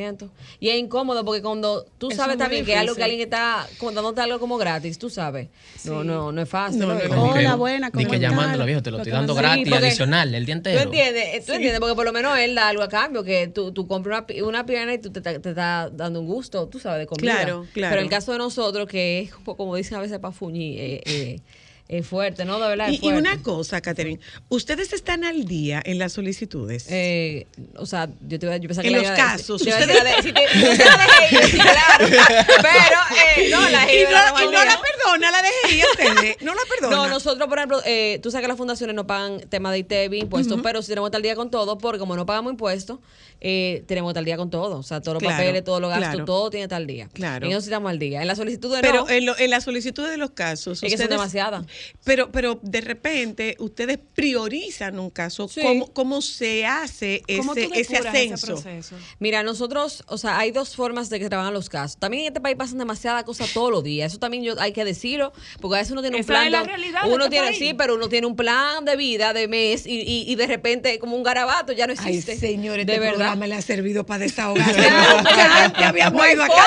Y 0.60 0.70
es 0.70 0.78
incómodo 0.78 1.24
porque 1.26 1.42
cuando 1.42 1.86
tú 1.98 2.10
Eso 2.10 2.18
sabes 2.18 2.38
también 2.38 2.66
que 2.66 2.76
algo 2.76 2.96
que 2.96 3.04
alguien 3.04 3.22
está 3.22 3.68
como 3.78 3.92
dándote 3.92 4.22
algo 4.22 4.40
como 4.40 4.58
gratis, 4.58 4.98
tú 5.00 5.10
sabes. 5.10 5.48
No, 5.86 6.02
Sí. 6.02 6.08
no, 6.08 6.32
no 6.32 6.42
es 6.42 6.50
fácil. 6.50 6.80
No, 6.80 6.88
¿no? 6.88 6.94
no, 6.96 7.00
que- 7.00 7.08
buena, 7.56 7.88
Ni 7.88 7.92
¿cómo 7.92 8.10
que 8.10 8.16
estás? 8.16 8.20
llamándolo, 8.32 8.66
viejo, 8.66 8.82
te 8.84 8.92
lo 8.92 8.98
estoy 8.98 9.12
dando 9.12 9.34
Sí, 9.34 9.40
gratis, 9.40 9.70
porque- 9.70 9.86
adicional, 9.88 10.36
el 10.36 10.46
día 10.46 10.56
¿Tú 10.56 10.58
entero. 10.58 10.82
entiendes? 10.82 11.46
¿Tú 11.46 11.54
entiendes? 11.54 11.80
Porque 11.80 11.96
por 11.96 12.06
lo 12.06 12.14
menos 12.14 12.38
él 12.38 12.56
da 12.56 12.68
algo 12.70 12.84
a 12.84 12.90
cambio, 12.90 13.24
que 13.24 13.48
tú, 13.48 13.72
tú 13.72 13.88
compras 13.88 14.24
una, 14.30 14.46
una 14.46 14.66
pierna 14.66 14.94
y 14.94 14.98
tú 15.00 15.12
te, 15.12 15.22
te, 15.22 15.40
te 15.40 15.50
está 15.50 15.90
dando 15.92 16.20
un 16.22 16.28
gusto, 16.28 16.68
tú 16.68 16.80
sabes, 16.80 17.00
de 17.00 17.06
comida. 17.08 17.34
Claro, 17.36 17.66
claro. 17.74 17.92
Pero 17.94 18.02
el 18.02 18.10
caso 18.10 18.32
de 18.32 18.38
nosotros, 18.40 18.88
que 18.88 19.20
es, 19.22 19.32
como 19.34 19.76
dicen 19.76 19.98
a 19.98 20.02
veces, 20.02 20.20
para 20.20 20.32
fuñir, 20.34 20.80
eh, 20.80 21.02
eh, 21.06 21.40
es 21.88 22.08
fuerte, 22.08 22.46
¿no? 22.46 22.60
De 22.60 22.68
verdad, 22.68 22.90
es 22.90 23.02
Y, 23.04 23.08
y 23.10 23.12
una 23.12 23.42
cosa, 23.44 23.80
Catherine, 23.82 24.20
¿ustedes 24.50 24.92
están 24.94 25.24
al 25.24 25.46
día 25.46 25.82
en 25.86 26.00
las 26.00 26.14
solicitudes? 26.14 26.88
Eh, 26.90 27.46
o 27.78 27.86
sea, 27.86 28.10
yo 28.28 28.40
te 28.40 28.46
iba 28.48 28.58
yo 28.58 28.68
pensaba 28.68 28.88
En 28.88 28.94
que 28.94 29.02
la 29.02 29.04
los 29.04 29.12
a- 29.12 29.16
casos, 29.16 29.62
a 29.62 29.70
ustedes- 29.70 29.88
de- 30.04 30.24
si 30.24 30.34
te- 30.34 30.60
yo 30.62 30.78
te 30.78 30.86
la 30.86 30.98
dejé 30.98 31.48
sí, 31.48 31.58
claro. 31.58 32.06
Pero, 32.62 33.00
eh, 33.38 33.50
no, 33.52 33.70
la 33.70 33.84
y 33.84 33.98
dejé 33.98 34.04
no, 34.12 34.42
y 34.42 34.46
no 34.46 34.66
la 34.66 34.80
perdona, 34.82 35.32
la 35.32 35.42
dejé 35.42 35.84
ustedes. 35.92 36.38
No 36.42 36.54
la 36.56 36.62
perdona. 36.70 36.96
No, 36.96 37.08
nosotros, 37.08 37.48
por 37.48 37.58
ejemplo, 37.60 37.82
eh, 37.86 38.20
tú 38.24 38.32
sabes 38.32 38.44
que 38.44 38.48
las 38.48 38.58
fundaciones 38.58 38.96
no 38.96 39.06
pagan 39.06 39.42
tema 39.50 39.72
de 39.72 39.80
ITEVI, 39.80 40.20
impuestos, 40.22 40.60
pero 40.64 40.82
si 40.82 40.88
tenemos 40.90 41.08
que 41.08 41.10
estar 41.10 41.20
al 41.20 41.24
día 41.24 41.36
con 41.36 41.52
todo, 41.52 41.78
porque 41.78 42.00
como 42.00 42.16
no 42.16 42.26
pagamos 42.26 42.52
impuestos, 42.52 43.00
eh, 43.48 43.84
tenemos 43.88 44.10
que 44.10 44.12
estar 44.14 44.22
al 44.22 44.26
día 44.26 44.38
con 44.38 44.50
todo. 44.50 44.80
O 44.80 44.84
sea, 44.84 45.02
todos 45.02 45.14
los 45.16 45.22
Claro, 45.24 45.38
papeles, 45.38 45.64
todos 45.64 45.80
los 45.82 45.90
gastos, 45.92 46.10
claro. 46.10 46.26
todo 46.26 46.50
tiene 46.50 46.62
que 46.64 46.66
estar 46.66 46.82
al 46.82 46.88
día. 46.88 47.10
Claro. 47.14 47.48
Eso 47.48 47.62
sí 47.62 47.68
estamos 47.68 47.92
al 47.92 48.00
día. 48.00 48.22
En 48.24 48.28
la 48.28 48.36
solicitud 48.36 48.74
de 48.76 48.82
Pero 48.82 49.04
no, 49.06 49.10
en, 49.10 49.26
lo- 49.28 49.38
en 49.38 49.50
la 49.52 49.62
solicitud 49.62 50.08
de 50.10 50.18
los 50.18 50.32
casos. 50.32 50.82
es 50.82 50.92
que 50.92 50.98
son 50.98 51.10
demasiadas. 51.10 51.64
Pero, 52.04 52.32
pero 52.32 52.60
de 52.64 52.82
repente 52.82 53.56
ustedes 53.60 54.00
priorizan 54.16 54.98
un 55.00 55.10
caso. 55.12 55.48
Sí. 55.48 55.62
¿Cómo, 55.62 55.94
cómo 55.94 56.22
se 56.22 56.66
hace 56.66 57.22
¿Cómo 57.38 57.54
tú 57.54 57.60
ese, 57.74 57.82
ese 57.82 57.98
ascenso? 57.98 58.48
proceso? 58.48 58.96
Mira, 59.20 59.44
nosotros, 59.44 60.04
o 60.08 60.18
sea, 60.18 60.40
hay 60.40 60.50
dos 60.52 60.76
formas 60.76 61.10
de 61.10 61.20
que 61.20 61.30
trabajan 61.30 61.54
los 61.54 61.70
casos. 61.70 61.98
También 61.98 62.24
en 62.24 62.28
este 62.30 62.42
país 62.42 62.56
pasan 62.58 62.80
demasiadas 62.80 63.24
cosas 63.24 63.54
todos 63.54 63.72
los 63.72 63.84
días. 63.84 64.12
Eso 64.12 64.20
también 64.20 64.44
yo, 64.44 64.60
hay 64.60 64.72
que 64.74 64.84
decirlo, 64.84 65.32
porque 65.62 65.76
a 65.76 65.80
veces 65.80 65.92
uno 65.92 66.02
tiene 66.02 66.18
un 66.18 66.22
Esa 66.22 66.28
plan. 66.28 66.46
es 66.48 66.52
la 66.52 66.62
de- 66.62 66.68
realidad 66.68 67.04
de 67.04 67.08
uno 67.14 67.26
este 67.26 67.30
tiene, 67.30 67.48
país. 67.48 67.60
sí, 67.60 67.74
pero 67.76 67.96
uno 67.96 68.10
tiene 68.10 68.28
un 68.28 68.36
plan 68.36 68.84
de 68.86 68.96
vida 68.96 69.34
de 69.34 69.48
mes 69.48 69.86
y, 69.86 70.02
y, 70.02 70.26
y 70.32 70.36
de 70.36 70.48
repente, 70.48 70.98
como 71.00 71.16
un 71.16 71.24
garabato, 71.24 71.72
ya 71.74 71.86
no 71.88 71.94
Ay, 71.98 72.18
existe. 72.18 72.38
señores, 72.38 72.86
de 72.86 72.94
este 72.94 73.06
verdad. 73.36 73.46
programa 73.46 73.48
le 73.48 73.56
ha 73.56 73.62
servido 73.62 74.06
para 74.06 74.20
desahogarse. 74.20 74.74
Claro, 74.86 75.18
Mucha 75.20 75.50
gente 75.62 75.84
había 75.84 76.10
no 76.10 76.22
hay 76.22 76.34
ido 76.34 76.44
a 76.44 76.48
forma, 76.48 76.64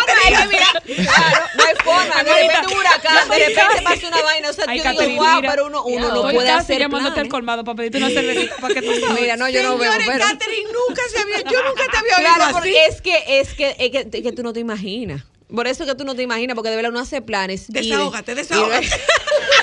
mira, 0.50 0.66
claro, 0.84 1.46
no 1.56 1.64
hay 1.64 1.74
forma. 1.84 2.22
De 2.24 2.32
repente 2.32 2.66
un 2.74 2.78
huracán, 2.78 3.28
de 3.28 3.38
repente 3.38 3.82
pasa 3.84 4.08
una 4.08 4.22
vaina. 4.22 4.50
O 4.50 4.52
sea, 4.52 4.64
Ay, 4.68 4.78
yo 4.78 4.82
digo, 4.84 4.94
Catherine, 4.96 5.18
wow, 5.18 5.36
mira, 5.36 5.50
pero 5.50 5.66
uno, 5.66 5.84
uno 5.84 6.08
no 6.14 6.22
puede 6.30 6.50
hacer 6.50 6.78
llamándote 6.78 7.08
al 7.08 7.14
planes. 7.14 7.30
colmado 7.30 7.64
para 7.64 7.76
pedirte 7.76 7.98
una 7.98 8.08
cervecita 8.10 8.56
para 8.56 8.74
que 8.74 8.82
tú 8.82 8.92
sabes. 9.00 9.20
Mira, 9.20 9.36
no, 9.36 9.48
yo 9.48 9.62
no 9.62 9.78
veo, 9.78 9.92
Señores, 9.92 10.08
pero... 10.12 10.24
Catherine 10.26 10.68
nunca 10.72 11.02
se 11.10 11.18
había, 11.20 11.40
yo 11.50 11.62
nunca 11.64 11.82
te 11.90 11.96
había 11.96 12.16
oído 12.16 12.28
Claro, 12.28 12.44
así. 12.44 12.52
porque 12.54 12.86
es 12.86 13.00
que, 13.02 13.40
es 13.40 13.54
que, 13.54 13.76
es 13.78 13.90
que, 13.90 14.08
es 14.18 14.22
que 14.22 14.32
tú 14.32 14.42
no 14.42 14.52
te 14.52 14.60
imaginas. 14.60 15.22
Por 15.54 15.66
eso 15.66 15.82
es 15.84 15.88
que 15.88 15.94
tú 15.96 16.04
no 16.04 16.14
te 16.14 16.22
imaginas, 16.22 16.54
porque 16.54 16.68
de 16.70 16.76
verdad 16.76 16.90
uno 16.90 17.00
hace 17.00 17.22
planes. 17.22 17.68
y- 17.68 17.72
Desahógate, 17.72 18.32
y 18.32 18.34
no- 18.34 18.40
desahógate. 18.42 18.86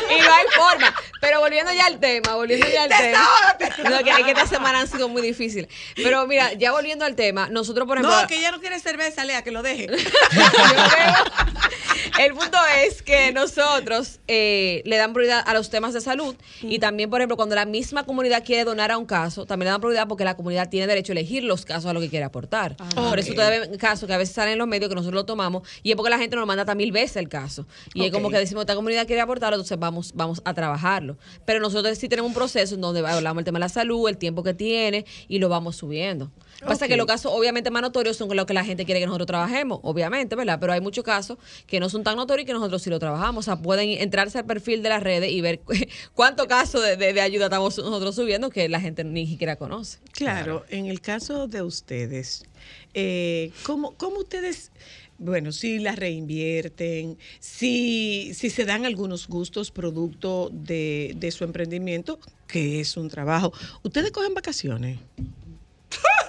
Y 0.08 0.22
no 0.22 0.32
hay 0.34 0.46
forma. 0.56 0.94
Pero 1.20 1.40
volviendo 1.40 1.72
ya 1.74 1.86
al 1.88 2.00
tema, 2.00 2.36
volviendo 2.36 2.68
ya 2.68 2.84
al 2.84 2.90
Desahógate. 2.90 3.72
tema. 3.76 3.90
No, 3.90 4.04
que, 4.04 4.10
es 4.12 4.18
que 4.18 4.32
esta 4.32 4.46
semana 4.48 4.80
han 4.82 4.88
sido 4.88 5.10
muy 5.10 5.22
difíciles. 5.22 5.68
Pero 5.96 6.28
mira, 6.28 6.54
ya 6.54 6.72
volviendo 6.72 7.06
al 7.06 7.16
tema, 7.16 7.48
nosotros, 7.50 7.88
por 7.88 7.98
ejemplo. 7.98 8.22
No, 8.22 8.28
que 8.28 8.36
ella 8.38 8.52
no 8.52 8.60
quiere 8.60 8.80
cerveza, 8.80 9.26
Lea, 9.26 9.44
que 9.44 9.52
lo 9.52 9.64
deje. 9.64 9.88
El 12.20 12.34
punto 12.34 12.58
es 12.86 13.02
que 13.02 13.34
nosotros 13.34 14.20
eh, 14.28 14.82
le 14.86 14.98
dan 14.98 15.14
prioridad 15.14 15.44
a 15.46 15.54
los 15.54 15.70
temas 15.70 15.94
de 15.94 16.00
salud 16.02 16.36
y 16.62 16.80
también, 16.80 17.10
por 17.10 17.20
ejemplo, 17.20 17.36
cuando 17.36 17.56
la 17.56 17.66
misma 17.66 18.06
comunidad 18.06 18.44
quiere 18.46 18.64
donar 18.64 18.92
a 18.92 18.98
un 18.98 19.06
caso, 19.06 19.46
también 19.46 19.66
le 19.68 19.72
dan 19.72 19.82
prioridad 19.82 20.08
porque 20.08 20.24
la 20.24 20.36
comunidad 20.38 20.70
tiene 20.70 20.88
derecho 20.88 21.12
a 21.12 21.14
elegir 21.14 21.44
los 21.44 21.66
casos 21.66 21.88
a 21.88 21.94
lo 21.94 22.00
que 22.00 22.10
quiere 22.10 22.24
aportar. 22.26 22.78
Por 22.96 23.20
eso 23.20 23.32
ustedes 23.32 23.70
ven 23.70 23.78
casos 23.78 24.08
que 24.08 24.14
a 24.14 24.18
veces 24.18 24.34
salen 24.34 24.54
en 24.54 24.60
los 24.60 24.68
medios 24.68 24.88
que 24.90 24.96
nosotros 24.96 25.14
lo 25.16 25.26
tomamos 25.26 25.68
y 25.84 25.92
es 25.92 25.98
porque 25.98 26.10
la 26.10 26.18
gente 26.18 26.36
nos 26.38 26.48
manda 26.48 26.62
hasta 26.64 26.76
mil 26.76 26.92
veces 26.94 27.18
el 27.18 27.28
caso. 27.28 27.68
Y 27.94 28.06
es 28.06 28.12
como 28.12 28.30
que 28.30 28.38
decimos, 28.38 28.62
esta 28.62 28.76
comunidad 28.76 29.06
quiere 29.08 29.22
aportarlo, 29.22 29.56
entonces 29.58 29.78
vamos, 29.78 30.12
vamos 30.16 30.42
a 30.46 30.54
trabajarlo. 30.54 31.18
Pero 31.46 31.60
nosotros 31.60 31.98
sí 31.98 32.08
tenemos 32.08 32.30
un 32.30 32.36
proceso 32.36 32.76
en 32.76 32.82
donde 32.82 33.06
hablamos 33.06 33.38
del 33.42 33.46
tema 33.46 33.60
de 33.60 33.66
la 33.66 33.70
salud, 33.70 34.08
el 34.08 34.18
tiempo 34.18 34.42
que 34.42 34.54
tiene 34.54 35.06
y 35.28 35.40
lo 35.40 35.50
vamos 35.50 35.76
subiendo. 35.76 36.32
Pasa 36.66 36.88
que 36.88 36.94
Ok. 36.94 37.00
los 37.00 37.08
casos 37.08 37.34
obviamente 37.36 37.70
más 37.70 37.82
notorios 37.82 38.16
son 38.16 38.34
los 38.34 38.46
que 38.46 38.54
la 38.54 38.64
gente 38.64 38.86
quiere 38.86 39.02
que 39.02 39.06
nosotros 39.06 39.28
trabajemos, 39.28 39.80
obviamente, 39.84 40.38
¿verdad? 40.38 40.58
Pero 40.60 40.72
hay 40.72 40.80
muchos 40.80 41.04
casos 41.04 41.38
que 41.68 41.82
no 41.82 41.90
son 41.90 42.05
tan 42.06 42.16
notorios 42.16 42.44
y 42.44 42.46
que 42.48 42.54
nosotros 42.54 42.82
sí 42.82 42.90
lo 42.90 43.00
trabajamos. 43.00 43.44
O 43.44 43.46
sea, 43.46 43.62
pueden 43.62 43.90
entrarse 43.90 44.38
al 44.38 44.46
perfil 44.46 44.82
de 44.82 44.88
las 44.90 45.04
redes 45.04 45.30
y 45.30 45.42
ver 45.42 45.60
cuántos 46.14 46.48
casos 46.48 46.82
de, 46.82 46.96
de- 46.96 47.12
de 47.12 47.20
ayuda 47.20 47.46
estamos 47.48 47.78
nosotros 47.78 48.16
subiendo 48.16 48.50
que 48.50 48.70
la 48.70 48.80
gente 48.80 49.04
ni 49.04 49.28
siquiera 49.28 49.58
conoce. 49.58 49.98
Claro, 50.14 50.64
en 50.70 50.86
el 50.86 51.02
caso 51.02 51.48
de 51.48 51.62
ustedes, 51.62 52.46
eh, 52.94 53.52
¿cómo, 53.64 53.92
cómo 53.98 54.20
ustedes, 54.20 54.72
bueno, 55.18 55.52
si 55.52 55.80
las 55.80 55.98
reinvierten, 55.98 57.18
si, 57.42 58.32
si 58.34 58.50
se 58.50 58.64
dan 58.66 58.86
algunos 58.86 59.28
gustos 59.28 59.72
producto 59.72 60.50
de, 60.54 61.14
de 61.18 61.32
su 61.32 61.44
emprendimiento, 61.44 62.20
que 62.48 62.80
es 62.80 62.96
un 62.96 63.10
trabajo, 63.10 63.52
¿ustedes 63.84 64.12
cogen 64.12 64.34
vacaciones? 64.34 65.00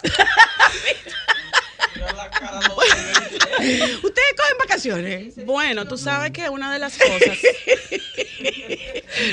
¿Ustedes 4.02 4.34
cogen 4.36 4.58
vacaciones? 4.58 5.44
Bueno, 5.46 5.86
tú 5.86 5.96
sabes 5.98 6.30
que 6.32 6.48
una 6.48 6.72
de 6.72 6.78
las 6.78 6.96
cosas. 6.96 7.38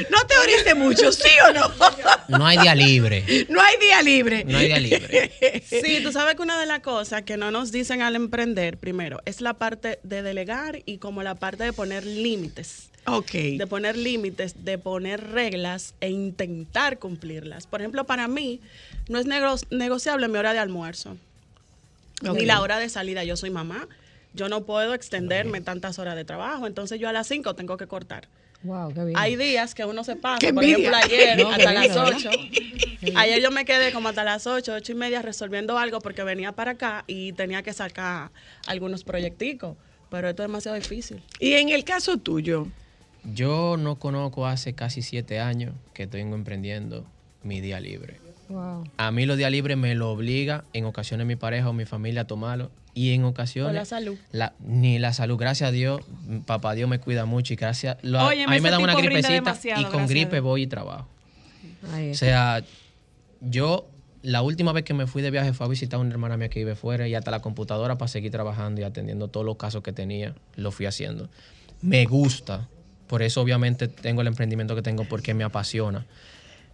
No 0.10 0.26
teorice 0.28 0.74
mucho, 0.76 1.12
¿sí 1.12 1.30
o 1.50 1.54
no? 1.54 1.72
No 2.30 2.46
hay 2.46 2.58
día 2.58 2.76
libre. 2.76 3.46
No 3.50 3.62
hay 3.62 3.78
día 3.80 4.02
libre. 4.02 4.44
No 4.46 4.58
hay 4.58 4.68
día 4.68 4.80
libre. 4.80 5.34
Sí, 5.68 6.00
tú 6.04 6.12
sabes 6.12 6.36
que 6.36 6.42
una 6.42 6.60
de 6.60 6.66
las 6.66 6.80
cosas 6.80 7.24
que 7.24 7.38
no 7.38 7.52
nos 7.52 7.72
dicen 7.72 8.02
al 8.02 8.16
emprender, 8.16 8.78
primero, 8.78 9.22
es 9.26 9.42
la 9.42 9.54
parte 9.56 10.00
de 10.04 10.22
delegar 10.24 10.82
y 10.86 10.98
como 10.98 11.24
la 11.24 11.36
parte 11.36 11.64
de 11.64 11.74
poner 11.74 12.06
límites. 12.06 12.90
Ok. 13.06 13.32
De 13.32 13.68
poner 13.68 13.98
límites, 13.98 14.64
de 14.64 14.78
poner 14.78 15.32
reglas 15.32 15.94
e 16.00 16.10
intentar 16.10 17.00
cumplirlas. 17.00 17.68
Por 17.68 17.82
ejemplo, 17.82 18.06
para 18.06 18.30
mí 18.30 18.62
no 19.10 19.20
es 19.20 19.26
nego- 19.26 19.60
negociable 19.72 20.30
mi 20.30 20.38
hora 20.38 20.54
de 20.54 20.60
almuerzo. 20.60 21.18
Ok. 22.28 22.38
Ni 22.38 22.46
la 22.46 22.62
hora 22.62 22.80
de 22.80 22.90
salida. 22.90 23.24
Yo 23.24 23.36
soy 23.38 23.50
mamá. 23.50 23.88
Yo 24.34 24.50
no 24.50 24.66
puedo 24.66 24.94
extenderme 24.94 25.62
tantas 25.62 26.00
horas 26.00 26.16
de 26.16 26.26
trabajo. 26.26 26.66
Entonces 26.68 27.00
yo 27.00 27.08
a 27.10 27.14
las 27.14 27.28
5 27.28 27.56
tengo 27.56 27.78
que 27.78 27.88
cortar. 27.88 28.28
Wow, 28.64 28.94
qué 28.94 29.04
bien. 29.04 29.18
Hay 29.18 29.36
días 29.36 29.76
que 29.76 29.84
uno 29.86 30.04
se 30.06 30.16
pasa, 30.16 30.40
Qué 30.40 30.54
por 30.54 30.64
envidia. 30.64 30.90
ejemplo 30.90 30.98
ayer 31.16 31.38
No, 31.38 31.50
hasta 31.52 31.74
las 31.74 31.86
envidia, 31.86 32.04
8. 32.16 32.30
Ayer 33.16 33.42
yo 33.42 33.52
me 33.52 33.66
quedé 33.66 33.92
como 33.92 34.08
hasta 34.08 34.24
las 34.24 34.48
8, 34.48 34.74
8 34.76 34.92
y 34.94 34.96
media 34.96 35.22
resolviendo 35.22 35.78
algo 35.78 36.00
porque 36.00 36.24
venía 36.24 36.54
para 36.54 36.72
acá 36.72 37.04
y 37.06 37.34
tenía 37.34 37.62
que 37.62 37.74
sacar 37.74 38.32
algunos 38.66 39.04
proyecticos. 39.04 39.76
Pero 40.10 40.30
esto 40.30 40.44
es 40.44 40.48
demasiado 40.48 40.78
difícil. 40.78 41.22
Y 41.40 41.54
en 41.54 41.68
el 41.70 41.84
caso 41.84 42.18
tuyo, 42.18 42.68
Yo 43.26 43.76
no 43.78 44.00
conozco 44.00 44.48
hace 44.48 44.74
casi 44.74 45.02
siete 45.02 45.40
años 45.42 45.74
que 45.94 46.08
tengo 46.08 46.36
emprendiendo 46.36 47.06
mi 47.44 47.60
día 47.60 47.82
libre. 47.82 48.20
Wow. 48.54 48.84
A 48.98 49.12
mí 49.12 49.26
los 49.26 49.38
días 49.38 49.52
libres 49.52 49.78
me 49.78 49.96
lo 49.96 50.12
obliga 50.12 50.64
en 50.74 50.86
ocasiones 50.86 51.26
mi 51.28 51.36
pareja 51.36 51.70
o 51.70 51.74
mi 51.74 51.86
familia 51.86 52.22
a 52.22 52.28
tomarlo 52.28 52.72
y 52.94 53.14
en 53.14 53.24
ocasiones 53.24 53.70
Por 53.70 53.76
la 53.76 53.86
salud. 53.86 54.16
la- 54.32 54.54
ni 54.60 55.00
la 55.00 55.12
salud, 55.14 55.38
gracias 55.38 55.70
a 55.70 55.72
Dios, 55.72 56.02
papá 56.46 56.76
Dios 56.76 56.88
me 56.90 57.00
cuida 57.00 57.26
mucho 57.26 57.54
y 57.54 57.56
gracias. 57.56 57.98
lo- 58.04 58.24
Óyeme, 58.26 58.54
a 58.54 58.56
mí 58.56 58.62
me 58.62 58.70
dan 58.72 58.82
una 58.82 58.96
gripecita 58.96 59.58
y 59.78 59.86
con 59.86 60.06
gripe 60.08 60.40
voy 60.40 60.64
y 60.64 60.68
trabajo. 60.68 61.08
O 62.12 62.14
sea, 62.14 62.64
yo 63.42 63.88
la 64.22 64.42
última 64.42 64.72
vez 64.72 64.84
que 64.86 64.94
me 64.94 65.08
fui 65.08 65.22
de 65.22 65.32
viaje 65.32 65.52
fue 65.54 65.66
a 65.66 65.70
visitar 65.70 65.98
a 65.98 66.02
una 66.02 66.12
hermana 66.12 66.38
mía 66.38 66.50
que 66.50 66.60
vive 66.60 66.76
fuera 66.76 67.08
y 67.08 67.16
hasta 67.16 67.32
la 67.32 67.42
computadora 67.42 67.98
para 67.98 68.08
seguir 68.08 68.32
trabajando 68.32 68.80
y 68.82 68.84
atendiendo 68.84 69.28
todos 69.28 69.46
los 69.46 69.58
casos 69.58 69.84
que 69.84 69.92
tenía, 69.92 70.34
lo 70.56 70.72
fui 70.72 70.86
haciendo. 70.86 71.30
Me 71.82 72.06
gusta, 72.06 72.70
por 73.08 73.22
eso 73.22 73.42
obviamente 73.42 73.88
tengo 73.90 74.22
el 74.22 74.28
emprendimiento 74.28 74.76
que 74.76 74.82
tengo 74.82 75.04
porque 75.06 75.34
me 75.34 75.44
apasiona, 75.44 76.06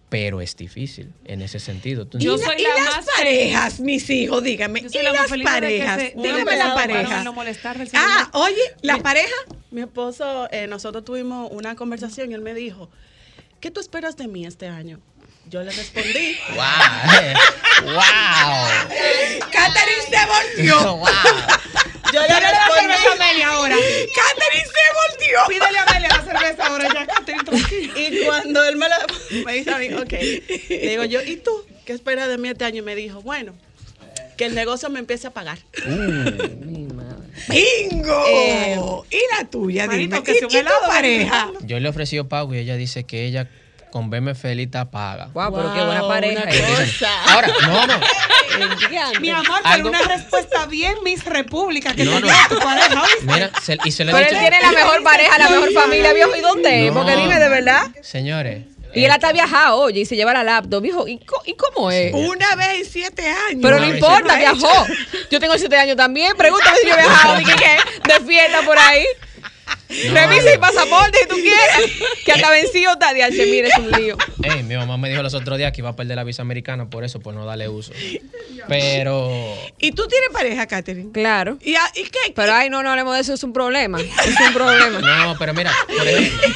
pero 0.10 0.42
es 0.42 0.56
difícil 0.58 1.14
en 1.26 1.42
ese 1.42 1.60
sentido. 1.60 2.08
Tú- 2.08 2.18
y 2.20 2.26
la- 2.26 2.60
y 2.60 2.64
las 2.64 3.06
parejas, 3.16 3.80
mis 3.80 4.10
hijos, 4.10 4.44
dígame. 4.44 4.82
Yo 4.82 4.90
soy 4.90 5.02
y 5.02 5.04
la 5.04 5.12
las 5.14 5.28
parejas. 5.44 6.00
se- 6.00 6.14
dígame 6.16 6.46
Para 6.46 6.58
la 6.58 6.66
no 6.70 6.76
Ah, 7.94 8.30
oye, 8.34 8.62
la 8.82 8.98
pareja. 8.98 9.36
Mi 9.72 9.82
esposo, 9.82 10.48
eh, 10.52 10.66
nosotros 10.68 11.06
tuvimos 11.06 11.50
una 11.52 11.76
conversación 11.76 12.32
y 12.32 12.34
él 12.34 12.42
me 12.42 12.54
dijo, 12.56 12.90
¿qué 13.60 13.70
tú 13.70 13.80
esperas 13.80 14.18
de 14.18 14.28
mí 14.28 14.46
este 14.46 14.68
año? 14.68 15.00
Yo 15.48 15.62
le 15.64 15.72
respondí. 15.72 16.38
¡Wow! 16.56 17.94
¡Wow! 17.94 19.50
Catherine 19.52 20.04
se 20.10 20.26
volvió. 20.26 20.96
Wow. 21.00 21.08
Yo 22.14 22.22
le 22.22 22.28
respondí. 22.40 22.80
cerveza 22.80 23.10
a 23.10 23.14
Amelia 23.14 23.50
ahora. 23.50 23.76
Catherine 23.76 24.66
se 24.66 24.86
volvió. 24.98 25.40
Pídele 25.48 25.78
a 25.78 25.84
Amelia 25.84 26.10
la 26.10 26.24
cerveza 26.24 26.66
ahora 26.68 26.88
ya. 26.94 27.08
Y 27.98 28.26
cuando 28.26 28.64
él 28.64 28.76
me, 28.78 28.88
la, 28.90 28.98
me 29.46 29.54
dice 29.54 29.72
a 29.72 29.78
mí, 29.78 29.94
ok, 29.94 30.12
le 30.70 30.90
digo 30.90 31.06
yo, 31.06 31.22
¿y 31.24 31.38
tú 31.38 31.52
qué 31.86 31.94
esperas 31.94 32.28
de 32.28 32.38
mí 32.38 32.50
este 32.50 32.66
año? 32.66 32.78
Y 32.78 32.82
me 32.82 32.96
dijo, 32.96 33.22
bueno, 33.22 33.54
que 34.38 34.46
el 34.46 34.56
negocio 34.56 34.90
me 34.90 35.00
empiece 35.00 35.28
a 35.28 35.32
pagar. 35.32 35.60
¡Bingo! 37.48 38.24
Eh, 38.28 38.78
y 39.12 39.20
la 39.38 39.50
tuya, 39.50 39.88
Marito, 39.88 40.16
dime. 40.16 40.24
que 40.24 40.32
¿Y, 40.34 40.38
y 40.38 40.62
tu 40.62 40.88
pareja? 40.88 41.52
Yo 41.64 41.80
le 41.80 41.88
he 41.88 41.90
ofrecido 41.90 42.28
pago 42.28 42.54
y 42.54 42.60
ella 42.60 42.76
dice 42.76 43.04
que 43.04 43.26
ella 43.26 43.50
con 43.92 44.10
verme 44.10 44.36
feliz 44.36 44.68
está 44.68 44.90
paga. 44.90 45.30
Guau, 45.34 45.54
pero 45.54 45.74
qué 45.74 45.82
buena 45.84 46.02
Wow, 46.02 46.10
pareja. 46.10 46.42
una 46.44 46.52
es. 46.52 46.62
cosa. 46.92 47.24
Ahora, 47.34 47.48
no, 47.62 47.88
no. 47.88 48.00
Mi 49.22 49.30
amor, 49.30 49.60
pero 49.64 49.88
una 49.90 50.02
respuesta 50.04 50.66
bien 50.66 50.96
Miss 51.04 51.24
República 51.26 51.94
que 51.94 52.04
No, 52.04 52.16
te 52.20 52.28
no. 52.28 52.30
a 52.32 52.48
tu 52.50 52.60
pareja. 52.60 53.04
Mira, 53.24 53.52
se- 53.62 53.78
y 53.84 53.92
se 53.92 54.04
lo 54.06 54.12
he 54.12 54.14
Pero 54.14 54.26
dicho. 54.30 54.36
él 54.42 54.50
tiene 54.50 54.62
la 54.62 54.72
mejor 54.72 55.04
pareja, 55.04 55.38
la 55.38 55.50
mejor 55.50 55.72
familia, 55.74 56.14
viejo. 56.14 56.36
¿Y 56.36 56.42
dónde? 56.42 56.88
No. 56.88 56.94
Porque 56.94 57.16
dime 57.16 57.40
de 57.40 57.50
verdad. 57.50 57.84
Señores. 58.02 58.64
Y 58.92 59.06
él 59.06 59.12
hasta 59.12 59.32
viajado, 59.32 59.78
oye, 59.82 60.02
y 60.02 60.06
se 60.06 60.16
lleva 60.16 60.34
la 60.34 60.44
laptop, 60.44 60.82
viejo. 60.82 61.08
¿Y, 61.08 61.20
cómo 61.56 61.92
es? 61.92 62.12
Una 62.12 62.56
vez 62.56 62.80
en 62.80 62.86
siete 62.86 63.22
años. 63.28 63.60
Pero 63.62 63.80
no 63.80 63.86
importa, 63.86 64.36
viajó. 64.36 64.88
Yo 65.30 65.40
tengo 65.40 65.56
siete 65.60 65.78
años 65.78 65.96
también. 65.96 66.36
Pregúntame 66.36 66.76
si 66.82 66.88
yo 66.88 66.94
he 66.96 66.98
viajado. 66.98 67.38
Dije 67.38 67.56
que 67.56 68.14
de 68.14 68.20
fiesta 68.26 68.62
por 68.64 68.78
ahí. 68.80 69.06
Revisa 69.90 70.54
el 70.54 70.60
pasaporte 70.60 71.18
si 71.22 71.28
tú 71.28 71.36
quieres. 71.36 71.92
Que 72.26 72.32
hasta 72.34 72.50
vencido 72.52 72.94
está. 72.94 73.14
DH, 73.14 73.32
mire, 73.50 73.68
es 73.70 73.78
un 73.78 73.92
lío. 73.92 74.18
Ey, 74.44 74.64
mi 74.64 74.76
mamá 74.76 74.98
me 74.98 75.10
dijo 75.10 75.24
los 75.24 75.34
otros 75.34 75.58
días 75.58 75.72
que 75.72 75.82
iba 75.82 75.90
a 75.90 75.96
perder 75.96 76.16
la 76.16 76.24
visa 76.24 76.42
americana 76.42 76.90
por 76.90 77.04
eso, 77.04 77.20
por 77.20 77.34
no 77.34 77.46
darle 77.46 77.68
uso. 77.70 77.92
Pero 78.68 79.54
¿Y 79.80 79.92
tú 79.92 80.08
tienes 80.08 80.30
pareja, 80.32 80.68
Catherine? 80.68 81.12
Claro. 81.12 81.58
¿Y, 81.62 81.76
a- 81.76 81.92
y 81.96 82.04
qué? 82.04 82.34
Pero 82.36 82.54
ay, 82.54 82.70
no, 82.70 82.84
no 82.84 82.90
hablemos 82.92 83.16
de 83.16 83.22
eso, 83.22 83.34
es 83.34 83.44
un 83.44 83.54
problema. 83.54 84.00
Es 84.00 84.40
un 84.48 84.54
problema. 84.54 85.00
no, 85.00 85.36
pero 85.40 85.54
mira, 85.54 85.74
por 85.88 86.08
ejemplo, 86.08 86.48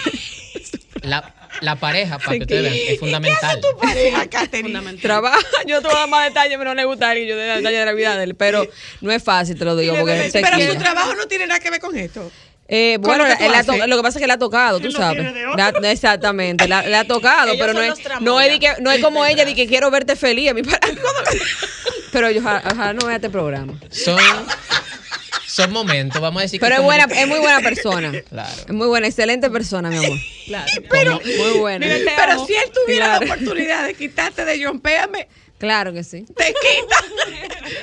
la, 1.01 1.33
la 1.61 1.75
pareja, 1.75 2.17
para 2.19 2.33
que 2.37 2.41
ustedes 2.43 2.63
vean, 2.63 2.75
es 2.93 2.99
fundamental. 2.99 3.59
tu 3.61 3.77
pareja, 3.79 4.27
Catherine? 4.27 4.93
Trabaja, 5.01 5.39
yo 5.65 5.81
te 5.81 5.87
voy 5.87 5.95
a 5.95 5.99
dar 6.01 6.09
más 6.09 6.25
detalles, 6.27 6.57
pero 6.57 6.71
no 6.71 6.75
le 6.75 6.85
gustaría 6.85 7.25
yo 7.25 7.35
de 7.35 7.45
dar 7.47 7.57
detalles 7.57 7.79
de 7.79 7.85
la 7.85 7.93
vida 7.93 8.17
de 8.17 8.23
él. 8.25 8.35
Pero 8.35 8.65
no 9.01 9.11
es 9.11 9.23
fácil, 9.23 9.57
te 9.57 9.65
lo 9.65 9.75
digo, 9.75 9.95
porque 9.95 10.29
Pero 10.31 10.71
su 10.73 10.77
trabajo 10.77 11.15
no 11.15 11.27
tiene 11.27 11.47
nada 11.47 11.59
que 11.59 11.69
ver 11.71 11.79
con 11.79 11.97
esto. 11.97 12.31
Eh, 12.67 12.97
bueno, 13.01 13.25
lo 13.27 13.37
que 13.37 13.47
lo 13.87 14.01
pasa 14.01 14.17
es 14.17 14.21
que 14.21 14.27
le 14.27 14.33
ha 14.33 14.39
tocado, 14.39 14.79
tú 14.79 14.85
no 14.85 14.91
sabes. 14.91 15.27
exactamente, 15.83 16.67
le 16.67 16.95
ha, 16.95 17.05
tocado, 17.05 17.51
Ellos 17.51 17.57
pero 17.59 17.73
no 17.73 17.81
es, 17.81 17.93
no, 18.21 18.39
es 18.39 18.51
de 18.51 18.59
que, 18.59 18.73
no 18.81 18.89
es 18.89 19.01
como 19.03 19.25
ella 19.25 19.43
de 19.45 19.53
que 19.53 19.67
quiero 19.67 19.91
verte 19.91 20.15
feliz. 20.15 20.49
A 20.51 20.53
mí 20.53 20.63
para- 20.63 20.79
pero 22.11 22.31
yo 22.31 22.39
ojalá, 22.39 22.93
no 22.93 23.05
vea 23.05 23.17
este 23.17 23.29
programa. 23.29 23.73
Son, 23.91 24.17
son 25.45 25.71
momentos, 25.71 26.21
vamos 26.21 26.39
a 26.39 26.43
decir 26.43 26.59
que 26.59 26.65
Pero 26.65 26.77
es 26.77 26.81
buena, 26.83 27.03
es 27.03 27.27
muy 27.27 27.39
buena 27.39 27.59
persona. 27.61 28.11
Claro. 28.29 28.61
Es 28.67 28.73
muy 28.73 28.87
buena, 28.87 29.07
excelente 29.07 29.49
persona, 29.49 29.89
mi 29.89 29.97
amor. 29.97 30.17
Claro. 30.45 30.71
Pero, 30.89 31.21
muy 31.37 31.59
buena. 31.59 31.85
Mira, 31.85 32.11
Pero 32.15 32.31
amo. 32.33 32.47
si 32.47 32.53
él 32.53 32.71
tuviera 32.73 33.05
Claro. 33.05 33.25
la 33.25 33.33
oportunidad 33.33 33.85
de 33.85 33.93
quitarte 33.93 34.45
de 34.45 34.63
John 34.63 34.79
Péame, 34.79 35.27
Claro 35.59 35.93
que 35.93 36.03
sí. 36.03 36.25
te 36.35 36.45
quita. 36.53 36.97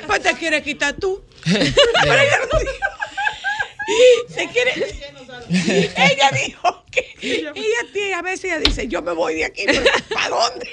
Pues 0.07 0.21
te 0.21 0.33
quiere 0.33 0.61
quitar 0.63 0.93
tú. 0.93 1.23
Se 4.29 4.47
quiere. 4.49 4.73
ella 5.49 6.29
dijo 6.45 6.83
que 6.91 7.13
ella 7.21 7.53
tiene, 7.93 8.13
a 8.13 8.21
veces 8.21 8.45
ella 8.45 8.59
dice, 8.59 8.87
yo 8.87 9.01
me 9.01 9.11
voy 9.11 9.35
de 9.35 9.45
aquí, 9.45 9.63
pero 9.65 9.83
¿para 10.13 10.29
dónde? 10.29 10.69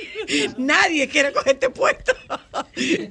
Nadie 0.59 1.09
quiere 1.09 1.33
coger 1.33 1.55
este 1.55 1.71
puesto. 1.71 2.13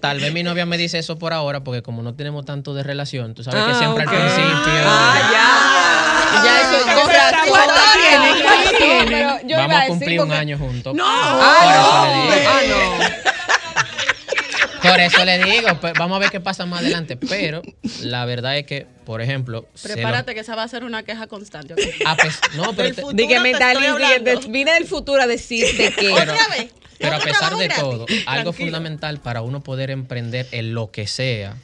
Tal 0.02 0.20
vez 0.20 0.32
mi 0.34 0.44
novia 0.44 0.66
me 0.66 0.78
dice 0.78 0.98
eso 1.00 1.18
por 1.18 1.34
ahora, 1.34 1.64
porque 1.64 1.82
como 1.82 2.02
no 2.04 2.16
tenemos 2.16 2.46
tanto 2.46 2.74
de 2.74 2.84
relación, 2.84 3.34
tú 3.34 3.44
sabes 3.44 3.62
Ah, 3.64 3.68
que 3.72 3.76
siempre 3.76 4.06
ok. 4.06 4.12
al 4.14 4.20
principio. 4.20 4.84
Ah, 4.86 5.30
ya. 5.32 6.44
Ya 6.44 6.62
eso 6.62 6.86
con 6.86 7.10
razón. 7.12 7.50
¿cuánto 7.50 7.82
tiene? 7.94 8.44
¿Cuánto 8.44 8.72
No, 8.72 8.78
tiene? 8.78 9.06
pero 9.08 9.38
yo 9.48 9.58
vamos 9.58 9.78
a 9.82 9.88
cumplir 9.88 10.22
un 10.22 10.32
año 10.32 10.58
juntos. 10.58 10.94
No. 10.94 11.04
Ah, 11.08 12.06
no. 12.08 12.30
le 12.30 12.40
digo. 12.40 12.52
Ah, 12.52 12.62
no. 12.68 13.38
Por 14.90 15.00
eso 15.00 15.26
le 15.26 15.44
digo, 15.44 15.68
pues, 15.82 15.94
vamos 15.98 16.16
a 16.18 16.20
ver 16.20 16.30
qué 16.30 16.40
pasa 16.40 16.66
más 16.66 16.82
adelante. 16.82 17.18
Pero 17.18 17.62
la 18.02 18.26
verdad 18.26 18.58
es 18.58 18.66
que, 18.66 18.86
por 19.06 19.22
ejemplo, 19.22 19.62
lo- 19.62 19.82
Prepárate 19.82 20.34
que 20.34 20.42
esa 20.42 20.56
va 20.56 20.64
a 20.64 20.68
ser 20.68 20.84
una 20.84 21.04
queja 21.04 21.28
constante. 21.28 21.74
¿ok? 21.74 21.80
a 22.06 22.16
pes- 22.16 22.40
no, 22.56 22.74
pero, 22.76 22.94
te- 22.94 23.02
estoy 23.02 23.86
hablando. 23.86 24.40
vine 24.50 24.74
del 24.74 24.86
futuro 24.86 25.22
a 25.22 25.28
decirte 25.28 25.92
que. 25.94 26.14
pero, 27.00 27.16
a 27.16 27.20
pesar 27.20 27.56
de 27.58 27.70
todo, 27.70 28.06
algo 28.26 28.52
Tranquilo. 28.52 28.54
fundamental 28.54 29.20
para 29.20 29.42
uno 29.42 29.62
poder 29.64 29.92
emprender 29.92 30.48
en 30.52 30.74
lo 30.74 30.92
que 30.92 31.08
sea 31.08 31.56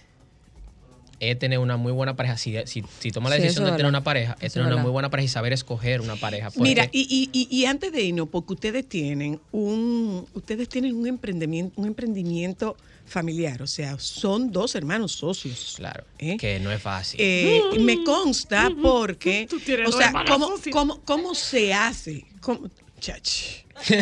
es 1.19 1.39
tener 1.39 1.57
una 1.59 1.77
muy 1.77 1.93
buena 1.93 2.15
pareja. 2.17 2.37
Si, 2.37 2.53
si, 2.65 2.83
si 2.99 3.11
toma 3.11 3.29
la 3.29 3.37
Sí, 3.37 3.43
decisión 3.43 3.65
de 3.65 3.71
tener 3.71 3.85
una 3.85 4.03
pareja, 4.03 4.35
es 4.41 4.51
tener 4.53 4.67
una 4.71 4.81
muy 4.81 4.91
buena 4.91 5.09
pareja 5.09 5.25
y 5.25 5.29
saber 5.29 5.53
escoger 5.53 6.01
una 6.01 6.17
pareja. 6.17 6.47
porque- 6.51 6.61
Mira, 6.69 6.89
y, 6.91 7.07
y, 7.09 7.29
y, 7.31 7.47
y 7.61 7.65
antes 7.65 7.93
de 7.93 8.01
irnos, 8.01 8.27
porque 8.29 8.53
ustedes 8.53 8.87
tienen 8.89 9.39
un, 9.53 10.27
ustedes 10.33 10.67
tienen 10.67 10.95
un 10.95 11.07
emprendimiento, 11.07 11.79
un 11.79 11.87
emprendimiento 11.87 12.75
familiar, 13.05 13.61
o 13.61 13.67
sea, 13.67 13.97
son 13.99 14.51
dos 14.51 14.75
hermanos 14.75 15.13
socios. 15.13 15.73
Claro, 15.77 16.05
¿Eh? 16.17 16.37
que 16.37 16.59
no 16.59 16.71
es 16.71 16.81
fácil. 16.81 17.19
Eh, 17.21 17.61
Me 17.79 18.03
consta 18.03 18.69
porque, 18.81 19.47
Tú 19.49 19.59
tienes 19.59 19.87
o 19.87 19.91
dos 19.91 19.99
sea, 19.99 20.13
¿cómo, 20.27 20.53
cómo, 20.71 21.01
cómo 21.03 21.35
se 21.35 21.73
hace? 21.73 22.25
¿Cómo? 22.41 22.69
Chach. 22.99 23.62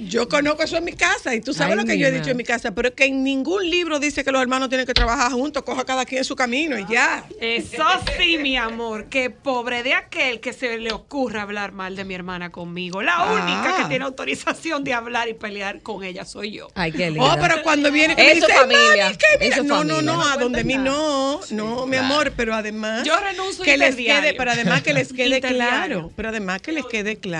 Yo 0.00 0.28
conozco 0.28 0.62
eso 0.62 0.76
en 0.76 0.84
mi 0.84 0.92
casa 0.92 1.34
y 1.34 1.40
tú 1.40 1.52
sabes 1.52 1.72
Ay, 1.72 1.78
lo 1.80 1.84
que 1.84 1.98
yo 1.98 2.06
he 2.06 2.12
dicho 2.12 2.30
en 2.30 2.36
mi 2.36 2.44
casa, 2.44 2.70
pero 2.72 2.88
es 2.88 2.94
que 2.94 3.06
en 3.06 3.24
ningún 3.24 3.68
libro 3.68 3.98
dice 3.98 4.22
que 4.22 4.30
los 4.30 4.40
hermanos 4.40 4.68
tienen 4.68 4.86
que 4.86 4.94
trabajar 4.94 5.32
juntos, 5.32 5.64
coja 5.64 5.84
cada 5.84 6.04
quien 6.04 6.24
su 6.24 6.36
camino 6.36 6.78
y 6.78 6.86
ya. 6.88 7.24
Eso 7.40 7.82
sí, 8.16 8.38
mi 8.38 8.56
amor, 8.56 9.06
que 9.08 9.30
pobre 9.30 9.82
de 9.82 9.94
aquel 9.94 10.38
que 10.38 10.52
se 10.52 10.78
le 10.78 10.92
ocurra 10.92 11.42
hablar 11.42 11.72
mal 11.72 11.96
de 11.96 12.04
mi 12.04 12.14
hermana 12.14 12.50
conmigo. 12.52 13.02
La 13.02 13.16
Ah. 13.18 13.32
única 13.32 13.76
que 13.76 13.84
tiene 13.88 14.04
autorización 14.04 14.84
de 14.84 14.94
hablar 14.94 15.28
y 15.28 15.34
pelear 15.34 15.82
con 15.82 16.04
ella 16.04 16.24
soy 16.24 16.52
yo. 16.52 16.68
Ay, 16.76 16.92
qué 16.92 17.10
linda. 17.10 17.34
Oh, 17.34 17.36
pero 17.40 17.62
cuando 17.64 17.90
viene 17.90 18.14
que 18.14 18.22
me 18.22 18.32
Eso 18.32 18.46
dice, 18.46 18.58
familia, 18.58 19.04
"Mami, 19.06 19.16
que 19.16 19.26
mira", 19.40 19.54
eso 19.56 19.64
no, 19.64 19.82
no, 19.82 20.00
no, 20.00 20.24
a 20.28 20.36
donde 20.36 20.62
mí 20.62 20.76
no, 20.76 21.40
Sí, 21.42 21.54
no, 21.56 21.86
mi 21.86 21.96
claro. 21.96 22.06
amor, 22.06 22.32
pero 22.36 22.54
además 22.54 23.02
Yo 23.04 23.16
renuncio 23.16 23.64
que 23.64 23.76
les 23.76 23.96
quede, 23.96 24.34
pero 24.34 24.52
además 24.52 24.82
que 24.82 24.92
les 24.92 25.12
quede 25.12 25.40
claro, 25.40 26.12
pero 26.14 26.28
además 26.28 26.62
que 26.62 26.70
les 26.70 26.86
quede 26.86 27.16
claro. 27.16 27.37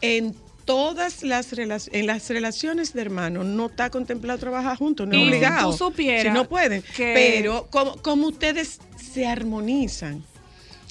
En 0.00 0.34
todas 0.64 1.22
las 1.22 1.52
relac- 1.52 1.88
en 1.92 2.06
las 2.06 2.28
relaciones 2.28 2.92
de 2.92 3.02
hermanos 3.02 3.44
no 3.46 3.66
está 3.66 3.90
contemplado 3.90 4.38
trabajar 4.38 4.76
juntos, 4.78 5.06
no 5.08 5.14
es 5.16 5.22
obligado. 5.28 5.70
tú 5.72 5.76
supieras 5.76 6.22
si 6.22 6.30
no 6.30 6.48
pueden, 6.48 6.82
que- 6.96 7.12
pero 7.14 7.66
como, 7.70 7.96
como 7.96 8.28
ustedes 8.28 8.78
se 8.96 9.26
armonizan. 9.26 10.22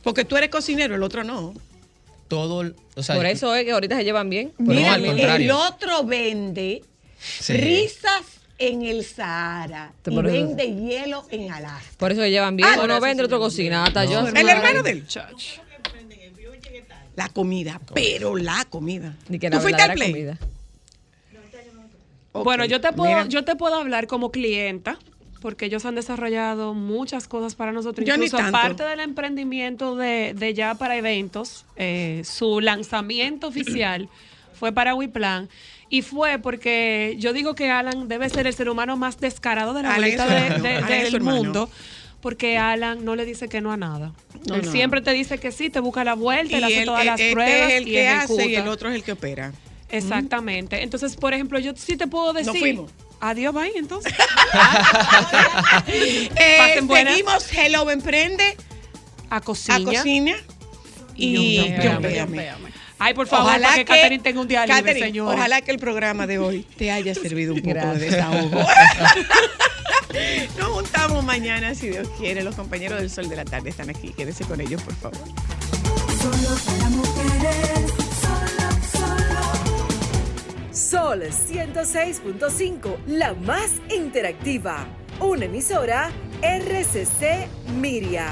Porque 0.04 0.26
tú 0.26 0.36
eres 0.36 0.50
cocinero, 0.50 0.96
el 0.96 1.04
otro 1.04 1.24
no. 1.24 1.54
Todo, 2.28 2.74
o 2.96 3.04
sea, 3.04 3.16
Por 3.16 3.26
eso 3.26 3.54
es 3.56 3.66
que 3.66 3.72
ahorita 3.72 3.98
se 3.98 4.04
llevan 4.04 4.30
bien. 4.30 4.54
No, 4.58 4.74
Mira, 4.74 4.98
contrario. 5.00 5.46
el 5.46 5.52
otro 5.52 6.04
vende 6.06 6.82
Sí. 7.20 7.54
risas 7.54 8.24
en 8.58 8.84
el 8.84 9.04
Sahara 9.06 9.92
y 10.06 10.10
eso- 10.14 10.22
vende 10.22 10.66
hielo 10.76 11.26
en 11.30 11.52
Alaska. 11.52 11.90
Por 11.98 12.12
eso 12.12 12.22
se 12.22 12.32
llevan 12.32 12.56
bien. 12.56 12.70
Ah, 12.70 12.82
Uno 12.84 12.96
por 12.96 13.04
vende, 13.04 13.22
el 13.22 13.26
otro 13.26 13.40
cocina. 13.40 13.84
Hasta 13.86 14.06
yo. 14.06 14.20
El 14.28 14.48
hermano 14.50 14.82
del 14.82 15.06
La 17.24 17.30
comida, 17.30 17.80
pero 17.94 18.36
la 18.36 18.66
comida. 18.70 19.16
Ni 19.30 19.38
que 19.40 19.50
¿Tú 19.50 19.58
la 19.58 19.62
fuiste 19.62 19.82
al 19.82 19.94
play? 19.94 20.12
comida. 20.12 20.38
Bueno, 22.34 22.66
yo 22.66 22.80
te 22.80 22.94
puedo, 22.94 23.10
mira. 23.12 23.26
yo 23.28 23.44
te 23.44 23.56
puedo 23.56 23.76
hablar 23.76 24.08
como 24.08 24.32
clienta, 24.32 24.98
porque 25.42 25.66
ellos 25.66 25.86
han 25.86 25.96
desarrollado 25.96 26.74
muchas 26.74 27.28
cosas 27.28 27.56
para 27.56 27.72
nosotros. 27.74 28.08
Yo 28.08 28.16
ni 28.18 28.26
Incluso 28.26 28.38
tanto. 28.38 28.52
parte 28.54 28.84
del 28.84 29.02
emprendimiento 29.02 29.96
de, 29.96 30.34
de 30.36 30.54
ya 30.54 30.76
para 30.76 30.96
eventos, 30.96 31.66
eh, 31.76 32.22
su 32.24 32.62
lanzamiento 32.62 33.48
oficial 33.48 34.08
fue 34.54 34.72
para 34.72 34.96
Wiplan. 34.96 35.50
Y 35.90 36.04
fue 36.04 36.40
porque 36.40 37.16
yo 37.20 37.34
digo 37.34 37.54
que 37.54 37.70
Alan 37.70 38.08
debe 38.08 38.30
ser 38.30 38.48
el 38.48 38.54
ser 38.54 38.70
humano 38.70 38.96
más 38.96 39.20
descarado 39.20 39.74
de 39.74 39.84
la 39.84 39.96
Alan 39.96 40.62
de- 40.64 40.82
del 40.82 41.16
hermano. 41.16 41.36
mundo. 41.44 41.70
Porque 42.22 42.58
Alan 42.58 43.04
no 43.04 43.16
le 43.16 43.26
dice 43.26 43.50
que 43.50 43.62
no 43.62 43.72
a 43.72 43.78
nada. 43.78 44.14
No, 44.48 44.56
él 44.56 44.66
no. 44.66 44.72
siempre 44.72 45.02
te 45.02 45.12
dice 45.12 45.38
que 45.40 45.52
sí, 45.52 45.70
te 45.70 45.80
busca 45.80 46.04
la 46.04 46.14
vuelta, 46.14 46.56
él 46.58 46.62
Y 46.62 46.66
hace 46.66 46.80
él- 46.80 46.86
todas 46.86 47.06
las 47.06 47.20
este 47.20 47.34
pruebas 47.34 47.72
es 47.72 47.78
el 47.78 47.88
y 47.88 47.92
que 47.92 48.08
hace 48.08 48.34
y 48.34 48.38
ejecuta. 48.40 48.60
el 48.62 48.68
otro 48.68 48.90
es 48.90 48.96
el 48.96 49.04
que 49.04 49.12
opera. 49.14 49.52
Exactamente. 49.90 50.84
Entonces, 50.84 51.16
por 51.16 51.34
ejemplo, 51.34 51.60
yo 51.60 51.74
sí 51.76 51.98
te 51.98 52.08
puedo 52.08 52.32
decir. 52.34 52.52
Nos 52.54 52.60
fuimos. 52.60 52.92
Adiós, 53.20 53.54
bye, 53.54 53.72
entonces. 53.76 54.14
Eh, 55.88 56.82
seguimos 56.88 57.52
Hello 57.54 57.90
Emprende 57.92 58.56
A 59.30 59.42
cocina. 59.42 59.76
a 59.78 59.84
cocina 59.84 60.36
y 61.16 61.60
Péame. 61.78 62.10
Péame. 62.10 62.72
Ay, 63.04 63.16
por 63.16 63.26
favor, 63.26 63.60
para 63.60 63.74
que 63.74 63.84
Catherine 63.84 64.22
tenga 64.22 64.42
un 64.42 64.48
día 64.48 64.64
libre, 64.64 64.94
señores. 64.94 65.36
Ojalá 65.36 65.62
que 65.62 65.72
el 65.72 65.80
programa 65.80 66.28
de 66.28 66.38
hoy 66.38 66.68
te 66.78 66.92
haya 66.92 67.16
servido 67.16 67.56
un 67.56 67.62
poco 67.62 67.74
de 67.74 67.98
desahogo. 67.98 68.62
Nos 70.60 70.68
juntamos 70.68 71.24
mañana, 71.24 71.74
si 71.74 71.90
Dios 71.90 72.08
quiere. 72.20 72.44
Los 72.44 72.54
compañeros 72.54 73.00
del 73.00 73.10
Sol 73.10 73.28
de 73.28 73.38
la 73.38 73.46
Tarde 73.46 73.72
están 73.72 73.90
aquí. 73.90 74.14
Quédese 74.14 74.44
con 74.44 74.62
ellos, 74.62 74.84
por 74.84 74.94
favor. 74.94 75.18
Solo 76.22 76.56
para 76.64 76.90
mujeres, 76.90 77.92
solo, 78.22 78.70
solo. 80.70 80.70
Sol 80.72 81.24
106.5, 81.24 82.98
la 83.08 83.34
más 83.34 83.72
interactiva. 83.92 84.86
Una 85.20 85.46
emisora 85.46 86.12
RCC 86.44 87.48
Miria. 87.80 88.28